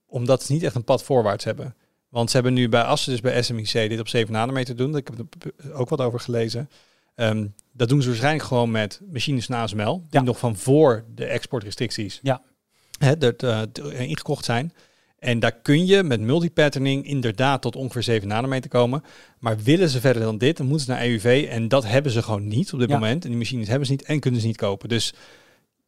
omdat 0.06 0.44
ze 0.44 0.54
niet 0.54 0.64
echt 0.64 0.76
een 0.76 0.84
pad 0.84 1.04
voorwaarts 1.04 1.44
hebben. 1.44 1.76
Want 2.10 2.30
ze 2.30 2.36
hebben 2.36 2.54
nu 2.54 2.70
bij, 2.70 2.82
als 2.84 3.04
ze 3.04 3.10
dus 3.10 3.22
bij 3.22 3.42
SMIC 3.42 3.72
dit 3.72 4.00
op 4.00 4.08
7 4.08 4.34
nanometer 4.34 4.76
doen, 4.76 4.96
ik 4.96 5.08
heb 5.08 5.44
er 5.58 5.74
ook 5.74 5.90
wat 5.90 6.02
over 6.02 6.20
gelezen. 6.20 6.70
Ehm, 7.16 7.48
dat 7.74 7.90
doen 7.90 8.02
ze 8.02 8.08
waarschijnlijk 8.08 8.44
gewoon 8.46 8.72
met 8.72 9.02
machines 9.12 9.46
van 9.46 9.56
ASML, 9.56 9.98
die 10.00 10.20
Ja. 10.20 10.22
nog 10.22 10.40
van 10.40 10.56
voor 10.58 11.06
de 11.16 11.26
exportrestricties 11.26 12.20
Ja. 12.22 12.42
hè, 12.98 13.18
er, 13.18 13.36
eh, 13.36 13.62
eh, 13.62 14.00
ingekocht 14.10 14.46
zijn. 14.46 14.74
En 15.20 15.40
daar 15.40 15.52
kun 15.62 15.86
je 15.86 16.04
met 16.04 16.22
multipatterning 16.22 17.06
inderdaad 17.06 17.62
tot 17.62 17.76
ongeveer 17.76 18.04
7 18.04 18.28
nanometer 18.28 18.70
komen. 18.70 19.04
Maar 19.40 19.58
willen 19.60 19.90
ze 19.90 20.00
verder 20.00 20.22
dan 20.22 20.38
dit, 20.38 20.58
dan 20.58 20.66
moeten 20.68 20.86
ze 20.86 20.92
naar 20.92 21.02
EUV. 21.06 21.48
En 21.50 21.68
dat 21.68 21.86
hebben 21.86 22.12
ze 22.12 22.22
gewoon 22.22 22.48
niet 22.48 22.74
op 22.74 22.80
dit 22.80 22.90
Ja. 22.90 22.96
moment. 22.96 23.24
En 23.24 23.30
die 23.30 23.40
machines 23.40 23.68
hebben 23.68 23.86
ze 23.86 23.92
niet 23.92 24.04
en 24.04 24.20
kunnen 24.20 24.42
ze 24.42 24.48
niet 24.48 24.58
kopen. 24.58 24.90
Dus 24.90 25.14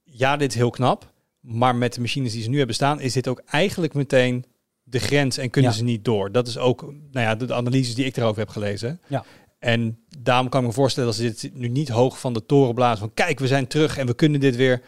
ja, 0.04 0.38
dit 0.38 0.50
is 0.52 0.56
heel 0.58 0.70
knap. 0.70 1.12
Maar 1.40 1.76
met 1.76 1.94
de 1.94 2.02
machines 2.02 2.32
die 2.32 2.44
ze 2.44 2.50
nu 2.50 2.58
hebben 2.58 2.76
staan, 2.76 3.00
is 3.02 3.14
dit 3.14 3.28
ook 3.28 3.42
eigenlijk 3.46 3.94
meteen 3.94 4.46
de 4.84 5.00
grens 5.00 5.38
en 5.38 5.50
kunnen 5.50 5.72
Ja. 5.72 5.78
ze 5.78 5.84
niet 5.84 6.06
door. 6.06 6.32
Dat 6.32 6.48
is 6.48 6.58
ook 6.58 6.82
nou 6.82 7.26
ja, 7.26 7.36
de, 7.36 7.46
de 7.46 7.54
analyses 7.54 7.96
die 7.96 8.06
ik 8.06 8.18
erover 8.18 8.40
heb 8.40 8.50
gelezen. 8.50 9.02
Ja. 9.08 9.26
En 9.64 10.00
daarom 10.20 10.50
kan 10.50 10.62
ik 10.62 10.68
me 10.68 10.74
voorstellen 10.74 11.10
dat 11.10 11.18
ze 11.18 11.24
dit 11.24 11.54
nu 11.54 11.68
niet 11.68 11.90
hoog 11.90 12.20
van 12.20 12.34
de 12.34 12.46
toren 12.46 12.74
blazen 12.74 13.00
van 13.00 13.14
kijk, 13.14 13.40
we 13.40 13.48
zijn 13.48 13.68
terug 13.68 13.98
en 13.98 14.06
we 14.08 14.14
kunnen 14.14 14.40
dit 14.40 14.56
weer. 14.56 14.82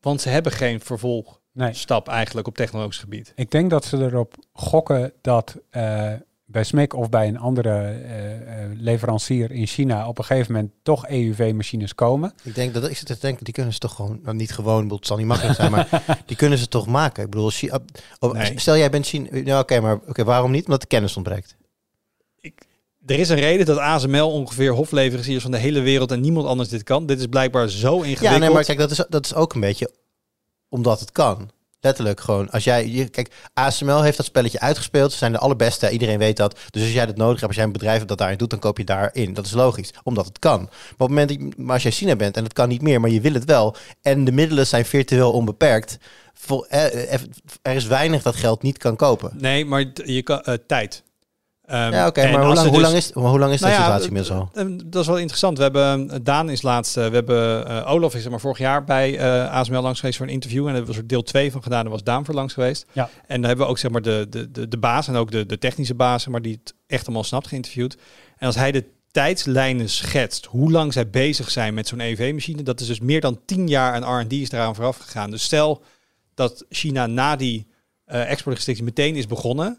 Want 0.00 0.20
ze 0.20 0.28
hebben 0.28 0.52
geen 0.52 0.80
vervolgstap 0.80 2.06
Nee. 2.06 2.14
eigenlijk 2.14 2.46
op 2.46 2.56
technologisch 2.56 2.98
gebied. 2.98 3.32
Ik 3.34 3.50
denk 3.50 3.70
dat 3.70 3.84
ze 3.84 3.96
erop 3.96 4.34
gokken 4.52 5.12
dat 5.20 5.56
eh, 5.70 6.12
bij 6.44 6.64
SMIC 6.64 6.94
of 6.94 7.08
bij 7.08 7.28
een 7.28 7.38
andere 7.38 7.70
eh, 7.70 8.62
eh, 8.62 8.70
leverancier 8.74 9.50
in 9.50 9.66
China 9.66 10.08
op 10.08 10.18
een 10.18 10.24
gegeven 10.24 10.52
moment 10.52 10.72
toch 10.82 11.06
EUV-machines 11.06 11.94
komen. 11.94 12.32
Ik 12.42 12.54
denk 12.54 12.74
dat 12.74 12.90
ik 12.90 12.96
zit 12.96 13.06
te 13.06 13.16
denken, 13.20 13.44
die 13.44 13.54
kunnen 13.54 13.72
ze 13.72 13.78
toch 13.78 13.94
gewoon, 13.94 14.20
nou, 14.22 14.36
niet 14.36 14.52
gewoon, 14.52 14.82
bedoel, 14.82 14.98
het 14.98 15.06
zal 15.06 15.16
niet 15.16 15.26
makkelijk 15.26 15.56
zijn, 15.56 15.70
maar 15.70 16.02
die 16.26 16.36
kunnen 16.36 16.58
ze 16.58 16.68
toch 16.68 16.86
maken. 16.86 17.24
Ik 17.24 17.30
bedoel, 17.30 17.50
oh, 18.20 18.32
Nee. 18.32 18.58
stel 18.58 18.76
jij 18.76 18.90
bent 18.90 19.06
China, 19.06 19.28
nou 19.30 19.62
oké, 19.62 19.80
maar 19.80 19.98
oké, 20.06 20.24
waarom 20.24 20.50
niet? 20.50 20.64
Omdat 20.64 20.80
de 20.80 20.86
kennis 20.86 21.16
ontbreekt. 21.16 21.56
Er 23.08 23.18
is 23.18 23.28
een 23.28 23.38
reden 23.38 23.66
dat 23.66 23.78
ASML 23.78 24.30
ongeveer 24.30 24.72
hofleveranciers 24.72 25.42
van 25.42 25.50
de 25.50 25.58
hele 25.58 25.80
wereld 25.80 26.10
en 26.10 26.20
niemand 26.20 26.46
anders 26.46 26.68
dit 26.68 26.82
kan. 26.82 27.06
Dit 27.06 27.18
is 27.18 27.26
blijkbaar 27.26 27.68
zo 27.68 27.94
ingewikkeld. 27.96 28.30
Ja, 28.30 28.38
nee, 28.38 28.50
maar 28.50 28.64
kijk, 28.64 28.78
dat 28.78 28.90
is, 28.90 29.04
dat 29.08 29.24
is 29.24 29.34
ook 29.34 29.54
een 29.54 29.60
beetje 29.60 29.90
omdat 30.68 31.00
het 31.00 31.12
kan. 31.12 31.50
Letterlijk 31.80 32.20
gewoon. 32.20 32.50
Als 32.50 32.64
jij, 32.64 32.88
je, 32.88 33.08
kijk, 33.08 33.30
ASML 33.54 34.02
heeft 34.02 34.16
dat 34.16 34.26
spelletje 34.26 34.60
uitgespeeld. 34.60 35.12
Ze 35.12 35.18
zijn 35.18 35.32
de 35.32 35.38
allerbeste. 35.38 35.90
Iedereen 35.90 36.18
weet 36.18 36.36
dat. 36.36 36.58
Dus 36.70 36.82
als 36.82 36.92
jij 36.92 37.06
dat 37.06 37.16
nodig 37.16 37.34
hebt, 37.34 37.46
als 37.46 37.56
jij 37.56 37.64
een 37.64 37.72
bedrijf 37.72 37.96
hebt 37.96 38.08
dat 38.08 38.18
daarin 38.18 38.38
doet, 38.38 38.50
dan 38.50 38.58
koop 38.58 38.78
je 38.78 38.84
daarin. 38.84 39.34
Dat 39.34 39.46
is 39.46 39.52
logisch, 39.52 39.90
omdat 40.02 40.26
het 40.26 40.38
kan. 40.38 40.58
Maar 40.60 40.90
op 40.92 40.98
het 40.98 41.08
moment 41.08 41.28
dat 41.28 41.38
je, 41.38 41.52
maar 41.56 41.74
als 41.74 41.82
jij 41.82 41.92
China 41.92 42.16
bent 42.16 42.36
en 42.36 42.44
het 42.44 42.52
kan 42.52 42.68
niet 42.68 42.82
meer, 42.82 43.00
maar 43.00 43.10
je 43.10 43.20
wil 43.20 43.32
het 43.32 43.44
wel. 43.44 43.76
En 44.02 44.24
de 44.24 44.32
middelen 44.32 44.66
zijn 44.66 44.84
virtueel 44.84 45.32
onbeperkt. 45.32 45.98
Eh, 46.68 47.12
eh, 47.12 47.20
er 47.62 47.74
is 47.74 47.86
weinig 47.86 48.22
dat 48.22 48.36
geld 48.36 48.62
niet 48.62 48.78
kan 48.78 48.96
kopen. 48.96 49.30
Nee, 49.34 49.64
maar 49.64 49.84
je 50.04 50.22
kan 50.22 50.40
eh, 50.40 50.54
tijd. 50.66 51.02
Ehm, 51.68 51.92
Ja, 51.92 52.06
oké, 52.06 52.20
en 52.20 52.32
maar 52.32 52.44
hoe 52.44 52.54
lang, 52.54 52.68
hoe 52.68 52.78
dus- 52.78 52.86
lang 52.86 52.96
is, 52.96 53.12
maar 53.12 53.24
hoe 53.30 53.38
lang 53.38 53.52
is 53.52 53.60
de 53.60 53.66
Nou 53.66 53.78
situatie 53.78 54.06
inmiddels 54.06 54.36
al? 54.38 54.50
eh, 54.54 54.62
eh, 54.62 54.68
Dat 54.86 55.00
is 55.02 55.06
wel 55.08 55.18
interessant. 55.18 55.56
We 55.56 55.62
hebben 55.62 56.24
Daan 56.24 56.50
is 56.50 56.62
laatst. 56.62 56.96
eh, 56.96 57.06
we 57.08 57.14
hebben 57.14 57.66
eh, 57.68 57.90
Olaf 57.92 58.14
is 58.14 58.24
er 58.24 58.30
maar 58.30 58.40
vorig 58.40 58.58
jaar 58.58 58.84
bij 58.84 59.18
eh, 59.18 59.50
ASML 59.52 59.80
langs 59.82 60.00
geweest 60.00 60.18
voor 60.18 60.26
een 60.26 60.32
interview 60.32 60.58
en 60.60 60.66
daar 60.66 60.74
hebben 60.76 60.94
we 60.94 61.00
er 61.00 61.06
deel 61.06 61.22
2 61.22 61.52
van 61.52 61.62
gedaan. 61.62 61.82
Daar 61.82 61.92
was 61.92 62.02
Daan 62.02 62.24
voor 62.24 62.34
langs 62.34 62.52
geweest. 62.54 62.86
Ja. 62.92 63.10
En 63.26 63.38
daar 63.40 63.48
hebben 63.48 63.66
we 63.66 63.72
ook 63.72 63.78
zeg 63.78 63.90
maar 63.90 64.02
de, 64.02 64.26
de, 64.30 64.50
de, 64.50 64.68
de 64.68 64.78
baas 64.78 65.08
en 65.08 65.14
ook 65.16 65.30
de, 65.30 65.46
de 65.46 65.58
technische 65.58 65.94
baas, 65.94 66.26
maar 66.26 66.42
die 66.42 66.58
het 66.62 66.74
echt 66.86 67.04
allemaal 67.06 67.24
snapt 67.24 67.46
geïnterviewd. 67.46 67.96
En 68.38 68.46
als 68.46 68.56
hij 68.56 68.72
de 68.72 68.84
tijdslijnen 69.10 69.88
schetst, 69.88 70.44
hoe 70.44 70.70
lang 70.70 70.92
zij 70.92 71.10
bezig 71.10 71.50
zijn 71.50 71.74
met 71.74 71.88
zo'n 71.88 72.00
EV-machine, 72.00 72.62
dat 72.62 72.80
is 72.80 72.86
dus 72.86 73.00
meer 73.00 73.20
dan 73.20 73.40
10 73.44 73.68
jaar 73.68 73.92
aan 74.04 74.20
R&D 74.20 74.32
is 74.32 74.50
eraan 74.52 74.74
vooraf 74.74 74.96
gegaan. 74.96 75.30
Dus 75.30 75.42
stel 75.42 75.82
dat 76.34 76.64
China 76.68 77.06
na 77.06 77.36
die 77.36 77.66
eh 78.04 78.30
exportrestrictie 78.30 78.84
meteen 78.84 79.16
is 79.16 79.26
begonnen. 79.26 79.78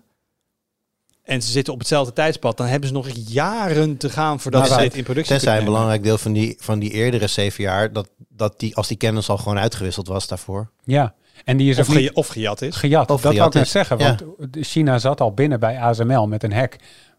En 1.29 1.41
ze 1.41 1.51
zitten 1.51 1.73
op 1.73 1.79
hetzelfde 1.79 2.13
tijdspad, 2.13 2.57
dan 2.57 2.67
hebben 2.67 2.87
ze 2.87 2.93
nog 2.93 3.07
jaren 3.27 3.97
te 3.97 4.09
gaan 4.09 4.39
voordat 4.39 4.61
Nou, 4.61 4.73
ze 4.73 4.79
dit 4.81 4.95
in 4.95 5.03
productie 5.03 5.33
Tenzij 5.33 5.57
een 5.57 5.65
belangrijk 5.65 6.03
deel 6.03 6.17
van 6.17 6.33
die, 6.33 6.55
van 6.59 6.79
die 6.79 6.91
eerdere 6.91 7.27
zeven 7.27 7.63
jaar, 7.63 7.93
dat, 7.93 8.09
dat 8.29 8.59
die, 8.59 8.75
als 8.75 8.87
die 8.87 8.97
kennis 8.97 9.29
al 9.29 9.37
gewoon 9.37 9.59
uitgewisseld 9.59 10.07
was 10.07 10.27
daarvoor. 10.27 10.69
Ja, 10.83 11.13
en 11.45 11.57
die 11.57 11.69
is 11.69 11.79
Of, 11.79 11.87
ge- 11.87 12.09
of 12.13 12.27
gejat 12.27 12.61
is. 12.61 12.75
gejat. 12.75 13.09
Of 13.11 13.21
dat 13.21 13.31
gejat 13.31 13.37
wou 13.37 13.49
ik 13.49 13.53
net 13.55 13.67
zeggen, 13.67 13.97
Ja. 13.97 14.17
want 14.37 14.65
China 14.67 14.99
zat 14.99 15.21
al 15.21 15.33
binnen 15.33 15.59
bij 15.59 15.79
ASML 15.79 16.27
met 16.27 16.43
een 16.43 16.53
hack 16.53 16.75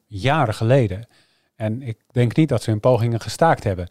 jaren 0.06 0.54
geleden. 0.54 1.06
En 1.56 1.82
ik 1.82 1.96
denk 2.12 2.36
niet 2.36 2.48
dat 2.48 2.62
ze 2.62 2.70
hun 2.70 2.80
pogingen 2.80 3.20
gestaakt 3.20 3.64
hebben. 3.64 3.88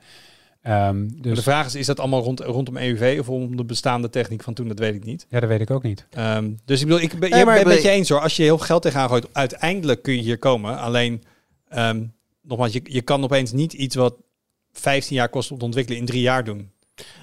Ehm, 0.62 1.08
dus 1.16 1.36
de 1.36 1.42
vraag 1.42 1.66
is, 1.66 1.76
is 1.76 1.86
dat 1.86 2.00
allemaal 2.00 2.22
rond, 2.22 2.40
rondom 2.40 2.78
EUV 2.78 3.18
of 3.20 3.30
om 3.30 3.56
de 3.56 3.66
bestaande 3.66 4.10
techniek 4.10 4.44
van 4.44 4.54
toen? 4.54 4.68
Dat 4.68 4.80
weet 4.80 4.96
ik 4.96 5.06
niet. 5.06 5.26
ja, 5.30 5.40
dat 5.40 5.50
weet 5.50 5.62
ik 5.62 5.72
ook 5.72 5.84
niet. 5.84 6.06
Ehm, 6.10 6.52
dus 6.66 6.82
ik 6.82 6.88
bedoel, 6.88 7.02
ik 7.02 7.20
ben, 7.20 7.30
Nee, 7.30 7.40
je 7.40 7.46
maar 7.46 7.56
ben 7.56 7.64
het 7.64 7.74
met 7.74 7.84
je 7.84 7.90
eens 7.90 8.10
hoor. 8.10 8.22
Als 8.22 8.36
je 8.36 8.44
heel 8.44 8.58
veel 8.58 8.66
geld 8.66 8.82
tegenaan 8.82 9.10
gooit, 9.10 9.28
uiteindelijk 9.32 10.02
kun 10.02 10.14
je 10.14 10.22
hier 10.22 10.38
komen. 10.38 10.80
Alleen, 10.80 11.24
ehm, 11.68 12.04
nogmaals, 12.42 12.74
je, 12.74 12.82
je 12.84 13.02
kan 13.02 13.24
opeens 13.24 13.52
niet 13.52 13.74
iets 13.74 13.96
wat 13.96 14.16
15 14.72 15.16
jaar 15.16 15.30
kost 15.30 15.52
om 15.52 15.58
te 15.58 15.66
ontwikkelen 15.66 16.00
in 16.00 16.06
drie 16.06 16.22
jaar 16.22 16.44
doen. 16.44 16.72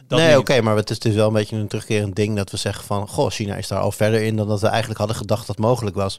Dat 0.06 0.18
nee, 0.18 0.38
oké, 0.38 0.60
maar 0.60 0.76
het 0.76 0.90
is 0.90 0.98
dus 0.98 1.14
wel 1.14 1.26
een 1.26 1.32
beetje 1.32 1.56
een 1.56 1.68
terugkerend 1.68 2.16
ding 2.16 2.36
dat 2.36 2.50
we 2.50 2.56
zeggen 2.56 2.84
van, 2.84 3.08
goh, 3.08 3.30
China 3.30 3.56
is 3.56 3.68
daar 3.68 3.80
al 3.80 3.92
verder 3.92 4.22
in 4.22 4.36
dan 4.36 4.48
dat 4.48 4.60
we 4.60 4.66
eigenlijk 4.66 4.98
hadden 4.98 5.16
gedacht 5.16 5.46
dat 5.46 5.58
mogelijk 5.58 5.96
was. 5.96 6.18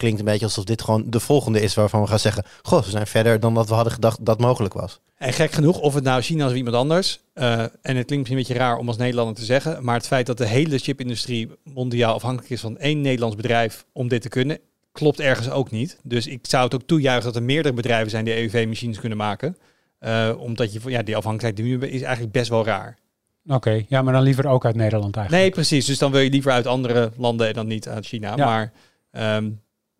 Klinkt 0.00 0.18
een 0.18 0.24
beetje 0.24 0.44
alsof 0.44 0.64
dit 0.64 0.82
gewoon 0.82 1.04
de 1.06 1.20
volgende 1.20 1.60
is 1.60 1.74
waarvan 1.74 2.00
we 2.00 2.06
gaan 2.06 2.18
zeggen, 2.18 2.44
goh, 2.62 2.82
ze 2.82 2.90
zijn 2.90 3.06
verder 3.06 3.40
dan 3.40 3.54
dat 3.54 3.68
we 3.68 3.74
hadden 3.74 3.92
gedacht 3.92 4.24
dat 4.24 4.40
mogelijk 4.40 4.74
was. 4.74 5.00
En 5.16 5.32
gek 5.32 5.52
genoeg, 5.52 5.78
of 5.78 5.94
het 5.94 6.04
nou 6.04 6.22
China 6.22 6.44
is 6.44 6.50
of 6.50 6.56
iemand 6.56 6.76
anders. 6.76 7.20
eh, 7.32 7.60
en 7.60 7.68
het 7.82 7.82
klinkt 7.82 8.08
misschien 8.08 8.36
een 8.36 8.36
beetje 8.36 8.54
raar 8.54 8.76
om 8.76 8.88
als 8.88 8.96
Nederlander 8.96 9.34
te 9.34 9.44
zeggen. 9.44 9.84
Maar 9.84 9.94
het 9.94 10.06
feit 10.06 10.26
dat 10.26 10.38
de 10.38 10.46
hele 10.46 10.78
chipindustrie 10.78 11.50
mondiaal 11.64 12.14
afhankelijk 12.14 12.50
is 12.50 12.60
van 12.60 12.78
één 12.78 13.00
Nederlands 13.00 13.36
bedrijf 13.36 13.84
om 13.92 14.08
dit 14.08 14.22
te 14.22 14.28
kunnen, 14.28 14.58
klopt 14.92 15.20
ergens 15.20 15.50
ook 15.50 15.70
niet. 15.70 15.98
Dus 16.02 16.26
ik 16.26 16.46
zou 16.46 16.64
het 16.64 16.74
ook 16.74 16.82
toejuichen 16.82 17.24
dat 17.24 17.36
er 17.36 17.42
meerdere 17.42 17.74
bedrijven 17.74 18.10
zijn 18.10 18.24
die 18.24 18.34
EUV-machines 18.34 18.98
kunnen 19.00 19.18
maken. 19.18 19.56
Eh, 19.98 20.30
omdat 20.38 20.72
je, 20.72 20.80
ja, 20.84 21.02
die 21.02 21.16
afhankelijkheid 21.16 21.56
die 21.56 21.64
we 21.64 21.70
nu 21.70 21.78
hebben 21.78 21.96
is 21.96 22.02
eigenlijk 22.02 22.32
best 22.32 22.48
wel 22.48 22.64
raar. 22.64 22.98
Oké, 23.46 23.84
ja, 23.88 24.02
maar 24.02 24.12
dan 24.12 24.22
liever 24.22 24.46
ook 24.46 24.64
uit 24.64 24.76
Nederland 24.76 25.16
eigenlijk. 25.16 25.44
Nee, 25.44 25.52
precies. 25.52 25.86
Dus 25.86 25.98
dan 25.98 26.12
wil 26.12 26.20
je 26.20 26.30
liever 26.30 26.52
uit 26.52 26.66
andere 26.66 27.12
landen 27.16 27.46
en 27.48 27.54
dan 27.54 27.66
niet 27.66 27.88
uit 27.88 28.06
China. 28.06 28.36
Ja. 28.36 28.44
Maar, 28.44 28.72
ehm, 29.10 29.50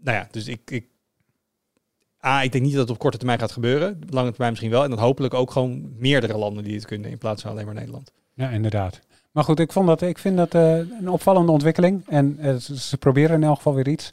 nou 0.03 0.17
ja, 0.17 0.29
dus 0.31 0.47
ik, 0.49 0.71
ik... 0.71 0.89
A, 2.27 2.43
ik 2.43 2.53
denk 2.53 2.65
niet 2.65 2.73
dat 2.73 2.83
het 2.83 2.91
op 2.91 2.99
korte 2.99 3.17
termijn 3.17 3.39
gaat 3.39 3.53
gebeuren. 3.53 4.01
Lange 4.09 4.29
termijn 4.29 4.51
misschien 4.51 4.71
wel. 4.71 4.85
En 4.85 4.91
dan 4.91 4.99
hopelijk 4.99 5.35
ook 5.35 5.51
gewoon 5.51 5.93
meerdere 5.97 6.39
landen 6.39 6.65
die 6.65 6.75
het 6.75 6.87
kunnen 6.87 7.11
in 7.11 7.19
plaats 7.19 7.43
van 7.43 7.51
alleen 7.51 7.65
maar 7.65 7.75
Nederland. 7.75 8.13
Ja, 8.35 8.49
inderdaad. 8.49 9.01
Maar 9.31 9.45
goed, 9.45 9.61
ik, 9.61 9.73
vond 9.73 9.87
dat, 9.87 10.03
ik 10.03 10.19
vind 10.19 10.37
dat 10.37 10.55
eh, 10.55 10.77
een 10.77 11.09
opvallende 11.09 11.53
ontwikkeling. 11.53 12.03
En 12.09 12.39
eh, 12.39 12.57
ze, 12.57 12.97
proberen 12.97 13.37
in 13.37 13.43
elk 13.43 13.57
geval 13.57 13.75
weer 13.75 13.89
iets. 13.89 14.13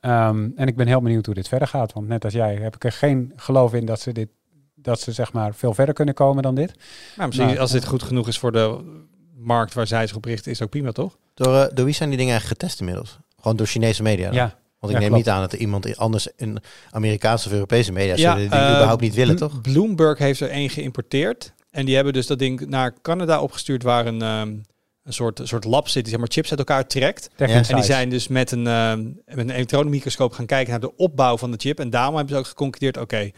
Ehm, 0.00 0.48
en 0.56 0.66
ik 0.66 0.76
ben 0.76 0.86
heel 0.86 1.00
benieuwd 1.00 1.26
hoe 1.26 1.34
dit 1.34 1.48
verder 1.48 1.68
gaat. 1.68 1.92
Want 1.92 2.08
net 2.08 2.24
als 2.24 2.32
jij 2.32 2.54
heb 2.54 2.74
ik 2.74 2.84
er 2.84 2.92
geen 2.92 3.32
geloof 3.36 3.74
in 3.74 3.86
dat 3.86 4.00
ze, 4.00 4.12
dit, 4.12 4.28
dat 4.74 5.00
ze 5.00 5.12
zeg 5.12 5.32
maar 5.32 5.54
veel 5.54 5.74
verder 5.74 5.94
kunnen 5.94 6.14
komen 6.14 6.42
dan 6.42 6.54
dit. 6.54 6.74
Maar 7.16 7.26
misschien 7.26 7.58
als 7.58 7.70
dit 7.70 7.84
goed 7.84 8.02
genoeg 8.02 8.28
is 8.28 8.38
voor 8.38 8.52
de 8.52 8.78
markt 9.36 9.74
waar 9.74 9.86
zij 9.86 10.06
zich 10.06 10.16
op 10.16 10.24
richten, 10.24 10.50
is 10.50 10.62
ook 10.62 10.70
prima, 10.70 10.92
toch? 10.92 11.18
Door, 11.34 11.56
eh, 11.56 11.74
door 11.74 11.84
wie 11.84 11.94
zijn 11.94 12.08
die 12.08 12.18
dingen 12.18 12.32
eigenlijk 12.32 12.60
getest 12.60 12.80
inmiddels? 12.80 13.18
Gewoon 13.36 13.56
door 13.56 13.66
Chinese 13.66 14.02
media? 14.02 14.26
dan? 14.26 14.34
Ja, 14.34 14.58
Want 14.82 14.94
ik 14.94 15.00
Ja, 15.00 15.08
neem 15.08 15.12
klopt. 15.12 15.24
niet 15.26 15.34
aan 15.34 15.40
dat 15.40 15.52
er 15.52 15.58
iemand 15.58 15.96
anders 15.96 16.28
in 16.36 16.58
Amerikaanse 16.90 17.46
of 17.46 17.52
Europese 17.52 17.92
media 17.92 18.16
Ja, 18.16 18.32
zullen 18.32 18.50
die 18.50 18.58
eh, 18.58 18.70
überhaupt 18.70 19.00
niet 19.00 19.14
willen, 19.14 19.36
toch? 19.36 19.60
Bloomberg 19.60 20.18
heeft 20.18 20.40
er 20.40 20.50
één 20.50 20.70
geïmporteerd. 20.70 21.52
En 21.70 21.84
die 21.84 21.94
hebben 21.94 22.12
dus 22.12 22.26
dat 22.26 22.38
ding 22.38 22.66
naar 22.66 22.94
Canada 23.02 23.40
opgestuurd 23.40 23.82
waar 23.82 24.06
een, 24.06 24.22
ehm, 24.22 24.48
een 25.04 25.12
soort, 25.12 25.38
een 25.38 25.48
soort 25.48 25.64
lab 25.64 25.88
zit 25.88 26.02
die 26.02 26.10
zeg 26.10 26.20
maar, 26.20 26.30
chips 26.32 26.50
uit 26.50 26.58
elkaar 26.58 26.86
trekt. 26.86 27.30
Ja, 27.36 27.46
En 27.46 27.74
die 27.74 27.84
zijn 27.84 28.08
dus 28.08 28.28
met 28.28 28.50
een, 28.50 28.66
ehm, 28.66 29.02
met 29.26 29.38
een 29.38 29.50
elektronenmicroscoop 29.50 30.32
gaan 30.32 30.46
kijken 30.46 30.70
naar 30.70 30.80
de 30.80 30.96
opbouw 30.96 31.36
van 31.38 31.50
de 31.50 31.56
chip. 31.60 31.80
En 31.80 31.90
daarom 31.90 32.16
hebben 32.16 32.34
ze 32.34 32.40
ook 32.40 32.46
geconcludeerd, 32.46 32.96
oké, 32.96 33.30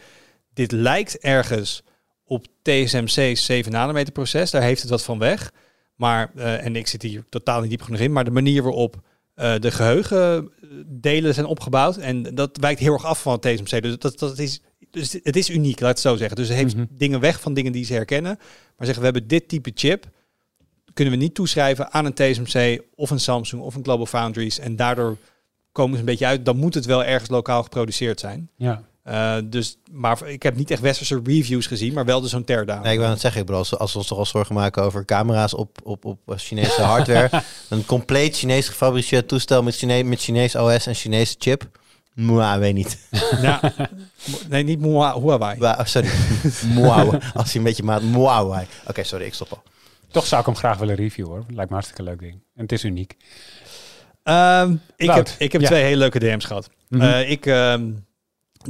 dit 0.53 0.71
lijkt 0.71 1.17
ergens 1.17 1.83
op 2.25 2.45
TSMC's 2.61 3.45
7 3.45 3.71
nanometer 3.71 4.13
proces. 4.13 4.51
Daar 4.51 4.61
heeft 4.61 4.81
het 4.81 4.89
wat 4.89 5.03
van 5.03 5.19
weg. 5.19 5.51
Maar, 5.95 6.31
eh, 6.35 6.65
en 6.65 6.75
ik 6.75 6.87
zit 6.87 7.01
hier 7.01 7.23
totaal 7.29 7.61
niet 7.61 7.69
diep 7.69 7.81
genoeg 7.81 7.99
in, 7.99 8.11
maar 8.11 8.23
de 8.23 8.31
manier 8.31 8.63
waarop 8.63 8.95
eh, 9.35 9.53
de 9.59 9.71
geheugendelen 9.71 11.33
zijn 11.33 11.45
opgebouwd. 11.45 11.97
En 11.97 12.23
dat 12.35 12.57
wijkt 12.57 12.79
heel 12.79 12.93
erg 12.93 13.05
af 13.05 13.21
van 13.21 13.33
het 13.33 13.41
TSMC. 13.41 13.81
Dus 13.81 13.97
dat, 13.97 14.19
dat 14.19 14.39
is, 14.39 14.61
dus 14.91 15.17
het 15.23 15.35
is 15.35 15.49
uniek, 15.49 15.79
laat 15.79 15.89
het 15.89 15.99
zo 15.99 16.15
zeggen. 16.15 16.35
Dus 16.35 16.47
het 16.47 16.57
heeft 16.57 16.75
Mhm. 16.75 16.85
dingen 16.89 17.19
weg 17.19 17.39
van 17.41 17.53
dingen 17.53 17.71
die 17.71 17.85
ze 17.85 17.93
herkennen. 17.93 18.35
Maar 18.77 18.85
zeggen, 18.85 18.97
we 18.97 19.03
hebben 19.03 19.27
dit 19.27 19.47
type 19.47 19.71
chip. 19.75 20.05
Kunnen 20.93 21.13
we 21.13 21.19
niet 21.19 21.33
toeschrijven 21.35 21.91
aan 21.91 22.05
een 22.05 22.13
TSMC 22.13 22.81
of 22.95 23.09
een 23.09 23.19
Samsung 23.19 23.61
of 23.61 23.75
een 23.75 23.83
Global 23.83 24.05
Foundries. 24.05 24.59
En 24.59 24.75
daardoor 24.75 25.17
komen 25.71 25.93
ze 25.93 25.99
een 25.99 26.05
beetje 26.05 26.25
uit. 26.25 26.45
Dan 26.45 26.57
moet 26.57 26.73
het 26.73 26.85
wel 26.85 27.03
ergens 27.03 27.29
lokaal 27.29 27.63
geproduceerd 27.63 28.19
zijn. 28.19 28.49
Ja. 28.55 28.83
Eh, 29.05 29.37
dus, 29.43 29.77
maar 29.91 30.27
ik 30.27 30.43
heb 30.43 30.55
niet 30.55 30.71
echt 30.71 30.81
westerse 30.81 31.21
reviews 31.23 31.67
gezien, 31.67 31.93
maar 31.93 32.05
wel 32.05 32.21
dus 32.21 32.29
zo'n 32.31 32.43
teardown. 32.43 32.81
Nee, 32.81 32.93
ik 32.93 32.99
wil 32.99 33.09
het 33.09 33.19
zeggen, 33.19 33.39
ik 33.41 33.45
bedoel, 33.45 33.61
als, 33.61 33.77
als 33.77 33.91
we 33.91 33.97
ons 33.97 34.07
toch 34.07 34.17
al 34.17 34.25
zorgen 34.25 34.55
maken 34.55 34.83
over 34.83 35.05
camera's 35.05 35.53
op, 35.53 35.77
op, 35.83 36.05
op 36.05 36.21
Chinese 36.35 36.81
hardware, 36.81 37.29
een 37.69 37.85
compleet 37.85 38.37
Chinees 38.37 38.67
gefabriceerd 38.67 39.27
toestel 39.27 39.63
met, 39.63 39.75
Chine 39.75 40.03
met 40.03 40.21
Chinees 40.21 40.55
OS 40.55 40.87
en 40.87 40.95
Chinese 40.95 41.35
chip, 41.39 41.69
Mwah, 42.13 42.59
weet 42.59 42.73
niet. 42.73 43.07
Ja. 43.41 43.59
nee, 44.49 44.63
niet 44.63 44.79
Mua- 44.79 45.19
Huawei. 45.19 45.59
Oh, 45.59 45.79
sorry. 45.83 46.09
Als 47.33 47.47
hij 47.47 47.55
een 47.55 47.63
beetje 47.63 47.83
maat. 47.83 48.01
Mwah. 48.01 48.61
Oké, 48.87 49.03
sorry, 49.03 49.25
ik 49.25 49.33
stop 49.33 49.51
al. 49.51 49.63
Toch 50.11 50.25
zou 50.25 50.39
ik 50.41 50.47
hem 50.47 50.55
graag 50.55 50.77
willen 50.77 50.95
reviewen 50.95 51.31
hoor. 51.31 51.45
Lijkt 51.47 51.69
me 51.69 51.75
hartstikke 51.75 52.03
leuk 52.03 52.19
ding. 52.19 52.33
En 52.33 52.61
het 52.61 52.71
is 52.71 52.83
uniek. 52.83 53.15
Ehm, 54.23 54.75
ik, 54.95 55.11
heb, 55.11 55.29
ik 55.37 55.51
heb 55.51 55.61
ja. 55.61 55.67
twee 55.67 55.83
hele 55.83 55.97
leuke 55.97 56.19
DM's 56.19 56.45
gehad. 56.45 56.69
Mhm. 56.89 57.01
Eh, 57.01 57.29
ik 57.29 57.45
ehm, 57.45 57.91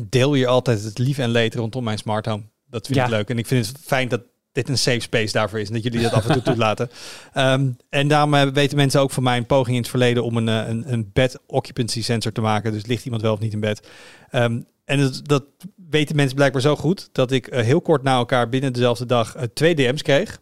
deel 0.10 0.34
hier 0.34 0.48
altijd 0.48 0.84
het 0.84 0.98
lief 0.98 1.18
en 1.18 1.30
leed 1.30 1.56
rondom 1.56 1.84
mijn 1.84 1.98
smart 1.98 2.26
home. 2.26 2.44
Dat 2.70 2.86
vind 2.86 2.98
Ja. 2.98 3.04
ik 3.04 3.10
leuk. 3.10 3.30
En 3.30 3.38
ik 3.38 3.46
vind 3.46 3.68
het 3.68 3.78
fijn 3.82 4.08
dat 4.08 4.22
dit 4.52 4.70
een 4.70 4.78
safe 4.78 5.00
space 5.00 5.32
daarvoor 5.34 5.60
is. 5.60 5.68
En 5.68 5.74
dat 5.74 5.84
jullie 5.84 6.02
dat 6.02 6.12
af 6.12 6.26
en 6.28 6.34
toe 6.34 6.42
toelaten. 6.54 6.90
Ehm, 7.34 7.70
en 7.90 8.08
daarom 8.08 8.34
eh, 8.34 8.48
weten 8.48 8.78
mensen 8.78 9.02
ook 9.02 9.12
van 9.12 9.24
mijn 9.24 9.46
poging 9.46 9.76
in 9.76 9.82
het 9.82 9.90
verleden 9.90 10.24
om 10.24 10.38
een, 10.38 10.50
eh, 10.50 10.68
een, 10.68 10.92
een 10.94 11.10
bed 11.14 11.40
occupancy 11.48 12.04
sensor 12.04 12.32
te 12.32 12.42
maken. 12.42 12.72
Dus 12.72 12.86
ligt 12.86 13.06
iemand 13.06 13.22
wel 13.22 13.34
of 13.34 13.40
niet 13.40 13.54
in 13.54 13.60
bed. 13.60 13.88
Ehm, 14.30 14.62
en 14.86 15.00
dat, 15.00 15.22
dat 15.24 15.44
weten 15.90 16.16
mensen 16.16 16.36
blijkbaar 16.36 16.62
zo 16.62 16.76
goed 16.76 17.10
dat 17.12 17.32
ik 17.32 17.48
eh, 17.48 17.64
heel 17.64 17.82
kort 17.82 18.04
na 18.04 18.16
elkaar 18.16 18.50
binnen 18.50 18.74
dezelfde 18.74 19.06
dag 19.06 19.36
twee 19.54 19.76
DM's 19.76 20.02
kreeg. 20.02 20.40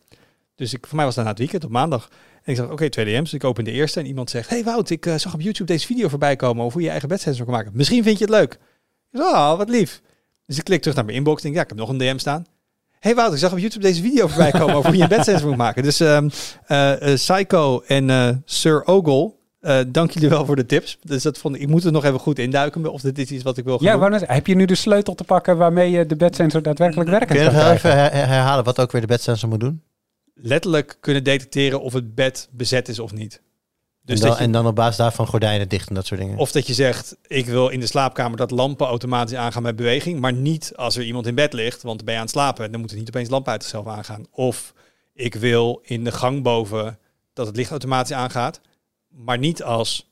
Dus 0.55 0.73
ik, 0.73 0.87
voor 0.87 0.95
mij 0.95 1.05
was 1.05 1.15
dat 1.15 1.23
na 1.23 1.29
het 1.29 1.39
weekend 1.39 1.63
op 1.63 1.71
maandag. 1.71 2.09
En 2.43 2.51
ik 2.51 2.57
dacht, 2.57 2.71
oké, 2.71 2.89
twee 2.89 3.05
DM's. 3.05 3.23
Dus 3.23 3.33
ik 3.33 3.43
open 3.43 3.63
de 3.63 3.71
eerste 3.71 3.99
en 3.99 4.05
iemand 4.05 4.29
zegt... 4.29 4.49
Hey 4.49 4.63
Wout, 4.63 4.89
ik 4.89 5.13
zag 5.17 5.33
op 5.33 5.41
YouTube 5.41 5.71
deze 5.71 5.85
video 5.85 6.07
voorbij 6.07 6.35
komen 6.35 6.59
over 6.61 6.71
hoe 6.71 6.79
je 6.81 6.85
je 6.85 6.91
eigen 6.91 7.09
bedsensor 7.09 7.45
kan 7.45 7.53
maken. 7.53 7.71
Misschien 7.73 8.03
vind 8.03 8.17
je 8.17 8.25
het 8.25 8.33
leuk. 8.33 8.59
Oh, 9.13 9.57
wat 9.57 9.69
lief. 9.69 10.01
Dus 10.45 10.57
ik 10.57 10.63
klik 10.63 10.79
terug 10.81 10.95
naar 10.95 11.05
mijn 11.05 11.17
inbox 11.17 11.37
en 11.37 11.43
denk, 11.43 11.55
ja, 11.55 11.61
ik 11.61 11.69
heb 11.69 11.77
nog 11.77 11.89
een 11.89 11.97
DM 11.97 12.17
staan. 12.17 12.45
Hey 12.99 13.15
Wout, 13.15 13.33
ik 13.33 13.39
zag 13.39 13.51
op 13.51 13.57
YouTube 13.57 13.83
deze 13.85 14.01
video 14.01 14.27
voorbij 14.27 14.51
komen 14.59 14.75
over 14.75 14.87
hoe 14.89 14.97
je 14.97 15.03
een 15.03 15.09
bedsensor 15.09 15.47
moet 15.47 15.57
maken. 15.57 15.83
Dus 15.83 15.99
ehm 15.99 16.29
eh, 16.65 16.91
eh, 17.11 17.13
Psycho 17.15 17.81
en 17.87 18.09
eh, 18.09 18.29
Sir 18.45 18.83
Ogle, 18.85 19.33
eh, 19.59 19.79
dank 19.87 20.11
jullie 20.11 20.29
wel 20.29 20.45
voor 20.45 20.55
de 20.55 20.65
tips. 20.65 20.97
Dus 21.01 21.23
dat 21.23 21.37
vond 21.37 21.55
ik, 21.55 21.61
ik 21.61 21.67
moet 21.67 21.83
er 21.83 21.91
nog 21.91 22.05
even 22.05 22.19
goed 22.19 22.39
induiken 22.39 22.91
of 22.91 23.01
dit 23.01 23.17
is 23.19 23.31
iets 23.31 23.43
wat 23.43 23.57
ik 23.57 23.63
wil 23.63 23.77
gaan 23.77 23.99
Ja, 23.99 24.07
net- 24.07 24.27
heb 24.27 24.47
je 24.47 24.55
nu 24.55 24.65
de 24.65 24.75
sleutel 24.75 25.15
te 25.15 25.23
pakken 25.23 25.57
waarmee 25.57 25.91
je 25.91 26.05
de 26.05 26.15
bedsensor 26.15 26.61
daadwerkelijk 26.61 27.09
werkend 27.09 27.31
Kun 27.39 27.43
je 27.51 27.51
nog 27.51 27.69
even 27.71 27.91
her- 27.97 28.11
herhalen 28.27 28.63
wat 28.63 28.79
ook 28.79 28.91
weer 28.91 29.01
de 29.01 29.07
bedsensor 29.07 29.49
moet 29.49 29.59
doen? 29.59 29.83
Letterlijk 30.35 30.97
kunnen 30.99 31.23
detecteren 31.23 31.81
of 31.81 31.93
het 31.93 32.15
bed 32.15 32.49
bezet 32.51 32.87
is 32.89 32.99
of 32.99 33.11
niet. 33.11 33.41
Dus 34.05 34.19
en, 34.19 34.27
dan, 34.27 34.35
je, 34.35 34.43
en 34.43 34.51
dan 34.51 34.67
op 34.67 34.75
basis 34.75 34.97
daarvan 34.97 35.27
gordijnen 35.27 35.69
dicht 35.69 35.89
en 35.89 35.95
dat 35.95 36.05
soort 36.05 36.19
dingen. 36.19 36.37
Of 36.37 36.51
dat 36.51 36.67
je 36.67 36.73
zegt, 36.73 37.15
ik 37.27 37.45
wil 37.45 37.69
in 37.69 37.79
de 37.79 37.85
slaapkamer 37.85 38.37
dat 38.37 38.51
lampen 38.51 38.87
automatisch 38.87 39.37
aangaan 39.37 39.63
met 39.63 39.75
beweging. 39.75 40.19
Maar 40.19 40.33
niet 40.33 40.71
als 40.75 40.95
er 40.95 41.03
iemand 41.03 41.27
in 41.27 41.35
bed 41.35 41.53
ligt, 41.53 41.81
want 41.81 41.95
dan 41.95 42.05
ben 42.05 42.13
je 42.13 42.19
aan 42.19 42.25
het 42.25 42.35
slapen. 42.35 42.71
Dan 42.71 42.79
moeten 42.79 42.97
niet 42.97 43.07
opeens 43.07 43.29
lampen 43.29 43.51
uit 43.51 43.61
zichzelf 43.61 43.87
aangaan. 43.87 44.25
Of 44.31 44.73
ik 45.13 45.35
wil 45.35 45.81
in 45.83 46.03
de 46.03 46.11
gang 46.11 46.43
boven 46.43 46.99
dat 47.33 47.47
het 47.47 47.55
licht 47.55 47.69
automatisch 47.69 48.15
aangaat. 48.15 48.61
Maar 49.07 49.37
niet 49.37 49.63
als 49.63 50.11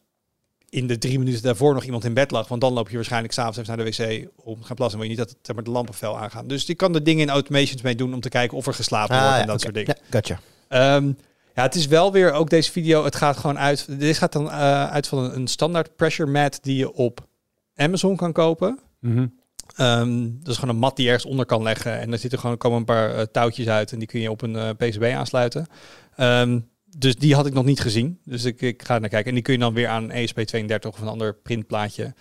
in 0.70 0.88
de 0.88 0.98
drie 0.98 1.20
minuten 1.20 1.42
daarvoor 1.42 1.74
nog 1.74 1.84
iemand 1.84 2.04
in 2.04 2.14
bed 2.14 2.32
lag. 2.32 2.48
Want 2.48 2.62
dan 2.62 2.74
loop 2.74 2.90
je 2.90 2.96
waarschijnlijk 2.96 3.34
s'avonds 3.34 3.58
even 3.58 3.76
naar 3.76 3.86
de 3.86 3.92
wc 3.92 4.28
om 4.36 4.60
te 4.60 4.66
gaan 4.66 4.76
plassen. 4.76 5.00
Wil 5.00 5.10
je 5.10 5.16
niet 5.16 5.28
dat 5.28 5.36
zeg 5.42 5.56
maar, 5.56 5.64
de 5.64 5.72
lampen 5.72 5.94
fel 5.94 6.18
aangaan. 6.18 6.48
Dus 6.48 6.66
die 6.66 6.76
kan 6.76 6.96
er 6.96 7.04
dingen 7.04 7.22
in 7.22 7.30
automations 7.30 7.82
mee 7.82 7.96
doen 7.96 8.14
om 8.14 8.20
te 8.20 8.30
kijken 8.30 8.58
of 8.58 8.68
er 8.68 8.74
geslapen 8.74 9.16
wordt 9.16 9.30
Ah, 9.30 9.36
en 9.36 9.46
ja, 9.46 9.52
dat 9.52 9.62
soort 9.62 9.74
dingen. 9.74 9.96
Ja, 9.98 10.20
gotcha. 10.20 10.40
Ehm, 10.68 11.12
ja, 11.54 11.62
het 11.62 11.76
is 11.76 11.88
wel 11.88 12.12
weer 12.12 12.32
ook 12.32 12.50
deze 12.50 12.72
video. 12.72 13.04
Het 13.04 13.16
gaat 13.16 13.38
gewoon 13.38 13.60
uit. 13.60 14.00
Dit 14.00 14.18
gaat 14.18 14.34
dan 14.34 14.52
eh, 14.52 14.90
uit 14.90 15.08
van 15.08 15.24
een, 15.24 15.36
een 15.36 15.48
standaard 15.48 15.96
pressure 15.96 16.32
mat 16.32 16.60
die 16.62 16.78
je 16.78 16.94
op 16.94 17.28
Amazon 17.76 18.16
kan 18.16 18.32
kopen. 18.32 18.80
Ehm, 19.76 20.30
dat 20.40 20.48
is 20.48 20.58
gewoon 20.58 20.76
een 20.76 20.82
mat 20.82 20.96
die 20.96 21.06
je 21.06 21.12
ergens 21.12 21.32
onder 21.32 21.46
kan 21.46 21.64
leggen. 21.64 22.00
En 22.00 22.12
er 22.12 22.18
zitten 22.18 22.40
gewoon 22.40 22.58
komen 22.58 22.78
een 22.78 22.86
paar 22.86 23.16
eh, 23.16 23.22
touwtjes 23.22 23.68
uit 23.68 23.92
en 23.92 24.00
die 24.00 24.08
kun 24.08 24.20
je 24.20 24.32
op 24.32 24.42
een 24.42 24.56
eh, 24.56 24.70
PCB 24.70 25.04
aansluiten. 25.04 25.68
Ehm, 26.16 26.60
dus 26.98 27.16
die 27.16 27.36
had 27.36 27.46
ik 27.46 27.54
nog 27.54 27.66
niet 27.66 27.80
gezien. 27.80 28.20
Dus 28.26 28.46
ik, 28.46 28.62
ik 28.62 28.84
ga 28.84 28.94
er 28.94 29.00
naar 29.00 29.10
kijken. 29.10 29.30
En 29.30 29.34
die 29.34 29.44
kun 29.44 29.54
je 29.54 29.60
dan 29.60 29.74
weer 29.74 29.88
aan 29.88 30.10
een 30.10 30.28
ESP32 30.30 30.88
of 30.88 31.02
een 31.02 31.08
ander 31.08 31.36
printplaatje 31.36 32.14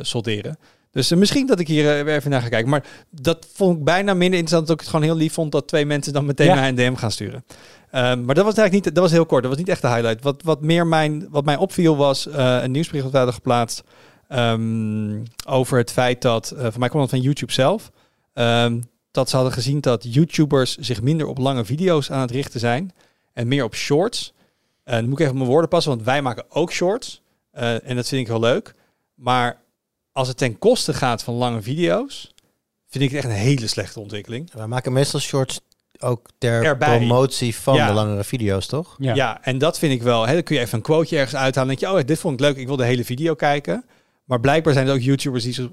solderen. 0.00 0.58
Dus 0.96 1.10
eh, 1.10 1.18
misschien 1.18 1.46
dat 1.46 1.60
ik 1.60 1.68
hier 1.68 1.98
eh, 1.98 2.04
weer 2.04 2.14
even 2.14 2.30
naar 2.30 2.42
ga 2.42 2.48
kijken. 2.48 2.70
Maar 2.70 2.84
dat 3.10 3.46
vond 3.52 3.78
ik 3.78 3.84
bijna 3.84 4.14
minder 4.14 4.38
interessant. 4.38 4.66
Dat 4.66 4.74
ik 4.74 4.80
het 4.80 4.90
gewoon 4.90 5.04
heel 5.04 5.16
lief 5.16 5.32
vond 5.32 5.52
dat 5.52 5.68
twee 5.68 5.86
mensen 5.86 6.12
dan 6.12 6.24
meteen 6.24 6.54
mij 6.54 6.68
een 6.68 6.74
DM 6.74 6.94
gaan 6.94 7.10
sturen. 7.10 7.44
Ehm, 7.90 8.24
maar 8.24 8.34
dat 8.34 8.44
was 8.44 8.54
eigenlijk 8.54 8.72
niet, 8.72 8.94
dat 8.94 9.02
was 9.02 9.12
heel 9.12 9.26
kort. 9.26 9.42
Dat 9.42 9.50
was 9.50 9.60
niet 9.60 9.68
echt 9.68 9.82
de 9.82 9.88
highlight. 9.88 10.22
Wat, 10.22 10.42
wat 10.42 10.60
meer 10.60 10.86
mijn, 10.86 11.26
wat 11.30 11.44
mij 11.44 11.56
opviel 11.56 11.96
was 11.96 12.28
eh, 12.28 12.58
een 12.62 12.70
nieuwsbericht 12.70 13.04
dat 13.04 13.12
we 13.12 13.18
hadden 13.18 13.34
geplaatst 13.34 13.82
ehm, 14.28 15.22
over 15.46 15.78
het 15.78 15.92
feit 15.92 16.22
dat, 16.22 16.50
eh 16.50 16.62
voor 16.62 16.78
mij 16.78 16.88
kwam 16.88 17.00
dat 17.00 17.10
van 17.10 17.20
YouTube 17.20 17.52
zelf, 17.52 17.90
ehm, 18.32 18.80
dat 19.10 19.28
ze 19.28 19.36
hadden 19.36 19.54
gezien 19.54 19.80
dat 19.80 20.14
YouTubers 20.14 20.76
zich 20.76 21.02
minder 21.02 21.26
op 21.26 21.38
lange 21.38 21.64
video's 21.64 22.10
aan 22.10 22.20
het 22.20 22.30
richten 22.30 22.60
zijn 22.60 22.92
en 23.32 23.48
meer 23.48 23.64
op 23.64 23.74
shorts. 23.74 24.34
En 24.84 25.04
moet 25.04 25.18
ik 25.18 25.24
even 25.24 25.36
mijn 25.36 25.50
woorden 25.50 25.68
passen, 25.70 25.92
want 25.92 26.04
wij 26.04 26.22
maken 26.22 26.44
ook 26.48 26.72
shorts. 26.72 27.22
En 27.50 27.96
dat 27.96 28.08
vind 28.08 28.20
ik 28.20 28.26
heel 28.26 28.40
leuk. 28.40 28.74
Maar 29.14 29.64
als 30.16 30.28
het 30.28 30.36
ten 30.36 30.58
koste 30.58 30.94
gaat 30.94 31.22
van 31.22 31.34
lange 31.34 31.62
video's, 31.62 32.34
vind 32.88 33.04
ik 33.04 33.10
het 33.10 33.18
echt 33.24 33.28
een 33.28 33.40
hele 33.40 33.66
slechte 33.66 34.00
ontwikkeling. 34.00 34.52
We 34.52 34.66
maken 34.66 34.92
meestal 34.92 35.20
shorts 35.20 35.60
ook 35.98 36.28
ter 36.38 36.64
Erbij. 36.64 36.96
promotie 36.96 37.56
van 37.56 37.74
Ja. 37.74 37.86
de 37.86 37.92
langere 37.92 38.24
video's, 38.24 38.66
toch? 38.66 38.94
Ja. 38.98 39.14
Ja. 39.14 39.42
en 39.42 39.58
dat 39.58 39.78
vind 39.78 39.92
ik 39.92 40.02
wel. 40.02 40.26
Hè, 40.26 40.32
dan 40.32 40.42
kun 40.42 40.54
je 40.56 40.60
even 40.60 40.76
een 40.78 40.82
quoteje 40.84 41.16
ergens 41.20 41.40
uithalen. 41.40 41.70
En 41.70 41.76
denk 41.76 41.92
je, 41.92 41.98
oh, 42.00 42.06
dit 42.06 42.18
vond 42.18 42.34
ik 42.34 42.40
leuk. 42.46 42.56
Ik 42.56 42.66
wil 42.66 42.76
de 42.76 42.84
hele 42.84 43.04
video 43.04 43.34
kijken. 43.34 43.84
Maar 44.24 44.40
blijkbaar 44.40 44.72
zijn 44.72 44.86
er 44.86 44.94
ook 44.94 45.00
YouTubers 45.00 45.44
die 45.44 45.52
zich 45.52 45.68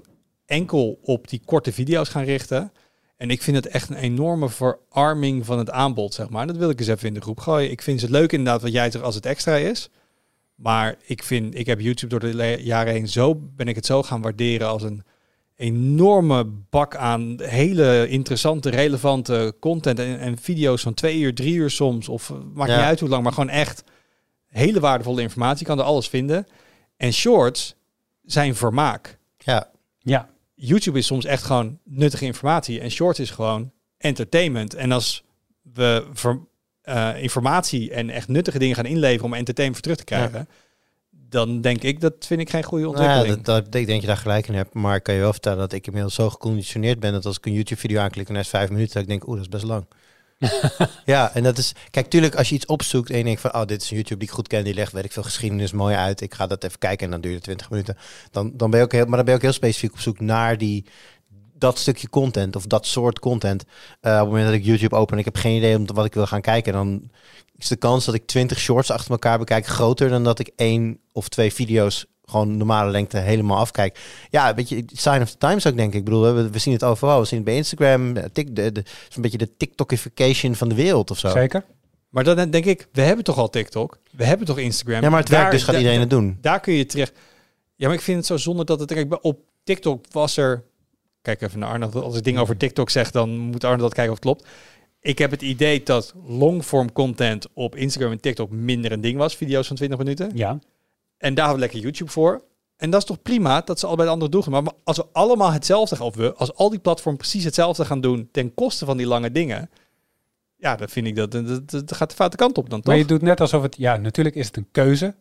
enkel 0.45 0.99
op 1.01 1.27
die 1.29 1.41
korte 1.45 1.71
video's 1.71 2.09
gaan 2.09 2.23
richten. 2.23 2.71
En 3.17 3.29
ik 3.29 3.41
vind 3.41 3.55
het 3.55 3.67
echt 3.67 3.89
een 3.89 3.95
enorme 3.95 4.49
verarming 4.49 5.45
van 5.45 5.57
het 5.57 5.69
aanbod, 5.71 6.13
zeg 6.13 6.29
maar. 6.29 6.47
Dat 6.47 6.57
wil 6.57 6.69
ik 6.69 6.79
eens 6.79 6.89
even 6.89 7.07
in 7.07 7.13
de 7.13 7.21
groep 7.21 7.39
gooien. 7.39 7.71
Ik 7.71 7.81
vind 7.81 8.01
het 8.01 8.09
leuk 8.09 8.31
inderdaad 8.31 8.61
wat 8.61 8.71
jij 8.71 8.91
zegt 8.91 9.03
als 9.03 9.15
het 9.15 9.25
extra 9.25 9.55
is. 9.55 9.89
Maar 10.55 10.95
ik 11.05 11.23
vind, 11.23 11.55
ik 11.57 11.65
heb 11.65 11.79
YouTube 11.79 12.19
door 12.19 12.31
de 12.31 12.57
jaren 12.63 12.93
heen 12.93 13.07
zo, 13.07 13.35
ben 13.35 13.67
ik 13.67 13.75
het 13.75 13.85
zo 13.85 14.03
gaan 14.03 14.21
waarderen 14.21 14.67
als 14.67 14.83
een 14.83 15.03
enorme 15.55 16.43
bak 16.69 16.95
aan 16.95 17.35
hele 17.41 18.07
interessante, 18.07 18.69
relevante 18.69 19.55
content 19.59 19.99
en, 19.99 20.19
en 20.19 20.37
video's 20.37 20.81
van 20.81 20.93
twee 20.93 21.19
uur, 21.19 21.33
drie 21.35 21.53
uur 21.55 21.69
soms. 21.69 22.09
Of 22.09 22.29
eh, 22.29 22.35
maakt 22.53 22.69
Ja. 22.69 22.77
niet 22.77 22.85
uit 22.85 22.99
hoe 22.99 23.09
lang, 23.09 23.23
maar 23.23 23.33
gewoon 23.33 23.49
echt 23.49 23.83
hele 24.47 24.79
waardevolle 24.79 25.21
informatie. 25.21 25.59
Je 25.59 25.65
kan 25.65 25.79
er 25.79 25.85
alles 25.85 26.07
vinden. 26.07 26.47
En 26.97 27.13
shorts 27.13 27.75
zijn 28.23 28.55
vermaak. 28.55 29.17
Ja. 29.37 29.71
Ja. 29.99 30.29
YouTube 30.53 30.97
is 30.97 31.05
soms 31.05 31.25
echt 31.25 31.43
gewoon 31.43 31.79
nuttige 31.83 32.25
informatie 32.25 32.79
en 32.79 32.91
shorts 32.91 33.19
is 33.19 33.31
gewoon 33.31 33.71
entertainment. 33.97 34.73
En 34.73 34.91
als 34.91 35.23
we 35.73 36.07
ver- 36.13 36.39
eh, 36.83 37.21
informatie 37.21 37.91
en 37.91 38.09
echt 38.09 38.27
nuttige 38.27 38.59
dingen 38.59 38.75
gaan 38.75 38.85
inleveren 38.85 39.25
om 39.25 39.33
entertainment 39.33 39.85
voor 39.85 39.95
terug 39.95 39.97
te 39.97 40.13
krijgen, 40.15 40.47
dan 41.09 41.61
denk 41.61 41.81
ik 41.81 42.01
dat 42.01 42.13
vind 42.19 42.41
ik 42.41 42.49
geen 42.49 42.63
goede 42.63 42.83
Nou 42.85 42.95
ja, 42.95 43.03
ontwikkeling. 43.03 43.45
dat, 43.45 43.55
dat, 43.65 43.65
ik 43.65 43.71
denk 43.71 43.87
dat 43.87 44.01
je 44.01 44.07
daar 44.07 44.17
gelijk 44.17 44.47
in 44.47 44.53
hebt. 44.53 44.73
Maar 44.73 44.95
ik 44.95 45.03
kan 45.03 45.13
je 45.13 45.19
wel 45.19 45.31
vertellen 45.31 45.57
dat 45.57 45.73
ik 45.73 45.85
inmiddels 45.85 46.13
zo 46.13 46.29
geconditioneerd 46.29 46.99
ben 46.99 47.11
dat 47.11 47.25
als 47.25 47.37
ik 47.37 47.45
een 47.45 47.53
YouTube-video 47.53 47.99
aanklik 47.99 48.27
en 48.27 48.33
na 48.33 48.43
vijf 48.43 48.69
minuten, 48.69 48.93
dat 48.93 49.03
ik 49.03 49.09
denk, 49.09 49.27
oeh, 49.27 49.35
dat 49.35 49.45
is 49.45 49.51
best 49.51 49.63
lang. 49.63 49.85
ja, 51.05 51.33
en 51.33 51.43
dat 51.43 51.57
is, 51.57 51.73
kijk, 51.91 52.09
tuurlijk, 52.09 52.35
als 52.35 52.49
je 52.49 52.55
iets 52.55 52.65
opzoekt 52.65 53.09
en 53.09 53.17
je 53.17 53.23
denkt 53.23 53.41
van, 53.41 53.53
oh, 53.53 53.65
dit 53.65 53.81
is 53.81 53.89
een 53.89 53.95
YouTube 53.95 54.19
die 54.19 54.27
ik 54.27 54.33
goed 54.33 54.47
ken, 54.47 54.63
die 54.63 54.73
legt, 54.73 54.91
weet 54.91 55.05
ik 55.05 55.11
veel, 55.11 55.23
geschiedenis 55.23 55.71
mooi 55.71 55.95
uit, 55.95 56.21
ik 56.21 56.33
ga 56.33 56.47
dat 56.47 56.63
even 56.63 56.79
kijken 56.79 57.05
en 57.05 57.11
dan 57.11 57.21
duurt 57.21 57.35
het 57.35 57.43
20 57.43 57.69
minuten, 57.69 57.97
dan, 58.31 58.51
dan 58.53 58.69
ben 58.69 58.79
je 58.79 58.85
ook 58.85 58.91
heel, 58.91 59.05
maar 59.05 59.15
dan 59.15 59.25
ben 59.25 59.33
je 59.33 59.39
ook 59.39 59.45
heel 59.45 59.53
specifiek 59.53 59.91
op 59.91 59.99
zoek 59.99 60.19
naar 60.19 60.57
die, 60.57 60.85
dat 61.63 61.79
stukje 61.79 62.09
content 62.09 62.55
of 62.55 62.65
dat 62.65 62.85
soort 62.85 63.19
content. 63.19 63.63
Eh, 64.01 64.11
op 64.13 64.17
het 64.19 64.27
moment 64.27 64.45
dat 64.45 64.53
ik 64.53 64.63
YouTube 64.65 64.95
open 64.95 65.13
en 65.13 65.19
ik 65.19 65.25
heb 65.25 65.35
geen 65.35 65.55
idee 65.57 65.77
om 65.77 65.85
wat 65.93 66.05
ik 66.05 66.13
wil 66.13 66.25
gaan 66.25 66.41
kijken, 66.41 66.73
dan 66.73 67.09
is 67.57 67.67
de 67.67 67.75
kans 67.75 68.05
dat 68.05 68.15
ik 68.15 68.25
20 68.25 68.59
shorts 68.59 68.91
achter 68.91 69.11
elkaar 69.11 69.37
bekijk 69.39 69.65
groter 69.65 70.09
dan 70.09 70.23
dat 70.23 70.39
ik 70.39 70.51
één 70.55 70.99
of 71.11 71.29
twee 71.29 71.53
video's 71.53 72.05
gewoon 72.25 72.57
normale 72.57 72.91
lengte 72.91 73.17
helemaal 73.17 73.57
afkijk. 73.57 73.99
Ja, 74.29 74.49
een 74.49 74.55
beetje 74.55 74.83
sign 74.93 75.21
of 75.21 75.29
the 75.31 75.37
times 75.37 75.67
ook, 75.67 75.75
denk 75.77 75.91
ik. 75.93 75.99
Ik 75.99 76.03
bedoel, 76.03 76.33
we, 76.33 76.49
we 76.49 76.59
zien 76.59 76.73
het 76.73 76.83
overal. 76.83 77.19
We 77.19 77.25
zien 77.25 77.37
het 77.37 77.47
bij 77.47 77.55
Instagram. 77.55 78.17
eh, 78.17 78.23
Tik, 78.33 78.55
de, 78.55 78.71
de, 78.71 78.83
is 79.09 79.15
een 79.15 79.21
beetje 79.21 79.37
de 79.37 79.57
TikTokification 79.57 80.55
van 80.55 80.69
de 80.69 80.75
wereld 80.75 81.11
of 81.11 81.19
zo. 81.19 81.29
Zeker. 81.29 81.63
Maar 82.09 82.23
dan 82.23 82.49
denk 82.49 82.65
ik, 82.65 82.87
we 82.91 83.01
hebben 83.01 83.23
toch 83.25 83.37
al 83.37 83.49
TikTok? 83.49 83.97
We 84.11 84.25
hebben 84.25 84.47
toch 84.47 84.57
Instagram? 84.57 85.01
Ja, 85.01 85.09
maar 85.09 85.19
het 85.19 85.29
Daar- 85.29 85.39
werkt, 85.39 85.55
dus 85.55 85.63
gaat 85.63 85.75
iedereen 85.75 85.99
het 85.99 86.09
doen. 86.09 86.37
Daar 86.41 86.59
kun 86.59 86.73
je 86.73 86.85
terecht. 86.85 87.13
Ja, 87.75 87.87
maar 87.87 87.95
ik 87.95 88.01
vind 88.03 88.17
het 88.17 88.25
zo 88.25 88.37
zonde 88.37 88.63
dat 88.63 88.79
het. 88.79 88.93
Kijk, 88.93 89.17
op 89.21 89.39
TikTok 89.63 90.05
was 90.11 90.37
er 90.37 90.63
kijk 91.23 91.41
even 91.41 91.59
naar 91.59 91.69
Arnold. 91.69 91.95
Als 91.95 92.17
ik 92.17 92.23
dingen 92.23 92.41
over 92.41 92.57
TikTok 92.57 92.89
zeg, 92.89 93.11
dan 93.11 93.29
moet 93.29 93.63
Arnold 93.63 93.81
dat 93.81 93.93
kijken 93.93 94.13
of 94.13 94.19
het 94.19 94.25
klopt. 94.25 94.47
Ik 95.01 95.17
heb 95.17 95.31
het 95.31 95.41
idee 95.41 95.83
dat 95.83 96.13
longform 96.25 96.91
content 96.91 97.47
op 97.53 97.75
Instagram 97.75 98.11
en 98.11 98.19
TikTok 98.19 98.49
minder 98.51 98.91
een 98.91 99.01
ding 99.01 99.17
was. 99.17 99.35
Video's 99.35 99.67
van 99.67 99.75
20 99.75 99.97
minuten. 99.97 100.31
Ja, 100.33 100.59
En 101.17 101.33
daar 101.33 101.45
hebben 101.45 101.53
we 101.53 101.59
lekker 101.59 101.79
YouTube 101.79 102.11
voor. 102.11 102.43
En 102.77 102.89
dat 102.89 102.99
is 103.01 103.07
toch 103.07 103.21
prima 103.21 103.61
dat 103.61 103.79
ze 103.79 103.85
allebei 103.85 104.07
de 104.07 104.13
andere 104.13 104.31
doen. 104.31 104.63
Maar 104.63 104.73
als 104.83 104.97
we 104.97 105.05
allemaal 105.11 105.51
hetzelfde 105.51 105.95
gaan, 105.95 106.05
of 106.05 106.15
we, 106.15 106.33
als 106.33 106.55
al 106.55 106.69
die 106.69 106.79
platformen 106.79 107.19
precies 107.19 107.43
hetzelfde 107.43 107.85
gaan 107.85 108.01
doen 108.01 108.29
ten 108.31 108.53
koste 108.53 108.85
van 108.85 108.97
die 108.97 109.07
lange 109.07 109.31
dingen. 109.31 109.69
Ja, 110.55 110.75
dan 110.75 110.89
vind 110.89 111.07
ik 111.07 111.15
dat, 111.15 111.31
dat, 111.31 111.47
dat, 111.47 111.69
dat 111.71 111.93
gaat 111.93 112.09
de 112.09 112.15
foute 112.15 112.37
kant 112.37 112.57
op 112.57 112.69
dan 112.69 112.79
toch? 112.79 112.87
maar 112.87 112.97
je 112.97 113.05
doet 113.05 113.21
net 113.21 113.41
alsof 113.41 113.61
het... 113.61 113.75
Ja, 113.77 113.97
natuurlijk 113.97 114.35
is 114.35 114.47
het 114.47 114.57
een 114.57 114.67
keuze. 114.71 115.15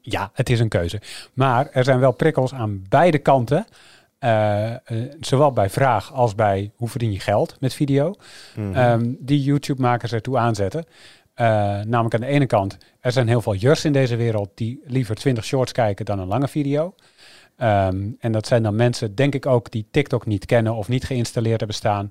Ja, 0.00 0.30
het 0.32 0.50
is 0.50 0.60
een 0.60 0.68
keuze. 0.68 1.00
Maar 1.32 1.70
er 1.70 1.84
zijn 1.84 2.00
wel 2.00 2.12
prikkels 2.12 2.54
aan 2.54 2.84
beide 2.88 3.18
kanten. 3.18 3.66
Eh, 4.22 4.70
eh, 4.72 4.78
zowel 5.20 5.52
bij 5.52 5.70
vraag 5.70 6.12
als 6.12 6.34
bij 6.34 6.70
hoe 6.76 6.88
verdien 6.88 7.12
je 7.12 7.20
geld 7.20 7.56
met 7.60 7.74
video. 7.74 8.14
Mhm. 8.56 8.74
ehm, 8.74 9.14
die 9.18 9.42
YouTube-makers 9.42 10.12
ertoe 10.12 10.38
aanzetten. 10.38 10.84
Eh, 11.34 11.46
namelijk 11.80 12.14
aan 12.14 12.20
de 12.20 12.26
ene 12.26 12.46
kant, 12.46 12.78
er 13.00 13.12
zijn 13.12 13.28
heel 13.28 13.40
veel 13.40 13.54
jurs 13.54 13.84
in 13.84 13.92
deze 13.92 14.16
wereld 14.16 14.50
die 14.54 14.80
liever 14.84 15.14
20 15.14 15.44
shorts 15.44 15.72
kijken 15.72 16.04
dan 16.04 16.18
een 16.18 16.26
lange 16.26 16.48
video. 16.48 16.94
Ehm, 17.56 18.10
en 18.18 18.32
dat 18.32 18.46
zijn 18.46 18.62
dan 18.62 18.76
mensen, 18.76 19.14
denk 19.14 19.34
ik 19.34 19.46
ook, 19.46 19.70
die 19.70 19.86
TikTok 19.90 20.26
niet 20.26 20.46
kennen 20.46 20.74
of 20.74 20.88
niet 20.88 21.04
geïnstalleerd 21.04 21.58
hebben 21.58 21.76
staan. 21.76 22.10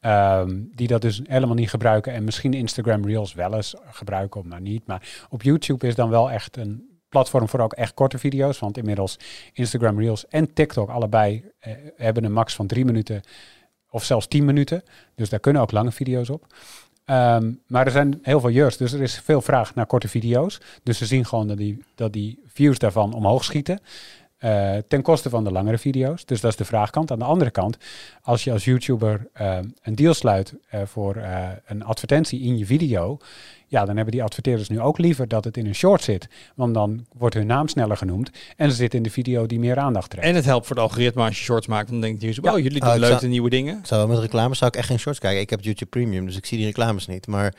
ehm, 0.00 0.58
die 0.74 0.88
dat 0.88 1.02
dus 1.02 1.20
helemaal 1.24 1.54
niet 1.54 1.70
gebruiken 1.70 2.12
en 2.12 2.24
misschien 2.24 2.54
Instagram 2.54 3.06
Reels 3.06 3.34
wel 3.34 3.54
eens 3.54 3.74
gebruiken, 3.90 4.48
maar 4.48 4.60
niet. 4.60 4.86
Maar 4.86 5.26
op 5.28 5.42
YouTube 5.42 5.86
is 5.86 5.94
dan 5.94 6.10
wel 6.10 6.30
echt 6.30 6.56
een 6.56 6.89
platform 7.10 7.48
voor 7.48 7.60
ook 7.60 7.72
echt 7.72 7.94
korte 7.94 8.18
video's. 8.18 8.58
Want 8.58 8.76
inmiddels 8.76 9.18
Instagram 9.52 9.98
Reels 9.98 10.28
en 10.28 10.52
TikTok 10.52 10.88
allebei 10.88 11.44
eh, 11.58 11.72
hebben 11.96 12.24
een 12.24 12.32
max 12.32 12.54
van 12.54 12.66
drie 12.66 12.84
minuten 12.84 13.22
of 13.90 14.04
zelfs 14.04 14.26
10 14.26 14.44
minuten. 14.44 14.82
Dus 15.14 15.28
daar 15.28 15.40
kunnen 15.40 15.62
ook 15.62 15.72
lange 15.72 15.92
video's 15.92 16.28
op. 16.28 16.46
Ehm, 17.04 17.52
maar 17.66 17.86
er 17.86 17.92
zijn 17.92 18.18
heel 18.22 18.40
veel 18.40 18.50
jurs, 18.50 18.76
dus 18.76 18.92
er 18.92 19.02
is 19.02 19.20
veel 19.24 19.40
vraag 19.40 19.74
naar 19.74 19.86
korte 19.86 20.08
video's. 20.08 20.60
Dus 20.82 20.98
ze 20.98 21.06
zien 21.06 21.26
gewoon 21.26 21.48
dat 21.48 21.56
die, 21.56 21.84
dat 21.94 22.12
die 22.12 22.42
views 22.46 22.78
daarvan 22.78 23.14
omhoog 23.14 23.44
schieten. 23.44 23.80
eh, 24.38 24.76
ten 24.88 25.02
koste 25.02 25.30
van 25.30 25.44
de 25.44 25.52
langere 25.52 25.78
video's. 25.78 26.24
Dus 26.24 26.40
dat 26.40 26.50
is 26.50 26.56
de 26.56 26.64
vraagkant. 26.64 27.10
Aan 27.10 27.18
de 27.18 27.24
andere 27.24 27.50
kant, 27.50 27.76
als 28.22 28.44
je 28.44 28.52
als 28.52 28.64
YouTuber 28.64 29.28
ehm, 29.32 29.64
een 29.82 29.94
deal 29.94 30.14
sluit 30.14 30.54
eh, 30.68 30.82
voor 30.84 31.16
een 31.66 31.84
advertentie 31.84 32.40
in 32.40 32.58
je 32.58 32.66
video. 32.66 33.18
Ja, 33.70 33.84
dan 33.84 33.94
hebben 33.96 34.12
die 34.14 34.22
adverteerders 34.22 34.68
nu 34.68 34.80
ook 34.80 34.98
liever 34.98 35.28
dat 35.28 35.44
het 35.44 35.56
in 35.56 35.66
een 35.66 35.74
short 35.74 36.02
zit. 36.02 36.28
Want 36.54 36.74
dan 36.74 37.06
wordt 37.16 37.34
hun 37.34 37.46
naam 37.46 37.68
sneller 37.68 37.96
genoemd. 37.96 38.30
En 38.56 38.70
ze 38.70 38.76
zit 38.76 38.94
in 38.94 39.02
de 39.02 39.10
video 39.10 39.46
die 39.46 39.58
meer 39.58 39.78
aandacht 39.78 40.10
trekt. 40.10 40.26
En 40.26 40.34
het 40.34 40.44
helpt 40.44 40.66
voor 40.66 40.76
het 40.76 40.84
algoritme 40.84 41.22
als 41.24 41.38
je 41.38 41.44
shorts 41.44 41.66
maakt. 41.66 41.88
Dan 41.90 42.00
denkt 42.00 42.22
YouTube, 42.22 42.46
Ja. 42.48 42.54
oh 42.54 42.60
jullie 42.60 42.82
Oh, 42.82 42.90
doen 42.90 43.00
leuke 43.00 43.18
zou- 43.18 43.30
nieuwe 43.30 43.50
dingen. 43.50 43.78
Ik 43.78 43.86
zou 43.86 44.08
met 44.08 44.18
reclames 44.18 44.58
zou 44.58 44.70
ik 44.70 44.76
echt 44.76 44.86
geen 44.86 44.98
shorts 44.98 45.18
kijken. 45.18 45.40
Ik 45.40 45.50
heb 45.50 45.60
YouTube 45.62 45.90
Premium, 45.90 46.26
dus 46.26 46.36
ik 46.36 46.46
zie 46.46 46.56
die 46.58 46.66
reclames 46.66 47.06
niet. 47.06 47.26
Maar 47.26 47.54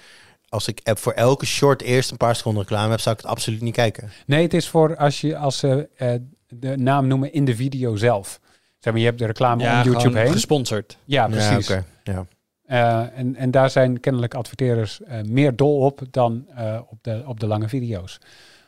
als 0.49 0.67
ik 0.67 0.79
heb 0.83 0.97
voor 0.97 1.13
elke 1.13 1.45
short 1.45 1.81
eerst 1.81 2.11
een 2.11 2.17
paar 2.17 2.35
seconden 2.35 2.61
reclame 2.61 2.89
heb, 2.89 2.99
zou 2.99 3.15
ik 3.15 3.21
het 3.21 3.31
absoluut 3.31 3.61
niet 3.61 3.73
kijken. 3.75 4.09
Nee, 4.25 4.41
het 4.43 4.53
is 4.53 4.67
voor 4.67 4.95
als 4.97 5.21
je 5.21 5.37
als 5.37 5.57
ze 5.57 5.89
eh, 5.95 6.13
de 6.47 6.77
naam 6.77 7.07
noemen 7.07 7.33
in 7.33 7.45
de 7.45 7.55
video 7.55 7.95
zelf. 7.95 8.39
Zeg 8.79 8.93
maar, 8.93 9.01
je 9.01 9.07
hebt 9.07 9.19
de 9.19 9.25
reclame 9.25 9.63
Ja, 9.63 9.81
om 9.81 9.91
YouTube 9.91 10.19
heen. 10.19 10.31
gesponsord. 10.31 10.97
Ja, 11.05 11.27
precies. 11.27 11.67
Ja, 11.67 11.75
oké. 11.75 11.85
ja. 12.03 12.25
Eh, 12.71 13.17
en, 13.17 13.35
en 13.35 13.51
daar 13.51 13.69
zijn 13.69 13.99
kennelijk 13.99 14.33
adverteerders 14.33 15.01
eh, 15.01 15.21
meer 15.23 15.55
dol 15.55 15.79
op 15.79 16.01
dan 16.11 16.45
eh, 16.55 16.79
op, 16.89 16.97
de, 17.01 17.23
op 17.25 17.39
de 17.39 17.47
lange 17.47 17.69
video's. 17.69 18.19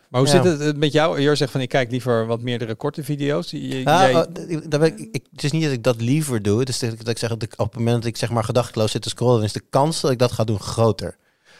Maar 0.10 0.22
hoe 0.22 0.30
Ja. 0.32 0.43
zit 0.43 0.60
het 0.60 0.78
met 0.78 0.91
jou? 0.91 1.20
Je 1.20 1.36
zegt 1.36 1.51
van 1.51 1.62
ik 1.62 1.70
kijk 1.70 1.91
liever 1.91 2.26
wat 2.26 2.41
meerdere 2.41 2.76
korte 2.76 3.04
video's. 3.04 3.51
Je- 3.51 3.82
Ah, 3.84 4.01
jij- 4.01 4.16
oh, 4.16 4.22
d- 4.22 4.72
daar 4.72 4.80
ben 4.80 4.97
ik, 4.97 5.08
ik, 5.12 5.26
het 5.32 5.43
is 5.43 5.51
niet 5.51 5.64
dat 5.64 5.72
ik 5.72 5.84
dat 5.84 6.01
liever 6.01 6.41
doe. 6.41 6.60
Het 6.60 6.70
is 6.70 6.80
dat 6.80 7.08
ik, 7.08 7.18
zeg 7.18 7.30
dat 7.30 7.43
ik 7.43 7.54
op 7.58 7.66
het 7.70 7.76
moment 7.78 7.95
dat 7.95 8.06
ik 8.06 8.18
zeg 8.18 8.30
maar 8.32 8.43
gedachteloos 8.43 8.91
zit 8.91 9.01
te 9.01 9.10
scrollen, 9.10 9.36
dan 9.36 9.43
is 9.43 9.54
de 9.54 9.64
kans 9.70 10.01
dat 10.01 10.12
ik 10.12 10.20
dat 10.20 10.32
ga 10.32 10.43
doen 10.43 10.60
groter. 10.60 11.16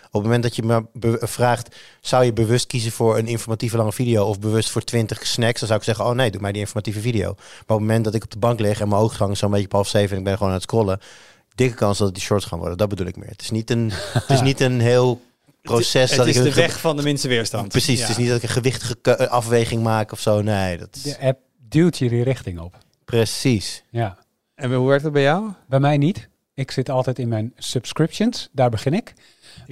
Op 0.06 0.14
het 0.14 0.24
moment 0.24 0.44
dat 0.44 0.56
je 0.56 0.64
me 0.64 0.86
vraagt, 1.20 1.76
zou 2.02 2.24
je 2.26 2.34
bewust 2.34 2.68
kiezen 2.68 2.92
voor 2.92 3.18
een 3.18 3.28
informatieve 3.28 3.78
lange 3.78 3.92
video 3.92 4.26
of 4.26 4.40
bewust 4.40 4.70
voor 4.70 4.84
20 4.84 5.28
snacks, 5.28 5.60
dan 5.60 5.68
zou 5.68 5.80
ik 5.80 5.86
zeggen, 5.86 6.06
oh 6.06 6.12
nee, 6.12 6.32
doe 6.32 6.42
mij 6.42 6.52
die 6.52 6.62
informatieve 6.62 7.00
video. 7.00 7.34
Maar 7.36 7.38
op 7.58 7.68
het 7.68 7.80
moment 7.80 8.04
dat 8.04 8.14
ik 8.14 8.24
op 8.24 8.32
de 8.32 8.38
bank 8.40 8.60
lig 8.60 8.80
en 8.82 8.90
mijn 8.90 9.02
ogen 9.02 9.18
hangen 9.18 9.38
zo'n 9.38 9.52
beetje 9.52 9.66
op 9.66 9.72
half 9.72 9.88
zeven 9.88 10.12
en 10.12 10.18
ik 10.18 10.24
ben 10.24 10.34
gewoon 10.34 10.48
aan 10.48 10.54
het 10.56 10.64
scrollen, 10.64 11.00
dikke 11.56 11.76
kans 11.76 11.98
dat 11.98 12.08
het 12.08 12.16
die 12.16 12.26
shorts 12.26 12.46
gaan 12.46 12.60
worden. 12.60 12.78
Dat 12.78 12.90
bedoel 12.90 13.08
ik 13.08 13.16
meer. 13.16 13.30
Het 13.30 13.42
is 13.42 13.52
niet 13.52 13.70
een, 13.70 13.92
het 14.20 14.30
is 14.30 14.42
niet 14.42 14.60
een 14.60 14.80
heel 14.80 15.22
proces 15.62 16.10
het 16.10 16.18
dat 16.20 16.28
is 16.28 16.38
ik 16.38 16.44
de 16.44 16.54
weg 16.54 16.80
van 16.80 16.96
de 16.98 17.04
minste 17.04 17.28
weerstand. 17.28 17.68
Precies, 17.68 17.96
Ja. 18.00 18.02
het 18.02 18.12
is 18.12 18.18
niet 18.18 18.28
dat 18.28 18.38
ik 18.38 18.44
een 18.44 18.50
gewichtige 18.50 18.96
ke- 18.96 19.30
afweging 19.30 19.84
maak 19.84 20.12
of 20.12 20.20
zo. 20.20 20.42
Nee, 20.42 20.78
dat 20.78 20.96
is 20.96 21.02
De 21.04 21.20
app 21.20 21.40
duwt 21.70 21.98
je 21.98 22.10
die 22.10 22.24
richting 22.24 22.60
op. 22.60 22.78
precies. 23.06 23.84
Ja. 23.90 24.18
En 24.56 24.74
hoe 24.74 24.88
werkt 24.88 25.04
het 25.04 25.14
bij 25.14 25.22
jou? 25.22 25.52
Bij 25.68 25.80
mij 25.80 25.98
niet. 25.98 26.30
Ik 26.54 26.72
zit 26.72 26.90
altijd 26.90 27.20
in 27.20 27.28
mijn 27.28 27.54
subscriptions. 27.58 28.50
Daar 28.52 28.70
begin 28.70 28.94
ik. 28.94 29.14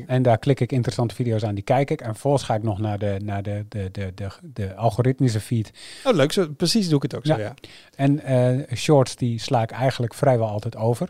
En 0.07 0.21
daar 0.21 0.37
klik 0.37 0.59
ik 0.59 0.71
interessante 0.71 1.15
video's 1.15 1.43
aan, 1.43 1.55
die 1.55 1.63
kijk 1.63 1.89
ik. 1.91 2.01
En 2.01 2.09
vervolgens 2.11 2.43
ga 2.43 2.55
ik 2.55 2.63
nog 2.63 2.79
naar 2.79 2.99
de, 2.99 3.17
naar 3.23 3.43
de, 3.43 3.65
de, 3.69 3.89
de, 3.91 4.11
de, 4.15 4.27
de 4.53 4.75
algoritmische 4.75 5.39
feed. 5.39 5.71
Oh 6.03 6.13
leuk, 6.15 6.31
zo, 6.31 6.47
precies 6.57 6.87
doe 6.87 6.95
ik 6.95 7.01
het 7.01 7.15
ook 7.15 7.25
zo 7.25 7.33
Ja. 7.33 7.39
ja. 7.39 7.53
En 7.95 8.19
eh, 8.23 8.77
shorts, 8.77 9.15
die 9.15 9.39
sla 9.39 9.61
ik 9.61 9.71
eigenlijk 9.71 10.13
vrijwel 10.13 10.47
altijd 10.47 10.75
over. 10.75 11.09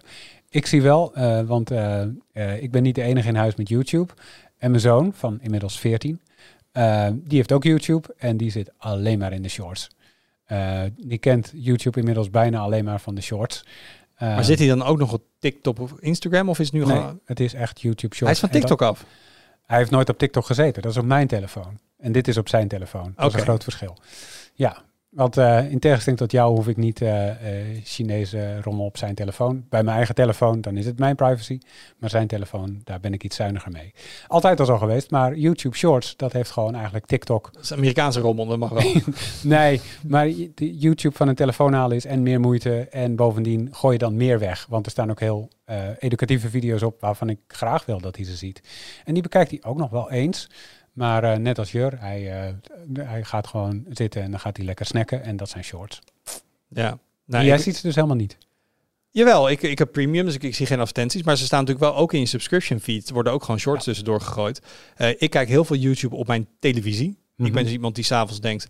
Ik 0.53 0.65
zie 0.65 0.81
wel, 0.81 1.13
eh, 1.13 1.41
want 1.41 1.71
eh, 1.71 2.01
eh, 2.31 2.61
ik 2.63 2.71
ben 2.71 2.83
niet 2.83 2.95
de 2.95 3.01
enige 3.01 3.27
in 3.27 3.35
huis 3.35 3.55
met 3.55 3.69
YouTube. 3.69 4.13
En 4.57 4.69
mijn 4.69 4.81
zoon, 4.81 5.13
van 5.13 5.39
inmiddels 5.41 5.79
14, 5.79 6.21
eh, 6.71 7.07
die 7.13 7.37
heeft 7.37 7.51
ook 7.51 7.63
YouTube. 7.63 8.13
En 8.17 8.37
die 8.37 8.51
zit 8.51 8.71
alleen 8.77 9.19
maar 9.19 9.33
in 9.33 9.41
de 9.41 9.49
shorts. 9.49 9.89
Die 10.97 11.17
kent 11.17 11.51
YouTube 11.55 11.99
inmiddels 11.99 12.29
bijna 12.29 12.59
alleen 12.59 12.83
maar 12.85 12.99
van 13.01 13.15
de 13.15 13.21
shorts. 13.21 13.65
Maar 14.19 14.43
zit 14.43 14.59
hij 14.59 14.67
dan 14.67 14.83
ook 14.83 14.97
nog 14.97 15.13
op 15.13 15.23
TikTok 15.39 15.79
of 15.79 15.93
Instagram 15.99 16.49
of 16.49 16.59
is 16.59 16.65
het 16.65 16.75
nu 16.75 16.85
nee, 16.85 16.95
gewoon... 16.97 17.19
het 17.25 17.39
is 17.39 17.53
echt 17.53 17.81
YouTube 17.81 18.15
shorts. 18.15 18.19
Hij 18.19 18.31
is 18.31 18.39
van 18.39 18.49
dat- 18.49 18.59
TikTok 18.59 18.81
af. 18.81 19.05
hij 19.65 19.77
heeft 19.77 19.91
nooit 19.91 20.09
op 20.09 20.17
TikTok 20.17 20.45
gezeten. 20.45 20.81
Dat 20.81 20.91
is 20.91 20.97
op 20.97 21.05
mijn 21.05 21.27
telefoon. 21.27 21.79
En 21.97 22.11
dit 22.11 22.27
is 22.27 22.37
op 22.37 22.49
zijn 22.49 22.67
telefoon. 22.67 23.13
Dat 23.15 23.27
is 23.27 23.33
een 23.33 23.39
groot 23.39 23.63
verschil. 23.63 23.97
Ja, 24.53 24.83
want 25.11 25.37
eh, 25.37 25.71
in 25.71 25.79
tegenstelling 25.79 26.21
tot 26.21 26.31
jou 26.31 26.55
hoef 26.55 26.67
ik 26.67 26.77
niet 26.77 27.01
eh, 27.01 27.29
eh, 27.29 27.67
Chinese 27.83 28.61
rommel 28.61 28.85
op 28.85 28.97
zijn 28.97 29.15
telefoon. 29.15 29.65
Bij 29.69 29.83
mijn 29.83 29.95
eigen 29.95 30.15
telefoon, 30.15 30.61
dan 30.61 30.77
is 30.77 30.85
het 30.85 30.99
mijn 30.99 31.15
privacy. 31.15 31.59
Maar 31.97 32.09
zijn 32.09 32.27
telefoon, 32.27 32.81
daar 32.83 32.99
ben 32.99 33.13
ik 33.13 33.23
iets 33.23 33.35
zuiniger 33.35 33.71
mee. 33.71 33.93
Altijd 34.27 34.59
al 34.59 34.65
zo 34.65 34.77
geweest, 34.77 35.11
maar 35.11 35.35
YouTube 35.35 35.75
Shorts, 35.75 36.15
dat 36.15 36.33
heeft 36.33 36.51
gewoon 36.51 36.75
eigenlijk 36.75 37.05
TikTok. 37.05 37.49
Dat 37.53 37.63
is 37.63 37.73
Amerikaanse 37.73 38.19
rommel, 38.19 38.45
dat 38.45 38.57
mag 38.57 38.69
wel. 38.69 38.91
Nee, 39.43 39.81
maar 40.07 40.29
YouTube 40.55 41.15
van 41.15 41.27
een 41.27 41.35
telefoon 41.35 41.73
halen 41.73 41.97
is 41.97 42.05
en 42.05 42.23
meer 42.23 42.39
moeite. 42.39 42.87
En 42.89 43.15
bovendien 43.15 43.69
gooi 43.71 43.93
je 43.93 43.99
dan 43.99 44.15
meer 44.15 44.39
weg. 44.39 44.65
Want 44.69 44.85
er 44.85 44.91
staan 44.91 45.09
ook 45.09 45.19
heel 45.19 45.49
educatieve 45.99 46.49
video's 46.49 46.81
op 46.81 47.01
waarvan 47.01 47.29
ik 47.29 47.39
graag 47.47 47.85
wil 47.85 47.99
dat 47.99 48.15
hij 48.15 48.25
ze 48.25 48.35
ziet. 48.35 48.61
En 49.05 49.13
die 49.13 49.23
bekijkt 49.23 49.49
hij 49.49 49.63
ook 49.63 49.77
nog 49.77 49.89
wel 49.89 50.11
eens. 50.11 50.49
Maar 50.91 51.23
eh, 51.23 51.37
net 51.37 51.57
als 51.59 51.71
Jur, 51.71 51.99
hij, 51.99 52.41
eh, 52.47 52.53
hij 53.05 53.23
gaat 53.23 53.47
gewoon 53.47 53.85
zitten 53.89 54.21
en 54.21 54.31
dan 54.31 54.39
gaat 54.39 54.57
hij 54.57 54.65
lekker 54.65 54.85
snacken. 54.85 55.23
En 55.23 55.37
dat 55.37 55.49
zijn 55.49 55.63
shorts. 55.63 55.99
ja. 56.67 56.99
Nou, 57.25 57.45
jij 57.45 57.57
ziet 57.57 57.75
ze 57.75 57.81
dus 57.81 57.95
helemaal 57.95 58.15
niet. 58.15 58.37
Jawel, 59.11 59.49
ik, 59.49 59.61
ik 59.61 59.77
heb 59.77 59.91
premium, 59.91 60.25
dus 60.25 60.35
ik, 60.35 60.43
ik 60.43 60.55
zie 60.55 60.65
geen 60.65 60.79
advertenties. 60.79 61.23
Maar 61.23 61.37
ze 61.37 61.45
staan 61.45 61.59
natuurlijk 61.59 61.91
wel 61.91 61.95
ook 62.01 62.13
in 62.13 62.19
je 62.19 62.25
subscription 62.25 62.79
feed. 62.79 63.07
Er 63.07 63.13
worden 63.13 63.33
ook 63.33 63.43
gewoon 63.43 63.59
shorts 63.59 63.83
tussendoor 63.83 64.21
gegooid. 64.21 64.61
Eh, 64.95 65.09
ik 65.17 65.29
kijk 65.29 65.47
heel 65.47 65.65
veel 65.65 65.75
YouTube 65.75 66.15
op 66.15 66.27
mijn 66.27 66.47
televisie. 66.59 67.09
Ik 67.09 67.17
Mhm. 67.35 67.51
ben 67.53 67.63
dus 67.63 67.71
iemand 67.71 67.95
die 67.95 68.03
s'avonds 68.03 68.39
denkt... 68.41 68.69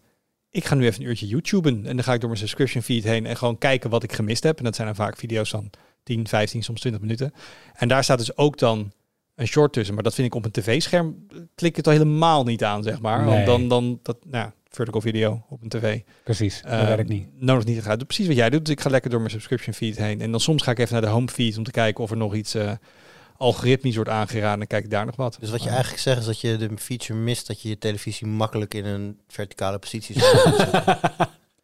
ik 0.49 0.65
ga 0.65 0.75
nu 0.75 0.85
even 0.85 1.01
een 1.01 1.07
uurtje 1.07 1.27
YouTuben. 1.27 1.85
En 1.85 1.95
dan 1.95 2.03
ga 2.03 2.13
ik 2.13 2.19
door 2.19 2.29
mijn 2.29 2.41
subscription 2.41 2.83
feed 2.83 3.03
heen... 3.03 3.25
en 3.25 3.37
gewoon 3.37 3.57
kijken 3.57 3.89
wat 3.89 4.03
ik 4.03 4.11
gemist 4.13 4.43
heb. 4.43 4.57
En 4.57 4.63
dat 4.63 4.75
zijn 4.75 4.87
dan 4.87 4.95
vaak 4.95 5.17
video's 5.17 5.49
van 5.49 5.69
10, 6.03 6.27
15, 6.27 6.63
soms 6.63 6.79
20 6.79 7.01
minuten. 7.01 7.33
En 7.73 7.87
daar 7.87 8.03
staat 8.03 8.17
dus 8.17 8.37
ook 8.37 8.57
dan 8.57 8.91
een 9.41 9.47
short 9.47 9.73
tussen. 9.73 9.93
Maar 9.93 10.03
dat 10.03 10.13
vind 10.13 10.27
ik 10.27 10.35
op 10.35 10.45
een 10.45 10.51
tv-scherm... 10.51 11.27
klik 11.55 11.75
het 11.75 11.87
al 11.87 11.93
helemaal 11.93 12.43
niet 12.43 12.63
aan, 12.63 12.83
zeg 12.83 13.01
maar. 13.01 13.19
Nee. 13.25 13.33
Want 13.33 13.45
dan, 13.45 13.67
dan 13.67 13.99
dat, 14.03 14.17
nou, 14.25 14.43
ja, 14.45 14.53
vertical 14.69 15.01
video 15.01 15.43
op 15.49 15.61
een 15.63 15.69
tv. 15.69 15.99
Precies, 16.23 16.61
dat 16.61 16.71
Eh, 16.71 16.87
werkt 16.87 17.09
niet. 17.09 17.27
Nodig 17.39 17.65
niet 17.65 17.77
te 17.77 17.81
gaan. 17.83 17.97
Doe 17.97 18.05
Precies 18.07 18.27
wat 18.27 18.35
jij 18.35 18.49
doet. 18.49 18.65
Dus 18.65 18.73
ik 18.73 18.81
ga 18.81 18.89
lekker 18.89 19.09
door 19.09 19.19
mijn 19.19 19.31
subscription 19.31 19.73
feed 19.73 19.97
heen. 19.97 20.21
En 20.21 20.31
dan 20.31 20.39
soms 20.39 20.63
ga 20.63 20.71
ik 20.71 20.79
even 20.79 20.93
naar 20.93 21.01
de 21.01 21.07
home 21.07 21.27
feed 21.27 21.57
om 21.57 21.63
te 21.63 21.71
kijken 21.71 22.03
of 22.03 22.11
er 22.11 22.17
nog 22.17 22.35
iets 22.35 22.53
eh 22.53 22.71
algoritmisch 23.37 23.95
wordt 23.95 24.09
aangeraden. 24.09 24.61
En 24.61 24.67
kijk 24.67 24.83
ik 24.83 24.89
daar 24.89 25.05
nog 25.05 25.15
wat. 25.15 25.37
Dus 25.39 25.49
wat 25.49 25.63
je 25.63 25.69
eigenlijk 25.69 26.01
zegt 26.01 26.19
is 26.19 26.25
dat 26.25 26.41
je 26.41 26.57
de 26.57 26.69
feature 26.77 27.19
mist 27.19 27.47
dat 27.47 27.61
je 27.61 27.69
je 27.69 27.77
televisie 27.77 28.27
makkelijk 28.27 28.73
in 28.73 28.85
een 28.85 29.17
verticale 29.27 29.79
positie 29.79 30.15
zetten. 30.19 30.41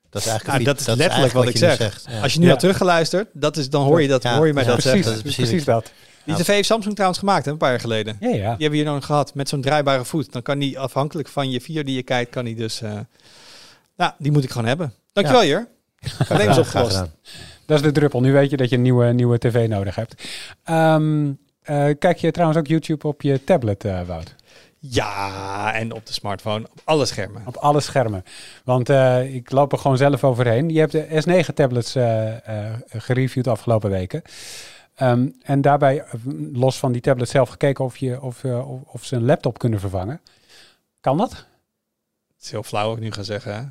Dat 0.10 0.22
is 0.22 0.28
eigenlijk 0.28 0.60
Ah, 0.60 0.66
dat 0.66 0.80
is 0.80 0.86
letterlijk 0.96 1.34
wat 1.34 1.48
ik 1.48 1.58
zeg. 1.58 1.76
zegt. 1.76 2.06
Ja. 2.10 2.22
Als 2.22 2.34
je 2.34 2.40
nu 2.40 2.46
Ja. 2.46 2.52
had 2.52 2.60
teruggeluisterd, 2.60 3.28
dat 3.34 3.58
is, 3.58 3.70
dan 3.70 3.84
hoor 3.84 4.02
je, 4.02 4.08
dat, 4.08 4.24
Ja, 4.24 4.36
hoor 4.38 4.48
je 4.48 4.54
mij 4.54 4.64
ja, 4.64 4.70
dat 4.70 4.80
precies, 4.80 4.92
zeggen. 5.04 5.12
dat 5.18 5.26
is 5.26 5.36
precies- 5.36 5.50
precies 5.50 5.66
dat. 5.66 5.92
Die 6.28 6.36
tv 6.36 6.48
heeft 6.48 6.68
Samsung 6.68 6.94
trouwens 6.94 7.20
gemaakt, 7.20 7.46
hè, 7.46 7.52
een 7.52 7.58
paar 7.58 7.70
jaar 7.70 7.80
geleden. 7.80 8.18
Ja, 8.20 8.28
ja. 8.28 8.36
Die 8.36 8.44
hebben 8.46 8.70
we 8.70 8.76
hier 8.76 8.86
nog 8.86 9.06
gehad 9.06 9.34
met 9.34 9.50
zo'n 9.50 9.62
draaibare 9.62 10.06
voet. 10.06 10.32
Dan 10.32 10.42
kan 10.42 10.60
die 10.60 10.80
afhankelijk 10.80 11.28
van 11.28 11.50
je 11.50 11.62
video 11.62 11.84
die 11.84 11.96
je 11.96 12.04
kijkt, 12.04 12.32
kan 12.32 12.46
die 12.46 12.56
dus... 12.56 12.82
eh 12.82 13.00
nou, 13.98 14.12
die 14.18 14.32
moet 14.32 14.44
ik 14.44 14.52
gewoon 14.52 14.68
hebben. 14.68 14.94
Dankjewel, 15.14 15.46
Jur. 15.46 15.68
Probleem 16.18 16.50
is 16.50 16.56
Graag 16.56 16.58
opgelost. 16.60 17.04
Dat 17.66 17.78
is 17.78 17.82
de 17.82 17.92
druppel. 17.92 18.22
Nu 18.22 18.32
weet 18.34 18.50
je 18.50 18.58
dat 18.58 18.70
je 18.70 18.76
een 18.76 18.82
nieuwe, 18.82 19.06
nieuwe 19.14 19.38
tv 19.38 19.68
nodig 19.68 19.96
hebt. 19.96 20.24
Ehm, 20.64 21.32
eh, 21.62 21.86
kijk 22.00 22.18
je 22.18 22.32
trouwens 22.32 22.60
ook 22.60 22.68
YouTube 22.68 23.08
op 23.08 23.22
je 23.22 23.44
tablet, 23.44 23.86
eh, 23.86 24.02
Wout? 24.02 24.36
Ja, 24.80 25.74
en 25.74 25.92
op 25.94 26.06
de 26.06 26.14
smartphone, 26.14 26.68
op 26.72 26.82
alle 26.84 27.06
schermen. 27.06 27.42
Op 27.46 27.56
alle 27.56 27.80
schermen. 27.80 28.24
Want 28.64 28.90
ik 29.30 29.52
loop 29.52 29.72
er 29.72 29.78
gewoon 29.78 29.98
zelf 29.98 30.24
overheen. 30.24 30.70
Je 30.70 30.80
hebt 30.80 30.92
de 30.92 31.08
S9-tablets 31.24 31.96
uh, 31.96 32.34
gereviewd 32.90 33.48
afgelopen 33.48 33.90
weken. 33.90 34.22
Ehm, 34.98 35.30
en 35.42 35.62
daarbij, 35.62 36.02
eh, 36.02 36.14
los 36.54 36.80
van 36.80 36.92
die 36.92 37.02
tablet 37.02 37.30
zelf, 37.30 37.50
gekeken 37.50 37.86
of, 37.86 37.98
je, 37.98 38.22
of, 38.22 38.44
of, 38.44 38.82
of 38.86 39.06
ze 39.06 39.16
een 39.16 39.26
laptop 39.26 39.60
kunnen 39.60 39.80
vervangen. 39.80 40.22
Kan 41.00 41.18
dat? 41.18 41.32
Het 41.32 42.46
is 42.46 42.52
heel 42.52 42.64
flauw 42.64 42.94
ik 42.94 43.00
nu 43.00 43.12
ga 43.12 43.24
zeggen. 43.24 43.56
Hè? 43.56 43.62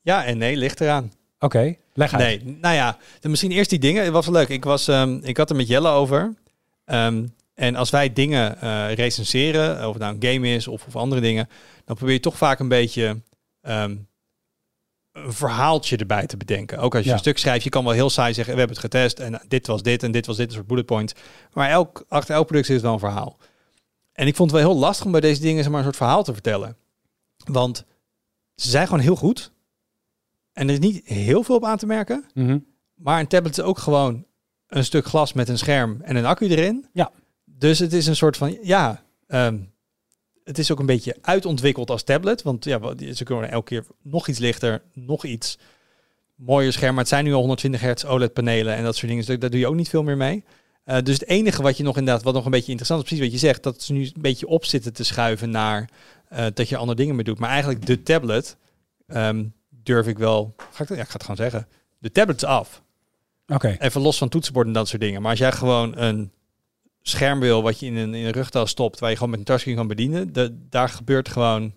Ja 0.00 0.24
en 0.24 0.38
nee, 0.38 0.56
ligt 0.56 0.80
eraan. 0.80 1.12
Oké, 1.38 1.76
leg 1.92 2.12
uit. 2.12 2.44
Nee, 2.44 2.56
nou 2.60 2.74
ja, 2.74 2.98
misschien 3.20 3.50
eerst 3.50 3.70
die 3.70 3.78
dingen. 3.78 4.04
Het 4.04 4.12
was 4.12 4.26
leuk. 4.26 4.48
Ik, 4.48 4.64
was, 4.64 4.86
um, 4.88 5.20
ik 5.22 5.36
had 5.36 5.50
er 5.50 5.56
met 5.56 5.68
Jelle 5.68 5.88
over. 5.88 6.34
Um, 6.86 7.34
en 7.54 7.76
als 7.76 7.90
wij 7.90 8.12
dingen 8.12 8.56
uh, 8.62 8.92
recenseren, 8.92 9.86
of 9.88 9.92
het 9.92 10.02
nou 10.02 10.14
een 10.14 10.32
game 10.32 10.54
is 10.54 10.68
of, 10.68 10.86
of 10.86 10.96
andere 10.96 11.20
dingen, 11.20 11.48
dan 11.84 11.96
probeer 11.96 12.14
je 12.14 12.20
toch 12.20 12.36
vaak 12.36 12.58
een 12.58 12.68
beetje 12.68 13.20
um, 13.62 14.06
een 15.14 15.32
verhaaltje 15.32 15.96
erbij 15.96 16.26
te 16.26 16.36
bedenken. 16.36 16.78
Ook 16.78 16.94
als 16.94 17.02
je 17.02 17.08
Ja. 17.08 17.14
een 17.14 17.20
stuk 17.20 17.38
schrijft, 17.38 17.64
je 17.64 17.70
kan 17.70 17.84
wel 17.84 17.92
heel 17.92 18.10
saai 18.10 18.34
zeggen, 18.34 18.52
we 18.54 18.58
hebben 18.58 18.76
het 18.76 18.86
getest 18.86 19.18
en 19.20 19.40
dit 19.48 19.66
was 19.66 19.82
dit 19.82 20.02
en 20.02 20.12
dit 20.12 20.26
was 20.26 20.36
dit, 20.36 20.46
een 20.48 20.54
soort 20.54 20.66
bullet 20.66 20.86
point. 20.86 21.14
Maar 21.52 21.70
elk, 21.70 22.04
achter 22.08 22.34
elk 22.34 22.46
product 22.46 22.68
is 22.70 22.82
wel 22.82 22.92
een 22.92 22.98
verhaal. 22.98 23.38
En 24.12 24.26
ik 24.26 24.36
vond 24.36 24.50
het 24.50 24.60
wel 24.60 24.70
heel 24.70 24.80
lastig 24.80 25.06
om 25.06 25.12
bij 25.12 25.20
deze 25.20 25.40
dingen 25.40 25.70
maar, 25.70 25.78
een 25.78 25.84
soort 25.84 25.96
verhaal 25.96 26.22
te 26.24 26.32
vertellen. 26.32 26.76
Want 27.44 27.84
ze 28.54 28.70
zijn 28.70 28.86
gewoon 28.86 29.02
heel 29.02 29.16
goed. 29.16 29.52
En 30.52 30.66
er 30.68 30.72
is 30.74 30.78
niet 30.80 31.06
heel 31.06 31.42
veel 31.42 31.54
op 31.54 31.64
aan 31.64 31.76
te 31.78 31.86
merken. 31.86 32.24
Mhm. 32.34 32.58
Maar 32.94 33.20
een 33.20 33.26
tablet 33.26 33.58
is 33.58 33.64
ook 33.64 33.78
gewoon 33.78 34.24
een 34.66 34.84
stuk 34.84 35.04
glas 35.04 35.32
met 35.32 35.48
een 35.48 35.58
scherm 35.58 36.00
en 36.02 36.16
een 36.16 36.24
accu 36.26 36.48
erin. 36.48 36.86
Ja. 36.92 37.10
Dus 37.44 37.78
het 37.78 37.92
is 37.92 38.06
een 38.06 38.16
soort 38.16 38.36
van, 38.36 38.58
ja, 38.62 39.02
ehm, 39.26 39.58
het 40.44 40.58
is 40.58 40.72
ook 40.72 40.78
een 40.78 40.86
beetje 40.86 41.16
uitontwikkeld 41.20 41.90
als 41.90 42.02
tablet. 42.02 42.42
Want 42.42 42.64
ja, 42.64 42.80
ze 43.14 43.24
kunnen 43.24 43.50
elke 43.50 43.66
keer 43.66 43.84
nog 44.02 44.28
iets 44.28 44.38
lichter, 44.38 44.82
nog 44.92 45.24
iets 45.24 45.58
mooier 46.34 46.72
scherm. 46.72 46.90
Maar 46.90 47.00
het 47.02 47.08
zijn 47.08 47.24
nu 47.24 47.32
al 47.32 47.38
120 47.38 47.80
hertz 47.80 48.04
OLED-panelen 48.04 48.74
en 48.74 48.84
dat 48.84 48.94
soort 48.94 49.08
dingen. 49.08 49.26
Dus 49.26 49.38
daar 49.38 49.50
doe 49.50 49.60
je 49.60 49.66
ook 49.66 49.74
niet 49.74 49.88
veel 49.88 50.02
meer 50.02 50.16
mee. 50.16 50.44
Eh, 50.84 51.02
dus 51.02 51.14
het 51.14 51.28
enige 51.28 51.62
wat 51.62 51.76
je 51.76 51.82
nog 51.82 51.96
inderdaad, 51.96 52.22
wat 52.22 52.34
nog 52.34 52.44
een 52.44 52.50
beetje 52.50 52.70
interessant 52.70 53.02
is, 53.02 53.08
precies 53.08 53.24
wat 53.24 53.40
je 53.40 53.46
zegt, 53.46 53.62
dat 53.62 53.82
ze 53.82 53.92
nu 53.92 54.02
een 54.02 54.12
beetje 54.22 54.46
op 54.46 54.64
zitten 54.64 54.92
te 54.92 55.04
schuiven 55.04 55.50
naar 55.50 55.90
eh, 56.28 56.46
dat 56.54 56.68
je 56.68 56.76
andere 56.76 56.98
dingen 56.98 57.14
mee 57.14 57.24
doet. 57.24 57.38
Maar 57.38 57.50
eigenlijk 57.50 57.86
de 57.86 58.02
tablet, 58.02 58.56
ehm, 59.06 59.44
durf 59.68 60.06
ik 60.06 60.18
wel, 60.18 60.54
ga 60.72 60.82
ik, 60.82 60.88
ja, 60.88 60.94
ik 60.94 61.06
ga 61.06 61.12
het 61.12 61.22
gewoon 61.22 61.36
zeggen, 61.36 61.68
de 61.98 62.12
tablet 62.12 62.36
is 62.36 62.44
af. 62.44 62.82
Oké, 63.46 63.76
Even 63.78 64.00
los 64.00 64.18
van 64.18 64.28
toetsenborden 64.28 64.72
en 64.72 64.78
dat 64.78 64.88
soort 64.88 65.00
dingen. 65.02 65.20
Maar 65.22 65.30
als 65.30 65.38
jij 65.38 65.52
gewoon 65.52 65.98
een 65.98 66.32
scherm 67.06 67.40
wil 67.40 67.62
wat 67.62 67.80
je 67.80 67.86
in 67.86 67.96
een, 67.96 68.14
in 68.14 68.24
een 68.24 68.32
rugtas 68.32 68.70
stopt, 68.70 69.00
waar 69.00 69.10
je 69.10 69.16
gewoon 69.16 69.30
met 69.30 69.38
een 69.38 69.44
touchscreen 69.44 69.76
kan 69.76 69.86
bedienen, 69.86 70.32
de, 70.32 70.66
daar 70.68 70.88
gebeurt 70.88 71.28
gewoon 71.28 71.74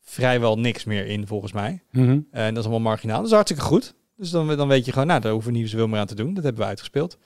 vrijwel 0.00 0.58
niks 0.58 0.84
meer 0.84 1.06
in, 1.06 1.26
volgens 1.26 1.52
mij. 1.52 1.82
Mhm. 1.90 2.20
En 2.30 2.54
dat 2.54 2.64
is 2.64 2.70
allemaal 2.70 2.90
marginaal. 2.90 3.16
Dat 3.16 3.26
is 3.26 3.32
hartstikke 3.32 3.62
goed. 3.62 3.94
Dus 4.16 4.30
dan, 4.30 4.56
dan 4.56 4.68
weet 4.68 4.84
je 4.84 4.92
gewoon, 4.92 5.06
nou, 5.06 5.20
daar 5.20 5.32
hoeven 5.32 5.52
we 5.52 5.58
niet 5.58 5.70
zoveel 5.70 5.88
meer 5.88 6.00
aan 6.00 6.06
te 6.06 6.14
doen. 6.14 6.34
Dat 6.34 6.44
hebben 6.44 6.62
we 6.62 6.68
uitgespeeld. 6.68 7.18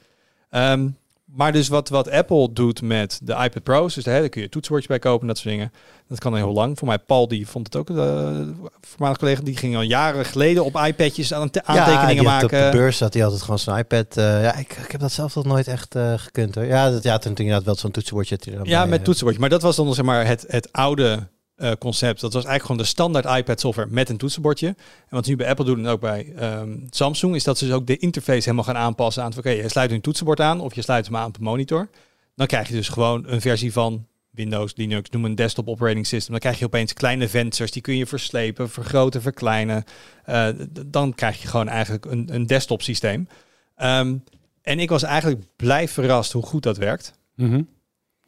Ehm, 0.51 0.89
maar 1.35 1.53
dus 1.53 1.69
wat, 1.69 1.89
wat 1.89 2.11
Apple 2.11 2.53
doet 2.53 2.83
met 2.83 3.21
de 3.23 3.33
iPad 3.33 3.63
Pro's, 3.63 3.95
dus 3.95 4.05
hè, 4.05 4.21
daar 4.21 4.29
kun 4.29 4.43
je 4.43 4.49
toetsenbordjes 4.49 4.91
bij 4.91 4.99
kopen 5.11 5.21
en 5.21 5.27
dat 5.27 5.39
soort 5.39 5.49
dingen. 5.55 5.73
Dat 6.09 6.19
kan 6.19 6.37
heel 6.37 6.53
lang. 6.53 6.79
Voor 6.79 6.89
mij, 6.89 6.99
Paul, 6.99 7.29
die 7.29 7.47
vond 7.49 7.67
het 7.67 7.77
ook, 7.77 7.87
de 7.87 8.53
voormalig 8.81 9.19
collega, 9.19 9.43
die 9.43 9.57
ging 9.57 9.77
al 9.77 9.83
jaren 9.83 10.25
geleden 10.25 10.65
op 10.65 10.77
iPadjes 10.87 11.35
aan 11.35 11.51
te- 11.51 11.65
aantekeningen 11.65 12.25
maken. 12.25 12.45
Op 12.45 12.51
de 12.73 12.79
beurs 12.79 13.01
had 13.01 13.15
hij 13.15 13.25
altijd 13.25 13.43
gewoon 13.43 13.59
zijn 13.59 13.79
iPad. 13.79 14.17
eh, 14.17 14.43
ja, 14.43 14.57
ik, 14.57 14.73
ik 14.85 14.91
heb 14.91 15.01
dat 15.01 15.13
zelf 15.13 15.35
nog 15.35 15.45
nooit 15.45 15.69
echt 15.69 15.95
eh, 15.95 16.13
gekund 16.17 16.55
hoor. 16.55 16.65
Ja, 16.65 16.91
dat, 16.91 17.03
ja, 17.03 17.19
toen 17.19 17.35
inderdaad 17.35 17.65
wel 17.65 17.75
zo'n 17.75 17.91
toetsenbordje. 17.91 18.39
Ja, 18.63 18.85
met 18.85 18.99
eh. 18.99 19.05
toetsenbordje. 19.05 19.41
Maar 19.41 19.51
dat 19.51 19.63
was 19.63 19.77
dan 19.77 19.95
zeg 19.95 20.05
maar 20.05 20.27
het, 20.27 20.45
het 20.49 20.73
oude 20.73 21.29
eh, 21.63 21.73
concept. 21.79 22.21
Dat 22.21 22.33
was 22.33 22.45
eigenlijk 22.45 22.63
gewoon 22.63 22.81
de 22.81 22.89
standaard 22.89 23.39
iPad 23.39 23.61
software 23.61 23.89
met 23.91 24.09
een 24.09 24.17
toetsenbordje. 24.17 24.67
En 24.67 24.77
wat 25.09 25.27
nu 25.27 25.37
bij 25.37 25.49
Apple 25.49 25.65
doen 25.65 25.79
en 25.79 25.87
ook 25.87 26.01
bij 26.01 26.33
ehm, 26.37 26.77
Samsung, 26.91 27.35
is 27.35 27.45
dat 27.45 27.59
ze 27.59 27.65
dus 27.65 27.75
ook 27.75 27.87
de 27.87 27.97
interface 27.97 28.43
helemaal 28.43 28.65
gaan 28.65 28.77
aanpassen 28.77 29.23
aan. 29.23 29.33
Oké, 29.39 29.51
je 29.51 29.69
sluit 29.69 29.91
een 29.91 30.01
toetsenbord 30.01 30.41
aan 30.41 30.61
of 30.61 30.75
je 30.75 30.83
sluit 30.83 31.07
hem 31.07 31.17
aan 31.17 31.29
op 31.29 31.37
een 31.37 31.43
monitor. 31.43 31.89
Dan 32.35 32.47
krijg 32.47 32.69
je 32.69 32.75
dus 32.75 32.89
gewoon 32.89 33.25
een 33.27 33.41
versie 33.41 33.73
van 33.73 34.07
Windows, 34.31 34.73
Linux, 34.77 35.11
noem 35.11 35.25
een 35.25 35.35
desktop 35.35 35.69
operating 35.69 36.07
system. 36.07 36.31
Dan 36.31 36.41
krijg 36.41 36.59
je 36.59 36.65
opeens 36.65 36.93
kleine 36.93 37.29
vensters, 37.29 37.71
die 37.71 37.83
kun 37.83 37.97
je 37.97 38.07
verslepen, 38.07 38.71
vergroten, 38.71 39.23
verkleinen. 39.23 39.85
Eh, 40.25 40.49
dan 40.87 41.15
krijg 41.15 41.43
je 41.43 41.49
gewoon 41.49 41.69
eigenlijk 41.69 42.05
een, 42.05 42.35
een 42.35 42.47
desktop 42.47 42.83
systeem. 42.83 43.29
Ehm, 43.77 44.17
en 44.63 44.79
ik 44.79 44.89
was 44.89 45.03
eigenlijk 45.03 45.43
blij 45.57 45.89
verrast 45.89 46.33
hoe 46.33 46.43
goed 46.43 46.63
dat 46.63 46.77
werkt. 46.77 47.13
Mhm. 47.35 47.63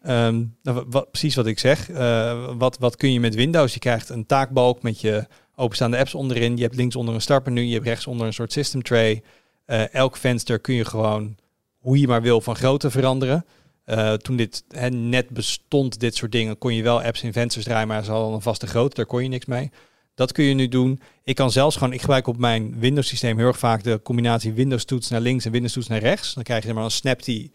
Ehm, 0.05 0.45
nou, 0.63 0.77
wa- 0.77 0.85
wat, 0.87 1.11
precies 1.11 1.35
wat 1.35 1.47
ik 1.47 1.59
zeg. 1.59 1.91
Eh, 1.91 2.49
wat, 2.57 2.79
wat 2.79 2.97
kun 2.97 3.13
je 3.13 3.21
met 3.21 3.35
Windows? 3.35 3.73
Je 3.75 3.81
krijgt 3.81 4.09
een 4.09 4.27
taakbalk 4.27 4.83
met 4.83 5.01
je 5.01 5.27
openstaande 5.57 5.99
apps 5.99 6.15
onderin. 6.15 6.57
Je 6.57 6.63
hebt 6.63 6.75
linksonder 6.77 7.15
een 7.15 7.21
startmenu. 7.21 7.63
Je 7.63 7.73
hebt 7.75 7.87
rechtsonder 7.87 8.27
een 8.27 8.33
soort 8.33 8.53
system 8.53 8.83
tray. 8.83 9.23
Eh, 9.65 9.95
elk 9.95 10.17
venster 10.17 10.59
kun 10.59 10.75
je 10.75 10.85
gewoon 10.85 11.37
hoe 11.79 11.99
je 12.01 12.07
maar 12.07 12.23
wil 12.23 12.41
van 12.41 12.57
grootte 12.57 12.91
veranderen. 12.91 13.45
Eh, 13.85 14.13
toen 14.13 14.37
dit 14.37 14.65
net 14.91 15.29
bestond, 15.29 16.01
dit 16.01 16.17
soort 16.17 16.33
dingen, 16.33 16.59
kon 16.59 16.75
je 16.75 16.83
wel 16.83 17.03
apps 17.03 17.23
in 17.23 17.33
vensters 17.33 17.65
draaien, 17.65 17.89
maar 17.89 18.05
ze 18.05 18.11
hadden 18.11 18.35
een 18.35 18.41
vaste 18.41 18.67
grootte, 18.67 18.97
daar 18.97 19.07
kon 19.07 19.23
je 19.23 19.29
niks 19.29 19.47
mee. 19.47 19.71
Dat 20.15 20.33
kun 20.33 20.45
je 20.45 20.55
nu 20.55 20.69
doen. 20.69 21.01
Ik 21.25 21.35
kan 21.35 21.51
zelfs 21.51 21.77
gewoon, 21.77 21.93
ik 21.93 22.01
gebruik 22.01 22.27
op 22.27 22.39
mijn 22.39 22.79
Windows 22.79 23.09
systeem 23.09 23.39
heel 23.39 23.47
erg 23.47 23.59
vaak 23.59 23.83
de 23.83 24.01
combinatie 24.03 24.53
Windows 24.53 24.85
toets 24.85 25.09
naar 25.09 25.21
links 25.21 25.45
en 25.45 25.53
Windows 25.53 25.73
toets 25.73 25.87
naar 25.89 25.99
rechts. 26.01 26.35
Dan 26.35 26.43
krijg 26.43 26.65
je 26.67 26.75
maar 26.75 26.85
een 26.85 26.91
snap 26.91 27.25
die 27.25 27.53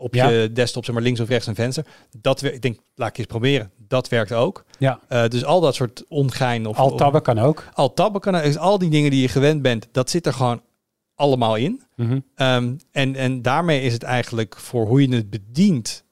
op 0.00 0.14
Ja. 0.14 0.28
je 0.28 0.52
desktop 0.52 0.84
zeg 0.84 0.94
maar 0.94 1.04
links 1.04 1.20
of 1.20 1.28
rechts 1.28 1.46
een 1.46 1.54
venster. 1.54 1.86
Dat 2.18 2.42
ik 2.42 2.62
denk, 2.62 2.78
laat 2.94 3.08
ik 3.08 3.18
eens 3.18 3.26
proberen. 3.26 3.70
Dat 3.88 4.08
werkt 4.08 4.32
ook. 4.32 4.64
Ja, 4.78 5.00
Eh, 5.08 5.28
dus 5.28 5.44
al 5.44 5.60
dat 5.60 5.74
soort 5.74 6.04
ongein 6.08 6.66
of 6.66 6.76
al 6.78 6.96
tabben 6.96 7.22
kan 7.22 7.38
ook. 7.38 7.64
al 7.72 7.94
tabben 7.94 8.20
kan 8.20 8.34
er- 8.34 8.58
al 8.58 8.78
die 8.78 8.90
dingen 8.90 9.10
die 9.10 9.20
je 9.20 9.28
gewend 9.28 9.62
bent, 9.62 9.88
dat 9.92 10.10
zit 10.10 10.26
er 10.26 10.32
gewoon 10.32 10.62
allemaal 11.14 11.56
in. 11.56 11.82
Mhm. 11.96 12.20
Ehm, 12.34 12.74
en, 12.90 13.16
en 13.16 13.42
daarmee 13.42 13.82
is 13.82 13.92
het 13.92 14.02
eigenlijk 14.02 14.56
voor 14.56 14.86
hoe 14.86 15.08
je 15.08 15.14
het 15.14 15.30
bedient, 15.30 16.04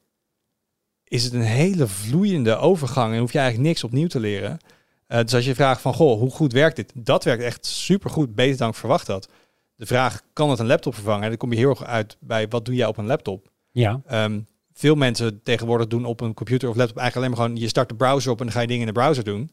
is 1.04 1.24
het 1.24 1.32
een 1.32 1.40
hele 1.42 1.86
vloeiende 1.86 2.56
overgang 2.56 3.12
en 3.14 3.18
hoef 3.20 3.32
je 3.32 3.38
eigenlijk 3.38 3.68
niks 3.68 3.84
opnieuw 3.84 4.06
te 4.08 4.20
leren. 4.20 4.58
Eh, 5.06 5.20
dus 5.20 5.34
als 5.34 5.44
je 5.44 5.54
vraagt 5.54 5.80
van, 5.80 5.94
goh, 5.94 6.18
hoe 6.20 6.30
goed 6.30 6.52
werkt 6.52 6.76
dit? 6.76 6.92
Dat 6.94 7.24
werkt 7.24 7.42
echt 7.42 7.66
supergoed, 7.66 8.34
beter 8.34 8.56
dan 8.58 8.68
ik 8.68 8.74
verwacht 8.74 9.06
had. 9.06 9.28
De 9.76 9.86
vraag, 9.86 10.20
kan 10.32 10.50
het 10.50 10.58
een 10.58 10.66
laptop 10.66 10.94
vervangen? 10.94 11.28
Dan 11.28 11.36
kom 11.36 11.50
je 11.52 11.58
heel 11.58 11.70
erg 11.70 11.84
uit 11.84 12.16
bij, 12.20 12.48
wat 12.48 12.64
doe 12.64 12.74
jij 12.74 12.86
op 12.86 12.96
een 12.96 13.06
laptop? 13.06 13.47
Ja, 13.70 14.00
Ehm, 14.06 14.40
veel 14.72 14.94
mensen 14.94 15.40
tegenwoordig 15.42 15.86
doen 15.86 16.04
op 16.04 16.20
een 16.20 16.34
computer 16.34 16.68
of 16.68 16.76
laptop 16.76 16.96
eigenlijk 16.98 17.16
alleen 17.26 17.38
maar 17.38 17.46
gewoon, 17.46 17.62
je 17.64 17.68
start 17.70 17.88
de 17.88 17.94
browser 17.94 18.30
op 18.32 18.38
en 18.38 18.44
dan 18.44 18.54
ga 18.54 18.60
je 18.60 18.66
dingen 18.66 18.86
in 18.86 18.94
de 18.94 19.00
browser 19.00 19.24
doen. 19.24 19.50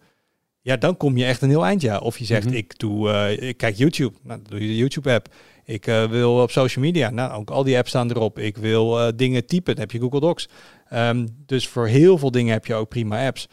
Ja, 0.61 0.77
dan 0.77 0.97
kom 0.97 1.17
je 1.17 1.25
echt 1.25 1.41
een 1.41 1.49
heel 1.49 1.65
eind, 1.65 1.81
ja. 1.81 1.97
Of 1.97 2.17
je 2.17 2.25
zegt, 2.25 2.45
Mhm. 2.45 2.55
ik, 2.55 2.79
doe, 2.79 3.11
eh, 3.11 3.49
ik 3.49 3.57
kijk 3.57 3.75
YouTube. 3.77 4.17
Nou, 4.23 4.39
dan 4.41 4.49
doe 4.51 4.61
je 4.61 4.67
de 4.67 4.75
YouTube-app. 4.77 5.27
Ik 5.65 5.87
eh, 5.87 6.09
wil 6.09 6.41
op 6.41 6.51
social 6.51 6.85
media. 6.85 7.09
Nou, 7.09 7.31
ook 7.33 7.49
al 7.49 7.63
die 7.63 7.77
apps 7.77 7.89
staan 7.89 8.09
erop. 8.09 8.39
Ik 8.39 8.57
wil 8.57 8.99
eh, 8.99 9.11
dingen 9.15 9.45
typen. 9.45 9.73
Dan 9.73 9.83
heb 9.83 9.91
je 9.91 9.99
Google 9.99 10.19
Docs. 10.19 10.47
Ehm, 10.89 11.27
dus 11.45 11.67
voor 11.67 11.87
heel 11.87 12.17
veel 12.17 12.31
dingen 12.31 12.53
heb 12.53 12.65
je 12.65 12.73
ook 12.73 12.89
prima 12.89 13.25
apps. 13.25 13.47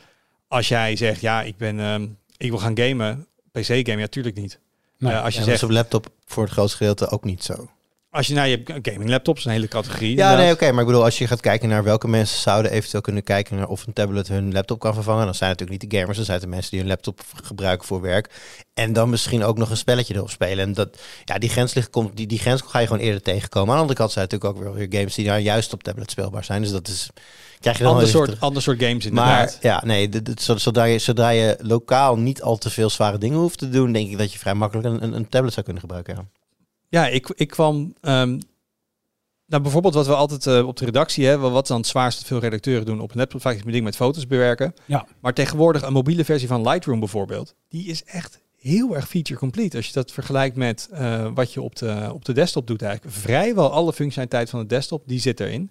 Als 0.48 0.68
jij 0.68 0.96
zegt, 0.96 1.20
ja, 1.20 1.42
ik, 1.42 1.56
ben, 1.56 1.80
ehm, 1.80 2.06
ik 2.36 2.50
wil 2.50 2.58
gaan 2.58 2.78
gamen. 2.78 3.26
PC-game, 3.52 3.98
ja, 4.00 4.06
tuurlijk 4.06 4.36
niet. 4.36 4.58
Nee. 4.98 5.12
Eh, 5.12 5.24
als 5.24 5.34
je 5.34 5.40
Ja, 5.40 5.46
dat 5.46 5.48
zegt, 5.48 5.56
is 5.56 5.62
op 5.62 5.70
laptop 5.70 6.08
voor 6.24 6.42
het 6.42 6.52
grootste 6.52 6.76
gedeelte 6.76 7.08
ook 7.08 7.24
niet 7.24 7.42
zo. 7.44 7.68
Als 8.12 8.26
je, 8.26 8.34
nou, 8.34 8.48
je 8.48 8.62
hebt 8.64 8.88
gaming 8.88 9.10
laptops, 9.10 9.44
een 9.44 9.50
hele 9.50 9.68
categorie. 9.68 10.16
Ja, 10.16 10.36
nee, 10.36 10.52
oké. 10.52 10.70
maar 10.72 10.80
ik 10.80 10.86
bedoel, 10.86 11.04
als 11.04 11.18
je 11.18 11.26
gaat 11.26 11.40
kijken 11.40 11.68
naar 11.68 11.84
welke 11.84 12.08
mensen 12.08 12.40
zouden 12.40 12.72
eventueel 12.72 13.02
kunnen 13.02 13.22
kijken 13.22 13.56
naar 13.56 13.68
of 13.68 13.86
een 13.86 13.92
tablet 13.92 14.28
hun 14.28 14.52
laptop 14.52 14.78
kan 14.78 14.94
vervangen, 14.94 15.24
dan 15.24 15.34
zijn 15.34 15.50
het 15.50 15.58
natuurlijk 15.58 15.82
niet 15.82 15.90
de 15.92 15.98
gamers, 15.98 16.16
dan 16.16 16.26
zijn 16.26 16.38
het 16.38 16.46
de 16.46 16.52
mensen 16.54 16.70
die 16.70 16.80
hun 16.80 16.88
laptop 16.88 17.20
gebruiken 17.42 17.86
voor 17.86 18.00
werk. 18.00 18.30
En 18.74 18.92
dan 18.92 19.10
misschien 19.10 19.44
ook 19.44 19.58
nog 19.58 19.70
een 19.70 19.76
spelletje 19.76 20.14
erop 20.14 20.30
spelen. 20.30 20.64
En 20.64 20.72
dat, 20.72 21.00
ja, 21.24 21.38
die 21.38 21.48
grens, 21.48 21.74
ligt, 21.74 21.90
komt, 21.90 22.16
die, 22.16 22.26
die 22.26 22.38
grens 22.38 22.62
ga 22.66 22.78
je 22.78 22.86
gewoon 22.86 23.02
eerder 23.02 23.22
tegenkomen. 23.22 23.68
Aan 23.68 23.74
de 23.74 23.80
andere 23.80 23.98
kant 23.98 24.12
zijn 24.12 24.24
het 24.24 24.32
natuurlijk 24.32 24.60
ook 24.60 24.74
weer 24.74 24.88
weer 24.88 24.98
games 24.98 25.14
die 25.14 25.26
nou 25.26 25.40
juist 25.40 25.72
op 25.72 25.82
tablet 25.82 26.10
speelbaar 26.10 26.44
zijn. 26.44 26.62
Dus 26.62 26.70
dat 26.70 26.88
is, 26.88 27.08
krijg 27.60 27.78
je 27.78 27.84
dan 27.84 27.92
Ander 27.92 28.08
soort, 28.08 28.40
ander 28.40 28.62
soort 28.62 28.82
games 28.82 29.10
Maar 29.10 29.40
inderdaad. 29.40 29.58
ja, 29.60 29.82
nee, 29.84 30.08
zodra 30.34 30.84
je, 30.84 30.98
zodra 30.98 31.28
je 31.28 31.56
lokaal 31.60 32.18
niet 32.18 32.42
al 32.42 32.56
te 32.56 32.70
veel 32.70 32.90
zware 32.90 33.18
dingen 33.18 33.38
hoeft 33.38 33.58
te 33.58 33.68
doen, 33.68 33.92
denk 33.92 34.10
ik 34.10 34.18
dat 34.18 34.32
je 34.32 34.38
vrij 34.38 34.54
makkelijk 34.54 34.88
een, 34.88 35.02
een, 35.02 35.12
een 35.12 35.28
tablet 35.28 35.52
zou 35.52 35.64
kunnen 35.64 35.82
gebruiken. 35.82 36.14
Ja. 36.14 36.41
Ja, 36.92 37.06
ik, 37.08 37.28
ik 37.34 37.48
kwam. 37.48 37.94
ehm, 38.00 38.38
nou, 39.46 39.62
bijvoorbeeld 39.62 39.94
wat 39.94 40.06
we 40.06 40.14
altijd 40.14 40.46
eh, 40.46 40.66
op 40.66 40.76
de 40.76 40.84
redactie 40.84 41.26
hebben, 41.26 41.52
wat 41.52 41.66
dan 41.66 41.76
het 41.76 41.86
zwaarste 41.86 42.24
veel 42.24 42.38
redacteuren 42.38 42.86
doen 42.86 43.00
op 43.00 43.10
een 43.10 43.18
laptop, 43.18 43.40
vaak 43.40 43.54
is 43.54 43.62
het 43.62 43.72
ding 43.72 43.84
met 43.84 43.96
foto's 43.96 44.26
bewerken. 44.26 44.74
Ja. 44.86 45.06
Maar 45.20 45.34
tegenwoordig 45.34 45.82
een 45.82 45.92
mobiele 45.92 46.24
versie 46.24 46.48
van 46.48 46.68
Lightroom 46.68 46.98
bijvoorbeeld, 46.98 47.54
die 47.68 47.86
is 47.86 48.04
echt 48.04 48.40
heel 48.58 48.94
erg 48.94 49.08
feature 49.08 49.38
complete. 49.38 49.76
Als 49.76 49.86
je 49.86 49.92
dat 49.92 50.12
vergelijkt 50.12 50.56
met 50.56 50.88
eh, 50.92 51.28
wat 51.34 51.52
je 51.52 51.62
op 51.62 51.76
de, 51.76 52.10
op 52.12 52.24
de 52.24 52.32
desktop 52.32 52.66
doet 52.66 52.82
eigenlijk. 52.82 53.14
Vrijwel 53.16 53.70
alle 53.72 53.92
functionaliteit 53.92 54.50
van 54.50 54.60
de 54.60 54.66
desktop, 54.66 55.02
die 55.06 55.20
zit 55.20 55.40
erin. 55.40 55.70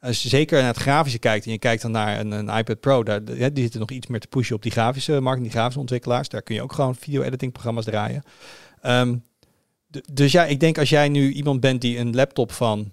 Als 0.00 0.22
je 0.22 0.28
zeker 0.28 0.58
naar 0.58 0.66
het 0.68 0.76
grafische 0.82 1.18
kijkt 1.18 1.44
en 1.44 1.52
je 1.52 1.58
kijkt 1.58 1.82
dan 1.82 1.90
naar 1.90 2.20
een, 2.20 2.30
een 2.30 2.48
iPad 2.58 2.80
Pro, 2.80 3.02
daar, 3.02 3.24
die 3.24 3.50
zitten 3.54 3.80
nog 3.80 3.90
iets 3.90 4.06
meer 4.06 4.20
te 4.20 4.26
pushen 4.26 4.56
op 4.56 4.62
die 4.62 4.72
grafische 4.72 5.20
markt, 5.20 5.42
die 5.42 5.50
grafische 5.50 5.80
ontwikkelaars. 5.80 6.28
Daar 6.28 6.42
kun 6.42 6.54
je 6.54 6.62
ook 6.62 6.72
gewoon 6.72 6.94
video-editing 6.94 7.52
programma's 7.52 7.84
draaien. 7.84 8.22
D- 8.80 9.30
dus 10.12 10.32
ja, 10.32 10.44
ik 10.44 10.60
denk 10.60 10.78
als 10.78 10.88
jij 10.88 11.08
nu 11.08 11.32
iemand 11.32 11.60
bent 11.60 11.80
die 11.80 11.98
een 11.98 12.14
laptop 12.14 12.52
van 12.52 12.92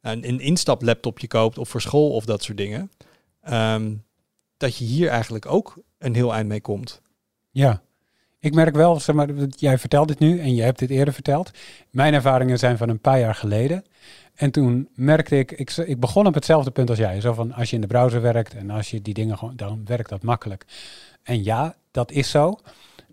een, 0.00 0.28
een 0.28 0.40
instap 0.40 0.82
laptopje 0.82 1.26
koopt 1.26 1.58
of 1.58 1.68
voor 1.68 1.80
school 1.80 2.10
of 2.10 2.24
dat 2.24 2.42
soort 2.42 2.58
dingen. 2.58 2.90
ehm, 3.40 3.94
dat 4.56 4.76
je 4.76 4.84
hier 4.84 5.08
eigenlijk 5.08 5.46
ook 5.46 5.78
een 5.98 6.14
heel 6.14 6.34
eind 6.34 6.48
mee 6.48 6.60
komt. 6.60 7.02
Ja. 7.50 7.82
Ik 8.38 8.54
merk 8.54 8.74
wel, 8.74 9.00
zeg 9.00 9.14
maar, 9.14 9.28
jij 9.48 9.78
vertelt 9.78 10.08
dit 10.08 10.18
nu 10.18 10.40
en 10.40 10.54
je 10.54 10.62
hebt 10.62 10.78
dit 10.78 10.90
eerder 10.90 11.14
verteld. 11.14 11.50
Mijn 11.90 12.14
ervaringen 12.14 12.58
zijn 12.58 12.76
van 12.76 12.88
een 12.88 13.00
paar 13.00 13.18
jaar 13.18 13.34
geleden. 13.34 13.84
En 14.34 14.50
toen 14.50 14.88
merkte 14.94 15.38
ik, 15.38 15.52
ik, 15.52 15.70
ik 15.70 16.00
begon 16.00 16.26
op 16.26 16.34
hetzelfde 16.34 16.70
punt 16.70 16.88
als 16.90 16.98
jij. 16.98 17.20
Zo 17.20 17.32
van 17.32 17.52
als 17.52 17.70
je 17.70 17.74
in 17.74 17.80
de 17.80 17.86
browser 17.86 18.20
werkt 18.20 18.54
en 18.54 18.70
als 18.70 18.90
je 18.90 19.02
die 19.02 19.14
dingen 19.14 19.38
gewoon, 19.38 19.56
dan 19.56 19.82
werkt 19.84 20.08
dat 20.08 20.22
makkelijk. 20.22 20.64
En 21.22 21.44
ja, 21.44 21.76
dat 21.90 22.12
is 22.12 22.30
zo. 22.30 22.58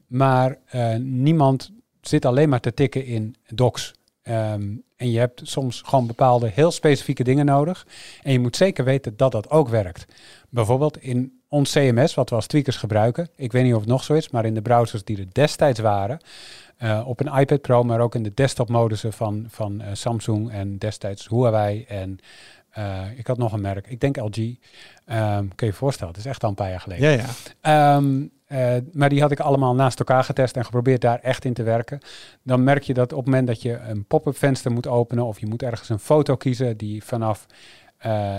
Maar 0.07 0.57
eh, 0.65 0.95
niemand 0.95 1.71
zit 2.01 2.25
alleen 2.25 2.49
maar 2.49 2.59
te 2.59 2.73
tikken 2.73 3.05
in 3.05 3.35
docs. 3.53 3.93
Ehm, 4.23 4.61
en 4.95 5.11
je 5.11 5.19
hebt 5.19 5.41
soms 5.43 5.81
gewoon 5.85 6.07
bepaalde 6.07 6.47
heel 6.53 6.71
specifieke 6.71 7.23
dingen 7.23 7.45
nodig. 7.45 7.87
En 8.23 8.31
je 8.31 8.39
moet 8.39 8.55
zeker 8.55 8.83
weten 8.83 9.17
dat 9.17 9.31
dat 9.31 9.49
ook 9.49 9.69
werkt. 9.69 10.05
Bijvoorbeeld 10.49 10.97
in 11.01 11.39
ons 11.47 11.71
CMS, 11.71 12.13
wat 12.13 12.29
we 12.29 12.35
als 12.35 12.47
tweakers 12.47 12.77
gebruiken. 12.77 13.29
Ik 13.35 13.51
weet 13.51 13.63
niet 13.63 13.73
of 13.73 13.79
het 13.79 13.89
nog 13.89 14.03
zo 14.03 14.13
is, 14.13 14.29
maar 14.29 14.45
in 14.45 14.53
de 14.53 14.61
browsers 14.61 15.03
die 15.03 15.17
er 15.17 15.27
destijds 15.31 15.79
waren. 15.79 16.19
eh, 16.77 17.03
op 17.05 17.19
een 17.19 17.39
iPad 17.39 17.61
Pro, 17.61 17.83
maar 17.83 17.99
ook 17.99 18.15
in 18.15 18.23
de 18.23 18.33
desktop-modussen 18.33 19.13
van, 19.13 19.45
van 19.49 19.81
eh, 19.81 19.87
Samsung 19.93 20.51
en 20.51 20.77
destijds 20.77 21.27
Huawei. 21.27 21.83
En 21.87 22.19
eh, 22.69 23.01
ik 23.15 23.27
had 23.27 23.37
nog 23.37 23.53
een 23.53 23.61
merk, 23.61 23.87
ik 23.87 23.99
denk 23.99 24.17
LG. 24.17 24.55
Ehm, 25.05 25.47
kun 25.47 25.55
je 25.55 25.65
je 25.65 25.73
voorstellen, 25.73 26.13
het 26.13 26.23
is 26.23 26.29
echt 26.29 26.43
al 26.43 26.49
een 26.49 26.55
paar 26.55 26.69
jaar 26.69 26.79
geleden. 26.79 27.11
Ja, 27.11 27.17
ja. 27.17 27.29
Ehm, 27.95 28.25
eh, 28.51 28.75
maar 28.91 29.09
die 29.09 29.21
had 29.21 29.31
ik 29.31 29.39
allemaal 29.39 29.75
naast 29.75 29.99
elkaar 29.99 30.23
getest 30.23 30.55
en 30.55 30.65
geprobeerd 30.65 31.01
daar 31.01 31.19
echt 31.19 31.45
in 31.45 31.53
te 31.53 31.63
werken. 31.63 31.99
Dan 32.43 32.63
merk 32.63 32.83
je 32.83 32.93
dat 32.93 33.11
op 33.11 33.17
het 33.17 33.25
moment 33.25 33.47
dat 33.47 33.61
je 33.61 33.77
een 33.77 34.05
pop-up 34.05 34.37
venster 34.37 34.71
moet 34.71 34.87
openen 34.87 35.25
of 35.25 35.39
je 35.39 35.45
moet 35.45 35.63
ergens 35.63 35.89
een 35.89 35.99
foto 35.99 36.35
kiezen 36.35 36.77
die 36.77 37.03
vanaf 37.03 37.45
eh, 37.97 38.37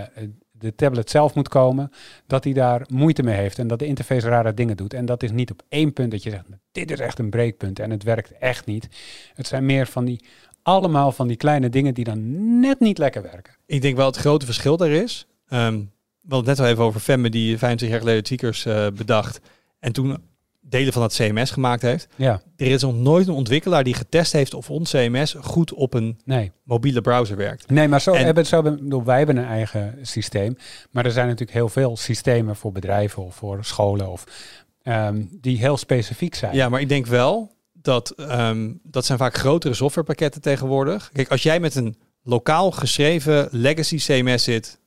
de 0.50 0.74
tablet 0.74 1.10
zelf 1.10 1.34
moet 1.34 1.48
komen, 1.48 1.90
dat 2.26 2.44
hij 2.44 2.52
daar 2.52 2.86
moeite 2.88 3.22
mee 3.22 3.36
heeft 3.36 3.58
en 3.58 3.66
dat 3.66 3.78
de 3.78 3.86
interface 3.86 4.28
rare 4.28 4.54
dingen 4.54 4.76
doet. 4.76 4.94
En 4.94 5.04
dat 5.04 5.22
is 5.22 5.30
niet 5.30 5.50
op 5.50 5.62
één 5.68 5.92
punt 5.92 6.10
dat 6.10 6.22
je 6.22 6.30
zegt, 6.30 6.44
dit 6.72 6.90
is 6.90 7.00
echt 7.00 7.18
een 7.18 7.30
breekpunt 7.30 7.78
en 7.78 7.90
het 7.90 8.02
werkt 8.02 8.38
echt 8.38 8.66
niet. 8.66 8.88
Het 9.34 9.46
zijn 9.46 9.66
meer 9.66 9.86
van 9.86 10.04
die, 10.04 10.24
allemaal 10.62 11.12
van 11.12 11.28
die 11.28 11.36
kleine 11.36 11.68
dingen 11.68 11.94
die 11.94 12.04
dan 12.04 12.60
net 12.60 12.80
niet 12.80 12.98
lekker 12.98 13.22
werken. 13.22 13.54
Ik 13.66 13.82
denk 13.82 13.96
wel 13.96 14.06
het 14.06 14.16
grote 14.16 14.44
verschil 14.46 14.76
daar 14.76 14.90
is. 14.90 15.26
ehm, 15.48 15.80
we 16.20 16.34
hadden 16.34 16.48
net 16.48 16.60
al 16.60 16.66
even 16.66 16.84
over 16.84 17.00
Femme 17.00 17.30
die 17.30 17.58
25 17.58 17.88
jaar 17.88 17.98
geleden 17.98 18.22
tweakers 18.22 18.64
eh, 18.64 18.86
bedacht. 18.96 19.40
En 19.82 19.92
toen 19.92 20.18
delen 20.60 20.92
van 20.92 21.02
het 21.02 21.14
CMS 21.14 21.50
gemaakt 21.50 21.82
heeft. 21.82 22.08
Ja, 22.16 22.42
Er 22.56 22.66
is 22.66 22.82
nog 22.82 22.94
nooit 22.94 23.26
een 23.28 23.34
ontwikkelaar 23.34 23.84
die 23.84 23.94
getest 23.94 24.32
heeft 24.32 24.54
of 24.54 24.70
ons 24.70 24.90
CMS 24.90 25.34
goed 25.40 25.72
op 25.74 25.94
een 25.94 26.20
nee. 26.24 26.52
mobiele 26.64 27.00
browser 27.00 27.36
werkt. 27.36 27.70
Nee, 27.70 27.88
maar 27.88 28.00
zo 28.00 28.12
En- 28.12 28.24
hebben, 28.24 28.46
zo 28.46 28.54
hebben, 28.54 28.72
ik 28.76 28.82
bedoel, 28.82 29.04
wij 29.04 29.18
hebben 29.18 29.36
een 29.36 29.44
eigen 29.44 29.98
systeem. 30.02 30.56
Maar 30.90 31.04
er 31.04 31.10
zijn 31.10 31.26
natuurlijk 31.26 31.56
heel 31.56 31.68
veel 31.68 31.96
systemen 31.96 32.56
voor 32.56 32.72
bedrijven 32.72 33.22
of 33.24 33.34
voor 33.34 33.64
scholen 33.64 34.10
of 34.10 34.24
ehm, 34.82 35.24
die 35.30 35.58
heel 35.58 35.76
specifiek 35.76 36.34
zijn. 36.34 36.54
Ja, 36.54 36.68
maar 36.68 36.80
ik 36.80 36.88
denk 36.88 37.06
wel 37.06 37.54
dat 37.72 38.10
ehm, 38.10 38.72
dat 38.82 39.04
zijn 39.04 39.18
vaak 39.18 39.36
grotere 39.36 39.74
softwarepakketten 39.74 40.40
tegenwoordig. 40.40 41.10
Kijk, 41.12 41.30
als 41.30 41.42
jij 41.42 41.60
met 41.60 41.74
een 41.74 41.96
lokaal 42.22 42.70
geschreven 42.70 43.48
legacy 43.50 43.96
CMS 43.96 44.44
zit, 44.44 44.78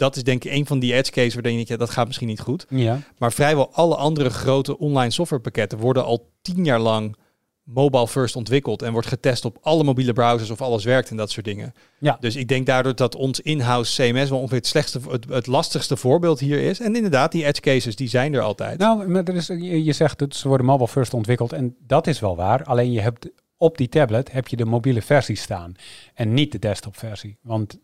dat 0.00 0.16
is 0.16 0.22
denk 0.22 0.44
ik 0.44 0.52
een 0.52 0.66
van 0.66 0.78
die 0.78 0.94
edge 0.94 1.10
cases 1.12 1.34
waar 1.34 1.48
je 1.48 1.54
denkt, 1.54 1.68
ja, 1.68 1.76
dat 1.76 1.90
gaat 1.90 2.06
misschien 2.06 2.28
niet 2.28 2.40
goed. 2.40 2.66
Ja, 2.68 3.00
Maar 3.18 3.32
vrijwel 3.32 3.72
alle 3.72 3.96
andere 3.96 4.30
grote 4.30 4.78
online 4.78 5.10
softwarepakketten 5.10 5.78
worden 5.78 6.04
al 6.04 6.30
tien 6.42 6.64
jaar 6.64 6.78
lang 6.78 7.16
mobile 7.62 8.08
first 8.08 8.36
ontwikkeld 8.36 8.82
en 8.82 8.92
wordt 8.92 9.06
getest 9.06 9.44
op 9.44 9.58
alle 9.60 9.84
mobiele 9.84 10.12
browsers 10.12 10.50
of 10.50 10.60
alles 10.60 10.84
werkt 10.84 11.10
en 11.10 11.16
dat 11.16 11.30
soort 11.30 11.46
dingen. 11.46 11.74
Ja. 11.98 12.16
Dus 12.20 12.36
ik 12.36 12.48
denk 12.48 12.66
daardoor 12.66 12.94
dat 12.94 13.14
ons 13.14 13.40
in-house 13.40 14.02
CMS 14.02 14.30
wel 14.30 14.38
ongeveer 14.38 14.58
het, 14.58 14.66
slechtste, 14.66 15.00
het, 15.08 15.28
het 15.28 15.46
lastigste 15.46 15.96
voorbeeld 15.96 16.40
hier 16.40 16.60
is. 16.60 16.80
En 16.80 16.96
inderdaad, 16.96 17.32
die 17.32 17.44
edge 17.44 17.60
cases 17.60 17.96
die 17.96 18.08
zijn 18.08 18.34
er 18.34 18.40
altijd. 18.40 18.78
nou, 18.78 19.08
maar 19.08 19.24
er 19.24 19.34
is, 19.34 19.46
je, 19.46 19.92
zegt 19.92 20.18
dat 20.18 20.34
ze 20.34 20.48
worden 20.48 20.66
mobile 20.66 20.88
first 20.88 21.14
ontwikkeld 21.14 21.52
en 21.52 21.76
dat 21.86 22.06
is 22.06 22.20
wel 22.20 22.36
waar. 22.36 22.64
Alleen 22.64 22.92
je 22.92 23.00
hebt 23.00 23.28
op 23.56 23.76
die 23.76 23.88
tablet 23.88 24.32
heb 24.32 24.48
je 24.48 24.56
de 24.56 24.64
mobiele 24.64 25.02
versie 25.02 25.36
staan 25.36 25.74
en 26.14 26.34
niet 26.34 26.52
de 26.52 26.58
desktop 26.58 26.96
versie. 26.96 27.38
Want 27.42 27.78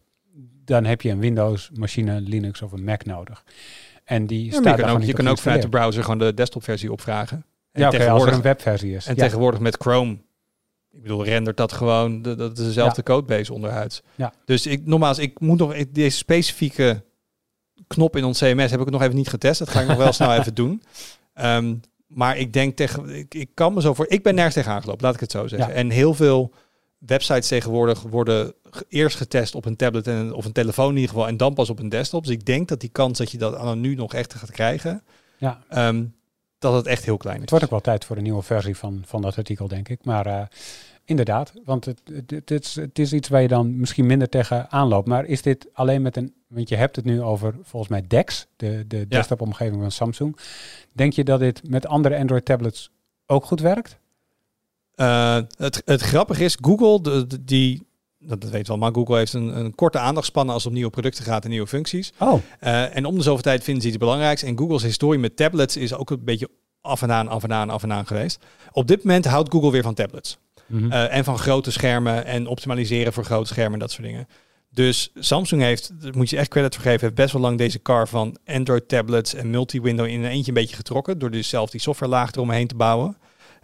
dan 0.67 0.85
heb 0.85 1.01
je 1.03 1.11
een 1.11 1.19
Windows 1.19 1.71
machine, 1.75 2.21
Linux 2.21 2.63
of 2.63 2.73
een 2.73 2.85
Mac 2.85 3.05
nodig. 3.05 3.45
En 4.05 4.27
die 4.27 4.45
Ja, 4.45 4.51
staat 4.51 4.77
je 4.79 4.83
kan 4.85 4.95
ook, 4.97 5.03
je 5.03 5.13
kan 5.13 5.29
ook 5.29 5.39
vanuit 5.39 5.63
de 5.63 5.69
browser 5.69 6.03
gewoon 6.03 6.19
de 6.19 6.35
desktopversie 6.35 6.93
opvragen. 6.93 7.37
En 7.73 7.81
Ja, 7.81 7.87
als 7.87 7.95
er 7.95 8.01
tegenwoordig, 8.01 8.35
een 8.37 8.43
webversie 8.43 8.95
is. 8.95 9.07
en 9.07 9.15
Ja. 9.15 9.23
tegenwoordig 9.23 9.61
met 9.61 9.77
Chrome, 9.79 10.13
ik 10.91 11.03
bedoel, 11.03 11.25
rendert 11.25 11.57
dat 11.57 11.73
gewoon, 11.73 12.23
dat 12.23 12.59
is 12.59 12.65
dezelfde 12.65 13.03
codebase 13.03 13.53
onderhuids. 13.53 14.03
Ja. 14.15 14.33
Dus 14.45 14.67
ik, 14.67 14.87
nogmaals, 14.87 15.19
ik 15.19 15.41
moet 15.41 15.59
nog 15.59 15.75
ik- 15.75 15.95
deze 15.95 16.17
specifieke 16.17 17.03
knop 17.87 18.17
in 18.17 18.25
ons 18.25 18.39
CMS 18.39 18.71
heb 18.71 18.81
ik 18.81 18.91
nog 18.91 19.03
even 19.03 19.15
niet 19.17 19.29
getest. 19.29 19.59
Dat 19.59 19.69
ga 19.69 19.81
ik 19.81 19.87
nog 19.87 19.97
wel 19.97 20.13
snel 20.19 20.35
even 20.35 20.55
doen. 20.55 20.83
Ehm, 21.35 21.75
maar 22.07 22.37
ik 22.39 22.53
denk 22.53 22.77
tegen, 22.77 23.09
ik, 23.09 23.35
ik 23.35 23.51
kan 23.55 23.75
me 23.75 23.81
zo 23.81 23.95
voor, 23.95 24.07
ik 24.09 24.23
ben 24.23 24.35
nergens 24.35 24.55
tegen 24.55 24.73
aangelopen, 24.73 25.05
laat 25.05 25.15
ik 25.15 25.21
het 25.21 25.31
zo 25.31 25.47
zeggen. 25.47 25.69
Ja. 25.69 25.75
En 25.75 25.91
heel 25.91 26.15
veel 26.15 26.53
websites 26.99 27.49
tegenwoordig 27.49 28.03
worden 28.03 28.55
eerst 28.89 29.17
getest 29.17 29.55
op 29.55 29.65
een 29.65 29.77
tablet 29.77 30.07
en, 30.07 30.33
of 30.33 30.45
een 30.45 30.53
telefoon 30.53 30.89
in 30.89 30.95
ieder 30.95 31.11
geval 31.11 31.27
en 31.29 31.37
dan 31.37 31.55
pas 31.55 31.71
op 31.71 31.79
een 31.79 31.89
desktop. 31.89 32.25
Dus 32.25 32.33
ik 32.33 32.45
denk 32.47 32.69
dat 32.69 32.81
die 32.81 32.91
kans 32.91 33.19
dat 33.19 33.31
je 33.31 33.39
dat 33.39 33.55
aan 33.57 33.81
nu 33.81 33.95
nog 33.95 34.15
echt 34.15 34.35
gaat 34.35 34.51
krijgen, 34.51 35.03
Ja. 35.39 35.63
ehm, 35.69 36.05
dat 36.59 36.75
het 36.75 36.87
echt 36.87 37.05
heel 37.05 37.17
klein 37.17 37.37
is. 37.37 37.41
Het 37.41 37.51
wordt 37.51 37.65
ook 37.65 37.71
wel 37.71 37.81
tijd 37.81 38.05
voor 38.05 38.17
een 38.17 38.23
nieuwe 38.23 38.43
versie 38.43 38.77
van, 38.77 39.03
van 39.07 39.23
dat 39.23 39.37
artikel, 39.37 39.69
denk 39.69 39.89
ik. 39.89 40.05
Maar 40.05 40.27
eh, 40.27 40.43
inderdaad, 41.05 41.53
want 41.65 41.85
het, 41.85 42.01
het, 42.13 42.31
het, 42.31 42.51
is, 42.65 42.75
het 42.75 42.99
is 42.99 43.13
iets 43.13 43.29
waar 43.29 43.43
je 43.43 43.49
dan 43.49 43.77
misschien 43.79 44.07
minder 44.07 44.29
tegen 44.29 44.71
aanloopt. 44.71 45.09
Maar 45.09 45.25
is 45.25 45.43
dit 45.43 45.69
alleen 45.73 46.03
met 46.03 46.17
een... 46.17 46.35
Want 46.47 46.69
je 46.69 46.77
hebt 46.77 46.97
het 46.97 47.05
nu 47.05 47.23
over 47.23 47.55
volgens 47.63 47.91
mij 47.91 48.05
DeX, 48.07 48.47
de, 48.57 48.85
de 48.87 49.09
desktop-omgeving 49.09 49.81
van 49.81 49.91
Samsung. 49.91 50.37
Denk 50.93 51.13
je 51.13 51.25
dat 51.25 51.41
dit 51.41 51.69
met 51.69 51.87
andere 51.87 52.19
Android-tablets 52.19 52.91
ook 53.27 53.45
goed 53.45 53.61
werkt? 53.61 53.99
Eh, 54.97 55.39
het, 55.57 55.83
het 55.85 56.01
grappige 56.01 56.45
is, 56.45 56.57
Google, 56.61 57.01
de, 57.01 57.27
de- 57.27 57.45
die, 57.45 57.87
dat, 58.19 58.45
weet 58.45 58.69
wel, 58.69 58.77
maar 58.77 58.93
Google 58.93 59.17
heeft 59.17 59.33
een, 59.33 59.57
een 59.59 59.75
korte 59.75 59.99
aandachtspannen 59.99 60.55
als 60.55 60.63
het 60.63 60.73
om 60.73 60.79
nieuwe 60.79 60.93
producten 60.93 61.25
gaat 61.25 61.45
en 61.45 61.51
nieuwe 61.51 61.67
functies. 61.67 62.13
Oh, 62.19 62.41
Eh, 62.61 62.97
en 62.97 63.05
om 63.05 63.15
de 63.17 63.23
zoveel 63.23 63.43
tijd 63.43 63.65
vinden 63.65 63.83
ze 63.83 63.89
iets 63.89 63.97
belangrijks. 63.99 64.43
En 64.43 64.59
Google's 64.59 64.83
historie 64.83 65.19
met 65.21 65.37
tablets 65.37 65.77
is 65.77 65.95
ook 65.95 66.11
een 66.11 66.25
beetje 66.25 66.49
af 66.81 67.03
en 67.03 67.13
aan, 67.13 67.29
af 67.29 67.43
en 67.43 67.53
aan, 67.53 67.71
af 67.71 67.83
en 67.83 67.93
aan 67.93 68.07
geweest. 68.07 68.45
Op 68.73 68.87
dit 68.89 69.05
moment 69.05 69.25
houdt 69.25 69.53
Google 69.53 69.71
weer 69.71 69.83
van 69.83 69.95
tablets. 69.95 70.39
mhm. 70.67 70.93
Eh, 70.93 71.17
en 71.17 71.25
van 71.25 71.39
grote 71.39 71.71
schermen 71.71 72.25
en 72.25 72.47
optimaliseren 72.47 73.13
voor 73.13 73.25
grote 73.25 73.47
schermen 73.49 73.73
en 73.73 73.79
dat 73.79 73.91
soort 73.91 74.07
dingen. 74.07 74.29
Dus 74.71 75.11
Samsung 75.15 75.63
heeft, 75.63 76.01
daar 76.03 76.17
moet 76.17 76.31
je 76.31 76.37
echt 76.37 76.49
credit 76.49 76.75
voor 76.75 76.85
geven, 76.85 77.01
heeft 77.01 77.15
best 77.15 77.33
wel 77.33 77.43
lang 77.43 77.59
deze 77.59 77.83
car 77.83 78.09
van 78.09 78.37
Android 78.47 78.89
tablets 78.89 79.35
en 79.35 79.51
multi-window 79.51 80.07
in 80.07 80.23
een 80.25 80.31
eentje 80.31 80.49
een 80.49 80.55
beetje 80.59 80.77
getrokken. 80.77 81.19
Door 81.19 81.31
dus 81.31 81.49
zelf 81.49 81.71
die 81.71 81.81
softwarelaag 81.81 82.33
eromheen 82.33 82.67
te 82.67 82.75
bouwen. 82.75 83.17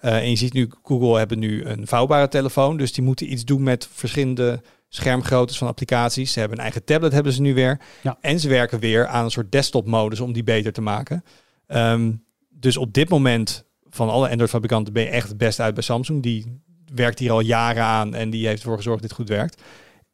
Eh, 0.02 0.16
en 0.16 0.30
je 0.30 0.36
ziet 0.36 0.52
nu, 0.52 0.70
Google 0.82 1.18
hebben 1.18 1.38
nu 1.38 1.64
een 1.64 1.86
vouwbare 1.86 2.28
telefoon. 2.28 2.76
Dus 2.76 2.92
die 2.92 3.04
moeten 3.04 3.32
iets 3.32 3.44
doen 3.44 3.62
met 3.62 3.88
verschillende 3.92 4.60
schermgroottes 4.88 5.58
van 5.58 5.68
applicaties. 5.68 6.32
Ze 6.32 6.38
hebben 6.38 6.58
een 6.58 6.64
eigen 6.64 6.84
tablet 6.84 7.12
hebben 7.12 7.32
ze 7.32 7.40
nu 7.40 7.54
weer. 7.54 7.80
Ja. 8.02 8.18
En 8.20 8.40
ze 8.40 8.48
werken 8.48 8.78
weer 8.78 9.06
aan 9.06 9.24
een 9.24 9.30
soort 9.30 9.52
desktop 9.52 9.86
modus 9.86 10.20
om 10.20 10.32
die 10.32 10.42
beter 10.42 10.72
te 10.72 10.80
maken. 10.80 11.24
Ehm, 11.66 12.12
dus 12.48 12.76
op 12.76 12.92
dit 12.92 13.08
moment 13.08 13.64
van 13.90 14.08
alle 14.08 14.28
Android 14.28 14.50
fabrikanten 14.50 14.92
ben 14.92 15.02
je 15.02 15.08
echt 15.08 15.28
het 15.28 15.38
best 15.38 15.60
uit 15.60 15.74
bij 15.74 15.82
Samsung. 15.82 16.22
Die 16.22 16.60
werkt 16.94 17.18
hier 17.18 17.30
al 17.30 17.40
jaren 17.40 17.82
aan 17.82 18.14
en 18.14 18.30
die 18.30 18.46
heeft 18.46 18.62
ervoor 18.62 18.76
gezorgd 18.76 19.00
dat 19.00 19.08
dit 19.08 19.18
goed 19.18 19.28
werkt. 19.28 19.62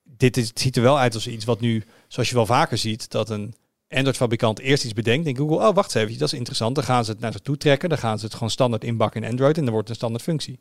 Dit 0.04 0.36
is, 0.36 0.50
ziet 0.54 0.76
er 0.76 0.82
wel 0.82 0.98
uit 0.98 1.14
als 1.14 1.28
iets 1.28 1.44
wat 1.44 1.60
nu, 1.60 1.84
zoals 2.08 2.28
je 2.28 2.34
wel 2.34 2.46
vaker 2.46 2.78
ziet, 2.78 3.10
dat 3.10 3.30
een 3.30 3.54
Android-fabrikant 3.88 4.58
eerst 4.58 4.84
iets 4.84 4.92
bedenkt. 4.92 5.24
Denkt 5.24 5.40
Google, 5.40 5.68
oh 5.68 5.74
wacht 5.74 5.94
even, 5.94 6.18
dat 6.18 6.32
is 6.32 6.38
interessant. 6.38 6.74
Dan 6.74 6.84
gaan 6.84 7.04
ze 7.04 7.10
het 7.10 7.20
naar 7.20 7.32
ze 7.32 7.40
toe 7.40 7.56
trekken. 7.56 7.88
Dan 7.88 7.98
gaan 7.98 8.18
ze 8.18 8.24
het 8.24 8.34
gewoon 8.34 8.50
standaard 8.50 8.84
inbakken 8.84 9.22
in 9.22 9.30
Android 9.30 9.56
en 9.56 9.64
dan 9.64 9.72
wordt 9.72 9.88
het 9.88 10.02
een 10.02 10.02
standaard 10.02 10.24
functie. 10.24 10.60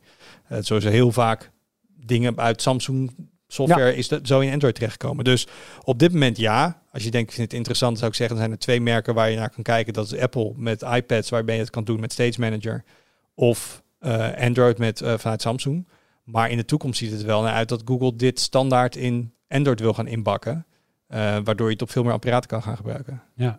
Uh, 0.51 0.57
zo 0.61 0.75
is 0.75 0.83
er 0.83 0.91
heel 0.91 1.11
vaak 1.11 1.51
dingen 1.95 2.37
uit 2.37 2.61
Samsung 2.61 3.11
software 3.47 3.95
is 3.95 4.07
dat 4.07 4.27
zo 4.27 4.39
in 4.39 4.51
Android 4.51 4.75
terechtgekomen. 4.75 5.23
Dus 5.23 5.47
op 5.83 5.99
dit 5.99 6.11
moment 6.11 6.37
ja. 6.37 6.81
Als 6.91 7.03
je 7.05 7.11
denkt, 7.11 7.29
ik 7.29 7.35
vind 7.35 7.47
het 7.47 7.57
interessant, 7.57 7.97
zou 7.97 8.09
ik 8.09 8.17
zeggen, 8.17 8.35
er 8.35 8.41
zijn 8.41 8.53
er 8.53 8.61
twee 8.61 8.81
merken 8.81 9.13
waar 9.13 9.29
je 9.29 9.37
naar 9.37 9.49
kan 9.49 9.63
kijken. 9.63 9.93
Dat 9.93 10.11
is 10.11 10.19
Apple 10.19 10.53
met 10.55 10.81
iPads, 10.81 11.29
waarbij 11.29 11.55
je 11.55 11.61
het 11.61 11.69
kan 11.69 11.83
doen 11.83 11.99
met 11.99 12.11
Stage 12.11 12.39
Manager. 12.39 12.83
Of 13.35 13.83
uh, 14.01 14.37
Android 14.37 14.77
met, 14.77 15.01
uh, 15.01 15.17
vanuit 15.17 15.41
Samsung. 15.41 15.87
Maar 16.23 16.49
in 16.49 16.57
de 16.57 16.65
toekomst 16.65 16.99
ziet 16.99 17.11
het 17.11 17.21
wel 17.21 17.41
naar 17.41 17.53
uit 17.53 17.69
dat 17.69 17.81
Google 17.85 18.15
dit 18.15 18.39
standaard 18.39 18.95
in 18.95 19.33
Android 19.47 19.79
wil 19.79 19.93
gaan 19.93 20.07
inbakken. 20.07 20.65
Uh, 21.09 21.37
waardoor 21.43 21.67
je 21.67 21.73
het 21.73 21.81
op 21.81 21.91
veel 21.91 22.03
meer 22.03 22.13
apparaten 22.13 22.49
kan 22.49 22.63
gaan 22.63 22.75
gebruiken. 22.75 23.23
Ja. 23.33 23.57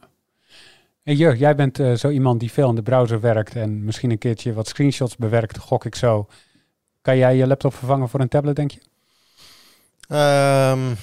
En 1.03 1.17
Jur, 1.17 1.37
jij 1.37 1.55
bent 1.55 1.79
uh, 1.79 1.95
zo 1.95 2.09
iemand 2.11 2.41
die 2.41 2.53
veel 2.53 2.69
in 2.69 2.75
de 2.75 2.83
browser 2.83 3.21
werkt 3.21 3.57
en 3.57 3.85
misschien 3.85 4.11
een 4.11 4.19
keertje 4.19 4.53
wat 4.53 4.69
screenshots 4.69 5.17
bewerkt, 5.17 5.59
gok 5.59 5.85
ik 5.85 5.95
zo. 5.95 6.29
Kan 7.01 7.17
jij 7.17 7.37
je 7.37 7.47
laptop 7.47 7.75
vervangen 7.75 8.09
voor 8.09 8.21
een 8.21 8.29
tablet, 8.29 8.57
denk 8.57 8.71
je? 8.71 8.81
Um, 10.11 10.97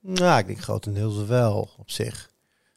nou, 0.00 0.38
ik 0.38 0.46
denk 0.46 0.60
grotendeels 0.60 1.24
wel 1.24 1.70
op 1.78 1.90
zich. 1.90 2.30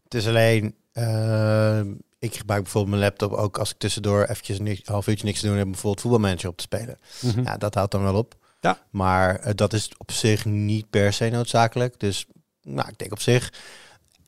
Het 0.04 0.14
is 0.14 0.28
alleen, 0.28 0.76
uh, 0.93 1.80
ik 2.20 2.36
gebruik 2.36 2.64
bijvoorbeeld 2.64 2.95
mijn 2.95 3.10
laptop 3.10 3.32
ook 3.32 3.58
als 3.58 3.72
ik 3.72 3.78
tussendoor 3.78 4.24
eventjes 4.24 4.60
een 4.60 4.80
half 4.84 5.08
uurtje 5.08 5.26
niks 5.26 5.39
te 5.39 5.47
doen 5.47 5.58
heb, 5.58 5.66
bijvoorbeeld 5.66 6.02
voetbalmanager 6.02 6.50
op 6.50 6.58
te 6.58 6.64
spelen. 6.64 6.97
Mm 7.22 7.32
-hmm. 7.32 7.43
Ja, 7.43 7.58
dat 7.58 7.74
houdt 7.74 7.91
dan 7.91 8.04
wel 8.04 8.16
op. 8.16 8.36
Ja. 8.60 8.78
Maar 8.89 9.39
uh, 9.47 9.51
dat 9.55 9.74
is 9.74 9.89
op 9.97 10.12
zich 10.12 10.45
niet 10.45 10.89
per 10.89 11.14
se 11.14 11.30
noodzakelijk. 11.30 11.99
Dus 11.99 12.26
nou, 12.62 12.88
ik 12.89 12.97
denk 12.97 13.12
op 13.12 13.22
zich, 13.22 13.53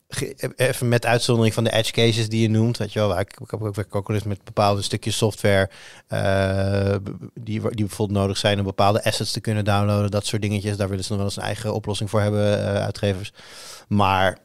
ge- 0.08 0.52
even 0.56 0.88
met 0.88 1.06
uitzondering 1.06 1.54
van 1.54 1.64
de 1.64 1.72
edge 1.72 1.92
cases 1.92 2.28
die 2.28 2.42
je 2.42 2.48
noemt, 2.50 2.76
weet 2.78 2.92
je 2.92 2.98
wel, 2.98 3.08
waar 3.08 3.20
ik, 3.20 3.40
ik 3.40 3.50
heb 3.50 3.62
ook, 3.62 3.74
werk 3.74 3.94
ook 3.94 4.06
wel 4.08 4.16
eens 4.16 4.26
met 4.26 4.44
bepaalde 4.44 4.82
stukjes 4.82 5.16
software 5.16 5.70
eh, 6.06 6.96
die, 7.34 7.60
die 7.60 7.86
bijvoorbeeld 7.86 8.18
nodig 8.18 8.36
zijn 8.36 8.58
om 8.58 8.64
bepaalde 8.64 9.04
assets 9.04 9.32
te 9.32 9.40
kunnen 9.40 9.64
downloaden, 9.64 10.10
dat 10.10 10.26
soort 10.26 10.42
dingetjes. 10.42 10.76
Daar 10.76 10.88
willen 10.88 11.04
ze 11.04 11.10
nog 11.10 11.18
wel 11.18 11.28
eens 11.28 11.36
een 11.36 11.42
eigen 11.42 11.74
oplossing 11.74 12.10
voor 12.10 12.20
hebben, 12.20 12.58
eh, 12.74 12.82
uitgevers. 12.82 13.32
Maar 13.88 14.38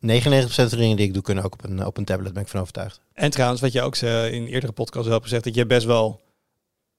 99% 0.00 0.54
van 0.54 0.68
de 0.68 0.76
dingen 0.76 0.96
die 0.96 1.06
ik 1.06 1.14
doe 1.14 1.22
kunnen 1.22 1.44
ook 1.44 1.52
op 1.52 1.64
een, 1.64 1.86
op 1.86 1.96
een 1.96 2.04
tablet, 2.04 2.32
ben 2.32 2.42
ik 2.42 2.48
van 2.48 2.60
overtuigd. 2.60 3.00
En 3.12 3.30
trouwens, 3.30 3.60
wat 3.60 3.72
je 3.72 3.82
ook 3.82 3.96
in 3.96 4.46
eerdere 4.46 4.72
podcast 4.72 5.04
wel 5.04 5.12
hebt 5.12 5.24
gezegd, 5.24 5.44
dat 5.44 5.54
je 5.54 5.66
best 5.66 5.86
wel 5.86 6.20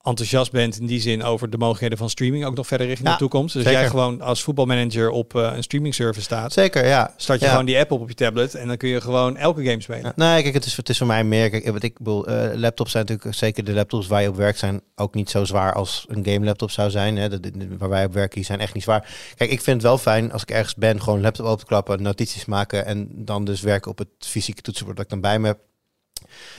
enthousiast 0.03 0.51
bent 0.51 0.79
in 0.79 0.85
die 0.85 0.99
zin 1.01 1.23
over 1.23 1.49
de 1.49 1.57
mogelijkheden 1.57 1.97
van 1.97 2.09
streaming 2.09 2.45
ook 2.45 2.55
nog 2.55 2.67
verder 2.67 2.87
richting 2.87 3.07
Ja, 3.07 3.13
de 3.13 3.19
toekomst. 3.19 3.53
Dus 3.53 3.63
zeker. 3.63 3.79
jij 3.79 3.89
gewoon 3.89 4.21
als 4.21 4.43
voetbalmanager 4.43 5.09
op 5.09 5.35
eh, 5.35 5.51
een 5.55 5.63
streaming 5.63 5.93
service 5.95 6.21
staat, 6.21 6.53
Zeker, 6.53 6.85
ja. 6.85 7.13
start 7.17 7.39
je 7.39 7.45
Ja. 7.45 7.51
gewoon 7.51 7.65
die 7.65 7.79
app 7.79 7.91
op 7.91 8.01
op 8.01 8.07
je 8.09 8.15
tablet 8.15 8.55
en 8.55 8.67
dan 8.67 8.77
kun 8.77 8.89
je 8.89 9.01
gewoon 9.01 9.37
elke 9.37 9.63
game 9.63 9.81
spelen. 9.81 10.13
Ja, 10.15 10.31
nee, 10.33 10.41
kijk, 10.41 10.53
het 10.53 10.65
is, 10.65 10.77
het 10.77 10.89
is 10.89 10.97
voor 10.97 11.07
mij 11.07 11.23
meer. 11.23 11.49
Kijk, 11.49 11.71
wat 11.71 11.83
ik 11.83 11.97
bedoel, 11.97 12.27
eh, 12.27 12.55
laptops 12.57 12.91
zijn 12.91 13.05
natuurlijk 13.05 13.35
zeker 13.37 13.63
de 13.63 13.73
laptops 13.73 14.07
waar 14.07 14.21
je 14.21 14.27
op 14.29 14.35
werkt 14.35 14.59
zijn 14.59 14.81
ook 14.95 15.13
niet 15.13 15.29
zo 15.29 15.45
zwaar 15.45 15.73
als 15.73 16.05
een 16.07 16.25
game 16.25 16.45
laptop 16.45 16.71
zou 16.71 16.89
zijn. 16.89 17.17
Hè. 17.17 17.29
De, 17.29 17.39
de- 17.39 17.57
de- 17.57 17.77
waar 17.77 17.89
wij 17.89 18.05
op 18.05 18.13
werken, 18.13 18.35
die 18.35 18.45
zijn 18.45 18.59
echt 18.59 18.73
niet 18.73 18.83
zwaar. 18.83 19.07
Kijk, 19.35 19.51
ik 19.51 19.61
vind 19.61 19.75
het 19.75 19.85
wel 19.85 19.97
fijn 19.97 20.31
als 20.31 20.41
ik 20.41 20.51
ergens 20.51 20.75
ben, 20.75 21.01
gewoon 21.01 21.21
laptop 21.21 21.45
open 21.45 21.59
te 21.59 21.65
klappen, 21.65 22.01
notities 22.01 22.45
maken 22.45 22.85
en 22.85 23.09
dan 23.15 23.45
dus 23.45 23.61
werken 23.61 23.91
op 23.91 23.97
het 23.97 24.07
fysieke 24.19 24.61
toetsenbord 24.61 24.97
dat 24.97 25.05
ik 25.05 25.11
dan 25.11 25.21
bij 25.21 25.39
me 25.39 25.47
heb. 25.47 25.59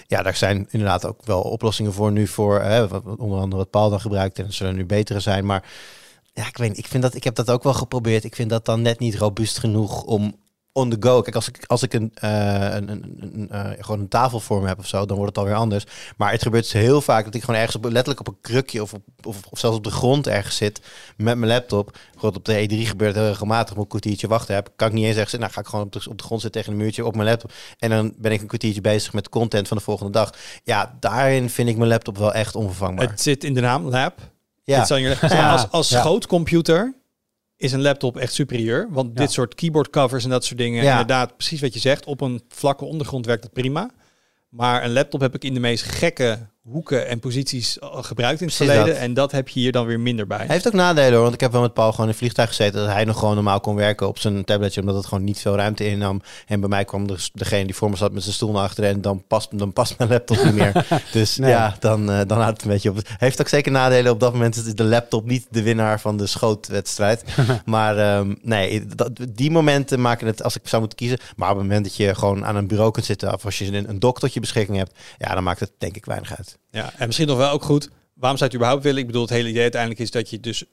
Ja, 0.07 0.23
daar 0.23 0.37
zijn 0.37 0.67
inderdaad 0.71 1.07
ook 1.07 1.25
wel 1.25 1.41
oplossingen 1.41 1.93
voor 1.93 2.13
nu 2.13 2.27
voor, 2.27 2.61
hè, 2.61 2.85
onder 3.17 3.39
andere 3.39 3.57
wat 3.57 3.71
Paul 3.71 3.91
dan 3.91 4.01
gebruikt 4.01 4.39
en 4.39 4.47
er 4.47 4.53
zullen 4.53 4.77
nu 4.77 4.87
betere 4.87 5.21
zijn, 5.21 5.47
maar 5.47 5.65
ja, 6.33 6.47
ik 6.47 6.57
weet 6.57 6.79
ik 6.79 6.87
vind 6.87 7.03
dat, 7.03 7.15
ik 7.15 7.25
heb 7.25 7.35
dat 7.35 7.51
ook 7.51 7.63
wel 7.63 7.75
geprobeerd. 7.75 8.25
Ik 8.25 8.35
vind 8.35 8.51
dat 8.51 8.65
dan 8.65 8.83
net 8.83 8.99
niet 8.99 9.17
robuust 9.17 9.59
genoeg 9.59 10.03
om 10.03 10.35
on 10.81 10.91
the 10.91 10.97
go. 11.09 11.21
Kijk, 11.21 11.35
als 11.35 11.49
ik, 11.49 11.65
als 11.67 11.83
ik 11.83 11.93
een, 11.95 12.11
eh, 12.15 12.31
een, 12.75 12.89
een, 12.89 13.17
een, 13.21 13.49
eh, 13.51 13.71
gewoon 13.79 14.01
een 14.01 14.09
tafel 14.09 14.41
voor 14.41 14.61
me 14.63 14.69
heb 14.69 14.79
of 14.79 14.87
zo, 14.87 15.07
dan 15.07 15.17
wordt 15.17 15.37
het 15.37 15.45
alweer 15.45 15.59
anders. 15.61 15.85
Maar 16.17 16.33
het 16.33 16.43
gebeurt 16.43 16.63
dus 16.63 16.73
heel 16.73 17.01
vaak 17.01 17.25
dat 17.25 17.35
ik 17.35 17.41
gewoon 17.45 17.61
ergens 17.61 17.77
op, 17.77 17.85
letterlijk 17.85 18.21
op 18.21 18.29
een 18.29 18.39
krukje 18.41 18.83
of, 18.83 18.95
op, 18.95 19.03
of, 19.23 19.37
of 19.51 19.59
zelfs 19.59 19.77
op 19.77 19.85
de 19.85 19.91
grond 19.91 20.27
ergens 20.27 20.57
zit 20.57 20.81
met 21.17 21.37
mijn 21.39 21.53
laptop. 21.53 21.99
Bijvoorbeeld 22.13 22.37
op 22.37 22.45
de 22.45 22.69
E3 22.85 22.89
gebeurt 22.89 23.15
heel 23.15 23.27
regelmatig, 23.27 23.75
moet 23.77 23.85
ik 23.85 23.93
een 23.93 24.01
kwartiertje 24.01 24.29
wachten 24.29 24.55
heb. 24.55 24.71
Kan 24.77 24.89
ik 24.89 24.95
niet 24.95 25.05
eens 25.05 25.15
zeggen, 25.17 25.41
nou 25.41 25.53
ga 25.53 25.61
ik 25.61 25.67
gewoon 25.67 25.85
op 25.85 25.93
de, 25.93 26.01
op 26.11 26.19
de 26.19 26.25
grond 26.25 26.41
zitten 26.41 26.61
tegen 26.61 26.77
een 26.79 26.85
muurtje 26.85 27.05
op 27.07 27.15
mijn 27.17 27.29
laptop. 27.29 27.53
En 27.79 27.91
dan 27.91 28.15
ben 28.17 28.33
ik 28.33 28.41
een 28.41 28.47
kwartiertje 28.47 28.81
bezig 28.81 29.13
met 29.13 29.29
content 29.29 29.69
van 29.69 29.77
de 29.77 29.83
volgende 29.83 30.13
dag. 30.13 30.31
Ja, 30.65 30.97
daarin 31.01 31.51
vind 31.51 31.69
ik 31.69 31.77
mijn 31.77 31.89
laptop 31.91 32.19
wel 32.19 32.33
echt 32.35 32.55
onvervangbaar. 32.55 33.09
Het 33.11 33.21
zit 33.21 33.45
in 33.45 33.55
de 33.55 33.61
naam 33.61 33.85
lab. 33.89 34.19
ja. 34.65 34.79
Het 34.79 34.87
zal 34.87 34.97
je- 34.97 35.19
als 35.51 35.71
als 35.71 35.89
ja. 35.89 36.01
schootcomputer 36.01 36.95
is 37.61 37.73
een 37.73 37.83
laptop 37.83 38.17
echt 38.17 38.33
superieur. 38.35 38.87
Want 38.91 39.11
Ja. 39.15 39.21
dit 39.21 39.31
soort 39.33 39.55
keyboard 39.55 39.91
covers 39.91 40.25
en 40.25 40.31
dat 40.31 40.45
soort 40.45 40.59
dingen, 40.59 40.83
Ja. 40.85 40.91
inderdaad, 40.91 41.37
precies 41.37 41.61
wat 41.61 41.75
je 41.75 41.81
zegt, 41.81 42.05
op 42.07 42.21
een 42.21 42.43
vlakke 42.49 42.85
ondergrond 42.85 43.27
werkt 43.27 43.45
het 43.45 43.53
prima. 43.53 43.91
Maar 44.49 44.85
een 44.85 44.93
laptop 44.93 45.21
heb 45.21 45.35
ik 45.35 45.45
in 45.45 45.55
de 45.55 45.61
meest 45.61 45.85
gekke 45.85 46.39
hoeken 46.71 47.07
en 47.07 47.19
posities 47.21 47.77
gebruikt 47.81 48.41
in 48.41 48.47
het 48.47 48.57
Precies 48.57 48.57
verleden. 48.57 48.87
dat. 48.87 48.97
En 49.03 49.15
dat 49.15 49.33
heb 49.33 49.49
je 49.49 49.61
hier 49.61 49.73
dan 49.73 49.87
weer 49.87 50.01
minder 50.01 50.27
bij. 50.27 50.39
Hij 50.39 50.47
heeft 50.49 50.67
ook 50.67 50.73
nadelen 50.73 51.13
hoor, 51.13 51.23
want 51.23 51.35
ik 51.35 51.41
heb 51.41 51.53
wel 51.53 51.61
met 51.61 51.75
Paul 51.75 51.91
gewoon 51.91 52.07
in 52.07 52.13
een 52.13 52.19
vliegtuig 52.19 52.49
gezeten 52.49 52.81
dat 52.81 52.91
hij 52.91 53.05
nog 53.05 53.19
gewoon 53.19 53.35
normaal 53.35 53.61
kon 53.61 53.75
werken 53.75 54.09
op 54.09 54.19
zijn 54.19 54.45
tabletje, 54.45 54.81
omdat 54.81 54.95
het 54.97 55.07
gewoon 55.07 55.25
niet 55.25 55.39
veel 55.41 55.57
ruimte 55.57 55.87
innam. 55.87 56.23
En 56.47 56.61
bij 56.61 56.69
mij 56.69 56.85
kwam 56.85 57.07
dus 57.07 57.31
degene 57.35 57.65
die 57.65 57.75
voor 57.75 57.91
me 57.91 57.97
zat 57.97 58.13
met 58.13 58.23
zijn 58.23 58.35
stoel 58.35 58.53
naar 58.53 58.63
achteren 58.63 58.91
en 58.91 59.01
dan 59.01 59.25
past, 59.27 59.59
dan 59.59 59.73
past 59.73 59.99
mijn 59.99 60.11
laptop 60.11 60.45
niet 60.45 60.55
meer. 60.55 60.87
Dus 61.13 61.37
Nee. 61.37 61.51
ja, 61.51 61.77
dan, 61.79 62.11
eh, 62.11 62.21
dan 62.27 62.39
houdt 62.39 62.53
het 62.53 62.63
een 62.63 62.71
beetje 62.73 62.91
op. 62.91 62.99
Heeft 63.19 63.41
ook 63.41 63.49
zeker 63.49 63.73
nadelen. 63.73 64.13
Op 64.13 64.21
dat 64.21 64.33
moment 64.33 64.57
is 64.57 64.75
de 64.75 64.85
laptop 64.85 65.25
niet 65.27 65.47
de 65.51 65.63
winnaar 65.63 66.01
van 66.01 66.17
de 66.17 66.27
schootwedstrijd. 66.27 67.25
maar 67.65 67.99
ehm, 67.99 68.35
nee, 68.43 68.87
dat, 68.87 69.11
die 69.29 69.51
momenten 69.51 70.01
maken 70.01 70.27
het, 70.27 70.43
als 70.43 70.57
ik 70.57 70.69
zou 70.69 70.81
moeten 70.81 70.99
kiezen, 70.99 71.19
maar 71.37 71.51
op 71.51 71.57
het 71.57 71.67
moment 71.67 71.85
dat 71.85 71.97
je 71.97 72.15
gewoon 72.15 72.45
aan 72.47 72.57
een 72.57 72.67
bureau 72.67 72.91
kunt 72.91 73.07
zitten 73.07 73.35
of 73.35 73.45
als 73.45 73.59
je 73.59 73.67
een, 73.77 73.89
een 73.89 73.99
dock 73.99 74.19
tot 74.19 74.35
je 74.35 74.41
beschikking 74.41 74.79
hebt, 74.79 74.93
ja, 75.19 75.35
dan 75.35 75.43
maakt 75.43 75.61
het 75.61 75.73
denk 75.79 75.97
ik 75.97 76.05
weinig 76.05 76.37
uit. 76.37 76.59
Ja, 76.71 76.93
en 76.99 77.07
misschien 77.07 77.29
nog 77.29 77.37
wel 77.37 77.51
ook 77.51 77.63
goed. 77.63 77.85
Waarom 78.15 78.39
zou 78.39 78.39
je 78.39 78.45
het 78.45 78.55
überhaupt 78.55 78.83
willen? 78.83 79.01
Ik 79.01 79.07
bedoel, 79.07 79.23
het 79.23 79.31
hele 79.31 79.49
idee 79.49 79.63
uiteindelijk 79.63 80.01
is 80.01 80.11
dat 80.11 80.31
je 80.31 80.41
dus 80.41 80.65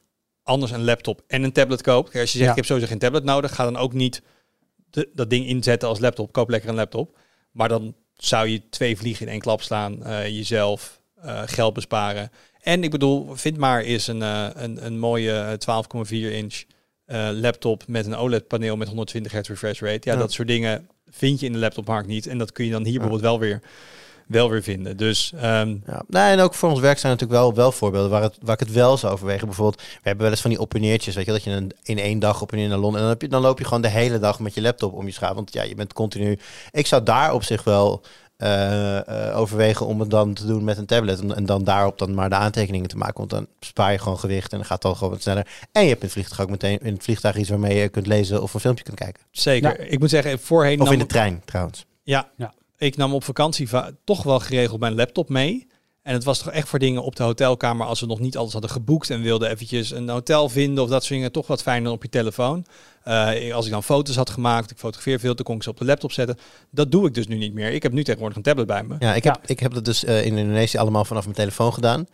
anders 0.44 0.72
een 0.72 0.84
laptop 0.84 1.22
en 1.28 1.44
een 1.44 1.52
tablet 1.52 1.82
koopt. 1.82 2.10
Kijk, 2.10 2.22
als 2.22 2.32
je 2.32 2.38
zegt, 2.38 2.44
Ja. 2.44 2.50
ik 2.50 2.56
heb 2.56 2.66
sowieso 2.66 2.88
geen 2.90 3.00
tablet 3.00 3.24
nodig, 3.24 3.56
ga 3.56 3.64
dan 3.64 3.78
ook 3.78 3.94
niet 3.94 4.22
de, 4.90 5.10
dat 5.14 5.30
ding 5.30 5.48
inzetten 5.48 5.90
als 5.90 6.00
laptop. 6.00 6.32
Koop 6.32 6.50
lekker 6.50 6.70
een 6.70 6.76
laptop. 6.76 7.18
Maar 7.52 7.70
dan 7.70 7.96
zou 8.18 8.48
je 8.48 8.70
twee 8.70 8.98
vliegen 8.98 9.26
in 9.26 9.32
één 9.32 9.42
klap 9.42 9.62
slaan. 9.62 10.04
eh, 10.04 10.26
jezelf 10.28 11.02
eh, 11.22 11.42
geld 11.46 11.74
besparen. 11.74 12.32
En 12.62 12.84
ik 12.84 12.92
bedoel, 12.92 13.36
vind 13.36 13.58
maar 13.58 13.82
eens 13.82 14.08
een, 14.08 14.22
eh, 14.22 14.48
een, 14.54 14.86
een 14.86 15.00
mooie 15.00 15.58
12,4 15.60 16.32
inch 16.32 16.64
laptop 17.34 17.84
met 17.88 18.06
een 18.06 18.16
OLED-paneel 18.16 18.76
met 18.78 18.88
120 18.88 19.32
hertz 19.32 19.50
refresh 19.50 19.80
rate. 19.82 20.10
Ja, 20.10 20.14
Ja. 20.14 20.20
dat 20.20 20.32
soort 20.32 20.48
dingen 20.48 20.88
vind 21.10 21.40
je 21.40 21.46
in 21.46 21.52
de 21.52 21.58
laptopmarkt 21.60 22.08
niet. 22.08 22.28
En 22.28 22.38
dat 22.38 22.52
kun 22.52 22.66
je 22.66 22.72
dan 22.72 22.84
hier 22.84 22.92
bijvoorbeeld 23.00 23.22
wel 23.22 23.40
weer, 23.40 23.62
wel 24.28 24.50
weer 24.50 24.64
vinden. 24.64 24.98
Dus 24.98 25.32
ehm, 25.36 25.76
Ja, 25.86 26.04
nee, 26.08 26.32
en 26.32 26.40
ook 26.40 26.54
voor 26.54 26.70
ons 26.70 26.80
werk 26.80 26.98
zijn 26.98 27.12
natuurlijk 27.12 27.40
wel, 27.40 27.54
wel 27.54 27.72
voorbeelden 27.72 28.10
waar, 28.10 28.22
het, 28.22 28.38
waar 28.42 28.54
ik 28.54 28.60
het 28.60 28.72
wel 28.72 28.98
zou 28.98 29.14
overwegen. 29.14 29.48
Bijvoorbeeld, 29.48 29.82
we 29.82 30.00
hebben 30.02 30.22
wel 30.22 30.32
eens 30.32 30.42
van 30.42 30.50
die 30.50 30.60
openeertjes, 30.60 31.16
weet 31.16 31.26
je, 31.26 31.32
dat 31.32 31.44
je 31.44 31.52
een, 31.52 31.72
in 31.84 32.00
één 32.00 32.20
dag 32.20 32.44
openeert 32.44 32.70
naar 32.70 32.78
Londen. 32.78 32.96
En 32.96 33.02
dan, 33.02 33.10
heb 33.10 33.22
je, 33.22 33.28
dan 33.28 33.42
loop 33.42 33.58
je 33.58 33.66
gewoon 33.66 33.82
de 33.82 33.88
hele 33.88 34.20
dag 34.20 34.40
met 34.40 34.54
je 34.54 34.62
laptop 34.62 34.94
om 34.94 35.06
je 35.06 35.12
schaap. 35.12 35.36
Want 35.36 35.54
ja, 35.54 35.64
je 35.64 35.76
bent 35.76 35.94
continu. 35.94 36.40
Ik 36.72 36.88
zou 36.88 37.04
daar 37.04 37.34
op 37.34 37.44
zich 37.44 37.64
wel 37.64 38.02
eh, 38.38 39.30
eh, 39.30 39.38
overwegen 39.38 39.86
om 39.86 40.00
het 40.00 40.10
dan 40.10 40.34
te 40.34 40.46
doen 40.46 40.64
met 40.64 40.78
een 40.78 40.86
tablet. 40.86 41.20
En, 41.20 41.36
en 41.36 41.46
dan 41.46 41.64
daarop 41.64 41.98
dan 41.98 42.14
maar 42.14 42.30
de 42.30 42.36
aantekeningen 42.36 42.88
te 42.88 42.98
maken. 42.98 43.18
Want 43.18 43.30
dan 43.30 43.48
spaar 43.60 43.92
je 43.92 43.98
gewoon 43.98 44.20
gewicht 44.20 44.52
en 44.52 44.58
dan 44.58 44.68
gaat 44.68 44.84
het 44.84 44.92
al 44.92 44.96
gewoon 44.96 45.14
wat 45.14 45.22
sneller. 45.22 45.48
En 45.72 45.82
je 45.82 45.90
hebt 45.90 46.00
in 46.00 46.06
het 46.06 46.12
vliegtuig 46.12 46.42
ook 46.42 46.50
meteen 46.50 46.80
in 46.82 46.94
het 46.94 47.04
vliegtuig 47.04 47.36
iets 47.36 47.50
waarmee 47.50 47.78
je 47.78 47.90
kunt 47.90 48.08
lezen 48.08 48.42
of 48.42 48.54
een 48.54 48.60
filmpje 48.60 48.84
kunt 48.84 48.98
kijken. 48.98 49.24
zeker. 49.32 49.80
Ik 49.80 50.00
moet 50.00 50.10
zeggen, 50.10 50.40
voorheen 50.40 50.82
Of 50.82 50.92
in 50.92 51.00
de 51.00 51.06
trein 51.06 51.42
trouwens. 51.46 51.86
Ja, 52.04 52.30
Ja. 52.36 52.54
Ik 52.78 52.98
nam 52.98 53.14
op 53.14 53.24
vakantie 53.24 53.70
va- 53.70 53.92
toch 54.04 54.24
wel 54.24 54.40
geregeld 54.40 54.80
mijn 54.80 54.96
laptop 54.96 55.30
mee. 55.30 55.68
En 56.02 56.14
het 56.14 56.24
was 56.24 56.40
toch 56.40 56.52
echt 56.54 56.68
voor 56.68 56.80
dingen 56.80 57.04
op 57.04 57.16
de 57.16 57.24
hotelkamer 57.24 57.86
als 57.88 58.00
we 58.00 58.06
nog 58.06 58.20
niet 58.20 58.38
alles 58.38 58.52
hadden 58.52 58.70
geboekt 58.72 59.10
en 59.10 59.22
wilden 59.22 59.50
eventjes 59.50 59.92
een 59.92 60.10
hotel 60.10 60.50
vinden 60.50 60.84
of 60.84 60.90
dat 60.90 61.02
soort 61.02 61.14
dingen, 61.14 61.32
toch 61.32 61.48
wat 61.48 61.62
fijner 61.62 61.84
dan 61.84 61.94
op 61.94 62.04
je 62.04 62.10
telefoon. 62.10 62.66
Eh, 63.04 63.54
als 63.54 63.66
ik 63.66 63.72
dan 63.72 63.84
foto's 63.84 64.16
had 64.16 64.30
gemaakt, 64.30 64.72
ik 64.72 64.78
fotografeer 64.78 65.20
veel, 65.20 65.36
dan 65.36 65.46
kon 65.46 65.56
ik 65.56 65.64
ze 65.64 65.70
op 65.70 65.78
de 65.78 65.86
laptop 65.86 66.12
zetten. 66.12 66.38
Dat 66.72 66.92
doe 66.92 67.08
ik 67.08 67.14
dus 67.14 67.28
nu 67.28 67.38
niet 67.38 67.54
meer. 67.54 67.72
Ik 67.72 67.84
heb 67.84 67.92
nu 67.92 68.04
tegenwoordig 68.04 68.38
een 68.38 68.44
tablet 68.44 68.68
bij 68.68 68.84
me. 68.84 68.96
Ja, 69.00 69.16
ik 69.16 69.24
heb, 69.24 69.40
ik 69.46 69.60
heb 69.60 69.74
dat 69.74 69.86
dus 69.86 70.04
eh, 70.04 70.26
in 70.26 70.38
Indonesië 70.38 70.78
allemaal 70.78 71.06
vanaf 71.06 71.24
mijn 71.24 71.36
telefoon 71.36 71.74
gedaan. 71.74 72.06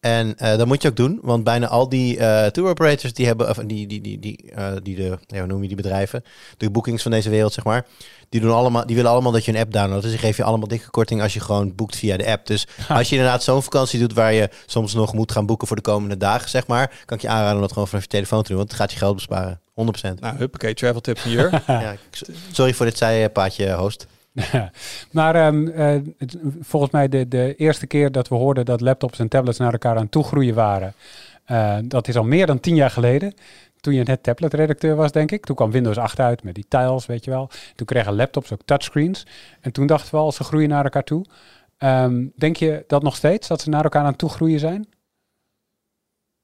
En 0.00 0.36
eh, 0.36 0.56
dat 0.56 0.66
moet 0.66 0.82
je 0.82 0.88
ook 0.88 0.96
doen, 0.96 1.18
want 1.22 1.44
bijna 1.44 1.66
al 1.66 1.88
die 1.88 2.18
eh 2.18 2.46
tour 2.46 2.70
operators 2.70 3.12
die 3.12 3.26
hebben, 3.26 3.48
of 3.48 3.56
die, 3.56 3.86
die, 3.86 4.00
die, 4.00 4.18
die, 4.18 4.50
eh, 4.54 4.72
die 4.82 4.96
de, 4.96 5.18
ja, 5.26 5.38
hoe 5.38 5.46
noem 5.46 5.62
je 5.62 5.68
die 5.68 5.76
bedrijven, 5.76 6.24
de 6.56 6.70
boekings 6.70 7.02
van 7.02 7.10
deze 7.10 7.30
wereld, 7.30 7.52
zeg 7.52 7.64
maar, 7.64 7.86
die, 8.28 8.40
doen 8.40 8.52
allemaal, 8.52 8.86
die 8.86 8.96
willen 8.96 9.10
allemaal 9.10 9.32
dat 9.32 9.44
je 9.44 9.52
een 9.52 9.58
app 9.58 9.72
downloadt. 9.72 10.02
Dus 10.02 10.10
die 10.10 10.20
geven 10.20 10.36
je 10.36 10.48
allemaal 10.48 10.68
dikke 10.68 10.90
korting 10.90 11.22
als 11.22 11.34
je 11.34 11.40
gewoon 11.40 11.74
boekt 11.74 11.96
via 11.96 12.16
de 12.16 12.26
app. 12.26 12.46
Dus 12.46 12.66
als 12.88 13.08
je 13.08 13.16
inderdaad 13.16 13.42
zo'n 13.42 13.62
vakantie 13.62 13.98
doet 13.98 14.12
waar 14.12 14.32
je 14.32 14.48
soms 14.66 14.94
nog 14.94 15.14
moet 15.14 15.32
gaan 15.32 15.46
boeken 15.46 15.66
voor 15.66 15.76
de 15.76 15.82
komende 15.82 16.16
dagen, 16.16 16.50
zeg 16.50 16.66
maar, 16.66 17.02
kan 17.04 17.16
ik 17.16 17.22
je 17.22 17.28
aanraden 17.28 17.54
om 17.54 17.60
dat 17.60 17.72
gewoon 17.72 17.88
vanaf 17.88 18.02
je 18.02 18.10
telefoon 18.10 18.42
te 18.42 18.48
doen, 18.48 18.58
want 18.58 18.70
het 18.70 18.80
gaat 18.80 18.92
je 18.92 18.98
geld 18.98 19.14
besparen. 19.14 19.60
100%. 19.70 20.18
Nou, 20.20 20.36
huppakee, 20.36 20.74
travel 20.74 21.00
tips 21.00 21.22
hier. 21.22 21.50
Ja, 21.66 21.96
sorry 22.52 22.74
voor 22.74 22.86
dit 22.86 22.98
zijpaadje, 22.98 23.72
host. 23.72 24.06
maar 25.12 25.34
ehm, 25.34 25.68
eh, 25.68 26.00
het- 26.18 26.36
volgens 26.60 26.92
mij 26.92 27.08
de, 27.08 27.28
de 27.28 27.54
eerste 27.56 27.86
keer 27.86 28.12
dat 28.12 28.28
we 28.28 28.34
hoorden 28.34 28.64
dat 28.64 28.80
laptops 28.80 29.18
en 29.18 29.28
tablets 29.28 29.58
naar 29.58 29.72
elkaar 29.72 29.96
aan 29.96 30.08
toegroeien 30.08 30.54
waren, 30.54 30.94
eh, 31.44 31.78
dat 31.84 32.08
is 32.08 32.16
al 32.16 32.24
meer 32.24 32.46
dan 32.46 32.60
tien 32.60 32.74
jaar 32.74 32.90
geleden. 32.90 33.34
Toen 33.80 33.94
je 33.94 34.02
net 34.02 34.22
tabletredacteur 34.22 34.96
was, 34.96 35.12
denk 35.12 35.30
ik. 35.30 35.44
Toen 35.44 35.56
kwam 35.56 35.70
Windows 35.70 35.96
8 35.96 36.20
uit 36.20 36.42
met 36.42 36.54
die 36.54 36.64
tiles, 36.68 37.06
weet 37.06 37.24
je 37.24 37.30
wel. 37.30 37.50
Toen 37.74 37.86
kregen 37.86 38.14
laptops 38.14 38.52
ook 38.52 38.60
touchscreens. 38.64 39.26
En 39.60 39.72
toen 39.72 39.86
dachten 39.86 40.10
we 40.10 40.16
al, 40.16 40.32
ze 40.32 40.44
groeien 40.44 40.68
naar 40.68 40.84
elkaar 40.84 41.04
toe. 41.04 41.24
Ehm, 41.78 42.26
denk 42.36 42.56
je 42.56 42.84
dat 42.86 43.02
nog 43.02 43.16
steeds, 43.16 43.48
dat 43.48 43.60
ze 43.60 43.68
naar 43.68 43.82
elkaar 43.82 44.04
aan 44.04 44.16
toegroeien 44.16 44.58
zijn? 44.60 44.88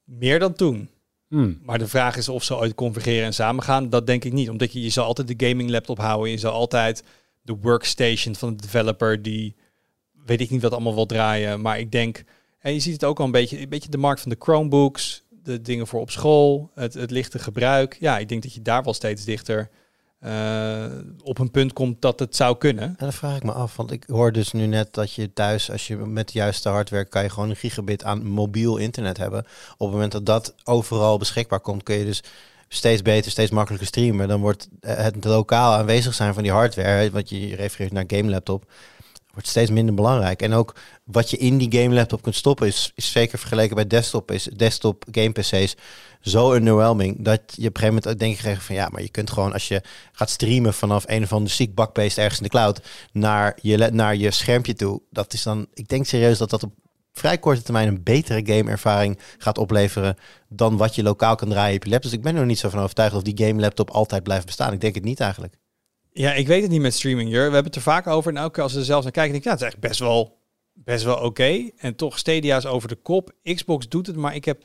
Meer 0.04 0.38
dan 0.38 0.52
toen. 0.52 0.88
Hmm. 1.28 1.58
Maar 1.62 1.78
de 1.78 1.88
vraag 1.88 2.16
is 2.16 2.28
of 2.28 2.42
ze 2.42 2.56
ooit 2.56 2.74
convergeren 2.74 3.24
en 3.24 3.34
samengaan. 3.34 3.90
Dat 3.90 4.06
denk 4.06 4.24
ik 4.24 4.32
niet. 4.32 4.50
Omdat 4.50 4.72
je, 4.72 4.82
je 4.82 4.90
zal 4.90 5.04
altijd 5.04 5.38
de 5.38 5.46
gaming 5.48 5.70
laptop 5.70 5.98
houden. 5.98 6.30
Je 6.30 6.38
zal 6.38 6.52
altijd 6.52 7.04
de 7.44 7.56
workstation 7.60 8.34
van 8.34 8.56
de 8.56 8.62
developer 8.62 9.22
die 9.22 9.56
weet 10.26 10.40
ik 10.40 10.50
niet 10.50 10.62
wat 10.62 10.72
allemaal 10.72 10.94
wil 10.94 11.06
draaien. 11.06 11.60
Maar 11.60 11.78
ik 11.78 11.92
denk, 11.92 12.24
en 12.58 12.72
je 12.72 12.80
ziet 12.80 12.92
het 12.92 13.04
ook 13.04 13.18
al 13.18 13.24
een 13.24 13.30
beetje, 13.30 13.60
een 13.60 13.68
beetje 13.68 13.90
de 13.90 13.98
markt 13.98 14.20
van 14.20 14.30
de 14.30 14.36
Chromebooks, 14.38 15.22
de 15.42 15.60
dingen 15.60 15.86
voor 15.86 16.00
op 16.00 16.10
school, 16.10 16.70
het, 16.74 16.94
het 16.94 17.10
lichte 17.10 17.38
gebruik. 17.38 17.96
Ja, 18.00 18.18
ik 18.18 18.28
denk 18.28 18.42
dat 18.42 18.54
je 18.54 18.62
daar 18.62 18.82
wel 18.82 18.94
steeds 18.94 19.24
dichter 19.24 19.70
eh, 20.24 20.84
op 21.22 21.38
een 21.38 21.50
punt 21.50 21.72
komt 21.72 22.02
dat 22.02 22.18
het 22.18 22.36
zou 22.36 22.56
kunnen. 22.56 22.84
En 22.84 22.96
dan 22.98 23.12
vraag 23.12 23.36
ik 23.36 23.42
me 23.42 23.52
af, 23.52 23.76
want 23.76 23.90
ik 23.90 24.04
hoor 24.06 24.32
dus 24.32 24.52
nu 24.52 24.66
net 24.66 24.94
dat 24.94 25.12
je 25.12 25.32
thuis, 25.32 25.70
als 25.70 25.86
je 25.86 25.96
met 25.96 26.26
de 26.26 26.38
juiste 26.38 26.68
hardware, 26.68 27.04
kan 27.04 27.22
je 27.22 27.30
gewoon 27.30 27.50
een 27.50 27.56
gigabit 27.56 28.04
aan 28.04 28.26
mobiel 28.26 28.76
internet 28.76 29.16
hebben. 29.16 29.38
Op 29.72 29.78
het 29.78 29.90
moment 29.90 30.12
dat 30.12 30.26
dat 30.26 30.54
overal 30.64 31.18
beschikbaar 31.18 31.60
komt, 31.60 31.82
kun 31.82 31.96
je 31.96 32.04
dus 32.04 32.22
steeds 32.68 33.02
beter, 33.02 33.30
steeds 33.30 33.50
makkelijker 33.50 33.88
streamen. 33.88 34.28
Dan 34.28 34.40
wordt 34.40 34.68
eh, 34.80 34.96
het 34.96 35.24
lokaal 35.24 35.72
aanwezig 35.72 36.14
zijn 36.14 36.34
van 36.34 36.42
die 36.42 36.52
hardware, 36.52 37.10
wat 37.10 37.28
je 37.28 37.56
refereert 37.56 37.92
naar 37.92 38.04
game 38.06 38.30
laptop, 38.30 38.64
wordt 39.32 39.48
steeds 39.48 39.70
minder 39.70 39.94
belangrijk. 39.94 40.42
En 40.42 40.52
ook 40.52 40.74
wat 41.04 41.30
je 41.30 41.36
in 41.36 41.58
die 41.58 41.80
game 41.80 41.94
laptop 41.94 42.22
kunt 42.22 42.34
stoppen 42.34 42.66
is, 42.66 42.92
is 42.94 43.12
zeker 43.12 43.38
vergeleken 43.38 43.74
bij 43.74 43.86
desktop, 43.86 44.30
is 44.30 44.44
desktop 44.44 45.04
game 45.10 45.32
PC's 45.32 45.76
zo 46.20 46.52
underwhelming 46.52 47.16
dat 47.18 47.40
je 47.46 47.68
op 47.68 47.74
een 47.74 47.80
gegeven 47.80 47.94
moment 47.94 48.18
denk 48.18 48.38
ik 48.38 48.60
van 48.60 48.74
ja, 48.74 48.88
maar 48.92 49.02
je 49.02 49.08
kunt 49.08 49.30
gewoon 49.30 49.52
als 49.52 49.68
je 49.68 49.82
gaat 50.12 50.30
streamen 50.30 50.74
vanaf 50.74 51.04
een 51.06 51.22
of 51.22 51.32
andere 51.32 51.54
ziek 51.54 51.74
bakbeest 51.74 52.18
ergens 52.18 52.36
in 52.36 52.44
de 52.44 52.50
cloud 52.50 52.80
naar 53.12 53.58
je, 53.62 53.76
naar 53.92 54.16
je 54.16 54.30
schermpje 54.30 54.74
toe. 54.74 55.00
Dat 55.10 55.32
is 55.32 55.42
dan, 55.42 55.66
ik 55.74 55.88
denk 55.88 56.06
serieus 56.06 56.38
dat 56.38 56.50
dat 56.50 56.62
op 56.62 56.72
vrij 57.14 57.38
korte 57.38 57.62
termijn 57.62 57.88
een 57.88 58.02
betere 58.02 58.40
gameervaring 58.54 59.18
gaat 59.38 59.58
opleveren 59.58 60.16
dan 60.48 60.76
wat 60.76 60.94
je 60.94 61.02
lokaal 61.02 61.34
kan 61.36 61.48
draaien 61.48 61.76
op 61.76 61.84
je 61.84 61.90
laptop. 61.90 62.10
Dus 62.10 62.18
ik 62.18 62.24
ben 62.24 62.32
er 62.34 62.38
nog 62.40 62.48
niet 62.48 62.58
zo 62.58 62.68
van 62.68 62.80
overtuigd 62.80 63.14
of 63.14 63.22
die 63.22 63.46
game 63.46 63.60
laptop 63.60 63.90
altijd 63.90 64.22
blijft 64.22 64.46
bestaan. 64.46 64.72
Ik 64.72 64.80
denk 64.80 64.94
het 64.94 65.04
niet 65.04 65.20
eigenlijk. 65.20 65.54
Ja, 66.12 66.32
ik 66.32 66.46
weet 66.46 66.62
het 66.62 66.70
niet 66.70 66.80
met 66.80 66.94
streaming. 66.94 67.28
Jur. 67.30 67.36
We 67.48 67.54
hebben 67.54 67.64
het 67.64 67.74
er 67.74 67.80
vaak 67.82 68.06
over. 68.06 68.30
En 68.30 68.36
elke 68.36 68.52
keer 68.52 68.62
als 68.62 68.72
we 68.72 68.78
er 68.78 68.84
zelf 68.84 69.02
naar 69.02 69.12
kijken, 69.12 69.32
denk 69.32 69.44
ik, 69.44 69.50
ja, 69.50 69.56
het 69.56 69.64
is 69.66 69.66
eigenlijk 69.66 69.92
best 69.92 70.10
wel, 70.10 70.38
best 70.72 71.04
wel 71.04 71.16
oké. 71.16 71.70
En 71.76 71.96
toch 71.96 72.18
Stadia 72.18 72.56
is 72.56 72.66
over 72.66 72.88
de 72.88 72.94
kop. 72.94 73.32
Xbox 73.42 73.88
doet 73.88 74.06
het, 74.06 74.16
maar 74.16 74.34
ik 74.34 74.44
heb, 74.44 74.62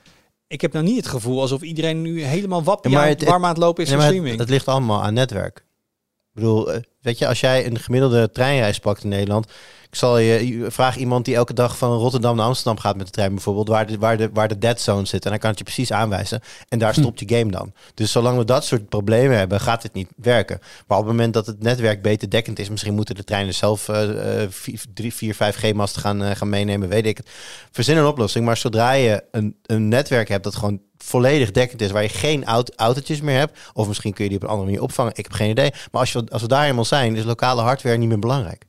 ik 0.47 0.61
heb 0.61 0.73
nou 0.73 0.85
niet 0.85 0.95
het 0.97 1.07
gevoel 1.07 1.41
alsof 1.41 1.61
iedereen 1.61 2.01
nu 2.01 2.23
helemaal 2.23 2.63
wappie 2.63 2.91
Ja, 2.91 2.97
maar 2.97 3.07
het- 3.07 3.23
warm 3.23 3.43
aan 3.43 3.49
het 3.49 3.57
lopen 3.57 3.83
is 3.83 3.89
voor 3.89 3.97
het, 3.99 4.07
streaming. 4.07 4.39
het 4.39 4.49
ligt 4.49 4.67
allemaal 4.67 5.03
aan 5.03 5.13
netwerk. 5.13 5.57
Ik 5.57 6.35
bedoel, 6.35 6.71
eh, 6.73 6.79
weet 7.01 7.17
je, 7.17 7.27
als 7.27 7.39
jij 7.39 7.65
een 7.65 7.79
gemiddelde 7.79 8.31
treinreis 8.31 8.79
pakt 8.79 9.03
in 9.03 9.09
Nederland, 9.09 9.51
ik 9.89 9.95
zal 9.95 10.17
je 10.17 10.47
je- 10.57 10.71
vraag 10.71 10.97
iemand 10.97 11.25
die 11.25 11.35
elke 11.35 11.53
dag 11.53 11.77
van 11.77 11.91
Rotterdam 11.97 12.35
naar 12.35 12.45
Amsterdam 12.45 12.79
gaat 12.79 12.95
met 12.97 13.05
de 13.05 13.11
trein 13.11 13.33
bijvoorbeeld, 13.33 13.67
waar 13.67 13.87
de, 13.87 13.97
waar 13.97 14.17
de, 14.17 14.29
waar 14.33 14.47
de 14.47 14.57
dead 14.57 14.81
zone 14.81 15.05
zit. 15.05 15.23
En 15.23 15.29
hij 15.29 15.39
kan 15.39 15.49
het 15.49 15.57
je 15.59 15.63
precies 15.65 15.91
aanwijzen. 15.91 16.41
En 16.67 16.79
daar 16.79 16.93
Hm. 16.93 16.99
stopt 16.99 17.19
die 17.27 17.37
game 17.37 17.51
dan. 17.51 17.73
Dus 17.93 18.11
zolang 18.11 18.37
we 18.37 18.45
dat 18.45 18.65
soort 18.65 18.89
problemen 18.89 19.37
hebben, 19.37 19.59
gaat 19.59 19.81
dit 19.81 19.93
niet 19.93 20.07
werken. 20.15 20.59
Maar 20.87 20.97
op 20.97 21.03
het 21.03 21.13
moment 21.13 21.33
dat 21.33 21.45
het 21.45 21.63
netwerk 21.63 22.01
beter 22.01 22.29
dekkend 22.29 22.59
is, 22.59 22.69
misschien 22.69 22.93
moeten 22.93 23.15
de 23.15 23.23
treinen 23.23 23.53
zelf 23.53 23.89
eh, 23.89 24.43
eh, 24.43 24.49
drie, 24.93 25.13
vier, 25.13 25.35
vijf 25.35 25.55
G-masten 25.55 26.01
gaan, 26.01 26.23
eh, 26.23 26.35
gaan 26.35 26.49
meenemen, 26.49 26.89
weet 26.89 27.05
ik 27.05 27.17
het. 27.17 27.29
Verzin 27.71 27.97
een 27.97 28.05
oplossing. 28.05 28.45
Maar 28.45 28.57
zodra 28.57 28.91
je 28.91 29.23
een, 29.31 29.55
een 29.65 29.87
netwerk 29.87 30.27
hebt 30.29 30.43
dat 30.43 30.55
gewoon 30.55 30.79
volledig 30.97 31.51
dekkend 31.51 31.81
is, 31.81 31.91
waar 31.91 32.03
je 32.03 32.09
geen 32.09 32.45
aut 32.45 32.75
autootjes 32.75 33.21
meer 33.21 33.37
hebt, 33.37 33.59
of 33.73 33.87
misschien 33.87 34.13
kun 34.13 34.23
je 34.23 34.29
die 34.29 34.37
op 34.39 34.43
een 34.43 34.49
andere 34.49 34.67
manier 34.69 34.83
opvangen, 34.83 35.11
ik 35.15 35.23
heb 35.23 35.33
geen 35.33 35.49
idee. 35.49 35.71
Maar 35.91 36.01
als, 36.01 36.11
je, 36.11 36.23
als 36.31 36.41
we 36.41 36.47
daar 36.47 36.65
eenmaal 36.67 36.85
zijn, 36.85 37.15
is 37.15 37.23
lokale 37.23 37.61
hardware 37.61 37.97
niet 37.97 38.07
meer 38.09 38.19
belangrijk. 38.19 38.67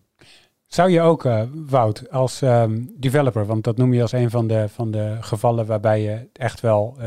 Zou 0.70 0.90
je 0.90 1.00
ook, 1.00 1.24
eh, 1.24 1.42
Wout, 1.52 2.10
als 2.10 2.42
ehm, 2.42 2.82
developer, 2.94 3.46
want 3.46 3.64
dat 3.64 3.76
noem 3.76 3.92
je 3.92 4.02
als 4.02 4.12
een 4.12 4.30
van 4.30 4.46
de, 4.46 4.68
van 4.68 4.90
de 4.90 5.16
gevallen 5.20 5.66
waarbij 5.66 6.02
je 6.02 6.28
echt 6.32 6.60
wel 6.60 6.96
eh, 6.98 7.06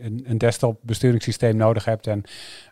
een, 0.00 0.24
een 0.24 0.38
desktop 0.38 0.78
besturingssysteem 0.82 1.56
nodig 1.56 1.84
hebt 1.84 2.06
en 2.06 2.22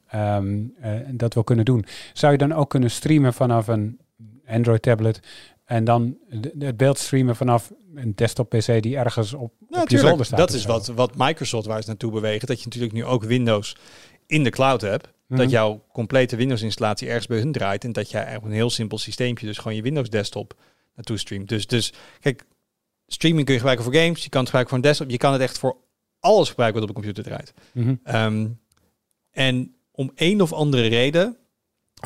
ehm, 0.08 0.58
eh, 0.80 0.92
dat 1.10 1.34
wil 1.34 1.44
kunnen 1.44 1.64
doen. 1.64 1.84
Zou 2.12 2.32
je 2.32 2.38
dan 2.38 2.52
ook 2.52 2.70
kunnen 2.70 2.90
streamen 2.90 3.34
vanaf 3.34 3.66
een 3.68 3.98
Android 4.46 4.82
tablet 4.82 5.20
en 5.64 5.84
dan 5.84 6.16
het 6.58 6.76
beeld 6.76 6.98
streamen 6.98 7.36
vanaf 7.36 7.72
een 7.94 8.12
desktop 8.14 8.48
PC 8.48 8.82
die 8.82 8.96
ergens 8.96 9.34
op, 9.34 9.52
Ja, 9.68 9.82
op 9.82 9.88
je 9.88 9.98
zolder 9.98 10.26
staat? 10.26 10.38
Dat 10.38 10.52
is 10.52 10.64
wat, 10.64 10.86
wat 10.86 11.16
Microsoft 11.16 11.66
waar 11.66 11.82
ze 11.82 11.88
naartoe 11.88 12.12
bewegen. 12.12 12.46
Dat 12.46 12.58
je 12.58 12.64
natuurlijk 12.64 12.92
nu 12.92 13.04
ook 13.04 13.24
Windows 13.24 13.76
in 14.28 14.44
de 14.44 14.50
cloud 14.50 14.80
hebt. 14.80 15.08
Mhm. 15.26 15.40
Dat 15.40 15.50
jouw 15.50 15.84
complete 15.92 16.36
Windows-installatie 16.36 17.08
ergens 17.08 17.26
bij 17.26 17.38
hun 17.38 17.52
draait. 17.52 17.84
En 17.84 17.92
dat 17.92 18.10
jij 18.10 18.20
eigenlijk 18.20 18.50
een 18.50 18.58
heel 18.58 18.70
simpel 18.70 18.98
systeempje, 18.98 19.46
dus 19.46 19.58
gewoon 19.58 19.76
je 19.76 19.82
Windows-desktop 19.82 20.54
naartoe 20.94 21.18
streamt. 21.18 21.48
Dus, 21.48 21.66
dus 21.66 21.92
kijk, 22.20 22.44
streaming 23.06 23.44
kun 23.44 23.54
je 23.54 23.60
gebruiken 23.60 23.92
voor 23.92 24.02
games. 24.02 24.22
Je 24.22 24.28
kan 24.28 24.40
het 24.40 24.48
gebruiken 24.48 24.68
voor 24.68 24.84
een 24.84 24.90
desktop. 24.90 25.10
Je 25.10 25.16
kan 25.16 25.32
het 25.32 25.42
echt 25.42 25.58
voor 25.58 25.76
alles 26.20 26.48
gebruiken 26.48 26.80
wat 26.80 26.90
op 26.90 26.96
een 26.96 27.02
computer 27.02 27.24
draait. 27.24 27.52
Mhm. 27.72 27.94
Ehm, 28.02 28.48
en 29.30 29.74
om 29.90 30.12
een 30.14 30.40
of 30.40 30.52
andere 30.52 30.86
reden, 30.86 31.36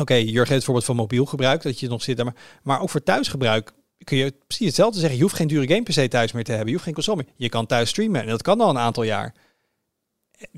oké, 0.01 0.15
Jurgen 0.15 0.37
heeft 0.37 0.51
het 0.51 0.65
voorbeeld 0.65 0.85
van 0.85 0.97
mobiel 0.97 1.25
gebruik, 1.25 1.63
dat 1.63 1.81
je 1.81 1.89
nog 1.89 2.03
zit 2.03 2.17
daar, 2.17 2.27
maar, 2.27 2.37
maar 2.63 2.81
ook 2.81 2.91
voor 2.91 3.03
thuisgebruik 3.03 3.73
kun 4.05 4.17
je 4.17 4.35
precies 4.47 4.67
hetzelfde 4.67 4.99
zeggen. 4.99 5.17
Je 5.17 5.23
hoeft 5.23 5.37
geen 5.37 5.47
dure 5.47 5.69
game 5.69 5.83
PC 5.83 6.11
thuis 6.11 6.33
meer 6.33 6.45
te 6.45 6.51
hebben. 6.51 6.69
Je 6.69 6.73
hoeft 6.73 6.85
geen 6.85 6.95
console 6.95 7.17
meer. 7.17 7.35
Je 7.37 7.49
kan 7.49 7.67
thuis 7.67 7.89
streamen 7.89 8.21
en 8.21 8.27
dat 8.27 8.43
kan 8.43 8.61
al 8.61 8.71
een 8.71 8.79
aantal 8.79 9.03
jaar. 9.03 9.35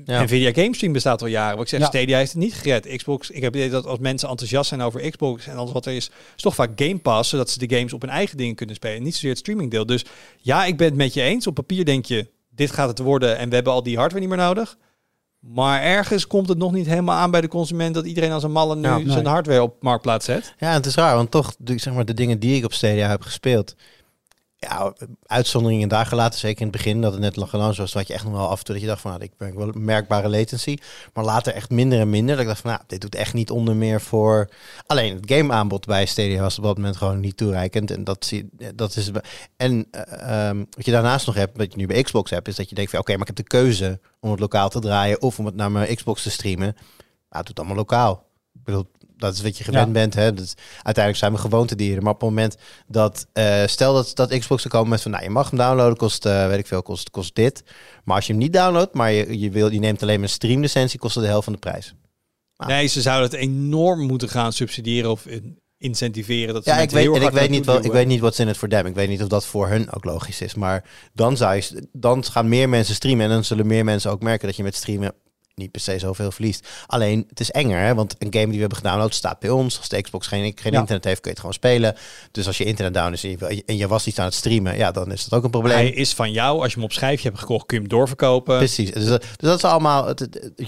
Ja. 0.05 0.23
Nvidia 0.23 0.51
Game 0.53 0.75
Stream 0.75 0.93
bestaat 0.93 1.21
al 1.21 1.27
jaren. 1.27 1.53
Wat 1.55 1.63
ik 1.63 1.69
zeg, 1.69 1.79
Ja. 1.79 1.85
Stadia 1.85 2.17
heeft 2.17 2.31
het 2.31 2.41
niet 2.41 2.53
gered. 2.53 2.95
Xbox, 2.95 3.29
ik 3.29 3.41
heb 3.41 3.53
het 3.53 3.55
idee 3.61 3.69
dat 3.71 3.85
als 3.85 3.99
mensen 3.99 4.29
enthousiast 4.29 4.69
zijn 4.69 4.81
over 4.81 5.09
Xbox 5.09 5.47
en 5.47 5.57
alles 5.57 5.71
wat 5.71 5.85
er 5.85 5.93
is, 5.93 6.09
is 6.35 6.41
toch 6.41 6.55
vaak 6.55 6.71
Game 6.75 6.97
Pass, 6.97 7.29
zodat 7.29 7.49
ze 7.49 7.67
de 7.67 7.75
games 7.75 7.93
op 7.93 8.01
hun 8.01 8.09
eigen 8.09 8.37
dingen 8.37 8.55
kunnen 8.55 8.75
spelen. 8.75 9.03
Niet 9.03 9.13
zozeer 9.13 9.29
het 9.29 9.39
streamingdeel. 9.39 9.85
Dus 9.85 10.05
ja, 10.37 10.65
ik 10.65 10.77
ben 10.77 10.87
het 10.87 10.95
met 10.95 11.13
je 11.13 11.21
eens. 11.21 11.47
Op 11.47 11.53
papier 11.53 11.85
denk 11.85 12.05
je, 12.05 12.27
dit 12.49 12.71
gaat 12.71 12.89
het 12.89 12.99
worden 12.99 13.37
en 13.37 13.49
we 13.49 13.55
hebben 13.55 13.73
al 13.73 13.83
die 13.83 13.97
hardware 13.97 14.25
niet 14.25 14.35
meer 14.35 14.45
nodig. 14.45 14.77
Maar 15.39 15.81
ergens 15.81 16.27
komt 16.27 16.49
het 16.49 16.57
nog 16.57 16.71
niet 16.71 16.85
helemaal 16.85 17.17
aan 17.17 17.31
bij 17.31 17.41
de 17.41 17.47
consument 17.47 17.93
dat 17.93 18.05
iedereen 18.05 18.31
als 18.31 18.43
een 18.43 18.51
malle 18.51 18.75
nu 18.75 18.81
Ja, 18.81 18.97
nee. 18.97 19.11
zijn 19.11 19.25
hardware 19.25 19.61
op 19.61 19.75
marktplaats 19.81 20.25
zet. 20.25 20.53
Ja, 20.57 20.73
het 20.73 20.85
is 20.85 20.95
raar, 20.95 21.15
want 21.15 21.31
toch, 21.31 21.55
zeg 21.75 21.93
maar, 21.93 22.05
de 22.05 22.13
dingen 22.13 22.39
die 22.39 22.55
ik 22.57 22.65
op 22.65 22.73
Stadia 22.73 23.09
heb 23.09 23.21
gespeeld, 23.21 23.75
ja, 24.69 24.93
uitzonderingen 25.25 25.89
daar 25.89 26.05
gelaten, 26.05 26.39
zeker 26.39 26.61
in 26.61 26.67
het 26.67 26.75
begin, 26.75 27.01
dat 27.01 27.11
het 27.11 27.21
net 27.21 27.33
gelanceerd 27.49 27.77
was, 27.77 27.93
had 27.93 28.07
je 28.07 28.13
echt 28.13 28.23
nog 28.23 28.33
wel 28.33 28.49
af 28.49 28.59
en 28.59 28.65
toe 28.65 28.73
dat 28.73 28.83
je 28.83 28.89
dacht 28.89 29.01
van, 29.01 29.11
nou, 29.11 29.23
ik 29.23 29.31
merk 29.37 29.55
wel 29.55 29.71
merkbare 29.73 30.29
latency, 30.29 30.77
maar 31.13 31.23
later 31.23 31.53
echt 31.53 31.69
minder 31.69 31.99
en 31.99 32.09
minder, 32.09 32.35
dat 32.35 32.43
ik 32.43 32.47
dacht 32.47 32.61
van, 32.61 32.71
nou, 32.71 32.83
dit 32.87 33.01
doet 33.01 33.15
echt 33.15 33.33
niet 33.33 33.51
onder 33.51 33.75
meer 33.75 34.01
voor, 34.01 34.49
alleen 34.85 35.15
het 35.15 35.31
gameaanbod 35.31 35.85
bij 35.85 36.05
Stadia 36.05 36.41
was 36.41 36.57
op 36.57 36.63
dat 36.63 36.77
moment 36.77 36.97
gewoon 36.97 37.19
niet 37.19 37.37
toereikend. 37.37 37.91
En 37.91 38.03
dat 38.03 38.25
zie 38.25 38.49
dat 38.75 38.95
is, 38.95 39.11
en 39.57 39.87
eh, 39.91 40.47
ehm, 40.49 40.63
wat 40.69 40.85
je 40.85 40.91
daarnaast 40.91 41.25
nog 41.25 41.35
hebt, 41.35 41.57
wat 41.57 41.71
je 41.71 41.77
nu 41.77 41.85
bij 41.85 42.01
Xbox 42.01 42.29
hebt, 42.29 42.47
is 42.47 42.55
dat 42.55 42.69
je 42.69 42.75
denkt 42.75 42.91
van, 42.91 42.99
oké, 42.99 43.11
maar 43.11 43.21
ik 43.21 43.27
heb 43.27 43.35
de 43.35 43.57
keuze 43.57 43.99
om 44.19 44.31
het 44.31 44.39
lokaal 44.39 44.69
te 44.69 44.79
draaien 44.79 45.21
of 45.21 45.39
om 45.39 45.45
het 45.45 45.55
naar 45.55 45.71
mijn 45.71 45.95
Xbox 45.95 46.23
te 46.23 46.29
streamen, 46.29 46.75
nou, 46.75 46.77
het 47.29 47.45
doet 47.45 47.57
allemaal 47.57 47.77
lokaal. 47.77 48.23
Ik 48.53 48.63
bedoel, 48.63 48.91
dat 49.17 49.33
is 49.33 49.41
wat 49.41 49.57
je 49.57 49.63
gewend 49.63 49.85
Ja. 49.87 49.91
bent. 49.91 50.13
Hè? 50.13 50.33
Dat, 50.33 50.53
uiteindelijk 50.75 51.17
zijn 51.17 51.31
we 51.33 51.37
gewoontedieren. 51.37 52.03
Maar 52.03 52.13
op 52.13 52.19
het 52.19 52.29
moment 52.29 52.55
dat, 52.87 53.27
eh, 53.33 53.63
stel 53.65 53.93
dat, 53.93 54.11
dat 54.15 54.37
Xbox 54.37 54.63
er 54.63 54.69
komen 54.69 54.89
met 54.89 55.01
van, 55.01 55.11
nou, 55.11 55.23
je 55.23 55.29
mag 55.29 55.49
hem 55.49 55.59
downloaden, 55.59 55.97
kost, 55.97 56.25
eh, 56.25 56.47
weet 56.47 56.59
ik 56.59 56.67
veel, 56.67 56.81
kost, 56.81 57.09
kost 57.09 57.35
dit. 57.35 57.63
Maar 58.03 58.15
als 58.15 58.25
je 58.27 58.31
hem 58.33 58.41
niet 58.41 58.53
downloadt, 58.53 58.93
maar 58.93 59.11
je, 59.11 59.39
je, 59.39 59.49
wil, 59.49 59.71
je 59.71 59.79
neemt 59.79 60.01
alleen 60.01 60.15
maar 60.19 60.23
een 60.23 60.33
streamlicentie, 60.33 60.99
kost 60.99 61.15
het 61.15 61.23
de 61.23 61.29
helft 61.29 61.43
van 61.43 61.53
de 61.53 61.59
prijs. 61.59 61.93
Ah. 62.55 62.67
Nee, 62.67 62.87
ze 62.87 63.01
zouden 63.01 63.29
het 63.29 63.39
enorm 63.39 64.05
moeten 64.07 64.29
gaan 64.29 64.53
subsidiëren 64.53 65.11
of 65.11 65.25
in- 65.25 65.59
incentiveren. 65.77 66.53
Dat 66.53 66.63
ze 66.63 66.69
Ja, 66.69 66.77
ik 66.77 66.89
weet, 66.89 67.15
en 67.15 67.21
ik 67.21 67.29
weet, 67.29 67.49
niet 67.49 67.65
wel, 67.65 67.83
ik 67.83 67.91
weet 67.91 68.07
niet 68.07 68.19
wat 68.19 68.39
in 68.39 68.47
het 68.47 68.57
voor 68.57 68.67
them. 68.67 68.85
Ik 68.85 68.95
weet 68.95 69.09
niet 69.09 69.21
of 69.21 69.27
dat 69.27 69.45
voor 69.45 69.67
hun 69.67 69.91
ook 69.91 70.03
logisch 70.03 70.41
is. 70.41 70.53
Maar 70.55 70.83
dan, 71.13 71.37
zou 71.37 71.55
je, 71.55 71.87
dan 71.91 72.23
gaan 72.23 72.49
meer 72.49 72.69
mensen 72.69 72.95
streamen. 72.95 73.25
En 73.25 73.31
dan 73.31 73.43
zullen 73.43 73.67
meer 73.67 73.83
mensen 73.83 74.11
ook 74.11 74.21
merken 74.23 74.47
dat 74.47 74.55
je 74.55 74.63
met 74.63 74.75
streamen 74.75 75.13
niet 75.55 75.71
per 75.71 75.81
se 75.81 75.99
zoveel 75.99 76.31
verliest. 76.31 76.67
Alleen, 76.85 77.25
het 77.29 77.39
is 77.39 77.51
enger, 77.51 77.79
hè? 77.79 77.93
want 77.95 78.15
een 78.19 78.33
game 78.33 78.45
die 78.45 78.53
we 78.53 78.59
hebben 78.59 78.77
gedownload 78.77 79.13
staat 79.13 79.39
bij 79.39 79.49
ons. 79.49 79.77
Als 79.77 79.89
de 79.89 80.01
Xbox 80.01 80.27
geen, 80.27 80.51
geen 80.55 80.71
Ja. 80.71 80.79
internet 80.79 81.03
heeft, 81.03 81.19
kun 81.21 81.31
je 81.31 81.37
het 81.37 81.39
gewoon 81.39 81.53
spelen. 81.53 81.95
Dus 82.31 82.47
als 82.47 82.57
je 82.57 82.63
internet 82.63 82.93
down 82.93 83.13
is 83.13 83.23
en 83.23 83.29
je, 83.29 83.63
en 83.65 83.77
je 83.77 83.87
was 83.87 84.07
iets 84.07 84.19
aan 84.19 84.25
het 84.25 84.33
streamen, 84.33 84.77
ja, 84.77 84.91
dan 84.91 85.11
is 85.11 85.23
dat 85.23 85.39
ook 85.39 85.43
een 85.45 85.51
probleem. 85.51 85.75
Hij 85.75 85.89
is 85.89 86.13
van 86.13 86.31
jou. 86.31 86.59
Als 86.61 86.69
je 86.69 86.75
hem 86.75 86.83
op 86.83 86.91
schijfje 86.91 87.27
hebt 87.27 87.39
gekocht, 87.39 87.65
kun 87.65 87.77
je 87.77 87.81
hem 87.83 87.91
doorverkopen. 87.91 88.57
Precies. 88.57 88.91
Dus 88.91 89.05
dat, 89.05 89.21
dus 89.21 89.29
dat 89.49 89.57
is 89.57 89.63
allemaal. 89.63 90.13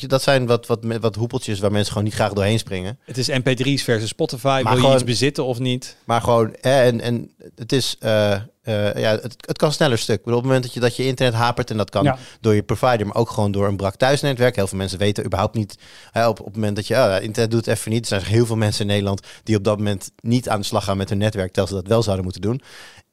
Dat 0.07 0.21
zijn 0.21 0.45
wat, 0.45 0.65
wat, 0.67 0.79
wat 0.99 1.15
hoepeltjes 1.15 1.59
waar 1.59 1.71
mensen 1.71 1.89
gewoon 1.91 2.03
niet 2.07 2.13
graag 2.15 2.33
doorheen 2.33 2.59
springen. 2.59 2.99
Het 3.05 3.17
is 3.17 3.29
MP3's 3.29 3.83
versus 3.83 4.09
Spotify. 4.09 4.63
Wil 4.63 4.77
je 4.87 4.93
iets 4.93 5.03
bezitten 5.03 5.45
of 5.45 5.59
niet? 5.59 5.95
Maar 6.03 6.21
gewoon, 6.21 6.55
hè, 6.61 6.81
en, 6.81 7.01
en 7.01 7.31
het 7.55 7.71
is, 7.71 7.95
eh, 7.99 8.35
eh, 8.67 9.01
ja, 9.01 9.11
het, 9.11 9.35
het 9.47 9.57
kan 9.57 9.71
sneller 9.71 9.97
stuk. 9.97 10.17
Bedoel, 10.23 10.37
op 10.37 10.43
het 10.43 10.45
moment 10.45 10.63
dat 10.63 10.73
je, 10.73 10.79
dat 10.79 10.95
je 10.95 11.05
internet 11.05 11.33
hapert 11.35 11.69
en 11.69 11.77
dat 11.77 11.89
kan 11.89 12.03
Ja. 12.03 12.17
door 12.41 12.55
je 12.55 12.63
provider, 12.63 13.07
maar 13.07 13.15
ook 13.15 13.29
gewoon 13.29 13.51
door 13.51 13.67
een 13.67 13.75
brak 13.77 13.95
thuisnetwerk. 13.95 14.55
Heel 14.55 14.67
veel 14.67 14.77
mensen 14.77 14.99
weten 14.99 15.25
überhaupt 15.25 15.55
niet, 15.55 15.77
hè, 16.11 16.27
op, 16.27 16.39
op 16.39 16.45
het 16.45 16.55
moment 16.55 16.75
dat 16.75 16.87
je, 16.87 16.95
oh, 16.95 17.15
internet 17.21 17.51
doet 17.51 17.67
even 17.67 17.91
niet. 17.91 18.01
Er 18.01 18.19
zijn 18.19 18.31
heel 18.31 18.45
veel 18.45 18.55
mensen 18.55 18.81
in 18.81 18.87
Nederland 18.87 19.21
die 19.43 19.55
op 19.57 19.63
dat 19.63 19.77
moment 19.77 20.11
niet 20.21 20.49
aan 20.49 20.59
de 20.59 20.65
slag 20.65 20.83
gaan 20.83 20.97
met 20.97 21.09
hun 21.09 21.17
netwerk, 21.17 21.47
terwijl 21.53 21.67
ze 21.67 21.73
dat 21.73 21.87
wel 21.87 22.03
zouden 22.03 22.23
moeten 22.23 22.41
doen. 22.41 22.61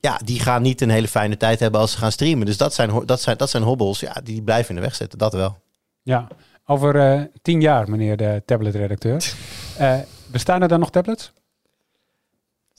Ja, 0.00 0.20
die 0.24 0.40
gaan 0.40 0.62
niet 0.62 0.80
een 0.80 0.90
hele 0.90 1.08
fijne 1.08 1.36
tijd 1.36 1.60
hebben 1.60 1.80
als 1.80 1.92
ze 1.92 1.98
gaan 1.98 2.12
streamen. 2.12 2.46
Dus 2.46 2.56
dat 2.56 2.74
zijn, 2.74 3.02
dat 3.06 3.20
zijn, 3.20 3.36
dat 3.36 3.50
zijn 3.50 3.62
hobbels, 3.62 4.00
ja, 4.00 4.16
die 4.24 4.42
blijven 4.42 4.68
in 4.68 4.74
de 4.74 4.80
weg 4.86 4.94
zitten, 4.94 5.18
dat 5.18 5.32
wel. 5.32 5.58
Ja, 6.02 6.28
over 6.66 6.96
eh, 7.12 7.20
tien 7.42 7.60
jaar, 7.60 7.90
meneer 7.90 8.16
de 8.16 8.42
tabletredacteur. 8.44 9.32
Eh 9.78 9.98
bestaan 10.26 10.62
er 10.62 10.68
dan 10.68 10.80
nog 10.80 10.90
tablets? 10.90 11.32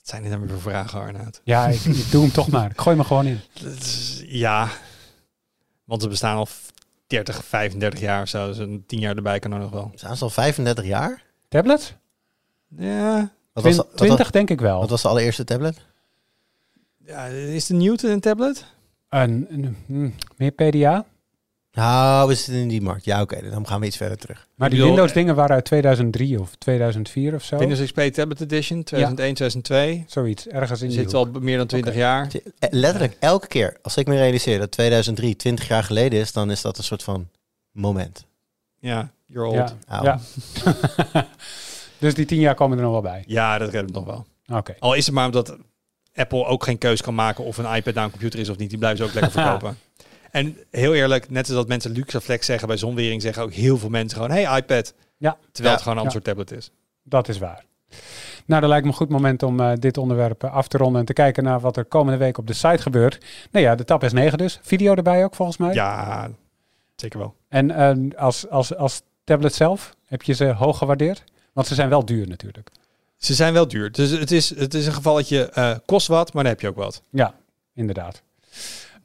Wat 0.06 0.14
zijn 0.14 0.24
dit 0.24 0.32
dan 0.40 0.42
weer 0.48 0.60
voor 0.60 0.72
vragen, 0.72 1.00
Arnoud? 1.00 1.42
Ja, 1.44 1.68
ik, 1.68 1.82
ik 1.82 2.12
doe 2.12 2.22
hem 2.22 2.32
toch 2.32 2.48
maar. 2.48 2.70
Ik 2.72 2.82
gooi 2.82 2.96
me 2.96 3.04
gewoon 3.04 3.26
in. 3.26 3.40
Ja, 4.28 4.70
want 5.84 6.02
ze 6.02 6.08
bestaan 6.08 6.38
al 6.38 6.48
30, 7.08 7.46
35 7.46 8.00
jaar 8.00 8.22
of 8.22 8.28
zo. 8.28 8.48
Dus 8.48 8.58
een 8.58 8.84
10 8.88 9.00
jaar 9.00 9.16
erbij 9.16 9.40
kan 9.40 9.52
er 9.52 9.60
nog 9.60 9.72
wel. 9.72 9.92
Zijn 9.96 10.18
ze 10.18 10.24
al 10.24 10.30
35 10.30 10.86
jaar? 10.86 11.24
Tablets? 11.48 11.94
Ja, 12.78 13.32
Wat 13.54 13.64
was, 13.64 13.76
wat, 13.76 13.86
was, 13.86 13.96
20 13.96 14.32
denk 14.32 14.50
ik 14.50 14.60
wel. 14.62 14.80
wat 14.80 14.90
was 14.90 15.02
de 15.02 15.08
allereerste 15.08 15.44
tablet? 15.44 15.78
ja 17.06 17.26
is 17.26 17.66
de 17.66 17.74
Newton 17.74 18.10
een 18.12 18.20
tablet? 18.20 18.66
Een, 19.10 19.48
een- 19.50 19.78
hm, 19.86 20.10
meer 20.38 20.52
PDA? 20.52 21.06
Nou, 21.76 22.28
we 22.28 22.36
zitten 22.36 22.56
in 22.56 22.68
die 22.68 22.82
markt. 22.82 23.06
Ja, 23.06 23.22
oké, 23.22 23.50
dan 23.50 23.68
gaan 23.68 23.80
we 23.80 23.86
iets 23.86 23.98
verder 23.98 24.18
terug. 24.18 24.48
Maar 24.56 24.70
die 24.70 24.84
Windows 24.84 25.14
dingen 25.14 25.36
waren 25.36 25.56
uit 25.56 25.66
2003 25.66 26.40
of 26.40 26.56
2004 26.56 27.34
of 27.36 27.44
zo. 27.44 27.58
Windows 27.58 27.84
XP 27.84 28.00
Tablet 28.00 28.42
Edition 28.42 28.84
2001, 28.84 29.34
2002. 29.34 30.04
Zoiets, 30.08 30.48
ergens 30.48 30.82
in 30.82 30.88
die 30.90 30.98
zit 30.98 31.14
al 31.14 31.30
meer 31.40 31.58
dan 31.58 31.68
20 31.68 31.96
jaar. 31.96 32.28
Eh, 32.60 32.70
Letterlijk 32.72 33.16
elke 33.20 33.48
keer, 33.48 33.78
als 33.82 33.98
ik 33.98 34.08
me 34.08 34.16
realiseer 34.16 34.60
dat 34.60 34.72
2003 34.72 35.36
20 35.36 35.68
jaar 35.68 35.84
geleden 35.84 36.20
is, 36.20 36.32
dan 36.34 36.52
is 36.52 36.62
dat 36.62 36.78
een 36.78 36.84
soort 36.84 37.04
van 37.04 37.28
moment. 37.72 38.26
Ja, 38.80 39.12
you're 39.26 39.48
old. 39.48 39.76
Ja, 39.88 40.20
dus 41.98 42.14
die 42.14 42.26
tien 42.26 42.40
jaar 42.40 42.56
komen 42.56 42.78
er 42.78 42.84
nog 42.84 42.92
wel 42.94 43.02
bij. 43.02 43.24
Ja, 43.28 43.58
dat 43.58 43.70
redt 43.70 43.86
het 43.86 43.96
nog 43.96 44.06
wel. 44.06 44.26
Oké. 44.58 44.76
Al 44.80 44.94
is 44.94 45.06
het 45.06 45.16
maar 45.16 45.26
omdat 45.26 45.58
Apple 46.14 46.46
ook 46.46 46.64
geen 46.64 46.78
keus 46.78 47.02
kan 47.02 47.16
maken 47.16 47.44
of 47.44 47.58
een 47.58 47.76
iPad 47.76 47.94
nou 47.94 48.06
een 48.06 48.12
computer 48.12 48.40
is 48.40 48.50
of 48.50 48.58
niet. 48.58 48.70
Die 48.70 48.80
blijven 48.80 48.98
ze 49.00 49.04
ook 49.04 49.14
lekker 49.14 49.32
verkopen. 49.42 49.78
En 50.36 50.58
heel 50.72 50.94
eerlijk, 50.94 51.30
net 51.30 51.46
als 51.46 51.56
dat 51.56 51.68
mensen 51.68 51.92
Luxaflex 51.92 52.46
zeggen 52.46 52.68
bij 52.68 52.78
zonwering, 52.78 53.22
zeggen 53.22 53.44
ook 53.44 53.54
heel 53.54 53.78
veel 53.78 53.90
mensen 53.90 54.18
gewoon, 54.18 54.36
hey 54.36 54.58
iPad. 54.58 54.94
Ja. 55.18 55.38
Terwijl 55.52 55.76
het 55.76 55.84
gewoon 55.84 55.98
een 55.98 56.04
ander 56.04 56.22
soort 56.22 56.24
tablet 56.38 56.52
is. 56.52 56.72
Dat 57.04 57.28
is 57.28 57.38
waar. 57.38 57.66
Nou, 58.46 58.62
dat 58.62 58.70
lijkt 58.70 58.86
me 58.86 58.92
een 58.92 58.98
goed 58.98 59.10
moment 59.10 59.44
om 59.44 59.60
eh, 59.60 59.72
dit 59.76 59.98
onderwerp 59.98 60.44
eh, 60.44 60.54
af 60.54 60.68
te 60.68 60.78
ronden 60.78 61.00
en 61.00 61.06
te 61.06 61.14
kijken 61.14 61.44
naar 61.44 61.60
wat 61.60 61.78
er 61.78 61.86
komende 61.86 62.20
week 62.20 62.38
op 62.38 62.48
de 62.48 62.54
site 62.54 62.82
gebeurt. 62.82 63.26
Nou 63.52 63.66
ja, 63.66 63.76
de 63.76 63.84
Tab 63.84 64.04
S9 64.04 64.34
dus. 64.36 64.60
Video 64.62 64.96
erbij 64.96 65.24
ook 65.24 65.36
volgens 65.36 65.58
mij. 65.58 65.74
Ja, 65.74 66.30
zeker 66.96 67.20
wel. 67.20 67.36
En 67.48 67.72
eh, 67.72 68.20
als, 68.20 68.50
als, 68.50 68.76
als 68.76 69.02
tablet 69.24 69.54
zelf, 69.54 69.96
heb 70.06 70.22
je 70.22 70.34
ze 70.34 70.46
hoog 70.46 70.78
gewaardeerd? 70.78 71.24
Want 71.54 71.68
ze 71.68 71.76
zijn 71.76 71.90
wel 71.90 72.06
duur 72.06 72.28
natuurlijk. 72.28 72.70
Ze 73.18 73.34
zijn 73.34 73.54
wel 73.54 73.68
duur. 73.68 73.92
Dus 73.92 74.10
het 74.10 74.32
is, 74.32 74.56
het 74.58 74.74
is 74.74 74.86
een 74.86 74.94
gevalletje, 74.94 75.50
eh 75.50 75.76
kost 75.86 76.08
wat, 76.08 76.34
maar 76.34 76.44
dan 76.44 76.52
heb 76.52 76.62
je 76.62 76.68
ook 76.68 76.76
wat. 76.76 77.02
Ja, 77.10 77.34
inderdaad. 77.74 78.24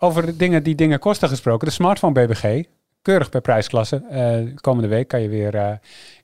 Over 0.03 0.27
de 0.27 0.37
dingen 0.37 0.63
die 0.63 0.75
dingen 0.75 0.99
kosten 0.99 1.29
gesproken. 1.29 1.67
De 1.67 1.73
smartphone 1.73 2.13
BBG, 2.27 2.63
keurig 3.03 3.29
per 3.31 3.41
prijsklasse. 3.41 4.03
Eh, 4.11 4.55
komende 4.61 4.89
week 4.89 5.09
kan 5.09 5.21
je 5.21 5.29
weer 5.29 5.55
eh, 5.55 5.73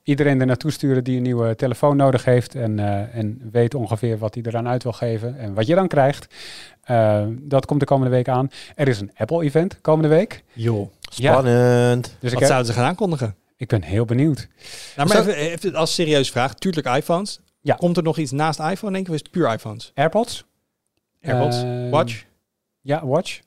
iedereen 0.03 0.39
er 0.39 0.45
naartoe 0.45 0.71
sturen 0.71 1.03
die 1.03 1.17
een 1.17 1.23
nieuwe 1.23 1.55
telefoon 1.55 1.97
nodig 1.97 2.25
heeft. 2.25 2.55
En, 2.55 2.79
eh, 2.79 3.15
en 3.17 3.49
weet 3.51 3.73
ongeveer 3.75 4.17
wat 4.17 4.33
hij 4.33 4.43
eraan 4.47 4.67
uit 4.67 4.83
wil 4.83 4.91
geven 4.91 5.37
en 5.39 5.53
wat 5.53 5.67
je 5.67 5.75
dan 5.75 5.87
krijgt. 5.87 6.27
Eh, 6.83 7.23
dat 7.29 7.65
komt 7.65 7.79
de 7.79 7.85
komende 7.85 8.11
week 8.11 8.27
aan. 8.29 8.49
Er 8.75 8.87
is 8.87 8.99
een 8.99 9.11
Apple-event 9.15 9.81
komende 9.81 10.07
week. 10.07 10.43
Joh. 10.53 10.89
Ja. 10.99 11.31
Spannend. 11.31 12.03
Dus 12.03 12.13
ik, 12.15 12.21
Wat 12.29 12.39
heb- 12.39 12.47
zouden 12.47 12.65
ze 12.73 12.73
gaan 12.79 12.85
aankondigen? 12.87 13.35
ik 13.57 13.67
ben 13.67 13.83
heel 13.83 14.05
benieuwd. 14.05 14.47
Nou, 14.95 15.07
maar 15.07 15.17
Zo- 15.17 15.29
even, 15.29 15.35
even 15.35 15.75
als 15.75 15.93
serieuze 15.93 16.31
vraag. 16.31 16.53
Tuurlijk 16.53 16.87
iPhones. 16.87 17.39
Ja. 17.61 17.75
Komt 17.75 17.97
er 17.97 18.03
nog 18.03 18.17
iets 18.17 18.31
naast 18.31 18.59
iPhone, 18.59 18.91
denk 18.93 19.03
ik, 19.05 19.09
of 19.09 19.15
is 19.15 19.21
het 19.21 19.31
puur 19.31 19.51
iPhones? 19.53 19.91
AirPods. 19.95 20.45
AirPods, 21.21 21.63
Watch. 21.91 22.23
Ja, 22.81 23.05
Watch. 23.05 23.39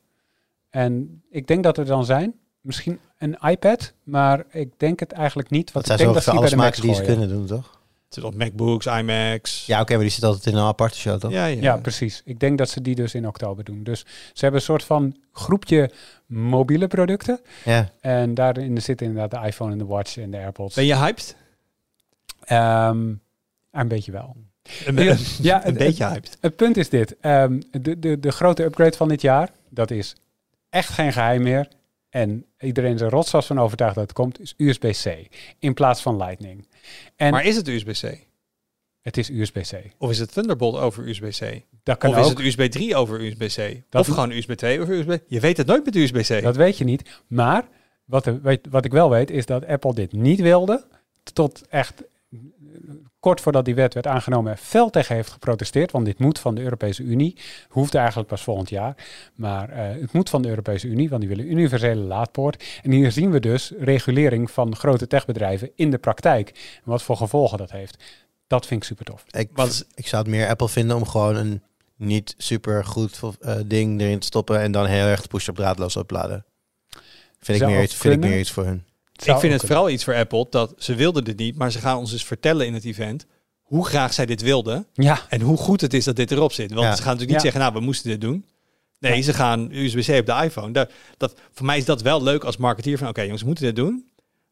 En 0.70 1.22
ik 1.30 1.47
denk 1.47 1.62
dat 1.62 1.78
er 1.78 1.84
dan 1.84 2.05
zijn. 2.05 2.34
Misschien 2.60 2.98
een 3.18 3.38
iPad, 3.40 3.92
maar 4.02 4.44
ik 4.51 4.72
denk 4.76 5.01
het 5.01 5.12
eigenlijk 5.12 5.51
niet. 5.51 5.64
Dat 5.64 5.74
Want 5.74 5.86
zijn 5.86 5.98
ik 5.98 6.05
zo 6.05 6.12
denk 6.12 6.24
dat 6.24 6.34
bij 6.34 6.42
alles 6.42 6.55
maken 6.55 6.82
die 6.82 6.94
ze 6.94 7.02
kunnen 7.02 7.28
doen, 7.28 7.47
toch? 7.47 7.78
Het 8.10 8.18
zijn 8.18 8.24
nog 8.24 8.34
MacBooks, 8.44 8.86
iMacs. 8.86 9.66
Ja, 9.66 9.80
oké, 9.80 9.92
maar 9.92 10.02
die 10.02 10.10
zit 10.10 10.24
altijd 10.24 10.47
in 10.47 10.55
een 10.55 10.66
aparte 10.66 10.98
show, 10.98 11.20
toch? 11.20 11.30
ja, 11.30 11.47
ja. 11.47 11.60
Ja, 11.60 11.76
precies. 11.76 12.22
Ik 12.24 12.40
denk 12.40 12.59
dat 12.59 12.68
ze 12.68 12.82
die 12.82 12.94
dus 12.94 13.14
in 13.14 13.26
oktober 13.26 13.64
doen. 13.64 13.82
Dus 13.82 14.01
ze 14.32 14.40
hebben 14.40 14.60
een 14.60 14.66
soort 14.66 14.84
van 14.84 15.16
groepje 15.32 15.90
mobiele 16.26 16.86
producten. 16.86 17.40
Ja. 17.64 17.90
En 18.01 18.34
daarin 18.34 18.82
zitten 18.82 19.06
inderdaad 19.06 19.40
de 19.40 19.47
iPhone 19.47 19.72
en 19.72 19.78
de 19.78 19.84
Watch 19.84 20.16
en 20.16 20.30
de 20.30 20.36
AirPods. 20.36 20.74
Ben 20.74 20.84
je 20.84 20.97
hyped? 20.97 21.36
Ehm, 22.40 23.12
een 23.70 23.88
beetje 23.88 24.12
wel. 24.12 24.36
Een, 24.84 25.16
Ja, 25.40 25.64
een, 25.66 25.74
beetje 25.74 26.06
hyped. 26.06 26.36
Het 26.40 26.56
punt 26.56 26.76
is 26.76 26.88
dit. 26.88 27.16
Ehm, 27.20 27.60
de, 27.70 27.98
de, 27.98 28.20
de 28.20 28.30
grote 28.30 28.62
upgrade 28.62 28.97
van 28.97 29.09
dit 29.09 29.20
jaar, 29.20 29.51
dat 29.68 29.90
is 29.90 30.16
echt 30.70 30.88
geen 30.88 31.12
geheim 31.12 31.42
meer. 31.42 31.68
En 32.10 32.47
iedereen 32.60 32.94
is 32.94 33.01
er 33.01 33.10
rotsvast 33.10 33.47
van 33.47 33.59
overtuigd 33.60 33.94
dat 33.94 34.05
het 34.05 34.12
komt, 34.12 34.40
is 34.40 34.55
USB-C 34.56 35.26
in 35.59 35.74
plaats 35.74 36.02
van 36.02 36.16
Lightning. 36.16 36.68
En 37.16 37.30
Maar 37.30 37.44
is 37.44 37.56
het 37.56 37.68
USB-C? 37.68 38.28
het 39.01 39.16
is 39.16 39.30
USB-C. 39.30 39.72
Of 39.98 40.10
is 40.10 40.18
het 40.18 40.32
Thunderbolt 40.32 40.76
over 40.76 41.09
USB-C? 41.09 41.62
Dat 41.82 41.98
kan 41.98 42.10
Of 42.10 42.16
is 42.18 42.28
het 42.28 42.38
USB 42.38 42.60
3 42.70 42.97
over 42.97 43.20
USB-C? 43.20 43.82
Dat- 43.88 44.01
Of 44.09 44.14
gewoon 44.14 44.30
USB 44.30 44.52
2 44.52 44.80
over 44.80 44.94
USB? 44.94 45.18
Je 45.26 45.40
weet 45.40 45.56
het 45.56 45.66
nooit 45.66 45.84
met 45.84 45.94
USB-C. 45.97 46.42
Dat 46.42 46.56
weet 46.56 46.78
je 46.78 46.84
niet. 46.84 47.22
Maar 47.26 47.68
wat, 48.05 48.26
er- 48.26 48.59
wat 48.70 48.84
ik 48.84 48.92
wel 48.92 49.10
weet, 49.10 49.30
is 49.30 49.47
dat 49.47 49.66
Apple 49.66 49.94
dit 49.94 50.12
niet 50.12 50.40
wilde. 50.40 50.86
Tot 51.32 51.66
echt 51.68 52.02
kort 53.20 53.40
voordat 53.40 53.65
die 53.65 53.74
wet 53.74 53.94
werd 53.94 54.07
aangenomen, 54.07 54.57
fel 54.59 54.90
tegen 54.90 55.15
heeft 55.15 55.31
geprotesteerd. 55.31 55.90
Want 55.90 56.05
dit 56.05 56.19
moet 56.19 56.39
van 56.39 56.55
de 56.55 56.62
Europese 56.62 57.02
Unie. 57.02 57.36
Hoeft 57.69 57.94
eigenlijk 57.94 58.28
pas 58.28 58.43
volgend 58.43 58.69
jaar. 58.69 58.94
Maar 59.35 59.69
eh, 59.70 60.01
het 60.01 60.12
moet 60.12 60.31
van 60.31 60.43
de 60.43 60.48
Europese 60.48 60.86
Unie, 60.86 61.09
want 61.09 61.20
die 61.20 61.28
willen 61.31 61.51
universele 61.51 62.01
laadpoort. 62.01 62.65
En 62.82 62.90
hier 62.90 63.12
zien 63.12 63.31
we 63.31 63.40
dus 63.40 63.73
regulering 63.78 64.51
van 64.51 64.77
grote 64.77 65.07
techbedrijven 65.07 65.70
in 65.74 65.90
de 65.90 65.98
praktijk. 65.98 66.48
En 66.85 66.90
wat 66.90 67.02
voor 67.02 67.16
gevolgen 67.16 67.59
dat 67.59 67.70
heeft. 67.70 68.05
Dat 68.47 68.66
vind 68.66 68.81
ik 68.81 68.86
super 68.89 69.05
tof. 69.05 69.24
Ik, 69.31 69.51
Wat 69.52 69.69
is- 69.69 69.85
ik 69.94 70.07
zou 70.07 70.23
het 70.23 70.31
meer 70.31 70.48
Apple 70.48 70.69
vinden 70.69 70.97
om 70.97 71.07
gewoon 71.07 71.36
een 71.36 71.62
niet 71.97 72.35
super 72.39 72.85
goed 72.85 73.20
eh, 73.40 73.57
ding 73.66 74.01
erin 74.01 74.19
te 74.19 74.27
stoppen 74.27 74.61
en 74.61 74.73
dan 74.73 74.86
heel 74.86 75.07
erg 75.07 75.23
de 75.23 75.28
push 75.28 75.48
op 75.48 75.57
draadloos 75.57 75.97
opladen. 75.97 76.44
Vind 77.40 77.61
ik, 77.61 77.66
meer 77.66 77.82
iets, 77.82 77.94
vind 77.94 78.15
ik 78.15 78.20
meer 78.20 78.39
iets 78.39 78.51
voor 78.51 78.65
hun. 78.65 78.85
Ik 79.26 79.36
vind 79.38 79.52
het 79.52 79.62
vooral 79.66 79.90
iets 79.90 80.05
voor 80.05 80.14
Apple 80.14 80.47
dat 80.51 80.74
ze 80.78 80.94
wilden 80.94 81.24
dit 81.24 81.36
niet, 81.38 81.56
maar 81.56 81.72
ze 81.72 81.78
gaan 81.78 81.97
ons 81.98 82.10
dus 82.10 82.24
vertellen 82.24 82.66
in 82.66 82.74
het 82.74 82.84
event 82.84 83.26
hoe 83.62 83.86
graag 83.86 84.12
zij 84.12 84.26
dit 84.26 84.42
wilden 84.42 84.86
Ja, 84.92 85.18
en 85.28 85.40
hoe 85.40 85.56
goed 85.56 85.80
het 85.80 85.94
is 85.94 86.05
dat 86.05 86.16
dit 86.16 86.30
erop 86.30 86.52
zit. 86.52 86.72
Want 86.72 86.86
Ja. 86.86 86.94
ze 86.97 87.02
gaan 87.02 87.12
natuurlijk 87.12 87.28
niet 87.30 87.36
Ja. 87.36 87.42
zeggen, 87.42 87.60
nou, 87.60 87.72
we 87.74 87.80
moesten 87.80 88.10
dit 88.10 88.20
doen. 88.20 88.44
Nee, 88.98 89.16
Ja. 89.16 89.22
ze 89.22 89.32
gaan 89.32 89.68
USB-C 89.72 90.18
op 90.18 90.26
de 90.26 90.40
iPhone. 90.44 90.72
Dat, 90.72 90.90
dat, 91.16 91.34
voor 91.52 91.66
mij 91.66 91.78
is 91.78 91.84
dat 91.84 92.02
wel 92.02 92.22
leuk 92.22 92.44
als 92.44 92.56
marketeer 92.56 92.98
van, 92.98 93.09
oké 93.09 93.20
jongens, 93.22 93.40
we 93.40 93.47
moeten 93.47 93.64
dit 93.64 93.76
doen. 93.76 94.05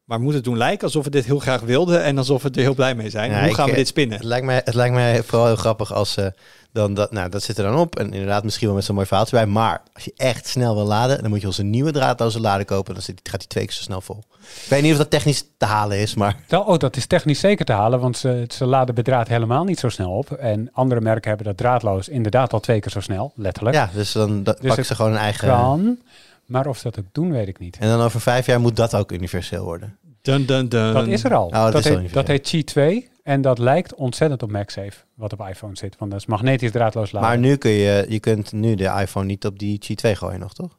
Maar 0.05 0.17
we 0.19 0.23
moeten 0.25 0.41
het 0.43 0.51
doen 0.51 0.59
lijken 0.59 0.85
alsof 0.85 1.05
we 1.05 1.11
dit 1.11 1.25
heel 1.25 1.39
graag 1.39 1.61
wilden 1.61 2.03
en 2.03 2.19
alsof 2.19 2.43
we 2.43 2.51
er 2.51 2.61
heel 2.61 2.75
blij 2.75 2.95
mee 2.95 3.11
zijn. 3.11 3.39
Hoe 3.39 3.49
ik, 3.49 3.55
gaan 3.55 3.65
we 3.65 3.71
eh, 3.71 3.77
dit 3.77 3.87
spinnen? 3.87 4.17
Het 4.17 4.27
lijkt 4.27 4.47
mij, 4.47 4.61
het 4.65 4.75
lijkt 4.75 4.95
mij 4.95 5.23
vooral 5.23 5.47
heel 5.47 5.57
grappig 5.57 5.93
als 5.93 6.13
ze 6.13 6.33
dan 6.73 6.95
dat, 6.95 7.13
nou, 7.13 7.29
dat 7.29 7.43
zit 7.43 7.59
er 7.59 7.65
dan 7.65 7.77
op. 7.79 7.99
En 7.99 8.13
inderdaad, 8.13 8.45
misschien 8.45 8.67
wel 8.67 8.77
met 8.77 8.85
zo'n 8.85 8.95
mooi 8.95 9.07
verhaaltje 9.07 9.37
bij. 9.37 9.47
Maar 9.47 9.83
als 9.95 10.05
je 10.05 10.13
echt 10.17 10.47
snel 10.47 10.75
wil 10.75 10.85
laden, 10.85 11.21
dan 11.21 11.31
moet 11.31 11.41
je 11.41 11.47
onze 11.47 11.63
nieuwe 11.63 11.93
draadloze 11.93 12.41
lader 12.41 12.65
kopen. 12.65 12.95
Dan 12.95 13.03
zit, 13.03 13.21
gaat 13.23 13.41
die 13.41 13.49
twee 13.49 13.65
keer 13.65 13.75
zo 13.75 13.83
snel 13.83 14.01
vol. 14.01 14.23
Ik 14.65 14.69
weet 14.69 14.83
niet 14.83 14.93
of 14.93 14.99
dat 14.99 15.11
technisch 15.11 15.45
te 15.57 15.67
halen 15.67 15.99
is, 15.99 16.15
maar 16.15 16.37
oh, 16.51 16.79
dat 16.79 16.97
is 16.97 17.07
technisch 17.07 17.41
zeker 17.41 17.65
te 17.65 17.73
halen, 17.73 18.01
want 18.01 18.17
ze, 18.17 18.45
ze 18.49 18.67
laden 18.67 18.95
bedraad 18.95 19.29
helemaal 19.29 19.65
niet 19.65 19.79
zo 19.79 19.89
snel 19.89 20.11
op. 20.11 20.33
En 20.33 20.69
andere 20.73 21.01
merken 21.01 21.29
hebben 21.29 21.47
dat 21.47 21.57
draadloos 21.57 22.09
inderdaad 22.09 22.53
al 22.53 22.61
twee 22.61 22.81
keer 22.81 22.91
zo 22.91 23.01
snel, 23.01 23.33
letterlijk. 23.35 23.77
ja, 23.77 23.91
dus 23.95 24.13
dan 24.13 24.43
dat, 24.43 24.61
pakken 24.61 24.85
ze 24.85 24.95
gewoon 24.95 25.13
een 25.13 25.19
eigen. 25.19 25.49
Kan, 25.49 25.99
maar 26.47 26.67
of 26.67 26.77
ze 26.77 26.83
dat 26.83 26.99
ook 26.99 27.13
doen, 27.13 27.33
weet 27.33 27.49
ik 27.49 27.59
niet. 27.59 27.77
En 27.81 27.89
dan 27.89 28.01
over 28.01 28.21
vijf 28.21 28.47
jaar 28.47 28.61
moet 28.61 28.77
dat 28.77 28.95
ook 28.95 29.13
universeel 29.13 29.65
worden. 29.65 29.99
Dun, 30.23 30.47
dun, 30.47 30.69
dun. 30.69 30.93
Dat 30.93 31.07
is 31.07 31.25
er 31.25 31.35
al. 31.35 31.51
dat 31.51 31.73
dat, 31.73 31.85
heet, 31.85 32.13
dat 32.13 32.27
heet 32.27 32.49
Qi 32.49 32.65
2 32.65 33.09
en 33.23 33.41
dat 33.41 33.59
lijkt 33.59 33.95
ontzettend 33.95 34.43
op 34.43 34.51
MagSafe, 34.51 35.05
wat 35.15 35.33
op 35.33 35.49
iPhone 35.49 35.77
zit. 35.77 35.97
Want 35.99 36.11
dat 36.11 36.21
is 36.21 36.27
magnetisch 36.27 36.71
draadloos 36.71 37.13
laden. 37.13 37.29
Maar 37.29 37.39
nu 37.39 37.57
kun 37.57 37.71
je, 37.71 38.07
je 38.09 38.21
kunt 38.21 38.53
nu 38.53 38.75
de 38.75 38.95
iPhone 39.01 39.27
niet 39.27 39.47
op 39.47 39.59
die 39.59 39.79
Qi 39.79 39.95
2 39.95 40.15
gooien 40.15 40.41
nog, 40.41 40.55
toch? 40.55 40.79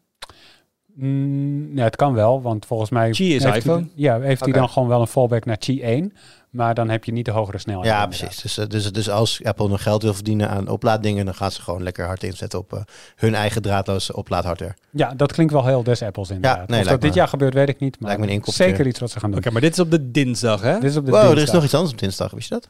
Mm, 1.00 1.78
ja, 1.78 1.84
het 1.84 1.96
kan 1.96 2.14
wel, 2.14 2.42
want 2.42 2.66
volgens 2.66 2.90
mij... 2.90 3.10
Qi 3.10 3.36
is 3.36 3.44
heeft 3.44 3.56
iPhone? 3.56 3.82
Hij, 3.82 3.90
ja, 3.96 4.20
heeft 4.20 4.44
hij 4.44 4.54
dan 4.54 4.70
gewoon 4.70 4.88
wel 4.88 5.02
een 5.02 5.08
fallback 5.08 5.46
naar 5.46 5.58
Qi 5.58 5.82
1. 5.82 6.14
Maar 6.50 6.74
dan 6.74 6.90
heb 6.90 7.04
je 7.04 7.12
niet 7.12 7.26
de 7.26 7.32
hogere 7.32 7.58
snelheid. 7.58 7.88
Ja, 7.88 8.04
inderdaad. 8.04 8.20
precies. 8.20 8.42
Dus, 8.42 8.58
eh, 8.58 8.68
dus, 8.68 8.92
dus 8.92 9.10
als 9.10 9.44
Apple 9.44 9.68
nog 9.68 9.84
geld 9.84 10.04
wil 10.04 10.14
verdienen 10.14 10.50
aan 10.50 10.68
oplaaddingen, 10.68 11.26
dan 11.26 11.34
gaan 11.34 11.52
ze 11.52 11.62
gewoon 11.62 11.84
lekker 11.84 12.06
hard 12.06 12.24
inzetten 12.24 12.60
op 12.60 12.74
eh, 12.74 12.80
hun 13.16 13.36
eigen 13.36 13.62
draadloze 13.62 14.16
oplaadhardware. 14.16 14.74
Ja, 14.92 15.14
dat 15.16 15.32
klinkt 15.32 15.54
wel 15.54 15.66
heel 15.66 15.84
des 15.84 16.02
Apples 16.02 16.30
inderdaad. 16.30 16.68
nee, 16.68 16.82
of 16.82 16.88
dat 16.88 17.02
dit 17.02 17.14
jaar 17.14 17.28
gebeurt, 17.28 17.54
weet 17.54 17.70
ik 17.70 17.80
niet. 17.80 18.00
Maar 18.00 18.18
lijkt 18.18 18.44
me 18.44 18.48
een 18.48 18.54
zeker 18.54 18.88
iets 18.88 19.00
wat 19.00 19.12
ze 19.12 19.20
gaan 19.20 19.30
doen. 19.30 19.40
Oké, 19.40 19.52
maar 19.52 19.62
dit 19.62 19.72
is 19.72 19.80
op 19.80 19.92
de 19.92 20.12
dinsdag, 20.12 20.62
hè? 20.62 20.74
Dit 20.74 20.90
is 20.90 20.98
op 20.98 21.06
de 21.06 21.12
Wow, 21.12 21.32
er 21.32 21.38
is 21.38 21.52
nog 21.52 21.64
iets 21.64 21.74
anders 21.74 21.94
op 21.94 22.00
dinsdag, 22.00 22.32
wist 22.32 22.50
je 22.50 22.54
dat? 22.54 22.70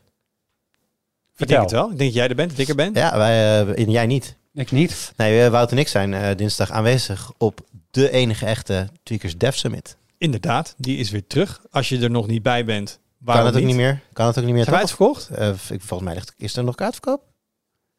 Ik 1.38 1.48
denk 1.48 1.62
het 1.62 1.72
wel. 1.72 1.92
Ik 1.92 1.98
denk 1.98 2.10
dat 2.10 2.14
jij 2.14 2.30
er 2.30 2.36
bent, 2.36 2.50
dat 2.50 2.60
ik 2.60 2.68
er 2.68 2.76
ben. 2.76 2.94
Ja, 2.94 3.18
wij, 3.18 3.62
eh, 3.62 3.80
en 3.80 3.92
jij 3.92 4.06
niet. 4.06 4.38
Ik 4.54 4.72
niet. 4.72 5.14
Nee, 5.16 5.50
Wout 5.50 5.72
en 5.72 5.78
ik 5.78 5.88
zijn 5.88 6.14
eh, 6.14 6.36
dinsdag 6.36 6.72
aanwezig 6.72 7.32
op 7.38 7.62
de 7.92 8.10
enige 8.12 8.46
echte 8.46 8.88
Tweakers 9.04 9.38
Dev 9.38 9.56
Summit. 9.56 9.98
Inderdaad, 10.18 10.74
die 10.78 10.98
is 10.98 11.10
weer 11.10 11.28
terug. 11.28 11.62
Als 11.72 11.90
je 11.90 12.00
er 12.00 12.12
nog 12.12 12.28
niet 12.28 12.44
bij 12.44 12.66
bent, 12.66 12.90
Kan 12.90 13.00
waarom 13.20 13.46
het 13.46 13.56
ook 13.56 13.64
niet 13.64 13.76
meer? 13.76 14.00
Kan 14.14 14.28
het 14.28 14.38
ook 14.38 14.44
niet 14.46 14.54
meer? 14.54 14.64
Zijn 14.64 14.88
wij? 14.98 15.38
Eh, 15.38 15.48
ik, 15.50 15.82
volgens 15.82 16.02
mij 16.02 16.14
ligt, 16.14 16.34
is 16.38 16.56
er 16.56 16.64
nog 16.64 16.76
kaartverkoop? 16.76 17.22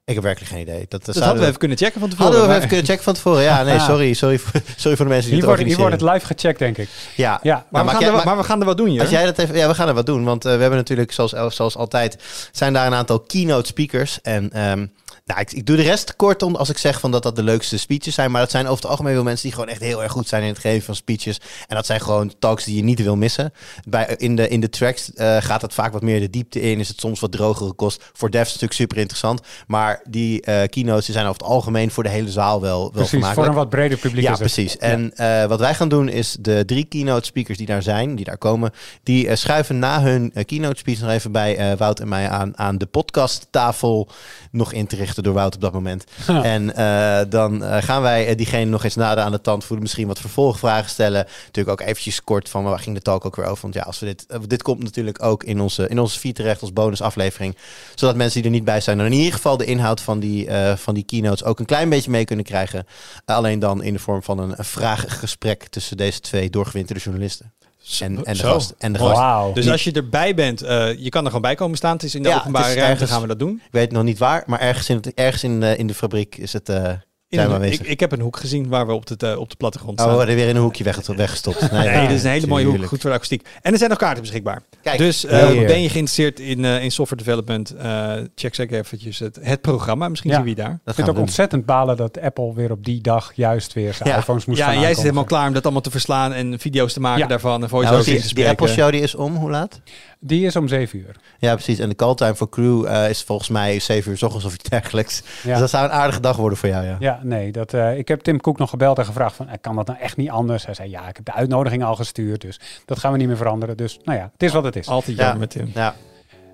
Ik 0.05 0.15
heb 0.15 0.25
werkelijk 0.25 0.53
geen 0.53 0.61
idee. 0.61 0.87
Dat, 0.89 1.05
dat 1.05 1.17
hadden 1.19 1.41
we 1.41 1.47
even 1.47 1.59
kunnen 1.59 1.77
checken 1.77 2.01
van 2.01 2.09
tevoren. 2.09 2.33
Hadden 2.33 2.41
we 2.43 2.47
maar- 2.49 2.57
even 2.57 2.69
kunnen 2.69 2.87
checken 2.87 3.05
van 3.05 3.15
tevoren. 3.15 3.43
Ja, 3.43 3.63
nee, 3.63 3.79
sorry, 3.91 4.13
sorry, 4.13 4.39
voor, 4.39 4.61
sorry 4.77 4.97
voor 4.97 5.07
de 5.07 5.13
mensen 5.13 5.31
die 5.31 5.41
Hier 5.41 5.49
het 5.49 5.57
wordt, 5.59 5.63
hier 5.63 5.77
wordt 5.77 6.01
het 6.01 6.11
live 6.13 6.27
gecheckt, 6.27 6.59
denk 6.59 6.79
ik. 6.79 6.89
Ja, 7.17 7.41
Ja, 7.43 7.55
maar, 7.55 7.67
Maar 7.71 7.85
we 7.85 7.91
gaan 7.91 8.01
jij- 8.01 8.09
er, 8.09 8.15
maar- 8.15 8.25
maar 8.25 8.37
we 8.37 8.43
gaan 8.45 8.61
er 8.61 8.67
wat 8.67 8.77
doen 8.77 8.89
hier. 8.89 9.01
Als 9.01 9.11
jij 9.11 9.25
dat 9.25 9.39
even, 9.39 9.57
ja, 9.57 9.69
we 9.69 9.75
gaan 9.75 9.89
er 9.89 9.95
wat 9.95 10.07
doen, 10.07 10.25
want 10.25 10.45
eh, 10.45 10.55
we 10.55 10.61
hebben 10.61 10.79
natuurlijk, 10.79 11.13
zoals, 11.13 11.31
zoals 11.55 11.77
altijd, 11.77 12.23
zijn 12.53 12.73
daar 12.73 12.87
een 12.87 12.95
aantal 12.95 13.21
keynote 13.21 13.67
speakers. 13.67 14.21
En 14.21 14.53
ehm, 14.53 14.87
nou, 15.31 15.43
ik, 15.43 15.53
ik 15.53 15.67
doe 15.67 15.77
de 15.77 15.83
rest 15.83 16.17
kort 16.17 16.43
om 16.43 16.57
als 16.57 16.69
ik 16.69 16.79
zeg 16.79 17.01
van 17.01 17.11
dat 17.11 17.23
dat 17.23 17.37
de 17.37 17.43
leukste 17.43 17.79
speeches 17.79 18.15
zijn. 18.15 18.31
Maar 18.31 18.41
dat 18.41 18.51
zijn 18.51 18.67
over 18.67 18.83
het 18.83 18.91
algemeen 18.91 19.15
wel 19.15 19.23
mensen 19.23 19.43
die 19.43 19.53
gewoon 19.53 19.69
echt 19.69 19.81
heel 19.81 20.03
erg 20.03 20.13
goed 20.13 20.29
zijn 20.29 20.43
in 20.43 20.49
het 20.49 20.59
geven 20.59 20.83
van 20.83 20.95
speeches. 20.95 21.41
En 21.67 21.77
dat 21.77 21.87
zijn 21.87 22.01
gewoon 22.01 22.33
talks 22.39 22.65
die 22.65 22.77
je 22.77 22.83
niet 22.83 23.03
wil 23.03 23.17
missen. 23.17 23.53
Bij, 23.89 24.15
in, 24.17 24.37
de, 24.37 24.49
in 24.49 24.61
de 24.61 24.69
tracks 24.69 25.15
eh, 25.15 25.37
gaat 25.41 25.63
het 25.63 25.75
vaak 25.75 25.93
wat 25.93 26.03
meer 26.03 26.21
de 26.21 26.31
diepte 26.31 26.61
in. 26.61 26.81
Is 26.81 26.89
het 26.89 27.01
soms 27.01 27.21
wat 27.21 27.33
drogere 27.33 27.73
kost. 27.73 28.11
Voor 28.13 28.31
devs 28.31 28.47
natuurlijk 28.47 28.73
super 28.73 28.99
interessant. 28.99 29.41
Maar 29.67 30.01
die 30.09 30.43
eh, 30.43 30.69
keynotes 30.69 31.05
die 31.05 31.15
zijn 31.15 31.27
over 31.27 31.41
het 31.41 31.51
algemeen 31.51 31.91
voor 31.91 32.03
de 32.03 32.09
hele 32.09 32.31
zaal 32.31 32.61
wel, 32.61 32.81
wel 32.81 32.91
Precies, 32.91 33.27
voor 33.27 33.47
een 33.47 33.53
wat 33.53 33.69
breder 33.69 33.99
publiek 33.99 34.25
Ja, 34.25 34.37
precies. 34.37 34.79
En 34.79 35.17
eh, 35.17 35.45
wat 35.45 35.61
wij 35.61 35.75
gaan 35.75 35.89
doen 35.89 36.09
is 36.09 36.37
de 36.41 36.65
drie 36.65 36.85
keynote 36.85 37.25
speakers 37.25 37.59
die 37.59 37.67
daar 37.67 37.83
zijn, 37.83 38.15
die 38.15 38.25
daar 38.25 38.39
komen, 38.39 38.73
die 39.03 39.37
schuiven 39.37 39.79
na 39.79 40.03
hun 40.03 40.33
keynote 40.47 40.79
speech 40.79 41.01
nog 41.01 41.11
even 41.11 41.33
bij 41.33 41.77
Wout 41.77 42.01
en 42.01 42.09
mij 42.09 42.29
aan, 42.29 42.59
aan 42.59 42.79
de 42.79 42.87
podcasttafel 42.87 44.09
nog 44.51 44.73
in 44.73 44.87
te 44.87 44.97
richten. 44.97 45.20
Besloten 45.21 45.23
door 45.23 45.35
Wout 45.35 45.55
op 45.55 45.61
dat 45.61 45.73
moment. 45.73 46.05
En 46.45 46.75
eh, 46.75 47.31
dan 47.31 47.65
eh, 47.65 47.83
gaan 47.83 48.03
wij 48.03 48.27
eh, 48.27 48.37
diegene 48.37 48.71
nog 48.71 48.85
eens 48.85 48.95
nader 48.95 49.25
aan 49.25 49.33
de 49.33 49.41
tand 49.41 49.65
voelen. 49.65 49.83
Misschien 49.83 50.07
wat 50.07 50.21
vervolgvragen 50.21 50.91
stellen. 50.91 51.27
Natuurlijk 51.47 51.81
ook 51.81 51.89
eventjes 51.89 52.25
kort 52.25 52.49
van 52.49 52.65
waar 52.65 52.79
ging 52.79 52.97
de 52.97 53.03
talk 53.03 53.25
ook 53.25 53.37
weer 53.37 53.47
over. 53.47 53.63
Want 53.63 53.75
ja, 53.75 53.83
als 53.83 53.99
we 53.99 54.07
dit, 54.07 54.27
dit 54.47 54.63
komt 54.63 54.83
natuurlijk 54.83 55.23
ook 55.23 55.45
in 55.45 55.61
onze, 55.61 55.89
in 55.89 55.99
onze 55.99 56.19
feed 56.19 56.35
terecht 56.35 56.61
als 56.61 56.73
bonusaflevering. 56.73 57.57
Zodat 57.95 58.17
mensen 58.17 58.43
die 58.43 58.51
er 58.51 58.57
niet 58.57 58.65
bij 58.65 58.81
zijn, 58.81 58.97
dan 58.97 59.07
in 59.07 59.13
ieder 59.13 59.33
geval 59.33 59.57
de 59.57 59.65
inhoud 59.65 60.01
van 60.01 60.19
die, 60.19 60.49
van 60.77 60.95
die 60.95 61.05
keynotes 61.05 61.45
ook 61.45 61.59
een 61.59 61.67
klein 61.67 61.89
beetje 61.89 62.11
mee 62.11 62.25
kunnen 62.25 62.45
krijgen. 62.45 62.87
Alleen 63.25 63.59
dan 63.59 63.83
in 63.83 63.93
de 63.93 63.99
vorm 63.99 64.23
van 64.23 64.39
een, 64.39 64.55
een 64.57 64.65
vraaggesprek 64.65 65.67
tussen 65.69 65.97
deze 65.97 66.21
twee 66.21 66.51
doorgewinterde 66.51 67.03
journalisten. 67.03 67.53
En, 68.01 68.25
en 68.25 68.33
de 68.33 68.39
Zo. 68.39 68.53
gast. 68.53 68.75
En 68.79 68.93
de 68.93 68.99
Mooi. 68.99 69.11
gast. 69.15 69.23
Wauw. 69.25 69.53
Dus 69.53 69.71
als 69.71 69.85
je 69.85 69.93
erbij 69.93 70.35
bent, 70.35 70.63
eh, 70.63 70.95
je 70.99 71.09
kan 71.09 71.21
er 71.21 71.27
gewoon 71.27 71.43
bij 71.43 71.55
komen 71.55 71.77
staan. 71.77 71.93
Het 71.93 72.03
is 72.03 72.15
in 72.15 72.23
de 72.23 72.29
Ja, 72.29 72.39
openbare 72.39 72.65
is 72.69 72.75
ruimte 72.75 72.91
ergens- 72.93 73.11
gaan 73.11 73.21
we 73.21 73.27
dat 73.29 73.39
doen. 73.39 73.55
Ik 73.65 73.73
weet 73.73 73.93
nog 73.93 74.03
niet 74.03 74.19
waar, 74.19 74.43
maar 74.47 74.61
ergens 74.61 74.89
in, 74.89 74.97
het, 74.97 75.15
ergens 75.15 75.45
in, 75.45 75.63
eh, 75.63 75.79
in 75.79 75.87
de 75.87 75.95
fabriek 75.95 76.37
is 76.37 76.53
het. 76.53 76.69
eh 76.69 76.93
een- 77.31 77.63
ik, 77.73 77.81
ik 77.81 78.01
heb 78.01 78.13
een 78.13 78.21
hoek 78.21 78.37
gezien 78.37 78.69
waar 78.69 78.87
we 78.87 78.93
op, 78.93 79.09
het, 79.09 79.23
eh, 79.23 79.39
op 79.39 79.51
de 79.51 79.57
plattegrond 79.57 79.93
Oh, 79.93 79.99
staan. 79.99 80.11
we 80.11 80.17
worden 80.17 80.35
weer 80.37 80.49
in 80.49 80.57
een 80.57 80.63
hoekje 80.63 80.85
weg, 80.85 81.07
weggestopt. 81.07 81.71
Nee, 81.73 81.89
Nee, 81.89 82.07
dit 82.07 82.17
is 82.17 82.25
een 82.25 82.31
hele 82.31 82.47
mooie 82.47 82.65
hoek. 82.65 82.85
Goed 82.87 83.01
voor 83.01 83.11
de 83.11 83.17
akoestiek. 83.17 83.49
En 83.63 83.73
er 83.73 83.79
zijn 83.79 83.91
nog 83.91 83.99
kaarten 83.99 84.23
beschikbaar. 84.23 84.63
Kijk, 84.83 84.99
dus 84.99 85.25
eh, 85.25 85.41
ben 85.49 85.83
je 85.83 85.89
geïnteresseerd 85.89 86.41
in, 86.41 86.65
eh, 86.65 86.83
in 86.83 86.91
software 86.91 87.23
development? 87.23 87.71
eh, 87.75 88.13
check 88.35 88.55
zeker 88.55 88.79
eventjes 88.79 89.19
het, 89.19 89.39
het 89.43 89.61
programma. 89.61 90.09
Misschien 90.09 90.31
Ja. 90.31 90.37
zien 90.37 90.45
we 90.45 90.51
je 90.51 90.57
daar. 90.57 90.71
dat 90.71 90.79
Ik 90.89 90.95
vind 90.95 91.09
ook 91.09 91.15
doen. 91.15 91.23
ontzettend 91.25 91.67
balen 91.67 91.97
dat 91.97 92.21
Apple 92.21 92.55
weer 92.55 92.71
op 92.71 92.85
die 92.85 93.01
dag 93.01 93.33
juist 93.35 93.73
weer 93.73 93.95
zijn 93.95 94.09
Ja. 94.09 94.17
iPhones 94.17 94.45
moest 94.45 94.59
Ja, 94.59 94.65
gaan 94.67 94.81
jij 94.81 94.95
zit 94.95 95.03
helemaal 95.03 95.25
klaar 95.25 95.47
om 95.47 95.53
dat 95.55 95.63
allemaal 95.65 95.83
te 95.83 95.91
verslaan 95.91 96.33
en 96.33 96.59
video's 96.59 96.93
te 96.93 97.01
maken 97.01 97.21
Ja. 97.21 97.27
daarvan 97.27 97.63
en 97.63 97.69
Nou, 97.71 97.97
in 97.97 98.03
te 98.03 98.11
die, 98.11 98.35
die. 98.35 98.49
Apple 98.49 98.69
Show 98.69 98.91
die 98.91 99.01
is 99.01 99.15
om, 99.15 99.37
hoe 99.37 99.51
laat? 99.51 99.81
Die 100.23 100.47
is 100.47 100.57
om 100.57 100.69
7 100.69 100.99
uur. 100.99 101.17
Ja, 101.39 101.55
precies. 101.55 101.79
En 101.79 101.89
de 101.89 101.95
call 101.95 102.15
time 102.15 102.35
voor 102.35 102.49
crew 102.49 102.87
eh, 102.87 103.09
is 103.09 103.23
volgens 103.23 103.49
mij 103.49 103.79
7 103.79 104.11
uur 104.11 104.19
s 104.19 104.23
ochtends 104.23 104.45
of 104.47 104.55
iets 104.55 104.69
dergelijks. 104.69 105.23
Ja. 105.43 105.51
Dus 105.51 105.59
dat 105.61 105.71
zou 105.71 105.85
een 105.85 105.91
aardige 105.91 106.21
dag 106.21 106.37
worden 106.37 106.59
voor 106.59 106.69
jou, 106.69 106.85
ja. 106.99 107.20
Nee. 107.23 107.53
Dat, 107.53 107.75
eh, 107.75 107.99
ik 107.99 108.09
heb 108.09 108.21
Tim 108.21 108.41
Cook 108.41 108.59
nog 108.59 108.71
gebeld 108.71 108.99
en 108.99 109.05
gevraagd 109.05 109.37
van, 109.37 109.49
eh, 109.49 109.55
kan 109.61 109.77
dat 109.77 109.87
nou 109.87 109.99
echt 109.99 110.17
niet 110.17 110.31
anders? 110.31 110.65
Hij 110.65 110.75
zei, 110.75 110.91
ja, 110.91 111.09
ik 111.09 111.17
heb 111.17 111.25
de 111.25 111.33
uitnodiging 111.33 111.85
al 111.85 111.95
gestuurd, 111.97 112.41
dus 112.41 112.61
dat 112.85 112.99
gaan 112.99 113.13
we 113.13 113.19
niet 113.19 113.27
meer 113.27 113.37
veranderen. 113.37 113.77
Dus 113.77 113.99
nou 114.05 114.19
ja, 114.19 114.31
het 114.33 114.43
is 114.43 114.53
wat 114.53 114.65
het 114.65 114.77
is. 114.77 114.89
Altijd 114.89 115.17
Ja. 115.17 115.23
jammer 115.23 115.41
met 115.41 115.51
Tim. 115.51 115.71
Ja, 115.75 115.95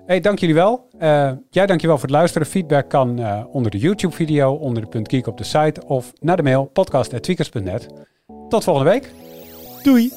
Hey, 0.05 0.19
dank 0.19 0.39
jullie 0.39 0.55
wel. 0.55 0.87
Eh, 0.99 1.31
jij 1.49 1.65
dankjewel 1.65 1.95
voor 1.97 2.07
het 2.07 2.15
luisteren. 2.17 2.47
Feedback 2.47 2.89
kan 2.89 3.19
eh, 3.19 3.43
onder 3.51 3.71
de 3.71 3.77
YouTube-video, 3.77 4.53
onder 4.53 4.83
de 4.83 4.89
punt 4.89 5.09
geek 5.09 5.27
op 5.27 5.37
de 5.37 5.43
site 5.43 5.85
of 5.85 6.13
naar 6.19 6.35
de 6.37 6.43
mail 6.43 6.65
podcast.tweakers.net. 6.65 7.87
Tot 8.49 8.63
volgende 8.63 8.89
week. 8.91 9.11
Doei! 9.83 10.11